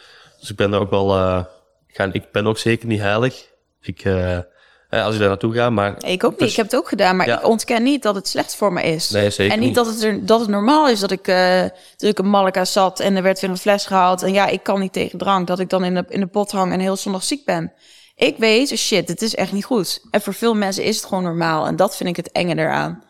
Dus 0.41 0.51
ik 0.51 0.57
ben 0.57 0.73
er 0.73 0.81
ook 0.81 0.91
wel... 0.91 1.17
Uh, 1.17 1.45
ik 2.13 2.33
ben 2.33 2.47
ook 2.47 2.59
zeker 2.59 2.87
niet 2.87 3.01
heilig. 3.01 3.47
Ik, 3.81 4.05
uh, 4.05 4.39
als 4.91 5.15
ik 5.15 5.21
daar 5.21 5.29
naartoe 5.29 5.55
ga, 5.55 5.71
maar... 5.71 6.05
Ik 6.05 6.25
ook 6.25 6.31
niet, 6.31 6.41
dus- 6.41 6.51
ik 6.51 6.57
heb 6.57 6.67
het 6.67 6.77
ook 6.77 6.89
gedaan, 6.89 7.17
maar 7.17 7.29
ik 7.29 7.47
ontken 7.47 7.83
niet 7.83 8.03
dat 8.03 8.15
het 8.15 8.29
slecht 8.29 8.57
voor 8.57 8.73
me 8.73 8.83
is. 8.83 9.11
Nee, 9.11 9.31
zeker 9.31 9.55
En 9.55 9.61
niet, 9.61 9.75
Dat, 9.75 9.87
het 9.87 10.03
er, 10.03 10.27
dat 10.27 10.41
het 10.41 10.49
normaal 10.49 10.89
is 10.89 11.01
dat 11.01 11.11
ik, 11.11 11.29
uh, 11.29 11.63
dat 11.97 12.11
ik 12.11 12.19
een 12.19 12.29
malka 12.29 12.65
zat 12.65 13.01
en 13.01 13.17
er 13.17 13.23
werd 13.23 13.41
weer 13.41 13.51
een 13.51 13.59
fles 13.59 13.87
gehaald. 13.87 14.23
En 14.23 14.33
ja, 14.33 14.47
ik 14.47 14.63
kan 14.63 14.81
niet 14.81 14.93
tegen 14.93 15.19
drank, 15.19 15.47
dat 15.47 15.59
ik 15.59 15.69
dan 15.69 15.85
in 15.85 15.95
de, 15.95 16.05
in 16.09 16.21
de 16.21 16.27
pot 16.27 16.51
hang 16.51 16.73
en 16.73 16.81
heel 16.81 16.97
zondag 16.97 17.25
ziek 17.25 17.45
ben. 17.45 17.73
Ik 18.15 18.37
weet, 18.39 18.79
shit, 18.79 19.09
het 19.09 19.23
is 19.23 19.35
echt 19.35 19.53
niet 19.53 19.65
goed. 19.65 20.01
En 20.11 20.21
voor 20.21 20.35
veel 20.35 20.55
mensen 20.55 20.85
is 20.85 20.97
het 20.97 21.07
gewoon 21.07 21.23
normaal. 21.23 21.67
En 21.67 21.77
dat 21.77 21.97
vind 21.97 22.09
ik 22.09 22.17
het 22.17 22.33
enge 22.33 22.57
eraan. 22.57 23.05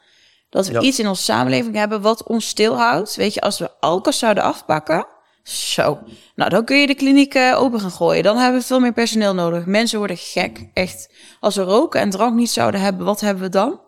Dat 0.50 0.68
we 0.68 0.80
iets 0.80 0.98
in 0.98 1.08
onze 1.08 1.22
samenleving 1.22 1.74
hebben 1.74 2.00
wat 2.00 2.22
ons 2.22 2.48
stilhoudt. 2.48 3.16
Weet 3.16 3.34
je, 3.34 3.40
als 3.40 3.58
we 3.58 3.70
alcohol 3.80 4.12
zouden 4.12 4.42
afpakken 4.42 5.06
zo. 5.48 5.98
Nou, 6.34 6.50
dan 6.50 6.64
kun 6.64 6.76
je 6.80 6.86
de 6.86 6.94
kliniek 6.94 7.34
uh, 7.34 7.60
open 7.60 7.80
gaan 7.80 7.90
gooien. 7.90 8.22
Dan 8.22 8.36
hebben 8.36 8.60
we 8.60 8.66
veel 8.66 8.80
meer 8.80 8.92
personeel 8.92 9.34
nodig. 9.34 9.66
Mensen 9.66 9.98
worden 9.98 10.16
gek. 10.16 10.68
Echt. 10.74 11.10
Als 11.40 11.56
we 11.56 11.62
roken 11.62 12.00
en 12.00 12.10
drank 12.10 12.34
niet 12.34 12.50
zouden 12.50 12.80
hebben, 12.80 13.06
wat 13.06 13.20
hebben 13.20 13.42
we 13.42 13.48
dan? 13.48 13.80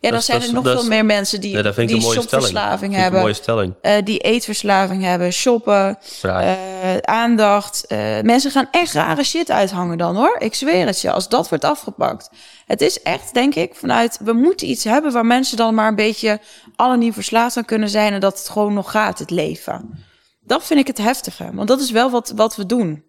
Ja, 0.00 0.10
dan 0.10 0.22
zijn 0.22 0.42
er 0.42 0.52
nog 0.52 0.64
veel 0.64 0.84
meer 0.84 1.04
mensen 1.04 1.40
die, 1.40 1.62
die 1.86 2.00
shopverslaving 2.00 2.94
hebben. 2.94 3.14
Een 3.14 3.20
mooie 3.20 3.34
stelling. 3.34 3.74
Uh, 3.82 3.92
die 4.04 4.18
eetverslaving 4.18 5.02
hebben, 5.02 5.32
shoppen, 5.32 5.98
uh, 6.22 6.96
aandacht. 6.96 7.84
mensen 8.22 8.50
gaan 8.50 8.68
echt 8.70 8.92
rare 8.92 9.24
shit 9.24 9.50
uithangen 9.50 9.98
dan 9.98 10.16
hoor. 10.16 10.36
Ik 10.38 10.54
zweer 10.54 10.86
het 10.86 11.00
je, 11.00 11.12
als 11.12 11.28
dat 11.28 11.48
wordt 11.48 11.64
afgepakt. 11.64 12.30
Het 12.66 12.80
is 12.80 13.02
echt, 13.02 13.34
denk 13.34 13.54
ik, 13.54 13.74
vanuit 13.74 14.18
we 14.22 14.32
moeten 14.32 14.68
iets 14.68 14.84
hebben 14.84 15.12
waar 15.12 15.26
mensen 15.26 15.56
dan 15.56 15.74
maar 15.74 15.88
een 15.88 15.94
beetje 15.94 16.40
alle 16.76 16.96
niet 16.96 17.14
verslaafd 17.14 17.56
aan 17.56 17.64
kunnen 17.64 17.88
zijn 17.88 18.12
en 18.12 18.20
dat 18.20 18.38
het 18.38 18.48
gewoon 18.48 18.74
nog 18.74 18.90
gaat, 18.90 19.18
het 19.18 19.30
leven. 19.30 20.08
Dat 20.50 20.64
vind 20.64 20.80
ik 20.80 20.86
het 20.86 20.98
heftige, 20.98 21.50
want 21.52 21.68
dat 21.68 21.80
is 21.80 21.90
wel 21.90 22.10
wat, 22.10 22.32
wat 22.36 22.56
we 22.56 22.66
doen. 22.66 23.04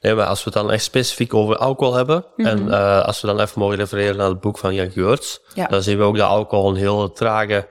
Nee, 0.00 0.14
maar 0.14 0.26
als 0.26 0.44
we 0.44 0.50
het 0.50 0.62
dan 0.62 0.70
echt 0.70 0.82
specifiek 0.82 1.34
over 1.34 1.56
alcohol 1.56 1.94
hebben, 1.94 2.24
mhm. 2.36 2.48
en 2.48 2.66
uh, 2.66 3.04
als 3.04 3.20
we 3.20 3.26
dan 3.26 3.40
even 3.40 3.60
mogen 3.60 3.76
refereren 3.76 4.16
naar 4.16 4.28
het 4.28 4.40
boek 4.40 4.58
van 4.58 4.74
Jan 4.74 4.90
Geurts, 4.90 5.40
ja. 5.54 5.66
dan 5.66 5.82
zien 5.82 5.98
we 5.98 6.04
ook 6.04 6.16
dat 6.16 6.28
alcohol 6.28 6.70
een 6.70 6.76
heel 6.76 7.12
trage 7.12 7.68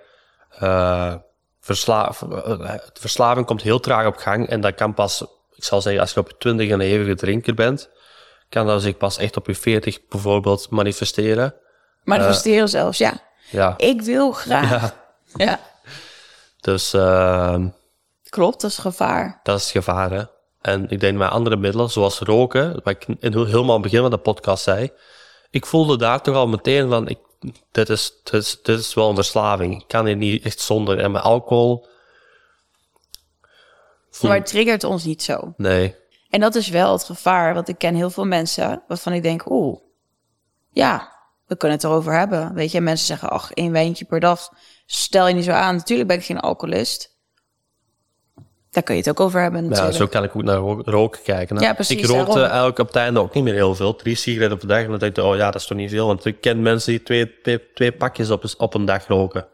uh, 0.62 1.16
versla 1.60 2.12
uh, 2.30 2.74
verslaving 2.94 3.46
komt 3.46 3.62
heel 3.62 3.80
traag 3.80 4.08
op 4.08 4.16
gang. 4.16 4.48
En 4.48 4.62
dat 4.62 4.76
kan 4.76 4.94
pas, 4.94 5.22
ik 5.56 5.64
zal 5.64 5.82
zeggen, 5.82 6.02
als 6.02 6.14
je 6.14 6.20
op 6.20 6.28
je 6.30 6.38
twintig 6.38 6.70
een 6.70 6.82
eeuwige 6.82 7.16
drinker 7.16 7.54
bent, 7.54 7.90
kan 8.50 8.68
dat 8.68 8.82
zich 8.82 8.98
pas 8.98 9.18
echt 9.18 9.38
op 9.38 9.48
je 9.48 9.56
veertig 9.56 10.08
bijvoorbeeld 10.08 10.70
manifesteren. 10.70 11.56
Manifesteren 12.04 12.70
zelfs, 12.70 12.98
ja. 12.98 13.22
Ja. 13.50 13.74
Ik 13.78 14.02
wil 14.02 14.32
graag. 14.32 14.82
Ja. 15.36 15.46
ja. 15.46 15.60
Dus... 16.62 16.94
Klopt, 18.34 18.62
dat 18.62 18.72
is 18.72 18.78
gevaar. 18.78 19.40
Dat 19.44 19.60
is 19.60 19.72
gevaar, 19.72 20.12
hè. 20.12 20.24
En 20.62 20.90
ik 20.90 21.00
denk 21.00 21.18
met 21.18 21.30
andere 21.30 21.56
middelen, 21.56 21.90
zoals 21.90 22.20
roken, 22.20 22.74
wat 22.74 22.88
ik 22.88 23.06
in, 23.20 23.34
helemaal 23.34 23.64
aan 23.64 23.72
het 23.72 23.82
begin 23.82 24.02
van 24.02 24.10
de 24.10 24.18
podcast 24.18 24.64
zei, 24.64 24.92
ik 25.50 25.66
voelde 25.66 25.98
daar 25.98 26.22
toch 26.22 26.36
al 26.36 26.48
meteen 26.48 26.90
van, 26.90 27.08
ik, 27.08 27.18
dit, 27.72 27.90
is, 27.90 28.14
dit, 28.24 28.34
is, 28.34 28.62
dit 28.62 28.80
is 28.80 28.94
wel 28.94 29.10
een 29.10 29.16
verslaving. 29.16 29.82
Ik 29.82 29.88
kan 29.88 30.06
hier 30.06 30.16
niet 30.16 30.44
echt 30.44 30.60
zonder. 30.60 31.00
En 31.00 31.12
met 31.12 31.22
alcohol... 31.22 31.88
Maar 34.22 34.36
het 34.36 34.46
triggert 34.46 34.84
ons 34.84 35.04
niet 35.04 35.24
zo. 35.24 35.54
Nee. 35.58 35.96
En 36.30 36.40
dat 36.40 36.56
is 36.56 36.70
wel 36.70 36.92
het 36.92 37.04
gevaar, 37.04 37.54
want 37.54 37.68
ik 37.68 37.78
ken 37.78 37.96
heel 37.96 38.10
veel 38.10 38.26
mensen 38.26 38.84
waarvan 38.88 39.14
ik 39.14 39.24
denk, 39.24 39.50
oeh, 39.50 39.80
ja, 40.70 41.16
we 41.48 41.58
kunnen 41.58 41.78
het 41.78 41.86
erover 41.86 42.14
hebben. 42.14 42.54
Weet 42.54 42.72
je, 42.72 42.82
mensen 42.82 43.08
zeggen, 43.08 43.30
ach, 43.30 43.52
één 43.52 43.72
wijntje 43.72 44.06
per 44.06 44.20
dag, 44.20 44.50
stel 44.86 45.28
je 45.28 45.34
niet 45.34 45.44
zo 45.44 45.52
aan. 45.52 45.76
Natuurlijk 45.76 46.08
ben 46.08 46.18
ik 46.18 46.26
geen 46.26 46.40
alcoholist. 46.40 47.13
Daar 48.74 48.84
kun 48.84 48.96
je 48.96 49.00
het 49.02 49.10
ook 49.10 49.20
over 49.20 49.42
hebben 49.42 49.62
natuurlijk. 49.64 49.92
Ja, 49.92 49.98
zo 49.98 50.08
kan 50.08 50.24
ik 50.24 50.36
ook 50.36 50.44
naar 50.44 50.58
roken 50.86 51.22
kijken. 51.24 51.60
Ja, 51.60 51.74
precies. 51.74 51.98
Ik 51.98 52.06
rookte 52.06 52.42
eigenlijk 52.44 52.80
op 52.80 52.88
het 52.88 52.96
einde 52.96 53.20
ook 53.20 53.34
niet 53.34 53.44
meer 53.44 53.54
heel 53.54 53.76
veel. 53.76 53.96
Drie 53.96 54.16
sigaretten 54.16 54.54
op 54.56 54.62
de 54.62 54.68
dag. 54.68 54.78
En 54.84 54.90
dan 54.90 55.00
dacht 55.00 55.18
ik, 55.18 55.24
oh 55.24 55.36
ja, 55.36 55.46
dat 55.52 55.62
is 55.62 55.68
toch 55.68 55.78
niet 55.78 55.90
veel. 55.90 56.08
Want 56.08 56.26
ik 56.26 56.42
ken 56.42 56.62
mensen 56.62 56.92
die 56.92 57.04
twee, 57.04 57.40
twee, 57.42 57.74
twee 57.74 57.92
pakjes 57.92 58.30
op, 58.30 58.44
op 58.58 58.74
een 58.74 58.86
dag 58.86 59.08
roken. 59.08 59.46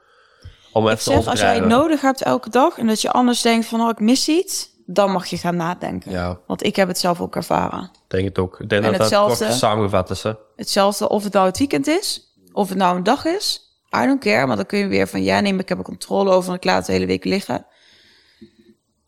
Om 0.73 0.87
ik 0.87 0.99
zeg, 0.99 1.27
als 1.27 1.39
jij 1.39 1.55
het 1.55 1.65
nodig 1.65 2.01
hebt 2.01 2.21
elke 2.21 2.49
dag 2.49 2.77
en 2.77 2.87
dat 2.87 3.01
je 3.01 3.11
anders 3.11 3.41
denkt 3.41 3.65
van, 3.65 3.81
oh, 3.81 3.89
ik 3.89 3.99
mis 3.99 4.27
iets. 4.27 4.69
dan 4.85 5.11
mag 5.11 5.25
je 5.25 5.37
gaan 5.37 5.55
nadenken. 5.55 6.11
Ja, 6.11 6.39
Want 6.47 6.63
ik 6.63 6.75
heb 6.75 6.87
het 6.87 6.99
zelf 6.99 7.21
ook 7.21 7.35
ervaren. 7.35 7.91
denk 8.07 8.25
het 8.25 8.37
ook. 8.39 8.59
Ik 8.59 8.69
denk 8.69 8.83
En 8.83 8.89
dat 8.89 8.91
dat 8.91 8.99
hetzelfde- 9.01 9.45
kort 9.45 9.57
samengevat 9.57 10.09
is. 10.09 10.23
Hè? 10.23 10.31
Hetzelfde 10.55 11.09
of 11.09 11.23
het 11.23 11.33
nou 11.33 11.45
het 11.45 11.57
weekend 11.57 11.87
is, 11.87 12.33
of 12.51 12.69
het 12.69 12.77
nou 12.77 12.95
een 12.97 13.03
dag 13.03 13.25
is. 13.25 13.61
I 14.03 14.05
don't 14.05 14.19
care, 14.19 14.45
want 14.45 14.57
dan 14.57 14.65
kun 14.65 14.79
je 14.79 14.87
weer 14.87 15.07
van 15.07 15.23
ja, 15.23 15.39
nee, 15.39 15.51
maar 15.51 15.61
ik 15.61 15.69
heb 15.69 15.77
er 15.77 15.83
controle 15.83 16.31
over 16.31 16.49
en 16.49 16.55
ik 16.55 16.63
laat 16.63 16.77
het 16.77 16.85
de 16.85 16.91
hele 16.91 17.05
week 17.05 17.23
liggen. 17.25 17.65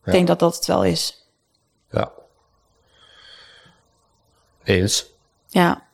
Ik 0.06 0.12
denk 0.12 0.28
dat 0.28 0.40
dat 0.40 0.56
het 0.56 0.66
wel 0.66 0.84
is. 0.86 1.28
Ja. 1.90 2.12
Eens. 4.64 5.06
Ja. 5.48 5.88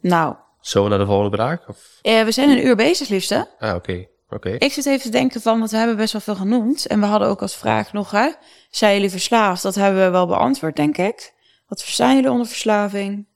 Nou, 0.00 0.34
Zo 0.60 0.88
naar 0.88 0.98
de 0.98 1.06
volgende 1.06 1.36
vraag? 1.36 1.68
Of? 1.68 1.98
eh, 2.02 2.24
we 2.24 2.32
zijn 2.32 2.48
een 2.50 2.66
uur 2.66 2.76
bezig, 2.76 3.08
liefste. 3.08 3.48
Ah, 3.58 3.74
oké. 3.74 4.06
Oké. 4.30 4.48
Ik 4.50 4.72
zit 4.72 4.86
even 4.86 5.00
te 5.00 5.08
denken 5.10 5.40
van, 5.40 5.58
want 5.58 5.70
we 5.70 5.76
hebben 5.76 5.96
best 5.96 6.12
wel 6.12 6.20
veel 6.22 6.34
genoemd. 6.36 6.86
En 6.86 7.00
we 7.00 7.06
hadden 7.06 7.28
ook 7.28 7.42
als 7.42 7.56
vraag 7.56 7.92
nog, 7.92 8.10
hè, 8.10 8.32
zijn 8.70 8.94
jullie 8.94 9.10
verslaafd? 9.10 9.62
Dat 9.62 9.74
hebben 9.74 10.04
we 10.04 10.10
wel 10.10 10.26
beantwoord, 10.26 10.76
denk 10.76 10.96
ik. 10.96 11.32
Wat 11.66 11.82
verstaan 11.82 12.14
jullie 12.14 12.30
onder 12.30 12.46
verslaving? 12.46 13.26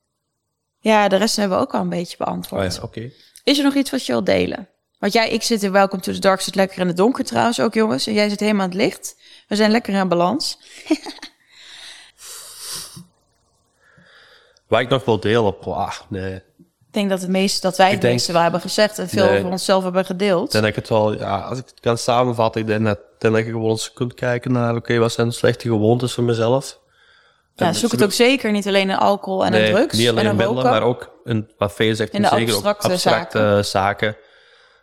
Ja, 0.79 1.09
de 1.09 1.17
rest 1.17 1.37
hebben 1.37 1.57
we 1.59 1.63
ook 1.65 1.75
al 1.75 1.81
een 1.81 1.89
beetje 1.89 2.19
Oh 2.19 2.27
beantwoord. 2.27 2.75
ja, 2.75 2.83
oké. 2.83 3.11
Is 3.45 3.59
er 3.59 3.65
nog 3.65 3.75
iets 3.75 3.91
wat 3.91 4.07
je 4.07 4.13
wilt 4.13 4.27
delen? 4.27 4.69
Want 5.07 5.19
jij, 5.19 5.31
ik 5.31 5.43
zit 5.43 5.63
in 5.63 5.73
Welcome 5.73 6.03
to 6.03 6.13
the 6.13 6.19
Dark, 6.19 6.41
zit 6.41 6.55
lekker 6.55 6.79
in 6.81 6.87
het 6.87 6.97
donker 6.97 7.25
trouwens 7.25 7.61
ook, 7.61 7.75
jongens. 7.75 8.07
En 8.07 8.13
jij 8.13 8.29
zit 8.29 8.41
helemaal 8.41 8.63
aan 8.63 8.69
het 8.69 8.79
licht. 8.79 9.17
We 9.49 9.57
zijn 9.57 9.71
lekker 9.71 9.95
in 9.95 10.09
balans. 10.09 10.59
Waar 14.69 14.81
ik 14.81 14.89
nog 14.89 15.05
wil 15.05 15.21
delen, 15.21 15.55
ah, 15.61 15.93
nee. 16.09 16.35
Ik 16.35 16.43
denk 16.91 17.11
dat 17.11 17.21
het 17.21 17.31
meeste, 17.31 17.61
dat 17.61 17.77
wij 17.77 17.91
het 17.91 18.01
denk- 18.01 18.13
meeste 18.13 18.33
wel 18.33 18.43
hebben 18.43 18.61
gezegd 18.61 18.99
en 18.99 19.09
veel 19.09 19.25
Nee. 19.25 19.39
over 19.39 19.51
onszelf 19.51 19.83
hebben 19.83 20.05
gedeeld. 20.05 20.53
Denk 20.53 20.65
ik 20.65 20.75
het 20.75 20.89
wel, 20.89 21.15
ja, 21.19 21.39
als 21.39 21.59
ik 21.59 21.65
het 21.67 21.81
kan 21.81 21.99
samenvatten, 21.99 22.61
ik 22.61 22.67
denk 22.67 22.85
dat, 22.85 22.99
ik 22.99 23.05
denk 23.19 23.35
dat 23.35 23.45
je 23.45 23.51
gewoon 23.51 23.71
eens 23.71 23.93
kunt 23.93 24.15
kijken 24.15 24.53
naar, 24.53 24.75
oké, 24.77 24.99
wat 24.99 25.13
zijn 25.13 25.33
slechte 25.33 25.69
gewoontes 25.69 26.13
van 26.15 26.25
mezelf? 26.25 26.79
Ja, 27.55 27.73
zoek 27.73 27.91
het 27.91 28.05
ook 28.05 28.13
zeker 28.13 28.51
niet 28.53 28.67
alleen 28.67 28.91
in 28.91 28.97
alcohol 28.97 29.45
en 29.45 29.55
in 29.55 29.61
Nee, 29.61 29.73
drugs 29.73 29.99
niet 29.99 30.09
alleen 30.09 30.25
en 30.25 30.31
in 30.31 30.37
middelen, 30.37 30.65
maar 30.65 30.83
ook 30.83 31.21
in, 31.25 31.51
wat 31.59 31.73
Vee 31.73 31.95
zegt, 31.95 32.13
In 32.13 32.23
de 32.23 32.29
zeker 32.29 32.53
abstracte 32.55 32.87
ook 32.87 32.93
abstracte 32.93 33.61
zaken. 33.63 34.17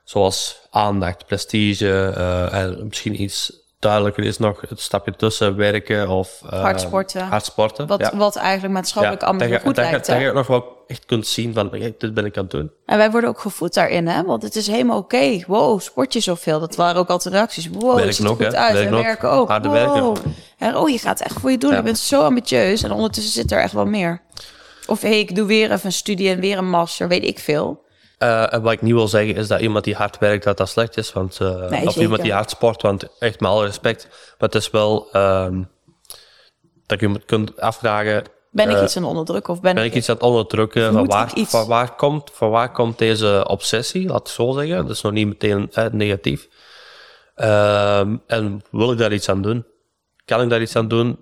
Zoals 0.04 0.68
aandacht, 0.70 1.26
prestige 1.26 2.14
eh, 2.16 2.54
en 2.62 2.88
misschien 2.88 3.22
iets 3.22 3.62
duidelijker 3.80 4.24
is 4.24 4.38
nog 4.38 4.62
het 4.70 4.80
stapje 4.80 5.16
tussen 5.16 5.56
werken 5.56 6.10
of 6.10 6.42
eh, 6.50 6.62
Hard 6.62 6.82
sporten. 6.82 7.22
hard 7.28 7.46
sporten. 7.46 7.88
Wat, 7.88 8.00
ja. 8.00 8.18
wat 8.18 8.36
eigenlijk 8.36 8.74
maatschappelijk 8.74 9.24
allemaal 9.24 9.48
goed 9.48 9.76
dat 9.76 9.86
je- 9.86 9.92
lijkt. 9.92 10.06
Dat 10.06 10.20
je 10.20 10.32
nog 10.32 10.48
wel 10.48 10.84
echt 10.88 11.06
kunt 11.06 11.28
zien 11.28 11.54
van, 11.54 11.70
dit 11.98 12.14
ben 12.14 12.26
ik 12.26 12.38
aan 12.38 12.44
het 12.44 12.52
doen. 12.52 12.72
En 12.86 12.98
wij 12.98 13.12
worden 13.12 13.30
ook 13.30 13.40
gevoed 13.40 13.74
daarin, 13.74 14.08
hè? 14.08 14.24
Want 14.24 14.44
het 14.44 14.56
is 14.56 14.68
helemaal 14.68 14.98
oké. 14.98 15.44
Wow, 15.48 15.82
sport 15.82 16.14
je 16.14 16.20
zoveel? 16.20 16.60
Dat 16.60 16.76
waren 16.76 17.02
ook 17.02 17.10
altijd 17.10 17.34
reacties. 17.34 17.70
Wow, 17.70 18.00
het 18.00 18.16
ziet 18.16 18.26
er 18.26 18.32
ook, 18.32 18.44
goed 18.44 18.52
hè? 18.52 18.58
uit. 18.58 18.76
En 18.76 18.94
ook. 18.94 19.04
werken 19.04 19.30
ook. 19.32 19.48
Harde 19.48 19.68
wow. 19.68 19.78
werken. 19.78 20.36
En, 20.58 20.76
oh, 20.78 20.90
je 20.90 20.98
gaat 20.98 21.22
echt 21.22 21.40
voor 21.40 21.52
je 21.52 21.58
doen. 21.58 21.72
Ja. 21.72 21.78
Je 21.78 21.84
bent 21.84 21.98
zo 21.98 22.22
ambitieus. 22.22 22.84
En 22.84 22.92
ondertussen 22.92 23.34
zit 23.34 23.52
er 23.52 23.62
echt 23.62 23.74
wel 23.74 23.86
meer. 23.86 24.22
Of 24.88 25.02
hey, 25.02 25.20
ik 25.20 25.36
doe 25.36 25.48
weer 25.48 25.72
even 25.72 25.86
een 25.86 25.92
studie 25.92 26.30
en 26.30 26.40
weer 26.40 26.58
een 26.58 26.70
master. 26.70 27.08
Weet 27.08 27.24
ik 27.24 27.40
veel. 27.40 27.82
Eh, 28.24 28.54
en 28.54 28.62
wat 28.62 28.72
ik 28.72 28.82
niet 28.82 28.94
wil 28.94 29.08
zeggen 29.08 29.36
is 29.36 29.48
dat 29.48 29.60
iemand 29.60 29.84
die 29.84 29.96
hard 29.96 30.18
werkt, 30.18 30.44
dat 30.44 30.58
dat 30.58 30.70
slecht 30.70 30.98
is. 30.98 31.14
Want, 31.14 31.40
eh, 31.40 31.70
Nee, 31.70 31.88
of 31.88 31.96
iemand 31.96 32.22
die 32.22 32.34
hard 32.34 32.50
sport, 32.50 32.82
want 32.82 33.18
echt 33.20 33.40
met 33.40 33.50
alle 33.50 33.66
respect. 33.66 34.08
Maar 34.10 34.50
het 34.50 34.56
is 34.56 34.70
wel 34.70 35.08
ehm, 35.12 35.64
dat 36.86 37.00
je 37.00 37.08
moet 37.08 37.26
kunt 37.26 37.60
afvragen, 37.60 38.24
Ben 38.52 38.70
ik 38.70 38.76
Eh, 38.76 38.84
iets 38.84 38.98
aan 38.98 39.04
het 39.04 39.12
onderdrukken? 39.12 39.54
Of 39.54 39.62
ben, 39.62 39.76
ben 39.76 39.84
ik... 39.84 39.92
ik 39.92 39.98
iets 39.98 40.10
aan 40.10 40.16
het 40.16 40.24
onderdrukken? 40.24 40.94
Van 40.94 41.06
waar, 41.06 41.32
van, 41.36 41.68
waar 41.68 41.96
komt, 41.96 42.32
van 42.34 42.50
waar 42.50 42.72
komt 42.72 42.98
deze 42.98 43.46
obsessie? 43.48 44.08
Laat 44.08 44.28
ik 44.28 44.34
zo 44.34 44.52
zeggen. 44.52 44.78
Dat 44.78 44.96
is 44.96 45.02
nog 45.02 45.12
niet 45.12 45.28
meteen 45.28 45.70
eh, 45.72 45.86
negatief. 45.92 46.48
Ehm, 47.36 48.18
en 48.28 48.62
wil 48.72 48.92
ik 48.92 48.98
daar 48.98 49.14
iets 49.14 49.30
aan 49.30 49.42
doen? 49.42 49.66
Kan 50.26 50.42
ik 50.42 50.50
daar 50.50 50.62
iets 50.62 50.76
aan 50.76 50.88
doen? 50.88 51.20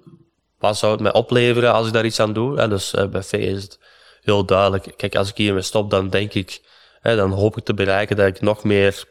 Wat 0.60 0.78
zou 0.78 0.92
het 0.92 1.02
mij 1.02 1.14
opleveren 1.14 1.74
als 1.74 1.88
ik 1.88 1.94
daar 1.94 2.06
iets 2.06 2.20
aan 2.20 2.34
doe? 2.34 2.58
En 2.58 2.70
dus 2.70 2.94
bij 3.12 3.24
V 3.24 3.34
is 3.34 3.64
het 3.64 3.80
heel 4.22 4.46
duidelijk. 4.46 4.94
Kijk, 4.98 5.16
als 5.16 5.30
ik 5.30 5.38
hiermee 5.38 5.62
stop, 5.62 5.90
dan 5.90 6.10
denk 6.10 6.34
ik, 6.34 6.62
hè, 7.02 7.16
dan 7.16 7.32
hoop 7.32 7.58
ik 7.58 7.64
te 7.64 7.74
bereiken 7.74 8.16
dat 8.16 8.28
ik 8.28 8.42
nog 8.42 8.64
meer 8.64 9.04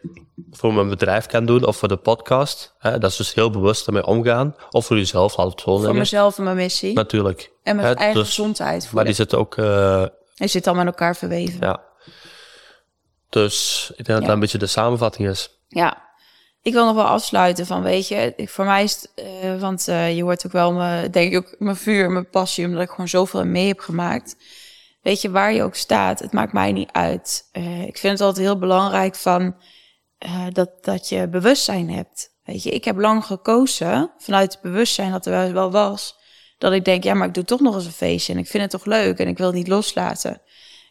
voor 0.50 0.74
mijn 0.74 0.88
bedrijf 0.88 1.26
kan 1.26 1.46
doen 1.46 1.64
of 1.66 1.76
voor 1.76 1.88
de 1.88 1.96
podcast. 1.96 2.74
Hè, 2.78 2.98
dat 2.98 3.10
is 3.10 3.16
dus 3.16 3.34
heel 3.34 3.50
bewust 3.50 3.86
ermee 3.86 4.06
omgaan. 4.06 4.54
Of 4.70 4.86
voor 4.86 4.96
jezelf, 4.96 5.36
laat 5.36 5.50
het 5.50 5.60
zo 5.60 5.78
Voor 5.78 5.94
mezelf 5.94 6.38
en 6.38 6.44
mijn 6.44 6.56
missie. 6.56 6.94
Natuurlijk. 6.94 7.50
en 7.62 7.76
mijn 7.76 7.88
Hè, 7.88 7.94
eigen 7.94 8.18
dus- 8.18 8.26
gezondheid 8.28 8.78
Maar 8.80 8.88
voelen. 8.88 9.04
die 9.06 9.14
zit 9.14 9.34
ook 9.34 9.56
eh, 9.56 10.04
Je 10.34 10.46
zit 10.46 10.66
allemaal 10.66 10.84
met 10.84 10.94
elkaar 10.94 11.16
verweven. 11.16 11.56
ja. 11.60 11.80
Dus 13.28 13.86
ik 13.96 13.96
denk 13.96 14.06
dat 14.08 14.16
Ja. 14.18 14.24
dat 14.24 14.34
een 14.34 14.40
beetje 14.40 14.58
de 14.58 14.66
samenvatting 14.66 15.28
is. 15.28 15.58
Ja, 15.68 16.02
ik 16.62 16.72
wil 16.72 16.84
nog 16.86 16.94
wel 16.94 17.04
afsluiten 17.04 17.66
van, 17.66 17.82
weet 17.82 18.08
je, 18.08 18.32
ik, 18.36 18.48
voor 18.48 18.64
mij 18.64 18.82
is 18.82 18.92
het, 18.92 19.10
eh, 19.14 19.60
want 19.60 19.88
eh, 19.88 20.16
je 20.16 20.22
hoort 20.22 20.46
ook 20.46 20.52
wel, 20.52 20.72
mijn, 20.72 21.10
denk 21.10 21.32
ik 21.32 21.38
ook, 21.38 21.54
mijn 21.58 21.76
vuur, 21.76 22.10
mijn 22.10 22.28
passie, 22.30 22.66
omdat 22.66 22.82
ik 22.82 22.90
gewoon 22.90 23.08
zoveel 23.08 23.44
mee 23.44 23.66
heb 23.66 23.78
gemaakt. 23.80 24.36
Weet 25.00 25.20
je, 25.20 25.30
waar 25.30 25.52
je 25.52 25.62
ook 25.62 25.74
staat, 25.74 26.18
het 26.18 26.32
maakt 26.32 26.52
mij 26.52 26.72
niet 26.72 26.92
uit. 26.92 27.48
Eh, 27.52 27.86
ik 27.86 27.98
vind 27.98 28.12
het 28.12 28.20
altijd 28.20 28.46
heel 28.46 28.58
belangrijk 28.58 29.14
van, 29.14 29.56
eh, 30.18 30.46
dat, 30.52 30.70
dat 30.84 31.08
je 31.08 31.28
bewustzijn 31.28 31.90
hebt. 31.90 32.38
Weet 32.44 32.62
je, 32.62 32.70
ik 32.70 32.84
heb 32.84 32.96
lang 32.96 33.24
gekozen, 33.24 34.10
vanuit 34.18 34.52
het 34.52 34.62
bewustzijn 34.62 35.10
dat 35.12 35.26
er 35.26 35.52
wel- 35.52 35.70
was, 35.70 36.16
dat 36.58 36.72
ik 36.72 36.84
denk, 36.84 37.04
ja, 37.04 37.14
maar 37.14 37.28
ik 37.28 37.34
doe 37.34 37.44
toch 37.44 37.60
nog 37.60 37.74
eens 37.74 37.84
een 37.84 37.92
feestje 37.92 38.32
en 38.32 38.38
ik 38.38 38.46
vind 38.46 38.62
het 38.62 38.70
toch 38.70 38.84
leuk 38.84 39.18
en 39.18 39.28
ik 39.28 39.38
wil 39.38 39.46
het 39.46 39.56
niet 39.56 39.68
loslaten. 39.68 40.42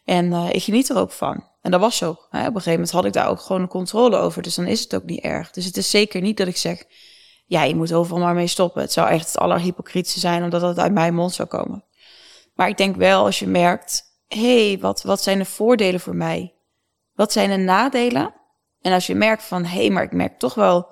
En 0.04 0.32
eh, 0.32 0.48
ik 0.52 0.62
geniet 0.62 0.88
er 0.88 0.96
ook 0.96 1.12
van. 1.12 1.48
En 1.62 1.70
dat 1.70 1.80
was 1.80 1.96
zo. 1.96 2.06
Hè? 2.30 2.40
Op 2.40 2.46
een 2.46 2.52
gegeven 2.52 2.72
moment 2.72 2.90
had 2.90 3.04
ik 3.04 3.12
daar 3.12 3.28
ook 3.28 3.40
gewoon 3.40 3.68
controle 3.68 4.16
over. 4.16 4.42
Dus 4.42 4.54
dan 4.54 4.66
is 4.66 4.80
het 4.80 4.94
ook 4.94 5.04
niet 5.04 5.20
erg. 5.20 5.50
Dus 5.50 5.64
het 5.64 5.76
is 5.76 5.90
zeker 5.90 6.20
niet 6.20 6.36
dat 6.36 6.46
ik 6.46 6.56
zeg... 6.56 6.84
ja, 7.46 7.62
je 7.62 7.76
moet 7.76 7.92
overal 7.92 8.20
maar 8.22 8.34
mee 8.34 8.46
stoppen. 8.46 8.82
Het 8.82 8.92
zou 8.92 9.08
echt 9.08 9.26
het 9.26 9.38
allerhypocrietste 9.38 10.20
zijn... 10.20 10.42
omdat 10.42 10.60
het 10.62 10.78
uit 10.78 10.92
mijn 10.92 11.14
mond 11.14 11.32
zou 11.32 11.48
komen. 11.48 11.84
Maar 12.60 12.68
ik 12.68 12.76
denk 12.76 12.96
wel 12.96 13.24
als 13.24 13.38
je 13.38 13.46
merkt... 13.46 14.02
hé, 14.28 14.68
hey, 14.68 14.78
wat, 14.78 15.02
wat 15.02 15.22
zijn 15.22 15.38
de 15.38 15.44
voordelen 15.44 16.00
voor 16.00 16.16
mij? 16.16 16.54
Wat 17.14 17.32
zijn 17.32 17.50
de 17.50 17.56
nadelen? 17.56 18.34
En 18.80 18.92
als 18.92 19.06
je 19.06 19.14
merkt 19.14 19.42
van... 19.42 19.64
hé, 19.64 19.78
hey, 19.80 19.90
maar 19.90 20.02
ik 20.02 20.12
merk 20.12 20.38
toch 20.38 20.54
wel 20.54 20.88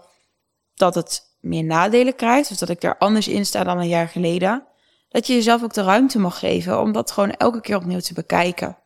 dat 0.75 0.95
het 0.95 1.37
meer 1.41 1.65
nadelen 1.65 2.15
krijgt... 2.15 2.51
of 2.51 2.57
dat 2.57 2.69
ik 2.69 2.81
daar 2.81 2.99
anders 2.99 3.29
in 3.29 3.47
sta 3.47 3.65
dan 3.65 3.79
een 3.79 3.89
jaar 3.89 4.09
geleden... 4.09 4.67
dat 5.09 5.27
je 5.27 5.35
jezelf 5.35 5.63
ook 5.63 5.73
de 5.73 5.83
ruimte 5.83 6.19
mag 6.19 6.39
geven... 6.39 6.81
om 6.81 6.93
dat 6.93 7.11
gewoon 7.11 7.31
elke 7.31 7.61
keer 7.61 7.77
opnieuw 7.77 8.01
te 8.01 8.15
bekijken... 8.15 8.79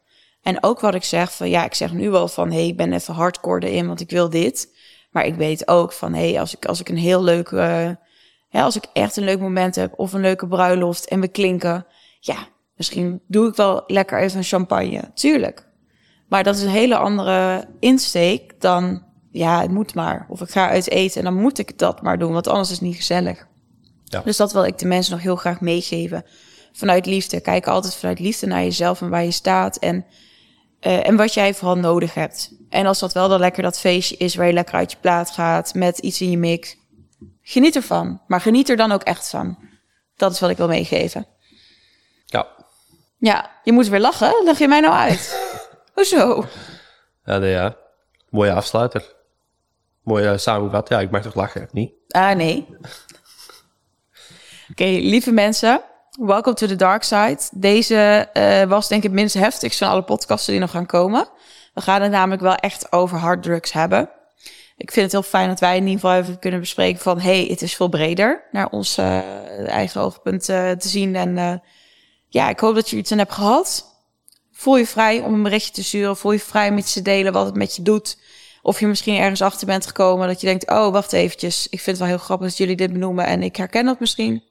En 0.43 0.63
ook 0.63 0.81
wat 0.81 0.95
ik 0.95 1.05
zeg 1.05 1.33
van 1.33 1.49
ja, 1.49 1.65
ik 1.65 1.75
zeg 1.75 1.93
nu 1.93 2.11
wel 2.11 2.29
van 2.29 2.51
hé, 2.51 2.57
hey, 2.57 2.67
ik 2.67 2.77
ben 2.77 2.93
even 2.93 3.15
hardcore 3.15 3.67
erin, 3.67 3.87
want 3.87 4.01
ik 4.01 4.11
wil 4.11 4.31
dit. 4.31 4.77
Maar 5.11 5.27
ik 5.27 5.35
weet 5.35 5.69
ook 5.69 5.93
van 5.93 6.15
hé, 6.15 6.31
hey, 6.31 6.41
als, 6.41 6.57
ik, 6.57 6.67
als 6.67 6.81
ik 6.81 6.89
een 6.89 6.97
heel 6.97 7.23
leuk, 7.23 7.51
ja, 7.51 8.63
als 8.63 8.77
ik 8.77 8.85
echt 8.93 9.17
een 9.17 9.25
leuk 9.25 9.41
moment 9.41 9.75
heb 9.75 9.99
of 9.99 10.13
een 10.13 10.21
leuke 10.21 10.47
bruiloft 10.47 11.09
en 11.09 11.21
we 11.21 11.29
klinken, 11.29 11.87
ja, 12.21 12.51
misschien 12.83 13.21
doe 13.27 13.49
ik 13.49 13.55
wel 13.55 13.83
lekker 13.87 14.21
even 14.21 14.39
een 14.39 14.45
champagne, 14.45 15.11
tuurlijk. 15.15 15.69
Maar 16.29 16.45
dat 16.45 16.57
is 16.57 16.63
een 16.63 16.69
hele 16.69 16.97
andere 16.97 17.69
insteek 17.81 18.61
dan 18.61 19.03
ja, 19.31 19.61
het 19.61 19.71
moet 19.71 19.95
maar. 19.95 20.27
Of 20.29 20.41
ik 20.41 20.51
ga 20.51 20.69
uit 20.69 20.91
eten 20.91 21.19
en 21.19 21.25
dan 21.25 21.41
moet 21.41 21.59
ik 21.59 21.79
dat 21.79 22.03
maar 22.03 22.19
doen, 22.19 22.33
want 22.33 22.49
anders 22.49 22.71
is 22.71 22.75
het 22.75 22.85
niet 22.85 22.97
gezellig. 22.97 23.47
Ja. 24.05 24.21
Dus 24.25 24.37
dat 24.37 24.53
wil 24.53 24.65
ik 24.65 24.79
de 24.79 24.87
mensen 24.87 25.13
nog 25.13 25.23
heel 25.23 25.37
graag 25.37 25.61
meegeven. 25.61 26.25
Vanuit 26.73 27.07
liefde. 27.07 27.41
Kijk 27.41 27.67
altijd 27.67 27.95
vanuit 27.95 28.19
liefde 28.19 28.47
naar 28.47 28.63
jezelf 28.63 29.01
en 29.01 29.09
waar 29.09 29.25
je 29.25 29.31
staat. 29.31 29.77
En 29.77 30.05
eh, 30.83 31.09
en 31.09 31.17
wat 31.17 31.35
jij 31.35 31.55
vooral 31.55 31.77
nodig 31.77 32.15
hebt. 32.15 32.53
En 32.69 32.87
als 32.87 32.99
dat 32.99 33.13
wel 33.13 33.29
dan 33.29 33.41
lekker 33.41 33.63
dat 33.63 33.79
feestje 33.79 34.17
is 34.17 34.35
waar 34.35 34.47
je 34.47 34.53
lekker 34.53 34.75
uit 34.75 34.93
je 34.93 34.99
plaat 35.01 35.31
gaat 35.31 35.75
met 35.75 35.99
iets 35.99 36.21
in 36.21 36.31
je 36.31 36.39
mix. 36.39 36.77
Geniet 37.43 37.77
ervan. 37.77 38.21
Maar 38.27 38.41
geniet 38.41 38.69
er 38.69 38.77
dan 38.77 38.93
ook 38.93 39.03
echt 39.03 39.29
van. 39.29 39.59
Dat 40.17 40.33
is 40.33 40.41
wat 40.41 40.51
ik 40.51 40.57
wil 40.57 40.67
meegeven. 40.67 41.27
Ja. 43.23 43.51
Je 43.63 43.73
moet 43.73 43.89
weer 43.89 44.01
lachen. 44.01 44.35
Leg 44.45 44.59
je 44.59 44.69
mij 44.69 44.81
nou 44.81 44.95
uit? 44.95 45.51
Hoezo? 45.95 46.47
Ja, 47.25 47.39
nee, 47.39 47.51
ja. 47.51 47.77
Mooie 48.31 48.53
afsluiter. 48.53 49.15
Mooie 50.03 50.39
samenvat. 50.39 50.89
Ja, 50.89 51.01
ik 51.01 51.11
mag 51.11 51.23
toch 51.23 51.35
lachen, 51.35 51.69
niet? 51.73 51.93
Ah, 52.09 52.35
nee. 52.35 52.67
Oké, 54.71 54.85
lieve 54.85 55.33
mensen. 55.33 55.83
Welcome 56.11 56.57
to 56.57 56.67
the 56.67 56.77
dark 56.77 57.03
side. 57.03 57.39
Deze 57.53 58.29
eh, 58.33 58.63
was 58.63 58.89
denk 58.89 59.03
ik 59.03 59.11
het 59.11 59.19
minst 59.19 59.35
heftigst 59.35 59.79
van 59.79 59.89
alle 59.89 60.03
podcasten 60.03 60.53
die 60.53 60.61
nog 60.61 60.71
gaan 60.71 60.87
komen. 60.87 61.29
We 61.75 61.81
gaan 61.81 62.03
het 62.03 62.11
namelijk 62.11 62.43
wel 62.43 62.55
echt 62.55 62.93
over 62.93 63.19
harddrugs 63.19 63.73
hebben. 63.73 64.11
Ik 64.77 64.91
vind 64.93 65.05
het 65.05 65.13
heel 65.13 65.31
fijn 65.31 65.49
dat 65.49 65.61
wij 65.61 65.77
in 65.77 65.87
ieder 65.87 66.01
geval 66.01 66.17
even 66.17 66.39
kunnen 66.39 66.61
bespreken 66.61 67.01
van... 67.01 67.21
hey, 67.21 67.47
het 67.49 67.63
is 67.63 67.75
veel 67.75 67.89
breder 67.89 68.45
naar 68.51 68.69
ons 68.69 68.99
eh, 68.99 69.69
eigen 69.69 70.01
oogpunt 70.01 70.49
eh, 70.49 70.71
te 70.71 70.89
zien. 70.89 71.17
En 71.17 71.39
eh, 71.39 71.55
ja, 72.33 72.49
ik 72.49 72.61
hoop 72.61 72.75
dat 72.75 72.91
je 72.91 72.97
iets 72.97 73.13
aan 73.13 73.19
hebt 73.19 73.33
gehad. 73.33 73.87
Voel 74.53 74.77
je 74.77 74.87
vrij 74.87 75.21
om 75.21 75.35
een 75.35 75.43
berichtje 75.43 75.73
te 75.73 75.85
sturen. 75.85 76.17
Voel 76.17 76.33
je 76.33 76.39
vrij 76.39 76.69
om 76.69 76.79
iets 76.79 76.93
te 76.93 77.03
delen 77.03 77.33
wat 77.33 77.47
het 77.47 77.55
met 77.55 77.77
je 77.77 77.83
doet. 77.83 78.19
Of 78.63 78.81
je 78.81 78.87
misschien 78.87 79.17
ergens 79.17 79.43
achter 79.43 79.67
bent 79.67 79.87
gekomen 79.87 80.29
dat 80.29 80.41
je 80.41 80.47
denkt... 80.47 80.71
oh, 80.71 80.93
wacht 80.93 81.13
eventjes, 81.13 81.65
ik 81.65 81.81
vind 81.81 81.87
het 81.87 81.99
wel 81.99 82.07
heel 82.07 82.25
grappig 82.25 82.47
dat 82.47 82.57
jullie 82.57 82.77
dit 82.77 82.93
benoemen... 82.93 83.27
en 83.27 83.43
ik 83.43 83.57
herken 83.57 83.85
dat 83.85 84.01
misschien. 84.01 84.43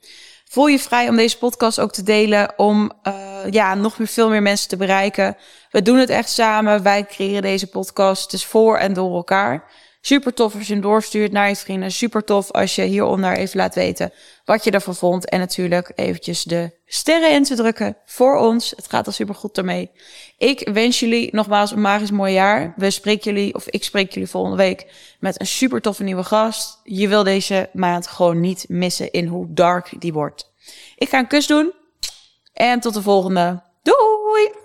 Voel 0.45 0.67
je 0.67 0.79
vrij 0.79 1.09
om 1.09 1.15
deze 1.15 1.37
podcast 1.37 1.79
ook 1.79 1.91
te 1.91 2.03
delen... 2.03 2.53
om 2.57 2.91
uh, 3.07 3.39
ja, 3.49 3.75
nog 3.75 3.97
meer, 3.97 4.07
veel 4.07 4.29
meer 4.29 4.41
mensen 4.41 4.69
te 4.69 4.77
bereiken. 4.77 5.37
We 5.71 5.81
doen 5.81 5.97
het 5.97 6.09
echt 6.09 6.29
samen. 6.29 6.83
Wij 6.83 7.05
creëren 7.05 7.41
deze 7.41 7.67
podcast. 7.67 8.23
Het 8.23 8.33
is 8.33 8.45
voor 8.45 8.77
en 8.77 8.93
door 8.93 9.15
elkaar. 9.15 9.71
Super 10.01 10.33
tof 10.33 10.55
als 10.55 10.67
je 10.67 10.73
hem 10.73 10.81
doorstuurt 10.81 11.31
naar 11.31 11.47
je 11.47 11.55
vrienden. 11.55 11.91
Super 11.91 12.23
tof 12.23 12.51
als 12.51 12.75
je 12.75 12.81
hieronder 12.83 13.37
even 13.37 13.57
laat 13.57 13.75
weten 13.75 14.13
wat 14.45 14.63
je 14.63 14.71
ervan 14.71 14.95
vond. 14.95 15.29
En 15.29 15.39
natuurlijk 15.39 15.91
eventjes 15.95 16.43
de 16.43 16.71
sterren 16.85 17.31
in 17.31 17.43
te 17.43 17.55
drukken 17.55 17.97
voor 18.05 18.37
ons. 18.37 18.73
Het 18.75 18.89
gaat 18.89 19.05
al 19.05 19.11
super 19.11 19.35
goed 19.35 19.57
ermee. 19.57 19.91
Ik 20.37 20.69
wens 20.73 20.99
jullie 20.99 21.29
nogmaals 21.31 21.71
een 21.71 21.81
magisch 21.81 22.11
mooi 22.11 22.33
jaar. 22.33 22.73
We 22.75 22.91
spreken 22.91 23.33
jullie, 23.33 23.55
of 23.55 23.67
ik 23.67 23.83
spreek 23.83 24.11
jullie 24.11 24.29
volgende 24.29 24.57
week 24.57 24.85
met 25.19 25.39
een 25.39 25.47
super 25.47 25.81
toffe 25.81 26.03
nieuwe 26.03 26.23
gast. 26.23 26.79
Je 26.83 27.07
wil 27.07 27.23
deze 27.23 27.69
maand 27.73 28.07
gewoon 28.07 28.39
niet 28.39 28.65
missen 28.67 29.11
in 29.11 29.27
hoe 29.27 29.47
dark 29.49 29.93
die 29.99 30.13
wordt. 30.13 30.51
Ik 30.95 31.09
ga 31.09 31.19
een 31.19 31.27
kus 31.27 31.47
doen. 31.47 31.73
En 32.53 32.79
tot 32.79 32.93
de 32.93 33.01
volgende. 33.01 33.63
Doei! 33.83 34.61